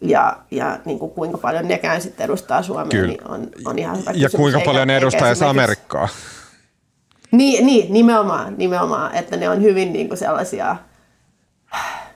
ja, 0.00 0.36
ja 0.50 0.78
niin 0.84 0.98
kuin 0.98 1.10
kuinka 1.10 1.38
paljon 1.38 1.68
nekään 1.68 2.00
sitten 2.00 2.24
edustaa 2.24 2.62
Suomea, 2.62 2.90
Kyllä. 2.90 3.06
niin 3.06 3.28
on, 3.28 3.48
on 3.64 3.78
ihan 3.78 3.98
hyvä 3.98 4.10
Ja 4.14 4.30
kuinka 4.30 4.58
eikä, 4.58 4.70
paljon 4.70 4.88
ne 4.88 4.96
edustaa 4.96 5.26
edes 5.26 5.42
Amerikkaa. 5.42 6.08
Niin, 7.30 7.66
niin, 7.66 7.92
nimenomaan, 7.92 8.54
nimenomaan, 8.58 9.14
että 9.14 9.36
ne 9.36 9.48
on 9.48 9.62
hyvin 9.62 9.92
niin 9.92 10.08
kuin 10.08 10.18
sellaisia, 10.18 10.76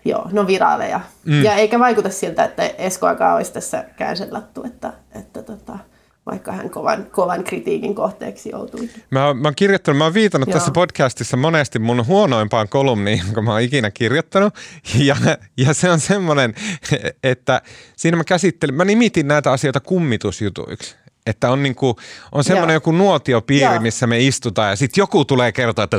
joo, 0.05 0.29
no 0.33 0.47
viraaleja. 0.47 1.01
Mm. 1.25 1.43
Ja 1.43 1.55
eikä 1.55 1.79
vaikuta 1.79 2.11
siltä, 2.11 2.45
että 2.45 2.67
Eskoakaan 2.67 3.37
olisi 3.37 3.53
tässä 3.53 3.85
käänsellattu, 3.97 4.65
että, 4.65 4.93
että 5.15 5.43
tota, 5.43 5.79
vaikka 6.27 6.53
hän 6.53 6.71
kovan, 6.71 7.07
kovan 7.11 7.45
kritiikin 7.45 7.95
kohteeksi 7.95 8.49
joutui. 8.49 8.89
Mä, 9.11 9.35
mä 9.35 9.49
oon 9.49 9.55
kirjoittanut, 9.57 9.99
mä 9.99 10.05
oon 10.05 10.15
viitannut 10.15 10.49
Joo. 10.49 10.59
tässä 10.59 10.71
podcastissa 10.71 11.37
monesti 11.37 11.79
mun 11.79 12.07
huonoimpaan 12.07 12.69
kolumniin, 12.69 13.23
jonka 13.25 13.43
mä 13.43 13.53
oon 13.53 13.61
ikinä 13.61 13.91
kirjoittanut. 13.91 14.55
Ja, 14.99 15.17
ja 15.57 15.75
se 15.75 15.91
on 15.91 16.01
semmoinen, 16.01 16.55
että 17.23 17.63
siinä 17.97 18.17
mä 18.17 18.25
käsittelin, 18.25 18.75
mä 18.75 18.85
nimitin 18.85 19.29
näitä 19.29 19.53
asioita 19.53 19.81
kummitusjutuiksi. 19.81 20.97
Että 21.27 21.51
on, 21.51 21.63
niinku, 21.63 21.97
on 22.33 22.45
semmoinen 22.45 22.75
joku 22.75 22.93
nuotiopiiri, 22.93 23.65
Joo. 23.65 23.81
missä 23.81 24.07
me 24.07 24.21
istutaan 24.21 24.71
ja 24.71 24.77
sitten 24.77 25.03
joku 25.03 25.25
tulee 25.25 25.53
kertoa, 25.53 25.85
että 25.85 25.97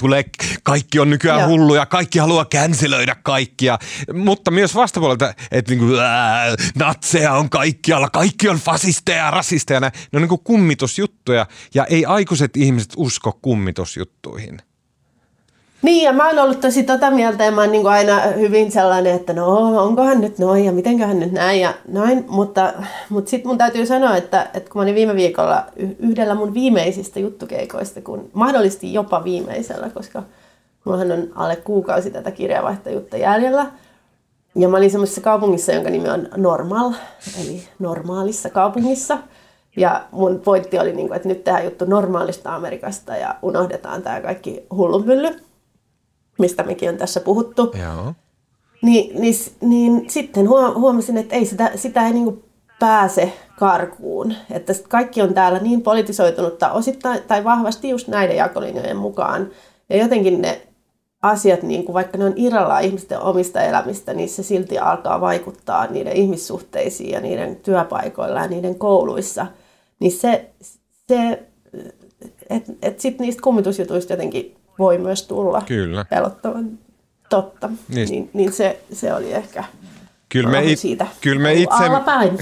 tulee, 0.00 0.24
kaikki 0.62 0.98
on 0.98 1.10
nykyään 1.10 1.40
Joo. 1.40 1.48
hulluja, 1.48 1.86
kaikki 1.86 2.18
haluaa 2.18 2.44
känselöidä 2.44 3.16
kaikkia. 3.22 3.78
Mutta 4.14 4.50
myös 4.50 4.74
vastapuolelta, 4.74 5.34
että 5.50 5.72
niinku, 5.72 5.86
natseja 6.78 7.32
on 7.32 7.50
kaikkialla, 7.50 8.10
kaikki 8.10 8.48
on 8.48 8.58
fasisteja 8.58 9.24
ja 9.24 9.30
rasisteja. 9.30 9.80
Ne 9.80 9.90
on 10.14 10.22
niinku 10.22 10.38
kummitusjuttuja 10.38 11.46
ja 11.74 11.84
ei 11.84 12.04
aikuiset 12.04 12.56
ihmiset 12.56 12.92
usko 12.96 13.38
kummitusjuttuihin. 13.42 14.58
Niin, 15.86 16.04
ja 16.04 16.12
mä 16.12 16.26
oon 16.26 16.38
ollut 16.38 16.60
tosi 16.60 16.82
tota 16.82 17.10
mieltä, 17.10 17.44
ja 17.44 17.52
mä 17.52 17.60
oon 17.60 17.72
niin 17.72 17.86
aina 17.86 18.20
hyvin 18.20 18.72
sellainen, 18.72 19.14
että 19.14 19.32
no, 19.32 19.56
onkohan 19.82 20.20
nyt 20.20 20.38
noin, 20.38 20.64
ja 20.64 20.72
mitenköhän 20.72 21.20
nyt 21.20 21.32
näin, 21.32 21.60
ja 21.60 21.74
noin. 21.88 22.24
Mutta, 22.28 22.72
mutta 23.08 23.30
sitten 23.30 23.48
mun 23.48 23.58
täytyy 23.58 23.86
sanoa, 23.86 24.16
että, 24.16 24.50
että 24.54 24.70
kun 24.70 24.78
mä 24.78 24.82
olin 24.82 24.94
viime 24.94 25.14
viikolla 25.14 25.64
yhdellä 25.98 26.34
mun 26.34 26.54
viimeisistä 26.54 27.20
juttukeikoista, 27.20 28.00
kun 28.00 28.30
mahdollisesti 28.32 28.94
jopa 28.94 29.24
viimeisellä, 29.24 29.90
koska 29.90 30.22
mullahan 30.84 31.12
on 31.12 31.28
alle 31.34 31.56
kuukausi 31.56 32.10
tätä 32.10 32.30
kirjavaihtajuutta 32.30 33.16
jäljellä, 33.16 33.66
ja 34.54 34.68
mä 34.68 34.76
olin 34.76 34.90
semmoisessa 34.90 35.20
kaupungissa, 35.20 35.72
jonka 35.72 35.90
nimi 35.90 36.08
on 36.08 36.28
Normal, 36.36 36.92
eli 37.42 37.62
normaalissa 37.78 38.50
kaupungissa. 38.50 39.18
Ja 39.76 40.04
mun 40.10 40.40
pointti 40.40 40.78
oli, 40.78 40.92
niin 40.92 41.08
kuin, 41.08 41.16
että 41.16 41.28
nyt 41.28 41.44
tehdään 41.44 41.64
juttu 41.64 41.84
normaalista 41.84 42.54
Amerikasta 42.54 43.16
ja 43.16 43.34
unohdetaan 43.42 44.02
tämä 44.02 44.20
kaikki 44.20 44.66
hullunmylly 44.70 45.46
mistä 46.38 46.62
mekin 46.62 46.88
on 46.88 46.96
tässä 46.96 47.20
puhuttu. 47.20 47.72
Joo. 47.82 48.14
Niin, 48.82 49.20
niin, 49.20 49.34
niin 49.60 50.10
sitten 50.10 50.48
huomasin, 50.48 51.16
että 51.16 51.34
ei 51.34 51.46
sitä, 51.46 51.70
sitä 51.76 52.06
ei 52.06 52.12
niin 52.12 52.44
pääse 52.78 53.32
karkuun. 53.58 54.34
Että 54.50 54.72
kaikki 54.88 55.22
on 55.22 55.34
täällä 55.34 55.58
niin 55.58 55.82
politisoitunutta 55.82 56.72
osittain 56.72 57.22
tai 57.22 57.44
vahvasti 57.44 57.88
just 57.88 58.08
näiden 58.08 58.36
jakolinjojen 58.36 58.96
mukaan. 58.96 59.50
Ja 59.88 59.96
jotenkin 59.96 60.42
ne 60.42 60.60
asiat, 61.22 61.62
niin 61.62 61.84
kuin 61.84 61.94
vaikka 61.94 62.18
ne 62.18 62.24
on 62.24 62.32
irrallaan 62.36 62.84
ihmisten 62.84 63.20
omista 63.20 63.60
elämistä, 63.60 64.14
niin 64.14 64.28
se 64.28 64.42
silti 64.42 64.78
alkaa 64.78 65.20
vaikuttaa 65.20 65.86
niiden 65.86 66.12
ihmissuhteisiin 66.12 67.10
ja 67.10 67.20
niiden 67.20 67.56
työpaikoilla 67.56 68.40
ja 68.40 68.48
niiden 68.48 68.74
kouluissa. 68.74 69.46
Niin 70.00 70.12
se, 70.12 70.50
se 71.08 71.42
että 72.50 72.72
et 72.82 73.00
sitten 73.00 73.24
niistä 73.24 73.42
kummitusjutuista 73.42 74.12
jotenkin 74.12 74.55
voi 74.78 74.98
myös 74.98 75.26
tulla 75.26 75.62
Kyllä. 75.66 76.04
pelottavan 76.10 76.78
totta. 77.28 77.70
Niin, 77.88 78.08
niin, 78.08 78.30
niin 78.32 78.52
se, 78.52 78.80
se 78.92 79.14
oli 79.14 79.32
ehkä 79.32 79.64
Kyllä 80.28 80.50
me, 80.50 80.64
it, 80.64 80.78
siitä. 80.78 81.06
Kyllä 81.20 81.42
me, 81.42 81.54
itse, 81.54 81.84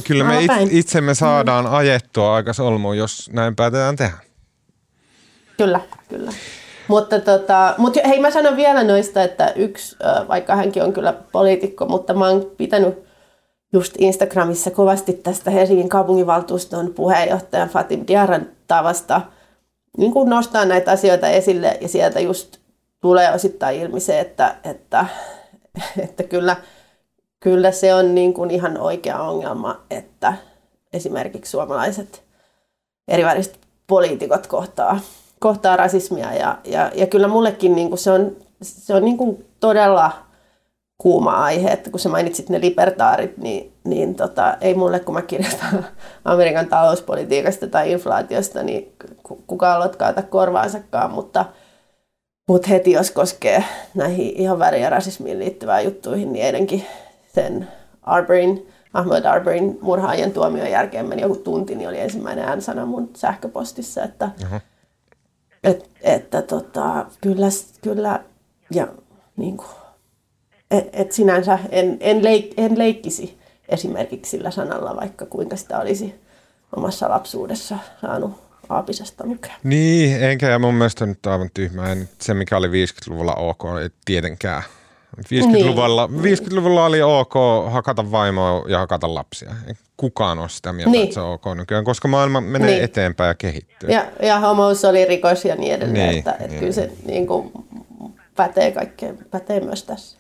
kyllä 0.07 0.25
me 0.25 0.43
it, 0.43 0.51
itsemme 0.71 1.15
saadaan 1.15 1.65
mm. 1.65 1.75
ajettua 1.75 2.35
aika 2.35 2.53
solmuun, 2.53 2.99
jos 2.99 3.31
näin 3.33 3.57
päätetään 3.57 3.97
tehdä. 3.97 4.17
Kyllä, 5.57 5.81
kyllä. 6.09 6.33
Mutta, 6.89 7.21
tota, 7.21 7.75
mutta 7.79 8.01
hei, 8.09 8.21
mä 8.21 8.31
sanon 8.31 8.57
vielä 8.57 8.85
noista, 8.85 9.23
että 9.23 9.53
yksi, 9.57 9.97
vaikka 10.29 10.57
hänkin 10.57 10.83
on 10.83 10.93
kyllä 10.93 11.15
poliitikko, 11.33 11.87
mutta 11.87 12.15
mä 12.15 12.29
oon 12.29 12.51
pitänyt 12.57 13.05
just 13.73 13.95
Instagramissa 13.99 14.71
kovasti 14.71 15.13
tästä 15.13 15.51
Helsingin 15.51 15.89
kaupunginvaltuuston 15.89 16.95
puheenjohtajan 16.95 17.69
Fatim 17.69 18.05
Diaran 18.07 18.47
tavasta– 18.67 19.21
niin 19.97 20.13
kuin 20.13 20.31
nostaa 20.31 20.65
näitä 20.65 20.91
asioita 20.91 21.29
esille 21.29 21.79
ja 21.81 21.89
sieltä 21.89 22.21
just 22.21 22.59
tulee 23.01 23.35
osittain 23.35 23.81
ilmi 23.81 24.01
se, 24.01 24.21
että, 24.21 24.57
että, 24.65 25.07
että 26.05 26.23
kyllä, 26.23 26.57
kyllä 27.41 27.73
se 27.73 27.95
on 27.95 28.15
niin 28.15 28.35
kuin 28.35 28.51
ihan 28.51 28.79
oikea 28.79 29.23
ongelma, 29.23 29.81
että 29.91 30.35
esimerkiksi 30.93 31.51
suomalaiset 31.51 32.23
eriväriset 33.09 33.59
poliitikot 33.87 34.47
kohtaa, 34.47 35.01
kohtaa 35.41 35.77
rasismia. 35.77 36.33
Ja, 36.33 36.59
ja, 36.65 36.91
ja 36.95 37.07
kyllä 37.07 37.29
mullekin 37.29 37.75
niin 37.75 37.89
kuin 37.89 37.99
se 37.99 38.11
on, 38.11 38.37
se 38.63 38.95
on 38.95 39.05
niin 39.05 39.17
kuin 39.17 39.47
todella 39.61 40.13
kuuma 40.99 41.31
aihe, 41.31 41.71
että 41.71 41.91
kun 41.91 42.01
sä 42.01 42.09
mainitsit 42.09 42.49
ne 42.49 42.61
libertaarit, 42.61 43.39
niin, 43.39 43.73
niin 43.85 44.15
tota, 44.15 44.57
ei 44.61 44.75
mulle, 44.75 45.01
kun 45.01 45.15
mä 45.15 45.23
kirjoitan 45.23 45.87
Amerikan 46.25 46.67
talouspolitiikasta 46.67 47.67
tai 47.67 47.93
inflaatiosta, 47.93 48.63
niin 48.63 48.93
kukaan 49.47 49.81
lotkaata 49.81 50.23
korvaansakaan, 50.23 51.11
mutta, 51.11 51.45
mutta 52.49 52.69
heti 52.69 52.93
jos 52.93 53.11
koskee 53.11 53.65
näihin 53.95 54.37
ihan 54.37 54.59
väri- 54.59 54.81
ja 54.81 54.91
rasismiin 54.91 55.39
liittyvään 55.39 55.85
juttuihin, 55.85 56.33
niin 56.33 56.45
eilenkin 56.45 56.87
sen 57.35 57.69
Arberin, 58.03 58.69
Ahmed 58.95 59.25
Arberin 59.25 59.79
murhaajan 59.83 60.31
tuomion 60.31 60.71
jälkeen 60.71 61.07
meni 61.07 61.23
joku 61.23 61.37
tunti, 61.37 61.75
niin 61.75 61.89
oli 61.89 62.01
ensimmäinen 62.01 62.45
äänsana 62.45 62.87
mun 62.87 63.11
sähköpostissa, 63.17 64.03
että, 64.03 64.31
uh-huh. 64.43 64.61
et, 65.65 65.91
että 66.03 66.43
tota, 66.43 67.07
kyllä, 67.21 67.47
kyllä 67.83 68.21
ja 68.71 68.89
niin 69.37 69.57
kuin, 69.57 69.69
et, 70.71 70.89
et 70.93 71.13
sinänsä 71.13 71.59
en, 71.71 71.97
en, 72.01 72.25
leik, 72.25 72.55
en 72.57 72.79
leikkisi 72.79 73.39
esimerkiksi 73.69 74.31
sillä 74.31 74.51
sanalla, 74.51 74.97
vaikka 74.97 75.27
kuinka 75.27 75.57
sitä 75.57 75.79
olisi 75.79 76.15
omassa 76.77 77.09
lapsuudessa 77.09 77.79
saanut 78.01 78.45
aapisesta 78.69 79.27
lukea. 79.27 79.55
Niin, 79.65 80.23
enkä 80.23 80.49
ja 80.49 80.59
mun 80.59 80.75
mielestä 80.75 81.07
nyt 81.07 81.27
aivan 81.27 81.51
tyhmä. 81.55 81.93
En, 81.93 82.09
se, 82.19 82.35
mikä 82.35 82.57
oli 82.57 82.69
50-luvulla 82.69 83.35
ok, 83.35 83.63
ei 83.83 83.89
tietenkään 84.05 84.63
50-luvulla, 85.21 86.09
niin. 86.11 86.39
50-luvulla 86.39 86.85
oli 86.85 87.03
ok 87.03 87.35
hakata 87.71 88.11
vaimoa 88.11 88.65
ja 88.69 88.79
hakata 88.79 89.15
lapsia. 89.15 89.55
Kukaan 89.97 90.39
on 90.39 90.51
sitä 90.51 90.73
mieltä, 90.73 90.91
niin. 90.91 91.05
että 91.05 91.15
se 91.15 91.21
on 91.21 91.33
ok 91.33 91.45
nykyään, 91.55 91.85
koska 91.85 92.09
maailma 92.09 92.41
menee 92.41 92.71
niin. 92.71 92.85
eteenpäin 92.85 93.29
ja 93.29 93.35
kehittyy. 93.35 93.91
Ja, 93.91 94.07
ja 94.23 94.41
homous 94.41 94.85
oli 94.85 95.05
rikos 95.05 95.45
ja 95.45 95.57
niin 95.57 95.75
edelleen, 95.75 96.09
niin, 96.09 96.19
että, 96.19 96.33
että 96.33 96.47
niin. 96.47 96.59
kyllä 96.59 96.73
se 96.73 96.91
niin 97.07 97.27
kuin, 97.27 97.53
pätee 98.37 98.73
kaikkeen, 98.73 99.19
pätee 99.31 99.61
myös 99.61 99.85
tässä. 99.85 100.14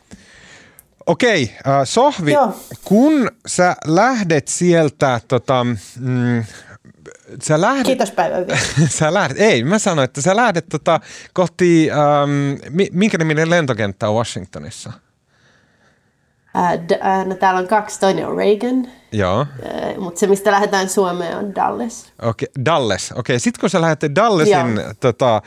Okei, 1.07 1.55
äh, 1.67 1.73
Sohvi, 1.85 2.33
Joo. 2.33 2.61
kun 2.85 3.31
sä 3.47 3.77
lähdet 3.87 4.49
sieltä, 4.49 5.21
tota, 5.29 5.65
mm, 6.01 6.45
sä 7.43 7.61
lähdet... 7.61 7.87
Kiitos 7.87 8.11
päivän 8.11 8.47
sä 8.89 9.15
lähdet, 9.15 9.41
ei, 9.41 9.65
mä 9.65 9.79
sanoin, 9.79 10.05
että 10.05 10.23
sä 10.23 10.37
lähdet 10.37 10.69
tota, 10.69 11.01
kohti, 11.33 11.91
ähm, 11.91 12.81
minkä 12.93 13.19
niminen 13.19 13.51
lentokenttä 13.51 14.09
on 14.09 14.15
Washingtonissa? 14.15 14.93
Äh, 16.57 16.73
d- 16.73 17.07
äh, 17.07 17.27
no 17.27 17.35
täällä 17.35 17.61
on 17.61 17.69
kaksi, 17.69 18.01
toinen 18.01 18.29
on 18.29 18.37
Reagan, 18.37 18.89
Joo. 19.13 19.41
Äh, 19.41 19.97
mutta 19.99 20.21
se 20.21 20.27
mistä 20.27 20.53
lähdetään 20.53 20.89
Suomeen 20.89 21.37
on 21.39 21.55
Dallas. 21.55 22.13
Okei, 22.23 22.49
okay, 22.57 22.65
Dallas. 22.65 23.13
Okei, 23.13 23.21
okay. 23.21 23.39
sitten 23.39 23.61
kun 23.61 23.71
sä 23.71 23.81
lähdet 23.81 24.15
Dallasin 24.15 24.81
tota, 25.01 25.43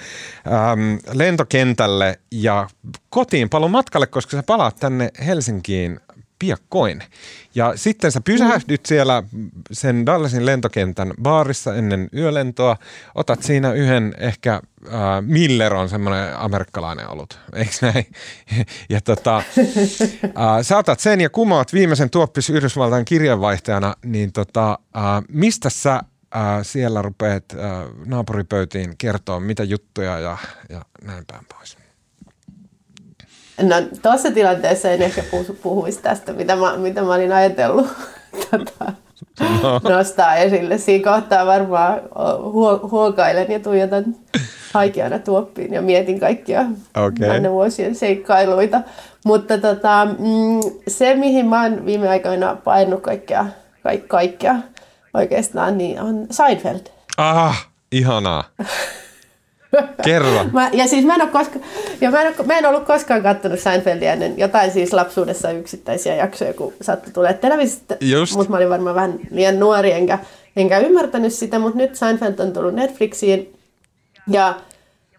ähm, 0.47 0.95
lentokentälle 1.13 2.19
ja 2.31 2.67
kotiin 3.09 3.49
palon 3.49 3.71
matkalle, 3.71 4.07
koska 4.07 4.37
sä 4.37 4.43
palaat 4.43 4.75
tänne 4.75 5.09
Helsinkiin 5.25 5.99
piakkoin. 6.39 7.03
Ja 7.55 7.73
sitten 7.75 8.11
sä 8.11 8.21
pysähdyt 8.21 8.81
mm. 8.81 8.87
siellä 8.87 9.23
sen 9.71 10.05
Dallasin 10.05 10.45
lentokentän 10.45 11.13
baarissa 11.21 11.75
ennen 11.75 12.09
yölentoa, 12.13 12.77
otat 13.15 13.43
siinä 13.43 13.73
yhden 13.73 14.13
ehkä 14.17 14.53
äh, 14.53 14.91
Miller 15.21 15.73
on 15.73 15.89
semmoinen 15.89 16.37
amerikkalainen 16.37 17.09
olut, 17.09 17.39
eikö 17.55 17.71
näin? 17.81 18.05
ja 18.89 19.01
tota, 19.01 19.37
äh, 20.23 20.61
sä 20.61 20.77
otat 20.77 20.99
sen 20.99 21.21
ja 21.21 21.29
kumoat 21.29 21.73
viimeisen 21.73 22.09
tuoppis 22.09 22.49
Yhdysvaltain 22.49 23.05
kirjanvaihtajana, 23.05 23.95
niin 24.05 24.31
tota, 24.31 24.79
äh, 24.97 25.03
mistä 25.29 25.69
sä 25.69 25.93
äh, 25.93 26.01
siellä 26.61 27.01
rupeat 27.01 27.43
äh, 27.53 27.59
naapuripöytiin 28.05 28.97
kertoa 28.97 29.39
mitä 29.39 29.63
juttuja 29.63 30.19
ja, 30.19 30.37
ja 30.69 30.85
näin 31.03 31.23
päin 31.27 31.45
pois? 31.57 31.86
No 33.61 33.75
tuossa 34.01 34.31
tilanteessa 34.31 34.89
en 34.89 35.01
ehkä 35.01 35.23
puhuisi 35.63 36.01
tästä, 36.01 36.33
mitä 36.33 36.55
mä, 36.55 36.77
mitä 36.77 37.01
mä 37.01 37.13
olin 37.13 37.31
ajatellut 37.31 37.87
tota, 38.51 38.93
no. 39.39 39.79
nostaa 39.89 40.35
esille. 40.35 40.77
Siinä 40.77 41.11
kohtaa 41.11 41.45
varmaan 41.45 42.01
huokailen 42.91 43.51
ja 43.51 43.59
tuijotan 43.59 44.05
haikeana 44.73 45.19
tuoppiin 45.19 45.73
ja 45.73 45.81
mietin 45.81 46.19
kaikkia 46.19 46.65
okay. 46.97 47.27
näiden 47.27 47.51
vuosien 47.51 47.95
seikkailuita. 47.95 48.81
Mutta 49.25 49.57
tota, 49.57 50.05
mm, 50.05 50.71
se, 50.87 51.15
mihin 51.15 51.45
mä 51.45 51.63
oon 51.63 51.85
viime 51.85 52.09
aikoina 52.09 52.55
painut 52.63 53.01
kaikkea, 53.01 53.45
kaik, 53.83 54.07
kaikkea 54.07 54.55
oikeastaan, 55.13 55.77
niin 55.77 56.01
on 56.01 56.27
Seinfeld. 56.31 56.87
Ah, 57.17 57.67
ihanaa. 57.91 58.43
Kerro. 60.03 60.43
Mä, 60.53 60.69
ja 60.73 60.87
siis 60.87 61.05
mä 61.05 61.15
en, 61.15 61.21
ole 61.21 61.29
koska, 61.29 61.59
ja 62.01 62.11
mä, 62.11 62.21
en 62.21 62.27
ole, 62.27 62.47
mä 62.47 62.57
en 62.57 62.65
ollut 62.65 62.83
koskaan 62.83 63.23
katsonut 63.23 63.59
Seinfeldia 63.59 64.13
ennen 64.13 64.37
jotain 64.37 64.71
siis 64.71 64.93
lapsuudessa 64.93 65.51
yksittäisiä 65.51 66.15
jaksoja, 66.15 66.53
kun 66.53 66.73
sattui 66.81 67.13
tulee 67.13 67.33
televisiosta. 67.33 68.37
Mutta 68.37 68.51
mä 68.51 68.57
olin 68.57 68.69
varmaan 68.69 68.95
vähän 68.95 69.19
liian 69.31 69.59
nuori, 69.59 69.91
enkä, 69.91 70.19
enkä 70.55 70.77
ymmärtänyt 70.77 71.33
sitä, 71.33 71.59
mutta 71.59 71.77
nyt 71.77 71.95
Seinfeld 71.95 72.39
on 72.39 72.53
tullut 72.53 72.73
Netflixiin. 72.73 73.53
Ja, 74.27 74.55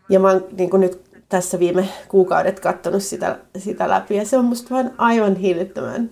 ja 0.09 0.21
mä 0.21 0.29
oon 0.29 0.45
niin 0.57 0.71
nyt 0.73 1.01
tässä 1.29 1.59
viime 1.59 1.89
kuukaudet 2.09 2.61
katsonut 2.61 3.03
sitä, 3.03 3.37
sitä 3.59 3.89
läpi, 3.89 4.17
ja 4.17 4.25
se 4.25 4.39
on 4.39 4.45
musta 4.45 4.75
vaan 4.75 4.91
aivan 4.99 5.37
hillittömän 5.37 6.11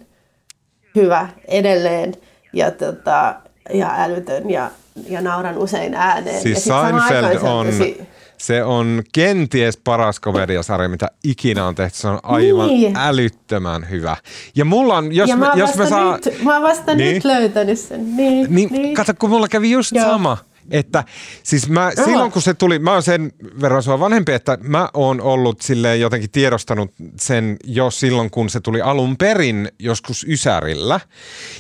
hyvä 0.95 1.29
edelleen. 1.49 2.15
Ja, 2.53 2.71
tota, 2.71 3.35
ja 3.75 3.95
älytön 3.99 4.51
ja, 4.51 4.71
ja 5.09 5.21
nauran 5.21 5.59
usein 5.59 5.95
ääneen. 5.95 6.43
Siis 6.43 6.67
ja 6.67 6.81
Seinfeld 6.81 7.43
on... 7.43 7.67
Tosi, 7.67 8.07
se 8.39 8.65
on 8.65 9.03
kenties 9.13 9.77
paras 9.77 10.21
komediasarja, 10.21 10.89
mitä 10.89 11.11
ikinä 11.25 11.67
on 11.67 11.75
tehty. 11.75 11.99
Se 11.99 12.09
on 12.09 12.19
aivan 12.23 12.69
niin. 12.69 12.97
älyttömän 12.97 13.91
hyvä. 13.91 14.17
Ja 14.55 14.65
mulla 14.65 14.97
on, 14.97 15.13
jos, 15.13 15.29
ja 15.29 15.37
mä, 15.37 15.53
jos 15.57 15.77
mä 15.77 15.89
saa... 15.89 16.19
Nyt, 16.25 16.43
mä 16.43 16.55
oon 16.55 16.63
vasta 16.63 16.95
niin. 16.95 17.15
nyt 17.15 17.25
löytänyt 17.25 17.79
sen. 17.79 18.17
Niin, 18.17 18.47
niin, 18.55 18.69
niin. 18.73 18.95
Kato, 18.95 19.13
kun 19.19 19.31
mulla 19.31 19.49
kävi 19.49 19.71
just 19.71 19.93
Joo. 19.93 20.05
sama. 20.05 20.39
Että 20.71 21.05
siis 21.43 21.69
mä, 21.69 21.93
silloin 22.05 22.33
kun 22.33 22.43
se 22.43 22.55
tuli, 22.55 22.79
mä 22.79 22.93
oon 22.93 23.03
sen 23.03 23.33
verran 23.61 23.83
sua 23.83 24.01
vanhempi, 24.01 24.33
että 24.33 24.59
mä 24.63 24.89
oon 24.95 25.21
ollut 25.21 25.61
silleen 25.61 26.01
jotenkin 26.01 26.31
tiedostanut 26.31 26.91
sen 27.21 27.57
jo 27.65 27.91
silloin, 27.91 28.31
kun 28.31 28.51
se 28.51 28.61
tuli 28.61 28.81
alun 28.81 29.17
perin 29.17 29.69
joskus 29.79 30.27
Ysärillä. 30.29 31.01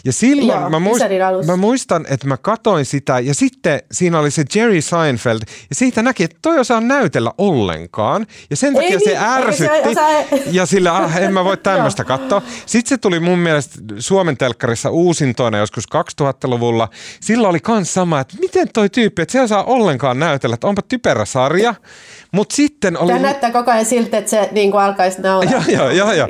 Ja 0.04 0.12
silloin 0.12 0.60
Joo, 0.60 0.70
mä, 0.70 0.78
muist, 0.78 1.04
mä 1.46 1.56
muistan, 1.56 2.06
että 2.10 2.26
mä 2.26 2.36
katoin 2.36 2.84
sitä 2.84 3.18
ja 3.18 3.34
sitten 3.34 3.80
siinä 3.92 4.18
oli 4.18 4.30
se 4.30 4.44
Jerry 4.54 4.80
Seinfeld 4.80 5.40
ja 5.70 5.74
siitä 5.74 6.02
näki, 6.02 6.24
että 6.24 6.38
toi 6.42 6.58
osaa 6.58 6.80
näytellä 6.80 7.32
ollenkaan. 7.38 8.26
Ja 8.50 8.56
sen 8.56 8.74
takia 8.74 8.88
ei, 8.88 9.00
se 9.00 9.10
niin, 9.10 9.22
ärsytti 9.22 9.88
osaa... 9.88 10.10
ja 10.50 10.66
sillä 10.66 10.96
ah, 10.96 11.16
en 11.16 11.32
mä 11.32 11.44
voi 11.44 11.56
tämmöistä 11.66 12.04
katsoa. 12.04 12.42
Sitten 12.66 12.88
se 12.88 12.98
tuli 12.98 13.20
mun 13.20 13.38
mielestä 13.38 13.74
Suomen 13.98 14.36
telkkarissa 14.36 14.90
uusintoina 14.90 15.58
joskus 15.58 15.84
2000-luvulla. 16.22 16.88
Silloin 17.20 17.50
oli 17.50 17.60
kans 17.60 17.94
sama, 17.94 18.20
että 18.20 18.36
miten 18.40 18.68
toi 18.72 18.90
tyyppi, 18.96 19.22
että 19.22 19.32
se 19.32 19.40
ei 19.40 19.48
saa 19.48 19.64
ollenkaan 19.64 20.18
näytellä, 20.18 20.54
että 20.54 20.66
onpa 20.66 20.82
typerä 20.82 21.24
sarja. 21.24 21.74
Mutta 22.32 22.56
sitten 22.56 22.98
oli... 22.98 23.12
Tämä 23.12 23.22
näyttää 23.22 23.50
koko 23.50 23.70
ajan 23.70 23.84
siltä, 23.84 24.18
että 24.18 24.30
se 24.30 24.48
niin 24.52 24.70
kuin 24.70 24.82
alkaisi 24.82 25.22
nauraa. 25.22 25.52
Joo, 25.68 25.90
joo, 25.90 25.90
joo. 25.90 26.12
joo. 26.12 26.28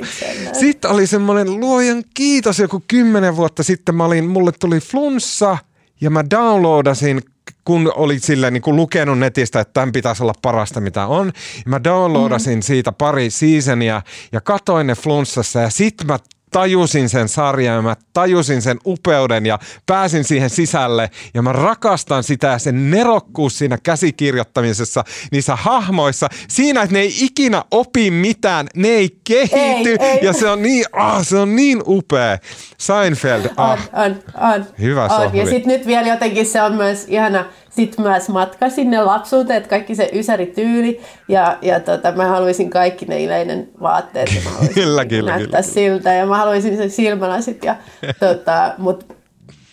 Sitten 0.53 0.91
oli 0.91 1.07
semmoinen 1.07 1.59
luojan 1.59 2.03
kiitos 2.13 2.59
joku 2.59 2.83
kymmenen 2.87 3.35
vuotta 3.35 3.63
sitten. 3.63 3.95
Mä 3.95 4.05
olin, 4.05 4.25
mulle 4.25 4.51
tuli 4.59 4.79
flunssa 4.79 5.57
ja 6.01 6.09
mä 6.09 6.23
downloadasin 6.29 7.21
kun 7.65 7.91
oli 7.95 8.19
sille 8.19 8.51
niin 8.51 8.61
kuin 8.61 8.75
lukenut 8.75 9.19
netistä, 9.19 9.59
että 9.59 9.73
tämän 9.73 9.91
pitäisi 9.91 10.23
olla 10.23 10.33
parasta 10.41 10.81
mitä 10.81 11.07
on. 11.07 11.31
Mä 11.65 11.83
downloadasin 11.83 12.57
mm. 12.57 12.61
siitä 12.61 12.91
pari 12.91 13.29
seasonia 13.29 14.01
ja 14.31 14.41
katoin 14.41 14.87
ne 14.87 14.95
flunssassa 14.95 15.59
ja 15.59 15.69
sit 15.69 15.95
mä 16.05 16.19
tajusin 16.51 17.09
sen 17.09 17.29
sarjan 17.29 17.75
ja 17.75 17.81
mä 17.81 17.95
tajusin 18.13 18.61
sen 18.61 18.77
upeuden 18.85 19.45
ja 19.45 19.59
pääsin 19.85 20.23
siihen 20.23 20.49
sisälle 20.49 21.09
ja 21.33 21.41
mä 21.41 21.53
rakastan 21.53 22.23
sitä 22.23 22.47
ja 22.47 22.59
sen 22.59 22.91
nerokkuus 22.91 23.57
siinä 23.57 23.77
käsikirjoittamisessa, 23.83 25.03
niissä 25.31 25.55
hahmoissa, 25.55 26.29
siinä, 26.47 26.81
että 26.81 26.93
ne 26.93 26.99
ei 26.99 27.15
ikinä 27.21 27.63
opi 27.71 28.11
mitään, 28.11 28.67
ne 28.75 28.87
ei 28.87 29.19
kehity 29.23 29.89
ei, 29.89 29.97
ei. 29.99 30.19
ja 30.21 30.33
se 30.33 30.49
on 30.49 30.61
niin, 30.61 30.85
ah, 30.93 31.25
se 31.25 31.37
on 31.37 31.55
niin 31.55 31.83
upea. 31.87 32.37
Seinfeld, 32.77 33.45
ah. 33.57 33.89
On, 33.93 34.05
on, 34.05 34.23
on. 34.53 34.65
Hyvä 34.79 35.05
on. 35.05 35.35
Ja 35.35 35.45
sitten 35.45 35.67
nyt 35.67 35.87
vielä 35.87 36.07
jotenkin 36.07 36.45
se 36.45 36.61
on 36.61 36.73
myös 36.73 37.05
ihana, 37.07 37.45
sitten 37.77 38.05
myös 38.05 38.29
matka 38.29 38.69
sinne 38.69 39.03
lapsuuteen, 39.03 39.57
että 39.57 39.69
kaikki 39.69 39.95
se 39.95 40.09
ysärityyli 40.13 41.01
ja, 41.27 41.57
ja 41.61 41.79
tota, 41.79 42.11
mä 42.11 42.25
haluaisin 42.25 42.69
kaikki 42.69 43.05
ne 43.05 43.23
ileinen 43.23 43.69
vaatteet 43.81 44.29
ja 44.35 44.41
mä 44.45 44.49
haluaisin 44.55 44.83
kyllä, 44.83 45.05
kyllä, 45.05 45.31
näyttää 45.31 45.61
kyllä, 45.61 45.73
siltä 45.73 46.13
ja 46.13 46.25
mä 46.25 46.37
haluaisin 46.37 46.77
sen 46.77 46.91
silmälasit. 46.91 47.63
Ja, 47.63 47.75
tota, 48.19 48.73
Mutta 48.77 49.13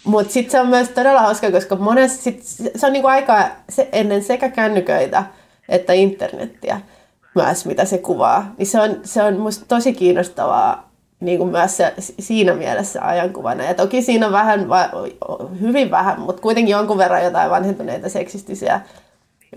mut 0.04 0.30
sitten 0.30 0.50
se 0.50 0.60
on 0.60 0.68
myös 0.68 0.88
todella 0.88 1.20
hauska, 1.20 1.50
koska 1.50 1.76
monesti 1.76 2.22
sit, 2.22 2.42
se 2.76 2.86
on 2.86 2.92
niinku 2.92 3.08
aikaa 3.08 3.48
se, 3.68 3.88
ennen 3.92 4.24
sekä 4.24 4.48
kännyköitä 4.48 5.24
että 5.68 5.92
internettiä 5.92 6.80
myös, 7.34 7.66
mitä 7.66 7.84
se 7.84 7.98
kuvaa. 7.98 8.54
Niin 8.58 8.66
se 8.66 8.80
on, 8.80 9.00
se 9.02 9.22
on 9.22 9.38
musta 9.38 9.64
tosi 9.68 9.92
kiinnostavaa 9.92 10.93
niin 11.20 11.38
kuin 11.38 11.50
myös 11.50 11.76
se, 11.76 11.94
siinä 11.98 12.54
mielessä 12.54 13.06
ajankuvana. 13.06 13.64
Ja 13.64 13.74
toki 13.74 14.02
siinä 14.02 14.26
on 14.26 14.32
vähän, 14.32 14.66
hyvin 15.60 15.90
vähän, 15.90 16.20
mutta 16.20 16.42
kuitenkin 16.42 16.72
jonkun 16.72 16.98
verran 16.98 17.24
jotain 17.24 17.50
vanhentuneita 17.50 18.08
seksistisiä 18.08 18.80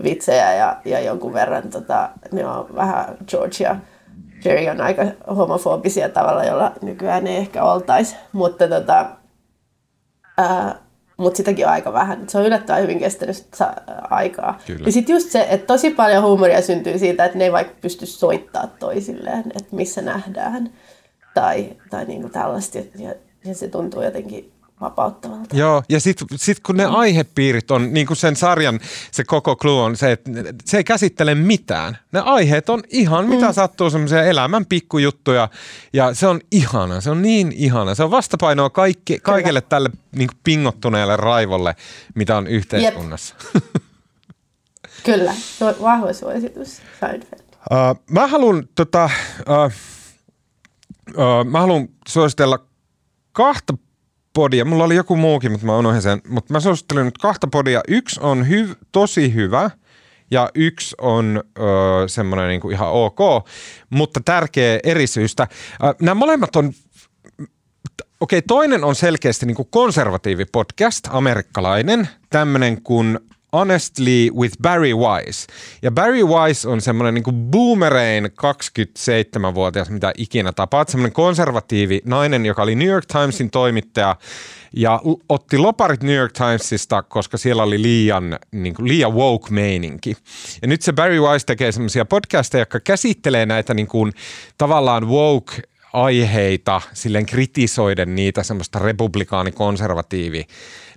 vitsejä 0.02 0.54
ja, 0.54 0.76
ja 0.84 1.00
jonkun 1.00 1.32
verran 1.32 1.70
tota, 1.70 2.10
ne 2.32 2.46
on 2.46 2.74
vähän 2.74 3.16
George 3.28 3.64
ja 3.64 3.76
Jerry 4.44 4.68
on 4.68 4.80
aika 4.80 5.02
homofobisia 5.36 6.08
tavalla, 6.08 6.44
jolla 6.44 6.72
nykyään 6.82 7.26
ei 7.26 7.36
ehkä 7.36 7.64
oltaisi. 7.64 8.16
Mutta 8.32 8.68
tota, 8.68 9.06
ää, 10.38 10.74
mutta 11.16 11.36
sitäkin 11.36 11.66
on 11.66 11.72
aika 11.72 11.92
vähän. 11.92 12.28
Se 12.28 12.38
on 12.38 12.46
yllättävän 12.46 12.82
hyvin 12.82 12.98
kestänyt 12.98 13.46
aikaa. 14.10 14.58
Kyllä. 14.66 14.86
Ja 14.86 14.92
sitten 14.92 15.12
just 15.12 15.30
se, 15.30 15.46
että 15.50 15.66
tosi 15.66 15.90
paljon 15.90 16.24
huumoria 16.24 16.62
syntyy 16.62 16.98
siitä, 16.98 17.24
että 17.24 17.38
ne 17.38 17.44
ei 17.44 17.52
vaikka 17.52 17.74
pysty 17.80 18.06
soittaa 18.06 18.66
toisilleen, 18.66 19.44
että 19.46 19.76
missä 19.76 20.02
nähdään 20.02 20.70
tai, 21.40 21.76
tai 21.90 22.04
niin 22.04 22.20
kuin 22.20 22.32
tällaista. 22.32 22.78
Ja, 22.78 23.14
ja 23.44 23.54
se 23.54 23.68
tuntuu 23.68 24.02
jotenkin 24.02 24.52
vapauttavalta. 24.80 25.56
Joo, 25.56 25.82
ja 25.88 26.00
sitten 26.00 26.28
sit 26.36 26.60
kun 26.60 26.76
ne 26.76 26.86
mm. 26.86 26.94
aihepiirit 26.94 27.70
on, 27.70 27.92
niin 27.92 28.06
kuin 28.06 28.16
sen 28.16 28.36
sarjan 28.36 28.80
se 29.10 29.24
koko 29.24 29.56
clue 29.56 29.82
on 29.82 29.96
se, 29.96 30.12
että 30.12 30.30
se 30.64 30.76
ei 30.76 30.84
käsittele 30.84 31.34
mitään. 31.34 31.98
Ne 32.12 32.20
aiheet 32.20 32.68
on 32.68 32.82
ihan 32.90 33.24
mm. 33.24 33.30
mitä 33.30 33.52
sattuu, 33.52 33.90
semmoisia 33.90 34.22
elämän 34.22 34.66
pikkujuttuja, 34.66 35.48
ja 35.92 36.14
se 36.14 36.26
on 36.26 36.40
ihana, 36.50 37.00
se 37.00 37.10
on 37.10 37.22
niin 37.22 37.52
ihana. 37.52 37.94
Se 37.94 38.02
on 38.02 38.10
vastapainoa 38.10 38.70
kaikki, 38.70 39.18
kaikille 39.22 39.60
Kyllä. 39.60 39.68
tälle 39.68 39.90
niin 40.12 40.28
kuin 40.28 40.38
pingottuneelle 40.44 41.16
raivolle, 41.16 41.76
mitä 42.14 42.36
on 42.36 42.46
yhteiskunnassa. 42.46 43.34
Kyllä, 45.04 45.34
se 45.58 45.64
on 45.64 45.74
vahva 45.82 46.12
suositus, 46.12 46.80
Seinfeld. 47.00 47.40
Uh, 47.70 48.02
mä 48.10 48.26
haluan 48.26 48.68
tota, 48.74 49.10
uh, 49.40 49.72
mä 51.50 51.60
haluan 51.60 51.88
suositella 52.08 52.58
kahta 53.32 53.74
podia. 54.34 54.64
Mulla 54.64 54.84
oli 54.84 54.94
joku 54.94 55.16
muukin, 55.16 55.52
mutta 55.52 55.66
mä 55.66 55.76
unohdin 55.76 56.02
sen. 56.02 56.20
Mutta 56.28 56.52
mä 56.52 56.60
suosittelen 56.60 57.04
nyt 57.04 57.18
kahta 57.18 57.46
podia. 57.46 57.80
Yksi 57.88 58.20
on 58.22 58.46
hyv- 58.46 58.76
tosi 58.92 59.34
hyvä 59.34 59.70
ja 60.30 60.50
yksi 60.54 60.94
on 61.00 61.42
öö, 61.58 62.08
semmoinen 62.08 62.48
niinku 62.48 62.70
ihan 62.70 62.88
ok, 62.88 63.18
mutta 63.90 64.20
tärkeä 64.24 64.80
eri 64.84 65.06
syystä. 65.06 65.48
Nämä 66.00 66.14
molemmat 66.14 66.56
on 66.56 66.72
Okei, 68.20 68.42
toinen 68.42 68.84
on 68.84 68.94
selkeästi 68.94 69.46
niin 69.46 69.54
kuin 69.54 69.68
konservatiivi 69.70 70.44
podcast, 70.52 71.08
amerikkalainen, 71.10 72.08
tämmöinen 72.30 72.82
kuin 72.82 73.18
Honestly 73.52 74.30
with 74.34 74.56
Barry 74.62 74.94
Wise. 74.94 75.46
Ja 75.82 75.90
Barry 75.90 76.24
Wise 76.24 76.68
on 76.68 76.80
semmoinen 76.80 77.14
niin 77.14 77.50
boomerein 77.50 78.24
27-vuotias, 78.24 79.90
mitä 79.90 80.12
ikinä 80.16 80.52
tapaat, 80.52 80.88
semmoinen 80.88 81.12
konservatiivi 81.12 82.00
nainen, 82.04 82.46
joka 82.46 82.62
oli 82.62 82.74
New 82.74 82.88
York 82.88 83.06
Timesin 83.06 83.50
toimittaja 83.50 84.16
ja 84.76 85.00
otti 85.28 85.58
loparit 85.58 86.02
New 86.02 86.16
York 86.16 86.32
Timesista, 86.32 87.02
koska 87.02 87.36
siellä 87.36 87.62
oli 87.62 87.82
liian, 87.82 88.38
niin 88.52 88.74
kuin, 88.74 88.88
liian 88.88 89.14
woke 89.14 89.50
meininki. 89.50 90.16
Ja 90.62 90.68
nyt 90.68 90.82
se 90.82 90.92
Barry 90.92 91.20
Wise 91.20 91.46
tekee 91.46 91.72
semmoisia 91.72 92.04
podcasteja, 92.04 92.62
jotka 92.62 92.80
käsittelee 92.80 93.46
näitä 93.46 93.74
niin 93.74 93.86
kuin, 93.88 94.12
tavallaan 94.58 95.08
woke 95.08 95.62
aiheita 95.92 96.80
silleen 96.92 97.26
kritisoiden 97.26 98.14
niitä 98.14 98.42
semmoista 98.42 98.78
republikaani-konservatiivi 98.78 100.46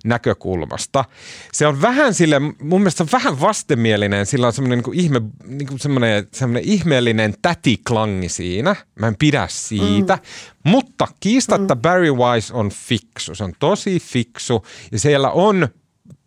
näkökulmasta. 0.04 1.04
Se 1.52 1.66
on 1.66 1.82
vähän 1.82 2.14
sille, 2.14 2.40
mun 2.40 2.80
mielestä 2.80 3.06
vähän 3.12 3.40
vastenmielinen, 3.40 4.26
sillä 4.26 4.46
on 4.46 4.52
semmoinen 4.52 4.78
niin 4.78 5.00
ihme, 5.00 5.20
niin 5.46 5.78
semmoinen, 5.78 6.28
semmoinen 6.32 6.64
ihmeellinen 6.64 7.34
tätiklangi 7.42 8.28
siinä. 8.28 8.76
Mä 8.94 9.08
en 9.08 9.16
pidä 9.18 9.46
siitä. 9.50 10.16
Mm. 10.16 10.70
Mutta 10.70 11.08
kiistatta 11.20 11.74
mm. 11.74 11.80
Barry 11.80 12.12
Wise 12.12 12.54
on 12.54 12.70
fiksu. 12.70 13.34
Se 13.34 13.44
on 13.44 13.52
tosi 13.58 14.00
fiksu 14.00 14.66
ja 14.92 14.98
siellä 14.98 15.30
on 15.30 15.68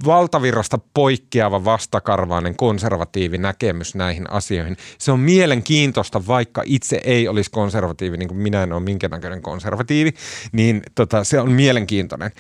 valtavirrasta 0.06 0.80
poikkeava 0.94 1.66
vastakarvainen 1.66 2.56
konservatiivi 2.56 3.38
näkemys 3.38 3.96
näihin 3.96 4.32
asioihin. 4.32 4.78
Se 4.98 5.12
on 5.12 5.20
mielenkiintoista, 5.20 6.28
vaikka 6.28 6.62
itse 6.66 7.02
ei 7.04 7.28
olisi 7.28 7.52
konservatiivi, 7.52 8.18
niin 8.18 8.28
kuin 8.28 8.38
minä 8.38 8.64
en 8.64 8.74
ole 8.74 8.84
minkä 8.84 9.08
näköinen 9.08 9.42
konservatiivi, 9.42 10.14
niin 10.52 10.82
tota, 10.96 11.24
se 11.24 11.40
on 11.40 11.52
mielenkiintoinen. 11.52 12.32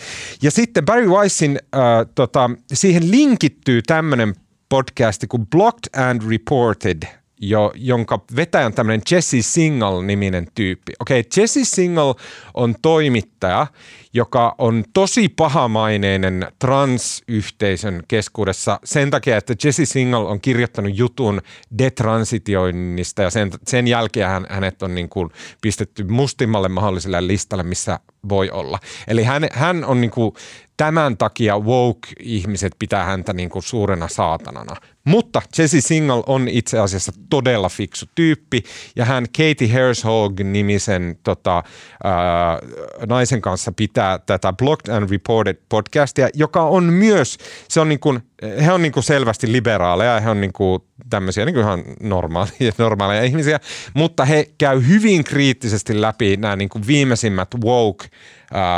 Ja 0.41 0.51
sitten 0.51 0.85
Barry 0.85 1.09
Weissin, 1.09 1.59
äh, 1.75 1.81
tota, 2.15 2.49
siihen 2.73 3.11
linkittyy 3.11 3.81
tämmöinen 3.81 4.35
podcasti 4.69 5.27
kuin 5.27 5.47
Blocked 5.47 6.01
and 6.01 6.21
Reported– 6.29 7.03
jo, 7.49 7.71
jonka 7.75 8.19
vetäjä 8.35 8.65
on 8.65 8.73
tämmöinen 8.73 9.01
Jesse 9.11 9.37
Single-niminen 9.41 10.47
tyyppi. 10.55 10.93
Okei, 10.99 11.19
okay, 11.19 11.41
Jesse 11.41 11.59
Single 11.63 12.13
on 12.53 12.75
toimittaja, 12.81 13.67
joka 14.13 14.55
on 14.57 14.83
tosi 14.93 15.29
pahamaineinen 15.29 16.47
transyhteisön 16.59 18.03
keskuudessa 18.07 18.79
sen 18.83 19.11
takia, 19.11 19.37
että 19.37 19.55
Jesse 19.63 19.85
Single 19.85 20.19
on 20.19 20.41
kirjoittanut 20.41 20.97
jutun 20.97 21.41
detransitioinnista 21.77 23.21
ja 23.21 23.29
sen, 23.29 23.51
sen 23.67 23.87
jälkeen 23.87 24.27
hän, 24.27 24.45
hänet 24.49 24.83
on 24.83 24.95
niin 24.95 25.09
kuin 25.09 25.29
pistetty 25.61 26.03
mustimmalle 26.03 26.69
mahdolliselle 26.69 27.27
listalle, 27.27 27.63
missä 27.63 27.99
voi 28.29 28.49
olla. 28.49 28.79
Eli 29.07 29.23
hän, 29.23 29.47
hän 29.51 29.85
on 29.85 30.01
niin 30.01 30.11
kuin 30.11 30.33
tämän 30.77 31.17
takia 31.17 31.59
woke-ihmiset 31.59 32.75
pitää 32.79 33.03
häntä 33.03 33.33
niin 33.33 33.49
kuin 33.49 33.63
suurena 33.63 34.07
saatanana. 34.07 34.75
Mutta 35.05 35.41
Jesse 35.57 35.81
Single 35.81 36.23
on 36.25 36.47
itse 36.47 36.79
asiassa 36.79 37.11
todella 37.29 37.69
fiksu 37.69 38.05
tyyppi 38.15 38.63
ja 38.95 39.05
hän 39.05 39.25
Katie 39.25 39.73
Hershog-nimisen 39.73 41.17
tota, 41.23 41.63
ää, 42.03 42.59
naisen 43.07 43.41
kanssa 43.41 43.71
pitää 43.71 44.19
tätä 44.19 44.53
Blocked 44.53 44.95
and 44.95 45.09
Reported 45.09 45.55
podcastia, 45.69 46.29
joka 46.33 46.63
on 46.63 46.83
myös, 46.83 47.37
se 47.67 47.79
on 47.79 47.89
niin 47.89 47.99
kuin, 47.99 48.19
he 48.65 48.71
on 48.71 48.81
niin 48.81 48.91
kuin 48.91 49.03
selvästi 49.03 49.51
liberaaleja, 49.51 50.19
he 50.19 50.29
on 50.29 50.41
niin 50.41 50.53
kuin 50.53 50.81
tämmöisiä 51.09 51.45
niin 51.45 51.53
kuin 51.53 51.63
ihan 51.63 51.83
normaaleja, 51.99 52.71
normaaleja 52.77 53.23
ihmisiä, 53.23 53.59
mutta 53.93 54.25
he 54.25 54.49
käy 54.57 54.87
hyvin 54.87 55.23
kriittisesti 55.23 56.01
läpi 56.01 56.37
nämä 56.37 56.55
niin 56.55 56.69
kuin 56.69 56.87
viimeisimmät 56.87 57.49
woke 57.63 58.07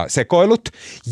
sekoilut. 0.07 0.69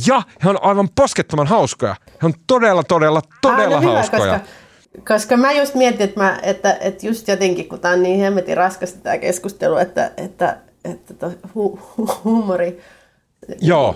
Ja 0.08 0.22
he 0.44 0.50
on 0.50 0.58
aivan 0.64 0.90
poskettoman 0.96 1.48
hauskoja. 1.48 1.96
He 2.22 2.26
on 2.28 2.34
todella, 2.48 2.84
todella, 2.84 3.22
todella 3.42 3.76
Aina 3.76 3.92
hauskoja. 3.92 4.24
Hyvä, 4.24 4.40
koska 4.40 4.65
koska 5.08 5.38
mä 5.38 5.52
just 5.52 5.76
mietin, 5.76 6.02
että, 6.02 6.20
mä, 6.20 6.40
että, 6.44 6.78
että 6.82 7.08
just 7.08 7.28
jotenkin, 7.28 7.70
kun 7.70 7.80
tämä 7.80 7.94
on 7.94 8.04
niin 8.04 8.20
hemmetin 8.20 8.58
raskasta 8.58 9.00
tämä 9.00 9.18
keskustelu, 9.18 9.78
että, 9.78 10.12
että, 10.18 10.58
että 10.86 11.32
hu, 11.56 11.80
hu, 11.98 12.10
huumori 12.24 12.82
Joo, 13.62 13.96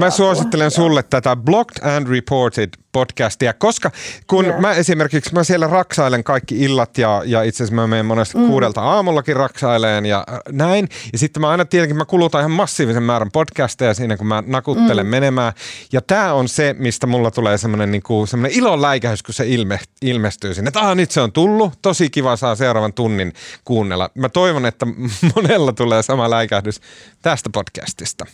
mä 0.00 0.10
suosittelen 0.10 0.70
sulle 0.70 1.02
tätä 1.02 1.36
Blocked 1.36 1.96
and 1.96 2.08
Reported 2.08 2.68
podcastia, 2.94 3.52
koska 3.52 3.90
kun 4.26 4.44
yeah. 4.44 4.60
mä 4.60 4.72
esimerkiksi 4.72 5.34
mä 5.34 5.44
siellä 5.44 5.66
raksailen 5.66 6.24
kaikki 6.24 6.60
illat 6.60 6.98
ja, 6.98 7.22
ja 7.26 7.42
itse 7.42 7.64
asiassa 7.64 7.74
mä 7.74 7.86
menen 7.86 8.06
monesti 8.06 8.38
mm. 8.38 8.46
kuudelta 8.46 8.82
aamullakin 8.82 9.36
raksaileen 9.36 10.06
ja 10.06 10.24
äh, 10.28 10.38
näin. 10.52 10.88
Ja 11.12 11.18
sitten 11.18 11.40
mä 11.40 11.48
aina 11.48 11.64
tietenkin 11.64 11.96
mä 11.96 12.04
kulutan 12.04 12.40
ihan 12.40 12.50
massiivisen 12.50 13.02
määrän 13.02 13.30
podcasteja 13.32 13.94
siinä, 13.94 14.16
kun 14.16 14.26
mä 14.26 14.42
nakuttelen 14.46 15.06
mm. 15.06 15.10
menemään. 15.10 15.52
Ja 15.92 16.00
tämä 16.02 16.32
on 16.32 16.48
se, 16.48 16.74
mistä 16.78 17.06
mulla 17.06 17.30
tulee 17.30 17.58
semmoinen 17.58 17.92
niinku, 17.92 18.26
ilon 18.50 18.82
läikähys, 18.82 19.22
kun 19.22 19.34
se 19.34 19.46
ilme, 19.48 19.80
ilmestyy 20.02 20.54
sinne. 20.54 20.68
Että 20.68 20.94
nyt 20.94 21.10
se 21.10 21.20
on 21.20 21.32
tullut, 21.32 21.72
tosi 21.82 22.10
kiva 22.10 22.36
saa 22.36 22.54
seuraavan 22.54 22.92
tunnin 22.92 23.32
kuunnella. 23.64 24.10
Mä 24.14 24.28
toivon, 24.28 24.66
että 24.66 24.86
monella 25.36 25.72
tulee 25.72 26.02
sama 26.02 26.30
läikähdys 26.30 26.80
tästä 27.22 27.50
podcastista. 27.50 28.26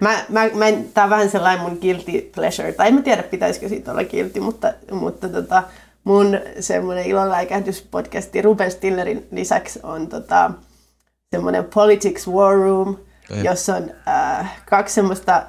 Mä, 0.00 0.24
mä, 0.28 0.48
mä 0.54 0.66
en, 0.66 0.88
tää 0.94 1.04
on 1.04 1.10
vähän 1.10 1.30
sellainen 1.30 1.62
mun 1.62 1.78
guilty 1.80 2.30
pleasure, 2.34 2.72
tai 2.72 2.88
en 2.88 2.94
mä 2.94 3.02
tiedä 3.02 3.22
pitäisikö 3.22 3.68
siitä 3.68 3.90
olla 3.92 4.04
guilty, 4.04 4.40
mutta, 4.40 4.72
mutta 4.90 5.28
tota, 5.28 5.62
mun 6.04 6.38
semmoinen 6.60 7.06
ilonläikähdyspodcasti 7.06 8.42
Ruben 8.42 8.70
Stillerin 8.70 9.26
lisäksi 9.30 9.80
on 9.82 10.06
tota, 10.06 10.50
semmoinen 11.30 11.64
Politics 11.64 12.28
War 12.28 12.56
Room, 12.56 12.96
Ei. 13.30 13.44
jossa 13.44 13.76
on 13.76 13.90
äh, 14.08 14.62
kaksi 14.70 14.94
semmoista, 14.94 15.42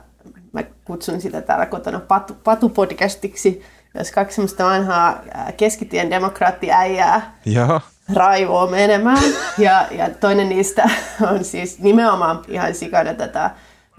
mä 0.52 0.64
kutsun 0.86 1.22
sitä 1.22 1.41
täällä 1.41 1.65
kotona 1.65 1.99
patu, 1.99 2.34
patupodcastiksi, 2.44 3.64
jos 3.98 4.11
kaksi 4.11 4.36
semmoista 4.36 4.65
vanhaa 4.65 5.22
äh, 5.36 5.53
keskitien 5.57 6.10
demokraattiäijää 6.10 7.40
Jaha. 7.45 7.82
raivoo 8.14 8.68
menemään. 8.68 9.23
Ja, 9.57 9.88
ja 9.91 10.10
toinen 10.10 10.49
niistä 10.49 10.90
on 11.32 11.44
siis 11.44 11.80
nimenomaan 11.80 12.41
ihan 12.48 12.76
sikana 12.76 13.14
tätä 13.14 13.52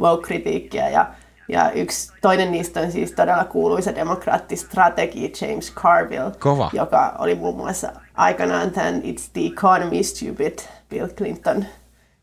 woke-kritiikkiä 0.02 0.88
ja, 0.88 1.10
ja 1.48 1.70
yksi 1.70 2.12
toinen 2.20 2.52
niistä 2.52 2.80
on 2.80 2.92
siis 2.92 3.12
todella 3.12 3.44
kuuluisa 3.44 3.94
demokraattistrategi 3.94 5.32
James 5.40 5.72
Carville, 5.74 6.32
Kova. 6.38 6.70
joka 6.72 7.14
oli 7.18 7.34
muun 7.34 7.56
muassa 7.56 7.92
aikanaan 8.14 8.70
tämän 8.70 9.02
It's 9.02 9.30
the 9.32 9.40
Economy 9.52 10.02
Stupid 10.02 10.58
Bill 10.90 11.08
Clinton 11.08 11.64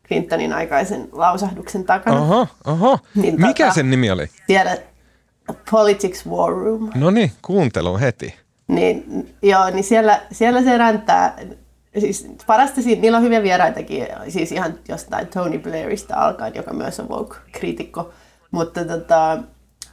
Clintonin 0.07 0.53
aikaisen 0.53 1.09
lausahduksen 1.11 1.83
takana. 1.83 2.21
Oho, 2.21 2.47
oho. 2.65 2.99
Niin, 3.15 3.41
Mikä 3.41 3.63
tota, 3.63 3.75
sen 3.75 3.89
nimi 3.89 4.11
oli? 4.11 4.27
Tiedä, 4.47 4.77
Politics 5.71 6.25
War 6.27 6.53
Room. 6.53 6.89
No 6.95 7.11
niin, 7.11 7.31
kuuntelu 7.41 7.99
heti. 7.99 8.35
Niin, 8.67 9.29
joo, 9.41 9.69
niin 9.69 9.83
siellä, 9.83 10.21
siellä 10.31 10.61
se 10.63 10.77
räntää 10.77 11.37
siis 11.97 12.27
parasta 12.47 12.81
siinä, 12.81 13.01
niillä 13.01 13.17
on 13.17 13.23
hyviä 13.23 13.43
vieraitakin, 13.43 14.07
siis 14.27 14.51
ihan 14.51 14.79
jostain 14.87 15.27
Tony 15.27 15.59
Blairista 15.59 16.15
alkaen, 16.15 16.55
joka 16.55 16.73
myös 16.73 16.99
on 16.99 17.09
Vogue-kriitikko. 17.09 18.13
Mutta 18.51 18.85
tota, 18.85 19.37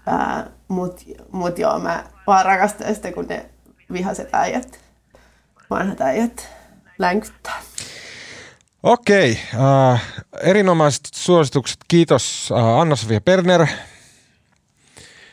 ää, 0.07 0.51
mut, 0.69 1.01
mut 1.33 1.59
joo, 1.59 1.79
mä 1.79 2.05
vaan 2.27 2.45
rakastan 2.45 2.95
sitä, 2.95 3.13
kun 3.13 3.27
ne 3.29 3.51
vihaset 3.93 4.29
äijät, 4.33 4.79
vanhat 5.71 6.01
äijät 6.01 6.49
länkyttää. 6.99 7.63
Okei, 8.83 9.39
äh, 9.93 10.03
erinomaiset 10.43 11.09
suositukset. 11.15 11.77
Kiitos 11.89 12.53
äh, 12.53 12.65
Anna-Sofia 12.65 13.21
Perner. 13.21 13.67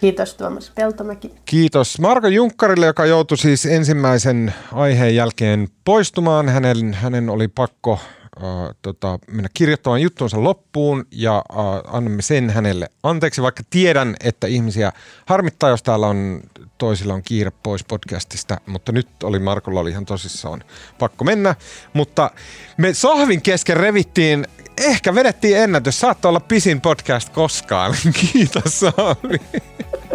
Kiitos 0.03 0.35
Tuomas 0.35 0.71
Peltomäki. 0.75 1.31
Kiitos 1.45 1.99
Marko 1.99 2.27
Junkkarille, 2.27 2.85
joka 2.85 3.05
joutui 3.05 3.37
siis 3.37 3.65
ensimmäisen 3.65 4.53
aiheen 4.71 5.15
jälkeen 5.15 5.67
poistumaan. 5.85 6.49
Hänen, 6.49 6.93
hänen 6.93 7.29
oli 7.29 7.47
pakko 7.47 7.99
äh, 8.43 8.43
tota, 8.81 9.19
mennä 9.31 9.49
kirjoittamaan 9.53 10.01
juttuunsa 10.01 10.43
loppuun 10.43 11.05
ja 11.11 11.37
äh, 11.37 11.95
annamme 11.95 12.21
sen 12.21 12.49
hänelle 12.49 12.89
anteeksi, 13.03 13.41
vaikka 13.41 13.63
tiedän, 13.69 14.15
että 14.23 14.47
ihmisiä 14.47 14.91
harmittaa, 15.25 15.69
jos 15.69 15.83
täällä 15.83 16.07
on 16.07 16.41
toisilla 16.77 17.13
on 17.13 17.23
kiire 17.23 17.51
pois 17.63 17.83
podcastista, 17.83 18.57
mutta 18.65 18.91
nyt 18.91 19.07
oli 19.23 19.39
Markolla 19.39 19.79
oli 19.79 19.89
ihan 19.89 20.05
tosissaan 20.05 20.63
pakko 20.99 21.25
mennä. 21.25 21.55
Mutta 21.93 22.31
me 22.77 22.93
sohvin 22.93 23.41
kesken 23.41 23.77
revittiin 23.77 24.47
ehkä 24.77 25.15
vedettiin 25.15 25.57
ennätys. 25.57 25.99
Saattaa 25.99 26.29
olla 26.29 26.39
pisin 26.39 26.81
podcast 26.81 27.29
koskaan. 27.29 27.95
Kiitos 28.31 28.79
Saami. 28.79 29.37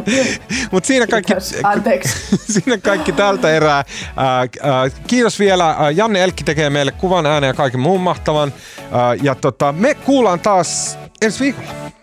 Mutta 0.72 0.86
siinä 0.86 1.06
kaikki, 1.06 1.32
Anteeksi. 1.62 2.16
siinä 2.52 2.78
kaikki 2.78 3.12
tältä 3.12 3.50
erää. 3.50 3.84
Ää, 4.16 4.38
ää, 4.38 4.48
kiitos 5.06 5.38
vielä. 5.38 5.76
Janne 5.94 6.24
Elkki 6.24 6.44
tekee 6.44 6.70
meille 6.70 6.92
kuvan, 6.92 7.26
äänen 7.26 7.48
ja 7.48 7.54
kaiken 7.54 7.80
muun 7.80 8.00
mahtavan. 8.00 8.52
Ää, 8.92 9.14
ja 9.22 9.34
tota, 9.34 9.72
me 9.72 9.94
kuullaan 9.94 10.40
taas 10.40 10.98
ensi 11.22 11.40
viikolla. 11.40 11.97